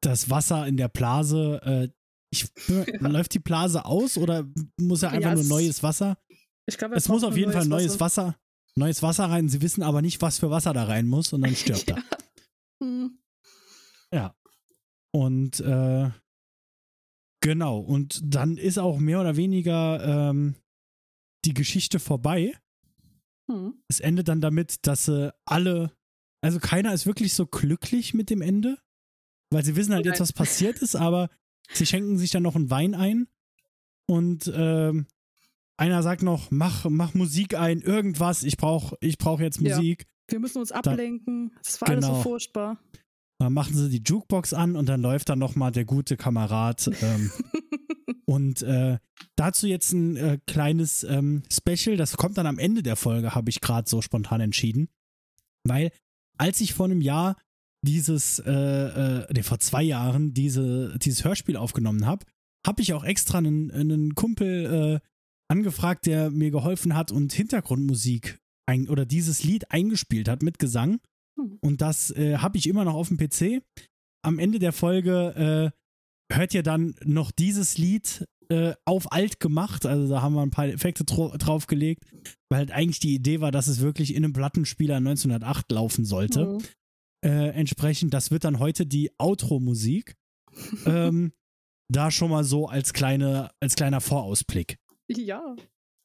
das 0.00 0.30
Wasser 0.30 0.66
in 0.66 0.76
der 0.76 0.88
Blase, 0.88 1.60
äh, 1.64 1.88
ich, 2.30 2.48
läuft 3.00 3.34
die 3.34 3.38
Blase 3.38 3.84
aus 3.84 4.16
oder 4.18 4.46
muss 4.78 5.02
er 5.02 5.10
einfach 5.10 5.30
Ja, 5.30 5.34
nur 5.34 5.42
es- 5.44 5.48
neues 5.48 5.82
Wasser? 5.82 6.18
Ich 6.66 6.76
glaube, 6.76 6.96
Es 6.96 7.08
muss 7.08 7.24
auf 7.24 7.36
jeden 7.36 7.52
Fall 7.52 7.64
neues 7.66 7.98
Wasser, 7.98 8.36
neues 8.74 9.02
Wasser 9.02 9.24
rein. 9.30 9.48
Sie 9.48 9.62
wissen 9.62 9.82
aber 9.82 10.02
nicht, 10.02 10.20
was 10.20 10.38
für 10.38 10.50
Wasser 10.50 10.74
da 10.74 10.84
rein 10.84 11.06
muss 11.08 11.32
und 11.32 11.40
dann 11.40 11.54
stirbt 11.56 11.88
er. 11.90 12.02
Hm. 12.82 13.18
Ja. 14.12 14.34
Und 15.14 15.60
äh, 15.60 16.10
genau, 17.40 17.78
und 17.80 18.20
dann 18.22 18.56
ist 18.58 18.78
auch 18.78 18.98
mehr 18.98 19.20
oder 19.20 19.36
weniger 19.36 20.28
ähm, 20.30 20.56
die 21.46 21.54
Geschichte 21.54 21.98
vorbei. 21.98 22.54
Hm. 23.50 23.82
Es 23.88 24.00
endet 24.00 24.28
dann 24.28 24.42
damit, 24.42 24.86
dass 24.86 25.06
sie 25.06 25.32
alle, 25.46 25.92
also 26.42 26.58
keiner 26.60 26.92
ist 26.92 27.06
wirklich 27.06 27.32
so 27.32 27.46
glücklich 27.46 28.12
mit 28.12 28.28
dem 28.28 28.42
Ende, 28.42 28.78
weil 29.50 29.64
sie 29.64 29.76
wissen 29.76 29.94
halt 29.94 30.06
jetzt, 30.06 30.20
was 30.20 30.32
passiert 30.32 30.78
ist, 30.78 30.94
aber 30.96 31.28
sie 31.72 31.86
schenken 31.86 32.18
sich 32.18 32.30
dann 32.30 32.42
noch 32.42 32.56
einen 32.56 32.70
Wein 32.70 32.94
ein 32.94 33.28
und 34.06 34.50
ähm, 34.54 35.06
einer 35.76 36.02
sagt 36.02 36.22
noch, 36.22 36.50
mach, 36.50 36.86
mach 36.88 37.14
Musik 37.14 37.54
ein, 37.54 37.80
irgendwas, 37.80 38.42
ich 38.42 38.56
brauch, 38.56 38.94
ich 39.00 39.18
brauch 39.18 39.40
jetzt 39.40 39.60
Ja. 39.60 39.76
Musik. 39.76 40.06
Wir 40.30 40.40
müssen 40.40 40.58
uns 40.58 40.72
ablenken. 40.72 41.52
Das 41.62 41.80
war 41.80 41.88
alles 41.88 42.04
Genau. 42.04 42.16
so 42.16 42.22
furchtbar. 42.22 42.78
Dann 43.38 43.52
machen 43.52 43.74
sie 43.74 43.88
die 43.88 44.02
Jukebox 44.04 44.52
an 44.52 44.76
und 44.76 44.88
dann 44.88 45.00
läuft 45.00 45.28
dann 45.28 45.38
nochmal 45.38 45.70
der 45.72 45.84
gute 45.84 46.16
Kamerad. 46.16 46.90
Ähm, 47.00 47.30
und 48.26 48.62
äh, 48.62 48.98
dazu 49.36 49.66
jetzt 49.68 49.92
ein 49.92 50.16
äh, 50.16 50.38
kleines 50.46 51.04
ähm, 51.04 51.44
Special, 51.50 51.96
das 51.96 52.16
kommt 52.16 52.36
dann 52.36 52.46
am 52.46 52.58
Ende 52.58 52.82
der 52.82 52.96
Folge, 52.96 53.34
habe 53.34 53.48
ich 53.48 53.60
gerade 53.60 53.88
so 53.88 54.02
spontan 54.02 54.40
entschieden. 54.40 54.88
Weil, 55.64 55.92
als 56.36 56.60
ich 56.60 56.74
vor 56.74 56.86
einem 56.86 57.00
Jahr 57.00 57.36
dieses, 57.82 58.38
äh, 58.40 58.50
äh, 58.52 59.26
nee, 59.32 59.42
vor 59.42 59.58
zwei 59.58 59.82
Jahren 59.82 60.34
diese, 60.34 60.98
dieses 60.98 61.24
Hörspiel 61.24 61.56
aufgenommen 61.56 62.06
habe, 62.06 62.26
habe 62.66 62.82
ich 62.82 62.92
auch 62.92 63.04
extra 63.04 63.38
einen, 63.38 63.70
einen 63.70 64.14
Kumpel 64.14 65.00
äh, 65.00 65.08
angefragt, 65.50 66.06
der 66.06 66.30
mir 66.30 66.50
geholfen 66.50 66.94
hat 66.94 67.10
und 67.12 67.32
Hintergrundmusik 67.32 68.38
ein, 68.66 68.88
oder 68.88 69.06
dieses 69.06 69.44
Lied 69.44 69.70
eingespielt 69.70 70.28
hat 70.28 70.42
mit 70.42 70.58
Gesang. 70.58 71.00
Hm. 71.38 71.58
Und 71.60 71.80
das 71.80 72.10
äh, 72.10 72.38
habe 72.38 72.58
ich 72.58 72.66
immer 72.66 72.84
noch 72.84 72.94
auf 72.94 73.08
dem 73.08 73.16
PC. 73.16 73.62
Am 74.22 74.38
Ende 74.38 74.58
der 74.58 74.72
Folge 74.72 75.72
äh, 75.72 76.34
hört 76.34 76.54
ihr 76.54 76.62
dann 76.62 76.94
noch 77.04 77.30
dieses 77.30 77.78
Lied 77.78 78.26
äh, 78.50 78.74
auf 78.84 79.12
alt 79.12 79.40
gemacht. 79.40 79.86
Also 79.86 80.08
da 80.08 80.20
haben 80.20 80.34
wir 80.34 80.42
ein 80.42 80.50
paar 80.50 80.68
Effekte 80.68 81.04
draufgelegt, 81.04 82.04
weil 82.50 82.58
halt 82.58 82.70
eigentlich 82.72 83.00
die 83.00 83.14
Idee 83.14 83.40
war, 83.40 83.52
dass 83.52 83.68
es 83.68 83.80
wirklich 83.80 84.14
in 84.14 84.24
einem 84.24 84.32
Plattenspieler 84.32 84.96
1908 84.96 85.70
laufen 85.72 86.04
sollte. 86.04 86.46
Hm. 86.46 86.58
Äh, 87.24 87.50
entsprechend, 87.50 88.14
das 88.14 88.30
wird 88.30 88.44
dann 88.44 88.58
heute 88.58 88.86
die 88.86 89.10
Outro-Musik. 89.18 90.14
ähm, 90.86 91.32
da 91.90 92.10
schon 92.10 92.30
mal 92.30 92.44
so 92.44 92.68
als, 92.68 92.92
kleine, 92.92 93.50
als 93.60 93.74
kleiner 93.74 94.00
Vorausblick. 94.00 94.78
Ja. 95.08 95.56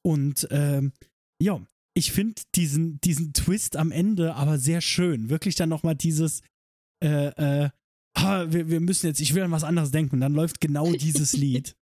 Und 0.06 0.48
ähm, 0.52 0.94
ja, 1.42 1.62
ich 1.96 2.12
finde 2.12 2.42
diesen, 2.56 3.00
diesen 3.02 3.34
Twist 3.34 3.76
am 3.76 3.92
Ende 3.92 4.36
aber 4.36 4.58
sehr 4.58 4.82
schön. 4.82 5.30
Wirklich 5.30 5.56
dann 5.56 5.70
nochmal 5.70 5.96
dieses, 5.96 6.42
äh, 7.04 7.28
äh, 7.28 7.70
ha, 8.18 8.52
wir, 8.52 8.70
wir 8.70 8.80
müssen 8.80 9.08
jetzt, 9.08 9.20
ich 9.20 9.34
will 9.36 9.44
an 9.44 9.52
was 9.52 9.64
anderes 9.64 9.92
denken. 9.92 10.16
Und 10.16 10.22
dann 10.22 10.34
läuft 10.34 10.62
genau 10.62 10.92
dieses 10.94 11.34
Lied. 11.34 11.76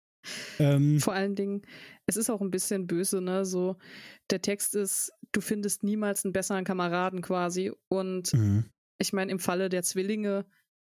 Ähm, 0.60 0.99
Vor 0.99 1.14
allen 1.14 1.35
Dingen, 1.35 1.61
es 2.06 2.18
ist 2.18 2.30
auch 2.30 2.41
ein 2.41 2.51
bisschen 2.51 2.88
böse, 2.88 3.22
ne? 3.22 3.45
So, 3.45 3.77
der 4.31 4.41
Text 4.41 4.76
ist, 4.76 5.11
du 5.31 5.41
findest 5.41 5.84
niemals 5.84 6.26
einen 6.26 6.34
besseren 6.34 6.65
Kameraden 6.65 7.22
quasi. 7.22 7.72
Und 7.89 8.34
mhm. 8.34 8.65
Ich 8.99 9.13
meine, 9.13 9.31
im 9.31 9.39
Falle 9.39 9.69
der 9.69 9.84
Zwillinge, 9.84 10.45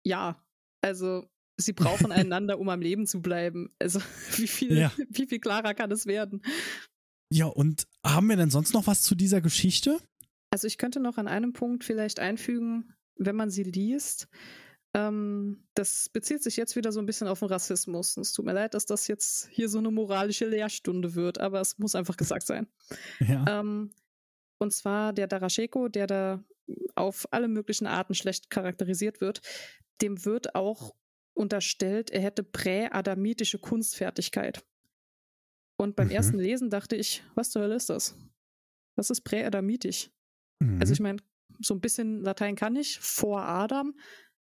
ja. 0.05 0.43
Also, 0.81 1.29
sie 1.57 1.73
brauchen 1.73 2.11
einander, 2.11 2.59
um 2.59 2.69
am 2.69 2.81
Leben 2.81 3.05
zu 3.07 3.21
bleiben. 3.21 3.69
Also, 3.79 3.99
wie 4.37 4.47
viel, 4.47 4.77
Ja. 4.77 4.91
wie 5.09 5.27
viel 5.27 5.39
klarer 5.39 5.73
kann 5.73 5.91
es 5.91 6.05
werden? 6.05 6.41
ja, 7.29 7.45
und 7.45 7.87
haben 8.05 8.27
wir 8.27 8.37
denn 8.37 8.49
sonst 8.49 8.73
noch 8.73 8.87
was 8.87 9.01
zu 9.03 9.13
dieser 9.13 9.41
Geschichte? 9.41 9.99
Also 10.49 10.65
ich 10.65 10.77
könnte 10.77 11.01
noch 11.01 11.17
an 11.17 11.27
einem 11.27 11.51
Punkt 11.51 11.83
vielleicht 11.83 12.19
einfügen, 12.21 12.93
wenn 13.17 13.35
man 13.35 13.49
sie 13.49 13.63
liest, 13.63 14.29
ähm, 14.93 15.67
das 15.73 16.07
bezieht 16.07 16.41
sich 16.41 16.55
jetzt 16.55 16.77
wieder 16.77 16.93
so 16.93 17.01
ein 17.01 17.05
bisschen 17.05 17.27
auf 17.27 17.39
den 17.39 17.49
Rassismus. 17.49 18.15
Und 18.15 18.21
es 18.21 18.31
tut 18.31 18.45
mir 18.45 18.53
leid, 18.53 18.73
dass 18.73 18.85
das 18.85 19.07
jetzt 19.09 19.49
hier 19.51 19.67
so 19.67 19.77
eine 19.79 19.91
moralische 19.91 20.47
Lehrstunde 20.47 21.15
wird, 21.15 21.37
aber 21.39 21.59
es 21.59 21.77
muss 21.77 21.95
einfach 21.95 22.15
gesagt 22.15 22.47
sein. 22.47 22.67
Ja. 23.19 23.59
Ähm, 23.59 23.91
und 24.59 24.73
zwar 24.73 25.13
der 25.13 25.27
Darasheko, 25.27 25.87
der 25.89 26.07
da 26.07 26.43
auf 26.95 27.27
alle 27.31 27.47
möglichen 27.47 27.87
Arten 27.87 28.13
schlecht 28.13 28.49
charakterisiert 28.49 29.21
wird, 29.21 29.41
dem 30.01 30.25
wird 30.25 30.55
auch 30.55 30.95
unterstellt, 31.35 32.09
er 32.09 32.21
hätte 32.21 32.43
präadamitische 32.43 33.59
Kunstfertigkeit. 33.59 34.65
Und 35.79 35.95
beim 35.95 36.07
Mhm. 36.07 36.13
ersten 36.13 36.39
Lesen 36.39 36.69
dachte 36.69 36.95
ich, 36.95 37.23
was 37.35 37.51
zur 37.51 37.61
Hölle 37.61 37.75
ist 37.75 37.89
das? 37.89 38.15
Was 38.95 39.11
ist 39.11 39.21
präadamitisch? 39.21 40.09
Mhm. 40.59 40.79
Also 40.81 40.93
ich 40.93 40.99
meine, 40.99 41.19
so 41.59 41.73
ein 41.75 41.81
bisschen 41.81 42.21
Latein 42.21 42.55
kann 42.55 42.75
ich, 42.75 42.99
vor 42.99 43.41
Adam. 43.41 43.95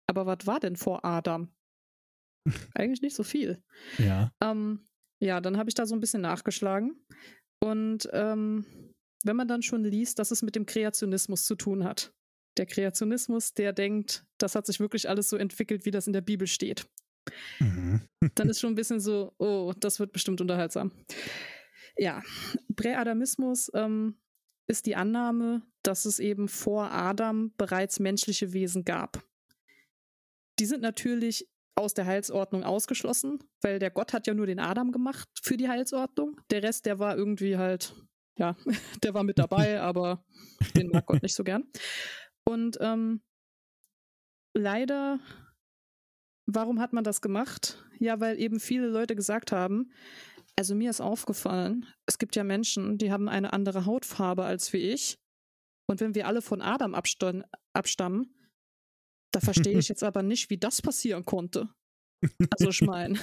Aber 0.08 0.26
was 0.26 0.46
war 0.48 0.60
denn 0.60 0.76
vor 0.76 1.06
Adam? 1.06 1.54
Eigentlich 2.76 3.02
nicht 3.04 3.16
so 3.16 3.24
viel. 3.24 3.64
ja. 3.98 4.32
Ähm, 4.42 4.88
ja, 5.24 5.40
dann 5.40 5.58
habe 5.58 5.70
ich 5.70 5.76
da 5.76 5.86
so 5.86 5.94
ein 5.96 6.00
bisschen 6.00 6.22
nachgeschlagen. 6.24 7.00
Und 7.64 8.10
ähm, 8.12 8.66
wenn 9.26 9.36
man 9.36 9.48
dann 9.48 9.62
schon 9.62 9.84
liest, 9.84 10.20
dass 10.20 10.32
es 10.32 10.42
mit 10.42 10.56
dem 10.56 10.66
Kreationismus 10.66 11.46
zu 11.46 11.56
tun 11.56 11.84
hat. 11.84 12.14
Der 12.58 12.66
Kreationismus, 12.66 13.54
der 13.54 13.74
denkt, 13.74 14.26
das 14.38 14.56
hat 14.56 14.66
sich 14.66 14.80
wirklich 14.80 15.08
alles 15.10 15.30
so 15.30 15.38
entwickelt, 15.38 15.86
wie 15.86 15.92
das 15.92 16.08
in 16.08 16.14
der 16.14 16.22
Bibel 16.22 16.48
steht. 16.48 16.88
Mhm. 17.60 18.02
Dann 18.36 18.50
ist 18.50 18.60
schon 18.60 18.74
ein 18.74 18.76
bisschen 18.76 19.00
so, 19.00 19.34
oh, 19.38 19.74
das 19.80 20.00
wird 20.00 20.12
bestimmt 20.12 20.42
unterhaltsam. 20.42 20.92
Ja, 21.98 22.22
Präadamismus 22.76 23.72
ähm, 23.74 24.18
ist 24.68 24.86
die 24.86 24.96
Annahme, 24.96 25.62
dass 25.84 26.06
es 26.06 26.20
eben 26.20 26.48
vor 26.48 26.92
Adam 26.92 27.54
bereits 27.58 28.00
menschliche 28.00 28.54
Wesen 28.54 28.86
gab. 28.86 29.24
Die 30.60 30.66
sind 30.66 30.82
natürlich 30.82 31.50
aus 31.76 31.94
der 31.94 32.06
Heilsordnung 32.06 32.64
ausgeschlossen, 32.64 33.40
weil 33.62 33.80
der 33.80 33.90
Gott 33.92 34.14
hat 34.14 34.28
ja 34.28 34.34
nur 34.34 34.46
den 34.46 34.60
Adam 34.60 34.92
gemacht 34.92 35.30
für 35.42 35.58
die 35.58 35.70
Heilsordnung. 35.70 36.40
Der 36.50 36.64
Rest, 36.64 36.86
der 36.86 37.00
war 37.00 37.18
irgendwie 37.18 37.58
halt, 37.58 37.96
ja, 38.38 38.56
der 39.04 39.14
war 39.14 39.24
mit 39.24 39.40
dabei, 39.40 39.82
aber 39.82 40.24
den 40.76 40.90
mag 40.90 41.06
Gott 41.06 41.24
nicht 41.24 41.36
so 41.36 41.44
gern. 41.44 41.64
Und 42.48 42.78
ähm, 42.82 43.22
leider, 44.54 45.20
warum 46.48 46.80
hat 46.80 46.94
man 46.94 47.04
das 47.04 47.22
gemacht? 47.22 47.84
Ja, 48.00 48.20
weil 48.20 48.40
eben 48.40 48.60
viele 48.60 48.88
Leute 48.88 49.16
gesagt 49.16 49.52
haben, 49.52 49.92
also 50.58 50.76
mir 50.76 50.90
ist 50.90 51.02
aufgefallen, 51.02 51.86
es 52.06 52.18
gibt 52.18 52.36
ja 52.36 52.44
Menschen, 52.44 52.98
die 52.98 53.12
haben 53.12 53.30
eine 53.30 53.54
andere 53.54 53.86
Hautfarbe 53.86 54.44
als 54.44 54.74
wie 54.74 54.92
ich. 54.92 55.18
Und 55.88 56.02
wenn 56.02 56.16
wir 56.16 56.28
alle 56.28 56.42
von 56.42 56.62
Adam 56.62 56.94
abstammen, 56.94 57.44
abstammen 57.74 58.36
da 59.32 59.40
verstehe 59.40 59.78
ich 59.80 59.88
jetzt 59.90 60.04
aber 60.04 60.24
nicht, 60.24 60.50
wie 60.50 60.58
das 60.58 60.82
passieren 60.82 61.26
konnte. 61.26 61.70
Also 62.52 62.70
ich 62.70 62.82
meine, 62.82 63.20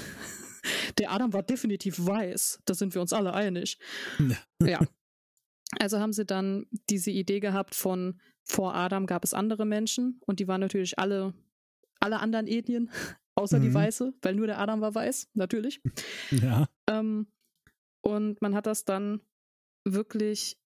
der 0.99 1.13
Adam 1.13 1.33
war 1.33 1.43
definitiv 1.43 2.05
weiß, 2.05 2.61
da 2.65 2.75
sind 2.75 2.95
wir 2.95 3.01
uns 3.01 3.13
alle 3.13 3.33
einig. 3.33 3.79
Ja. 4.63 4.81
Also 5.79 5.99
haben 5.99 6.13
sie 6.13 6.25
dann 6.25 6.67
diese 6.89 7.11
Idee 7.11 7.41
gehabt 7.41 7.75
von 7.75 8.21
vor 8.43 8.75
Adam 8.75 9.07
gab 9.07 9.25
es 9.25 9.35
andere 9.35 9.67
Menschen 9.67 10.21
und 10.27 10.41
die 10.41 10.49
waren 10.49 10.61
natürlich 10.61 10.99
alle, 10.99 11.35
alle 12.01 12.21
anderen 12.21 12.47
Ethnien, 12.47 12.91
außer 13.35 13.61
die 13.61 13.69
Mhm. 13.69 13.75
Weiße, 13.75 14.15
weil 14.23 14.35
nur 14.35 14.47
der 14.47 14.59
Adam 14.59 14.81
war 14.81 14.95
weiß, 14.95 15.29
natürlich. 15.35 15.81
Ja. 16.31 16.69
Ähm, 16.89 17.27
und 18.01 18.41
man 18.41 18.55
hat 18.55 18.67
das 18.67 18.85
dann 18.85 19.21
wirklich 19.85 20.59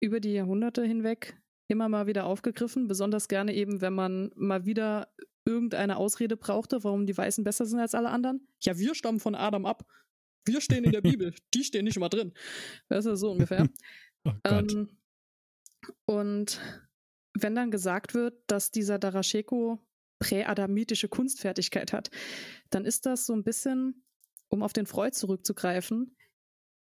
über 0.00 0.18
die 0.18 0.32
Jahrhunderte 0.32 0.84
hinweg 0.84 1.40
immer 1.68 1.88
mal 1.88 2.06
wieder 2.06 2.26
aufgegriffen, 2.26 2.88
besonders 2.88 3.28
gerne 3.28 3.54
eben, 3.54 3.80
wenn 3.80 3.94
man 3.94 4.30
mal 4.34 4.66
wieder 4.66 5.08
irgendeine 5.44 5.96
Ausrede 5.96 6.36
brauchte, 6.36 6.84
warum 6.84 7.06
die 7.06 7.16
Weißen 7.16 7.44
besser 7.44 7.66
sind 7.66 7.80
als 7.80 7.94
alle 7.94 8.10
anderen. 8.10 8.46
Ja, 8.60 8.78
wir 8.78 8.94
stammen 8.94 9.20
von 9.20 9.34
Adam 9.34 9.66
ab. 9.66 9.84
Wir 10.44 10.60
stehen 10.60 10.84
in 10.84 10.92
der 10.92 11.00
Bibel. 11.02 11.34
Die 11.54 11.64
stehen 11.64 11.84
nicht 11.84 11.98
mal 11.98 12.08
drin. 12.08 12.32
Das 12.88 13.06
ist 13.06 13.20
so 13.20 13.30
ungefähr. 13.30 13.68
Oh. 14.24 14.32
Ähm, 14.44 14.88
und 16.06 16.60
wenn 17.34 17.54
dann 17.54 17.70
gesagt 17.70 18.14
wird, 18.14 18.42
dass 18.46 18.70
dieser 18.70 18.98
Darasheko 18.98 19.78
präadamitische 20.18 21.08
Kunstfertigkeit 21.08 21.92
hat, 21.92 22.10
dann 22.70 22.84
ist 22.84 23.06
das 23.06 23.26
so 23.26 23.32
ein 23.32 23.42
bisschen, 23.42 24.04
um 24.48 24.62
auf 24.62 24.72
den 24.72 24.86
Freud 24.86 25.16
zurückzugreifen, 25.16 26.16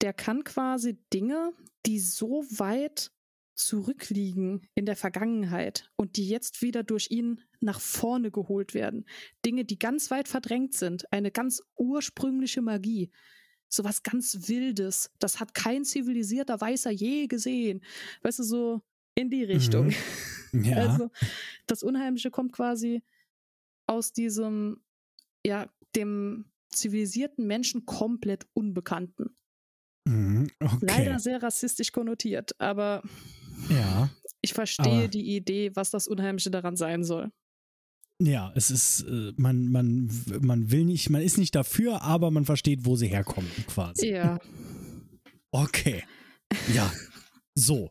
der 0.03 0.13
kann 0.13 0.45
quasi 0.45 0.99
Dinge, 1.13 1.53
die 1.87 2.01
so 2.01 2.45
weit 2.51 3.13
zurückliegen 3.55 4.67
in 4.75 4.87
der 4.87 4.97
Vergangenheit 4.97 5.91
und 5.97 6.17
die 6.17 6.29
jetzt 6.29 6.63
wieder 6.63 6.83
durch 6.83 7.11
ihn 7.11 7.41
nach 7.61 7.81
vorne 7.81 8.31
geholt 8.31 8.75
werden. 8.75 9.07
Dinge, 9.45 9.65
die 9.65 9.79
ganz 9.79 10.11
weit 10.11 10.29
verdrängt 10.29 10.75
sind, 10.75 11.11
eine 11.13 11.31
ganz 11.31 11.63
ursprüngliche 11.77 12.63
Magie, 12.63 13.11
sowas 13.73 14.03
ganz 14.03 14.49
Wildes, 14.49 15.11
das 15.19 15.40
hat 15.40 15.55
kein 15.55 15.85
zivilisierter 15.85 16.61
Weißer 16.61 16.90
je 16.90 17.27
gesehen. 17.27 17.82
Weißt 18.23 18.39
du, 18.40 18.43
so 18.43 18.82
in 19.15 19.31
die 19.31 19.44
Richtung. 19.44 19.86
Mhm. 19.86 19.94
Ja. 20.55 20.86
Also 20.86 21.11
das 21.66 21.82
Unheimliche 21.82 22.31
kommt 22.31 22.53
quasi 22.53 23.03
aus 23.86 24.12
diesem, 24.12 24.82
ja, 25.47 25.73
dem 25.97 26.44
zivilisierten 26.69 27.47
Menschen 27.47 27.86
komplett 27.86 28.47
Unbekannten. 28.53 29.35
Mhm, 30.05 30.51
okay. 30.61 30.78
Leider 30.82 31.19
sehr 31.20 31.43
rassistisch 31.43 31.90
konnotiert, 31.90 32.61
aber 32.61 33.03
ja, 33.70 34.11
ich 34.43 34.53
verstehe 34.53 35.09
die 35.09 35.35
Idee, 35.35 35.74
was 35.74 35.90
das 35.90 36.07
Unheimliche 36.07 36.51
daran 36.51 36.77
sein 36.77 37.03
soll. 37.03 37.32
Ja, 38.24 38.53
es 38.55 38.70
ist, 38.70 39.03
äh, 39.03 39.32
man, 39.36 39.69
man, 39.69 40.11
man 40.40 40.70
will 40.70 40.85
nicht, 40.85 41.11
man 41.11 41.23
ist 41.23 41.39
nicht 41.39 41.55
dafür, 41.55 42.03
aber 42.03 42.31
man 42.31 42.44
versteht, 42.44 42.85
wo 42.85 42.97
sie 42.97 43.09
herkommen, 43.09 43.51
quasi. 43.66 44.11
Ja. 44.11 44.39
Okay. 45.51 46.05
Ja. 46.74 46.93
So. 47.55 47.90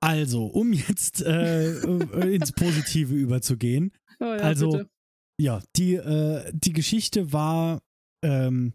Also, 0.00 0.46
um 0.46 0.72
jetzt 0.72 1.22
äh, 1.22 1.78
äh 1.78 2.34
ins 2.34 2.52
Positive 2.52 3.14
überzugehen. 3.14 3.92
Oh 4.18 4.24
ja, 4.24 4.36
also, 4.36 4.70
bitte. 4.70 4.90
ja, 5.40 5.62
die, 5.76 5.94
äh, 5.94 6.50
die 6.54 6.72
Geschichte 6.72 7.32
war, 7.32 7.82
ähm, 8.24 8.72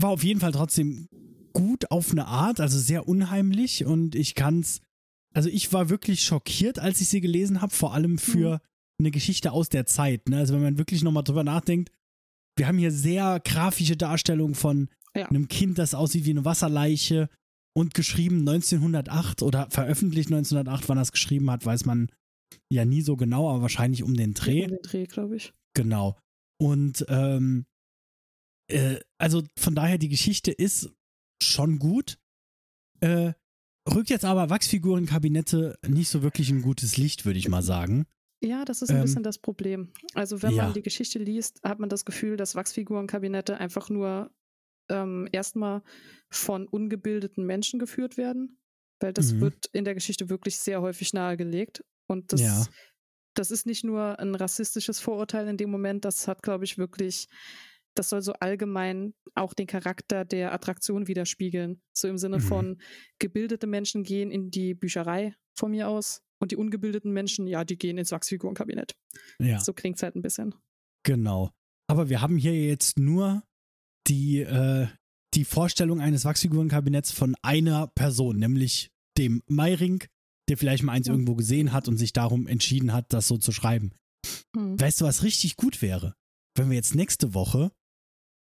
war 0.00 0.10
auf 0.10 0.24
jeden 0.24 0.40
Fall 0.40 0.52
trotzdem 0.52 1.08
gut 1.52 1.90
auf 1.90 2.12
eine 2.12 2.26
Art, 2.26 2.60
also 2.60 2.78
sehr 2.78 3.08
unheimlich 3.08 3.84
und 3.84 4.14
ich 4.14 4.34
kann's, 4.34 4.80
also 5.34 5.48
ich 5.48 5.72
war 5.72 5.90
wirklich 5.90 6.22
schockiert, 6.22 6.78
als 6.78 7.00
ich 7.00 7.08
sie 7.08 7.20
gelesen 7.20 7.60
habe, 7.60 7.74
vor 7.74 7.92
allem 7.92 8.18
für 8.18 8.54
mhm. 8.54 8.60
Eine 8.98 9.10
Geschichte 9.10 9.52
aus 9.52 9.68
der 9.68 9.86
Zeit. 9.86 10.28
Ne? 10.28 10.38
Also 10.38 10.54
wenn 10.54 10.62
man 10.62 10.78
wirklich 10.78 11.02
nochmal 11.02 11.24
drüber 11.24 11.44
nachdenkt, 11.44 11.90
wir 12.56 12.66
haben 12.66 12.78
hier 12.78 12.92
sehr 12.92 13.40
grafische 13.44 13.96
Darstellungen 13.96 14.54
von 14.54 14.88
ja. 15.14 15.26
einem 15.28 15.48
Kind, 15.48 15.78
das 15.78 15.94
aussieht 15.94 16.24
wie 16.24 16.30
eine 16.30 16.44
Wasserleiche 16.44 17.28
und 17.74 17.94
geschrieben 17.94 18.40
1908 18.40 19.42
oder 19.42 19.70
veröffentlicht 19.70 20.28
1908, 20.28 20.88
wann 20.88 20.98
er 20.98 21.02
es 21.02 21.12
geschrieben 21.12 21.50
hat, 21.50 21.64
weiß 21.64 21.86
man 21.86 22.10
ja 22.70 22.84
nie 22.84 23.02
so 23.02 23.16
genau, 23.16 23.48
aber 23.48 23.62
wahrscheinlich 23.62 24.02
um 24.02 24.14
den 24.14 24.34
Dreh. 24.34 24.64
Um 24.64 24.70
den 24.70 24.82
Dreh, 24.82 25.06
glaube 25.06 25.36
ich. 25.36 25.52
Genau. 25.74 26.18
Und 26.60 27.04
ähm, 27.08 27.64
äh, 28.68 29.00
also 29.18 29.42
von 29.58 29.74
daher, 29.74 29.98
die 29.98 30.10
Geschichte 30.10 30.52
ist 30.52 30.90
schon 31.42 31.78
gut. 31.78 32.18
Äh, 33.00 33.32
rückt 33.88 34.10
jetzt 34.10 34.24
aber 34.24 34.50
Wachsfigurenkabinette 34.50 35.78
nicht 35.86 36.08
so 36.08 36.22
wirklich 36.22 36.50
ein 36.50 36.62
gutes 36.62 36.96
Licht, 36.96 37.24
würde 37.24 37.38
ich 37.38 37.48
mal 37.48 37.62
sagen. 37.62 38.06
Ja, 38.42 38.64
das 38.64 38.82
ist 38.82 38.90
ein 38.90 38.96
ähm, 38.96 39.02
bisschen 39.02 39.22
das 39.22 39.38
Problem. 39.38 39.92
Also 40.14 40.42
wenn 40.42 40.54
ja. 40.54 40.64
man 40.64 40.72
die 40.72 40.82
Geschichte 40.82 41.18
liest, 41.18 41.62
hat 41.62 41.78
man 41.78 41.88
das 41.88 42.04
Gefühl, 42.04 42.36
dass 42.36 42.56
Wachsfigurenkabinette 42.56 43.56
einfach 43.58 43.88
nur 43.88 44.32
ähm, 44.88 45.28
erstmal 45.30 45.82
von 46.28 46.66
ungebildeten 46.66 47.46
Menschen 47.46 47.78
geführt 47.78 48.16
werden, 48.16 48.58
weil 49.00 49.12
das 49.12 49.32
mhm. 49.32 49.42
wird 49.42 49.66
in 49.72 49.84
der 49.84 49.94
Geschichte 49.94 50.28
wirklich 50.28 50.58
sehr 50.58 50.82
häufig 50.82 51.12
nahegelegt. 51.12 51.84
Und 52.08 52.32
das, 52.32 52.40
ja. 52.40 52.66
das 53.34 53.52
ist 53.52 53.64
nicht 53.64 53.84
nur 53.84 54.18
ein 54.18 54.34
rassistisches 54.34 54.98
Vorurteil 54.98 55.46
in 55.46 55.56
dem 55.56 55.70
Moment, 55.70 56.04
das 56.04 56.26
hat, 56.26 56.42
glaube 56.42 56.64
ich, 56.64 56.78
wirklich 56.78 57.28
das 57.94 58.08
soll 58.08 58.22
so 58.22 58.32
allgemein 58.34 59.14
auch 59.34 59.54
den 59.54 59.66
Charakter 59.66 60.24
der 60.24 60.52
Attraktion 60.52 61.08
widerspiegeln. 61.08 61.80
So 61.92 62.08
im 62.08 62.18
Sinne 62.18 62.38
mhm. 62.38 62.42
von 62.42 62.80
gebildete 63.18 63.66
Menschen 63.66 64.02
gehen 64.02 64.30
in 64.30 64.50
die 64.50 64.74
Bücherei 64.74 65.34
von 65.56 65.70
mir 65.70 65.88
aus 65.88 66.22
und 66.40 66.52
die 66.52 66.56
ungebildeten 66.56 67.12
Menschen, 67.12 67.46
ja, 67.46 67.64
die 67.64 67.78
gehen 67.78 67.98
ins 67.98 68.10
Wachsfigurenkabinett. 68.10 68.94
Ja. 69.38 69.60
So 69.60 69.72
klingt 69.72 69.96
es 69.96 70.02
halt 70.02 70.16
ein 70.16 70.22
bisschen. 70.22 70.54
Genau. 71.04 71.50
Aber 71.88 72.08
wir 72.08 72.20
haben 72.20 72.36
hier 72.36 72.54
jetzt 72.54 72.98
nur 72.98 73.42
die, 74.08 74.40
äh, 74.40 74.88
die 75.34 75.44
Vorstellung 75.44 76.00
eines 76.00 76.24
Wachsfigurenkabinetts 76.24 77.12
von 77.12 77.34
einer 77.42 77.86
Person, 77.88 78.38
nämlich 78.38 78.90
dem 79.18 79.42
Meiring, 79.46 80.04
der 80.48 80.56
vielleicht 80.56 80.82
mal 80.82 80.92
eins 80.92 81.06
ja. 81.06 81.12
irgendwo 81.12 81.34
gesehen 81.34 81.72
hat 81.72 81.88
und 81.88 81.96
sich 81.96 82.12
darum 82.12 82.46
entschieden 82.46 82.92
hat, 82.92 83.12
das 83.12 83.28
so 83.28 83.38
zu 83.38 83.52
schreiben. 83.52 83.92
Hm. 84.56 84.80
Weißt 84.80 85.00
du, 85.00 85.04
was 85.04 85.22
richtig 85.22 85.56
gut 85.56 85.82
wäre? 85.82 86.14
Wenn 86.56 86.70
wir 86.70 86.76
jetzt 86.76 86.94
nächste 86.94 87.34
Woche 87.34 87.72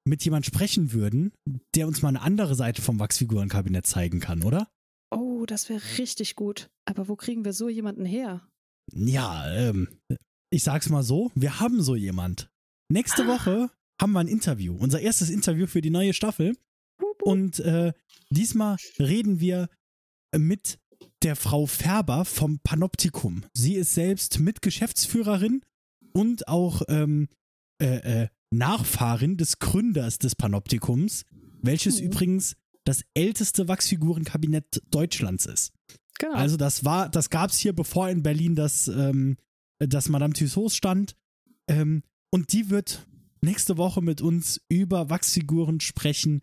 mit 0.04 0.24
jemand 0.24 0.46
sprechen 0.46 0.92
würden, 0.92 1.32
der 1.74 1.86
uns 1.86 2.02
mal 2.02 2.08
eine 2.08 2.22
andere 2.22 2.54
Seite 2.54 2.82
vom 2.82 2.98
Wachsfigurenkabinett 2.98 3.86
zeigen 3.86 4.20
kann, 4.20 4.42
oder? 4.42 4.68
Oh, 5.10 5.44
das 5.46 5.68
wäre 5.68 5.80
richtig 5.98 6.36
gut. 6.36 6.70
Aber 6.84 7.08
wo 7.08 7.16
kriegen 7.16 7.44
wir 7.44 7.52
so 7.52 7.68
jemanden 7.68 8.04
her? 8.04 8.46
Ja, 8.92 9.50
ähm, 9.54 9.88
ich 10.50 10.64
sag's 10.64 10.88
mal 10.88 11.02
so, 11.02 11.30
wir 11.34 11.60
haben 11.60 11.82
so 11.82 11.94
jemand. 11.94 12.50
Nächste 12.90 13.24
ah. 13.24 13.28
Woche 13.28 13.70
haben 14.00 14.12
wir 14.12 14.20
ein 14.20 14.28
Interview, 14.28 14.76
unser 14.76 15.00
erstes 15.00 15.30
Interview 15.30 15.66
für 15.66 15.80
die 15.80 15.90
neue 15.90 16.12
Staffel. 16.12 16.56
Und 17.22 17.60
äh, 17.60 17.92
diesmal 18.30 18.76
reden 18.98 19.40
wir 19.40 19.68
mit 20.36 20.78
der 21.22 21.36
Frau 21.36 21.66
Färber 21.66 22.24
vom 22.24 22.58
Panoptikum. 22.60 23.44
Sie 23.54 23.74
ist 23.74 23.94
selbst 23.94 24.40
Mitgeschäftsführerin 24.40 25.62
und 26.12 26.48
auch 26.48 26.82
ähm, 26.88 27.28
äh, 27.80 28.22
äh, 28.24 28.28
Nachfahrin 28.52 29.36
des 29.36 29.58
Gründers 29.58 30.18
des 30.18 30.36
Panoptikums, 30.36 31.24
welches 31.62 32.00
mhm. 32.00 32.06
übrigens 32.06 32.56
das 32.84 33.02
älteste 33.14 33.68
Wachsfigurenkabinett 33.68 34.82
Deutschlands 34.90 35.46
ist. 35.46 35.72
Genau. 36.18 36.34
Also 36.34 36.56
das 36.56 36.84
war, 36.84 37.08
das 37.08 37.30
gab 37.30 37.50
es 37.50 37.58
hier, 37.58 37.72
bevor 37.72 38.08
in 38.08 38.22
Berlin 38.22 38.54
das, 38.54 38.88
ähm, 38.88 39.36
das 39.78 40.08
Madame 40.08 40.34
Tussauds 40.34 40.76
stand. 40.76 41.16
Ähm, 41.68 42.02
und 42.30 42.52
die 42.52 42.70
wird 42.70 43.06
nächste 43.40 43.76
Woche 43.76 44.02
mit 44.02 44.20
uns 44.20 44.60
über 44.68 45.10
Wachsfiguren 45.10 45.80
sprechen, 45.80 46.42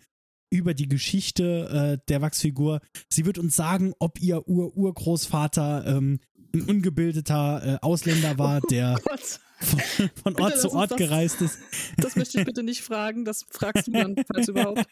über 0.49 0.73
die 0.73 0.88
Geschichte 0.88 1.99
äh, 1.99 2.06
der 2.07 2.22
Wachsfigur. 2.22 2.81
Sie 3.10 3.26
wird 3.26 3.38
uns 3.38 3.56
sagen, 3.56 3.94
ob 3.99 4.19
ihr 4.22 4.48
Ur-Urgroßvater 4.48 5.86
ähm, 5.86 6.19
ein 6.53 6.64
ungebildeter 6.64 7.76
äh, 7.76 7.77
Ausländer 7.81 8.38
war, 8.38 8.61
oh 8.64 8.68
der 8.68 8.99
von, 9.61 10.10
von 10.23 10.36
Ort 10.40 10.60
zu 10.60 10.72
Ort 10.72 10.91
das, 10.91 10.98
gereist 10.98 11.41
ist. 11.41 11.60
Das 11.98 12.15
möchte 12.15 12.40
ich 12.40 12.45
bitte 12.45 12.64
nicht 12.64 12.81
fragen, 12.81 13.26
das 13.26 13.45
fragst 13.49 13.88
du 13.88 13.91
dann, 13.91 14.15
falls 14.31 14.48
überhaupt. 14.48 14.86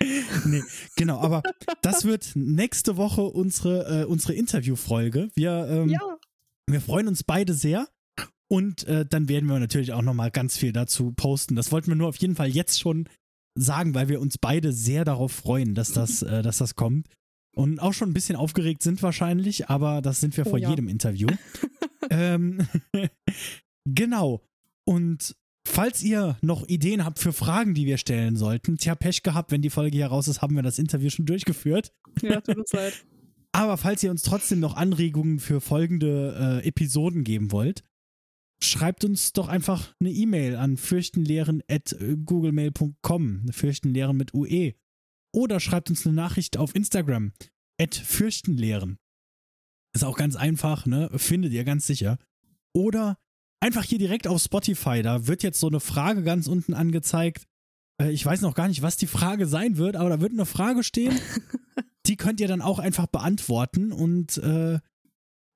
Nee, 0.44 0.62
genau, 0.96 1.18
aber 1.18 1.42
das 1.82 2.04
wird 2.04 2.32
nächste 2.34 2.96
Woche 2.96 3.22
unsere, 3.22 4.02
äh, 4.02 4.04
unsere 4.04 4.34
Interviewfolge. 4.34 5.28
Wir, 5.34 5.66
ähm, 5.68 5.88
ja. 5.88 6.00
wir 6.66 6.80
freuen 6.80 7.08
uns 7.08 7.24
beide 7.24 7.54
sehr. 7.54 7.88
Und 8.48 8.84
äh, 8.84 9.04
dann 9.04 9.28
werden 9.28 9.48
wir 9.48 9.58
natürlich 9.58 9.92
auch 9.92 10.02
nochmal 10.02 10.30
ganz 10.30 10.56
viel 10.56 10.72
dazu 10.72 11.12
posten. 11.12 11.56
Das 11.56 11.72
wollten 11.72 11.88
wir 11.88 11.96
nur 11.96 12.08
auf 12.08 12.16
jeden 12.16 12.36
Fall 12.36 12.48
jetzt 12.48 12.78
schon 12.78 13.08
sagen, 13.56 13.94
weil 13.94 14.08
wir 14.08 14.20
uns 14.20 14.38
beide 14.38 14.72
sehr 14.72 15.04
darauf 15.04 15.32
freuen, 15.32 15.74
dass 15.74 15.92
das, 15.92 16.22
äh, 16.22 16.42
dass 16.42 16.58
das 16.58 16.74
kommt. 16.74 17.08
Und 17.54 17.80
auch 17.80 17.94
schon 17.94 18.10
ein 18.10 18.14
bisschen 18.14 18.36
aufgeregt 18.36 18.82
sind 18.82 19.02
wahrscheinlich, 19.02 19.70
aber 19.70 20.02
das 20.02 20.20
sind 20.20 20.36
wir 20.36 20.46
oh, 20.46 20.50
vor 20.50 20.58
ja. 20.58 20.70
jedem 20.70 20.88
Interview. 20.88 21.28
ähm, 22.10 22.68
genau. 23.86 24.42
Und 24.84 25.34
falls 25.66 26.02
ihr 26.02 26.36
noch 26.42 26.68
Ideen 26.68 27.04
habt 27.04 27.18
für 27.18 27.32
Fragen, 27.32 27.74
die 27.74 27.86
wir 27.86 27.98
stellen 27.98 28.36
sollten, 28.36 28.78
tja, 28.78 28.94
Pech 28.94 29.22
gehabt, 29.22 29.50
wenn 29.50 29.62
die 29.62 29.70
Folge 29.70 29.96
hier 29.96 30.08
raus 30.08 30.28
ist, 30.28 30.42
haben 30.42 30.54
wir 30.54 30.62
das 30.62 30.78
Interview 30.78 31.08
schon 31.10 31.26
durchgeführt. 31.26 31.92
Ja, 32.22 32.40
tut 32.40 32.58
uns 32.58 32.72
leid. 32.72 33.04
Aber 33.52 33.76
falls 33.78 34.02
ihr 34.02 34.10
uns 34.10 34.22
trotzdem 34.22 34.58
noch 34.60 34.76
Anregungen 34.76 35.38
für 35.38 35.62
folgende 35.62 36.60
äh, 36.62 36.68
Episoden 36.68 37.24
geben 37.24 37.52
wollt, 37.52 37.82
schreibt 38.62 39.02
uns 39.04 39.32
doch 39.32 39.48
einfach 39.48 39.94
eine 39.98 40.10
E-Mail 40.10 40.56
an 40.56 40.76
fürchtenlehren.googlemail.com, 40.76 43.48
fürchtenlehren 43.50 44.16
mit 44.16 44.34
UE. 44.34 44.74
Oder 45.32 45.58
schreibt 45.60 45.88
uns 45.90 46.06
eine 46.06 46.14
Nachricht 46.14 46.58
auf 46.58 46.74
Instagram, 46.74 47.32
fürchtenlehren. 47.90 48.98
Ist 49.94 50.04
auch 50.04 50.18
ganz 50.18 50.36
einfach, 50.36 50.84
ne? 50.84 51.08
Findet 51.16 51.52
ihr 51.52 51.64
ganz 51.64 51.86
sicher. 51.86 52.18
Oder 52.74 53.16
einfach 53.66 53.82
hier 53.82 53.98
direkt 53.98 54.28
auf 54.28 54.40
Spotify, 54.40 55.02
da 55.02 55.26
wird 55.26 55.42
jetzt 55.42 55.58
so 55.58 55.66
eine 55.66 55.80
Frage 55.80 56.22
ganz 56.22 56.46
unten 56.46 56.72
angezeigt. 56.72 57.46
Äh, 58.00 58.12
ich 58.12 58.24
weiß 58.24 58.40
noch 58.40 58.54
gar 58.54 58.68
nicht, 58.68 58.82
was 58.82 58.96
die 58.96 59.08
Frage 59.08 59.46
sein 59.46 59.76
wird, 59.76 59.96
aber 59.96 60.08
da 60.08 60.20
wird 60.20 60.32
eine 60.32 60.46
Frage 60.46 60.84
stehen. 60.84 61.18
die 62.06 62.16
könnt 62.16 62.40
ihr 62.40 62.46
dann 62.46 62.62
auch 62.62 62.78
einfach 62.78 63.08
beantworten. 63.08 63.92
Und 63.92 64.38
äh, 64.38 64.78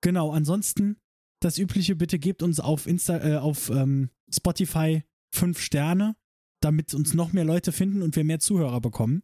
genau, 0.01 0.33
ansonsten 0.33 0.97
das 1.41 1.57
Übliche, 1.57 1.95
bitte 1.95 2.19
gebt 2.19 2.43
uns 2.43 2.59
auf, 2.59 2.89
Insta, 2.89 3.19
äh, 3.19 3.37
auf 3.37 3.71
ähm, 3.71 4.11
Spotify 4.29 5.05
fünf 5.33 5.61
Sterne, 5.61 6.17
damit 6.61 6.93
uns 6.93 7.15
noch 7.15 7.33
mehr 7.33 7.45
Leute 7.45 7.71
finden 7.71 8.03
und 8.03 8.17
wir 8.17 8.25
mehr 8.25 8.41
Zuhörer 8.41 8.81
bekommen. 8.81 9.23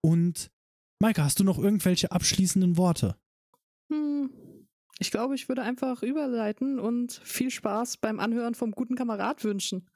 Und 0.00 0.52
Maike, 1.00 1.24
hast 1.24 1.40
du 1.40 1.44
noch 1.44 1.58
irgendwelche 1.58 2.12
abschließenden 2.12 2.76
Worte? 2.76 3.16
Hm, 3.92 4.30
ich 4.98 5.10
glaube, 5.10 5.34
ich 5.34 5.48
würde 5.48 5.62
einfach 5.62 6.02
überleiten 6.02 6.78
und 6.78 7.20
viel 7.24 7.50
Spaß 7.50 7.98
beim 7.98 8.18
Anhören 8.20 8.54
vom 8.54 8.70
guten 8.72 8.94
Kamerad 8.96 9.44
wünschen. 9.44 9.88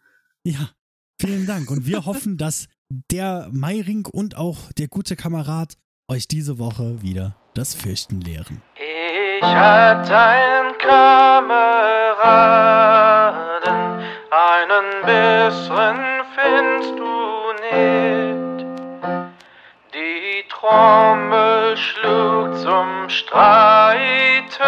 Ja, 0.45 0.71
vielen 1.19 1.47
Dank. 1.47 1.71
Und 1.71 1.87
wir 1.87 2.05
hoffen, 2.07 2.37
dass 2.37 2.67
der 2.89 3.49
Meiring 3.53 4.07
und 4.07 4.37
auch 4.37 4.73
der 4.73 4.89
gute 4.89 5.17
Kamerad 5.17 5.75
euch 6.09 6.29
diese 6.29 6.59
Woche 6.59 7.03
wieder 7.03 7.37
das 7.55 7.75
Fürchten 7.75 8.21
lehren. 8.21 8.61
Ich 8.77 9.47
hatte 9.47 10.17
einen 10.17 10.77
Kameraden, 10.79 11.71
einen 14.31 15.03
besseren 15.07 16.21
findest 16.35 16.99
du 16.99 17.53
nicht. 17.63 18.67
Die 19.95 20.45
Trommel 20.49 21.60
schlug 21.81 22.57
zum 22.59 23.09
Streite, 23.09 24.63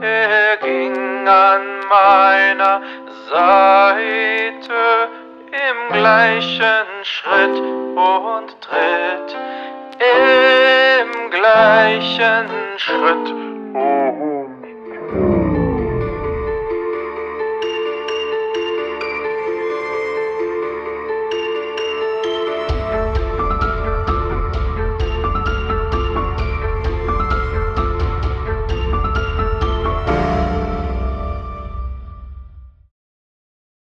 er 0.00 0.56
ging 0.58 1.28
an 1.28 1.62
meiner 1.88 2.82
Seite 3.30 5.08
im 5.50 5.92
gleichen 5.92 6.86
Schritt 7.02 7.58
und 7.60 8.60
Tritt, 8.60 9.36
im 9.98 11.30
gleichen 11.30 12.48
Schritt 12.76 13.30
und 13.30 14.31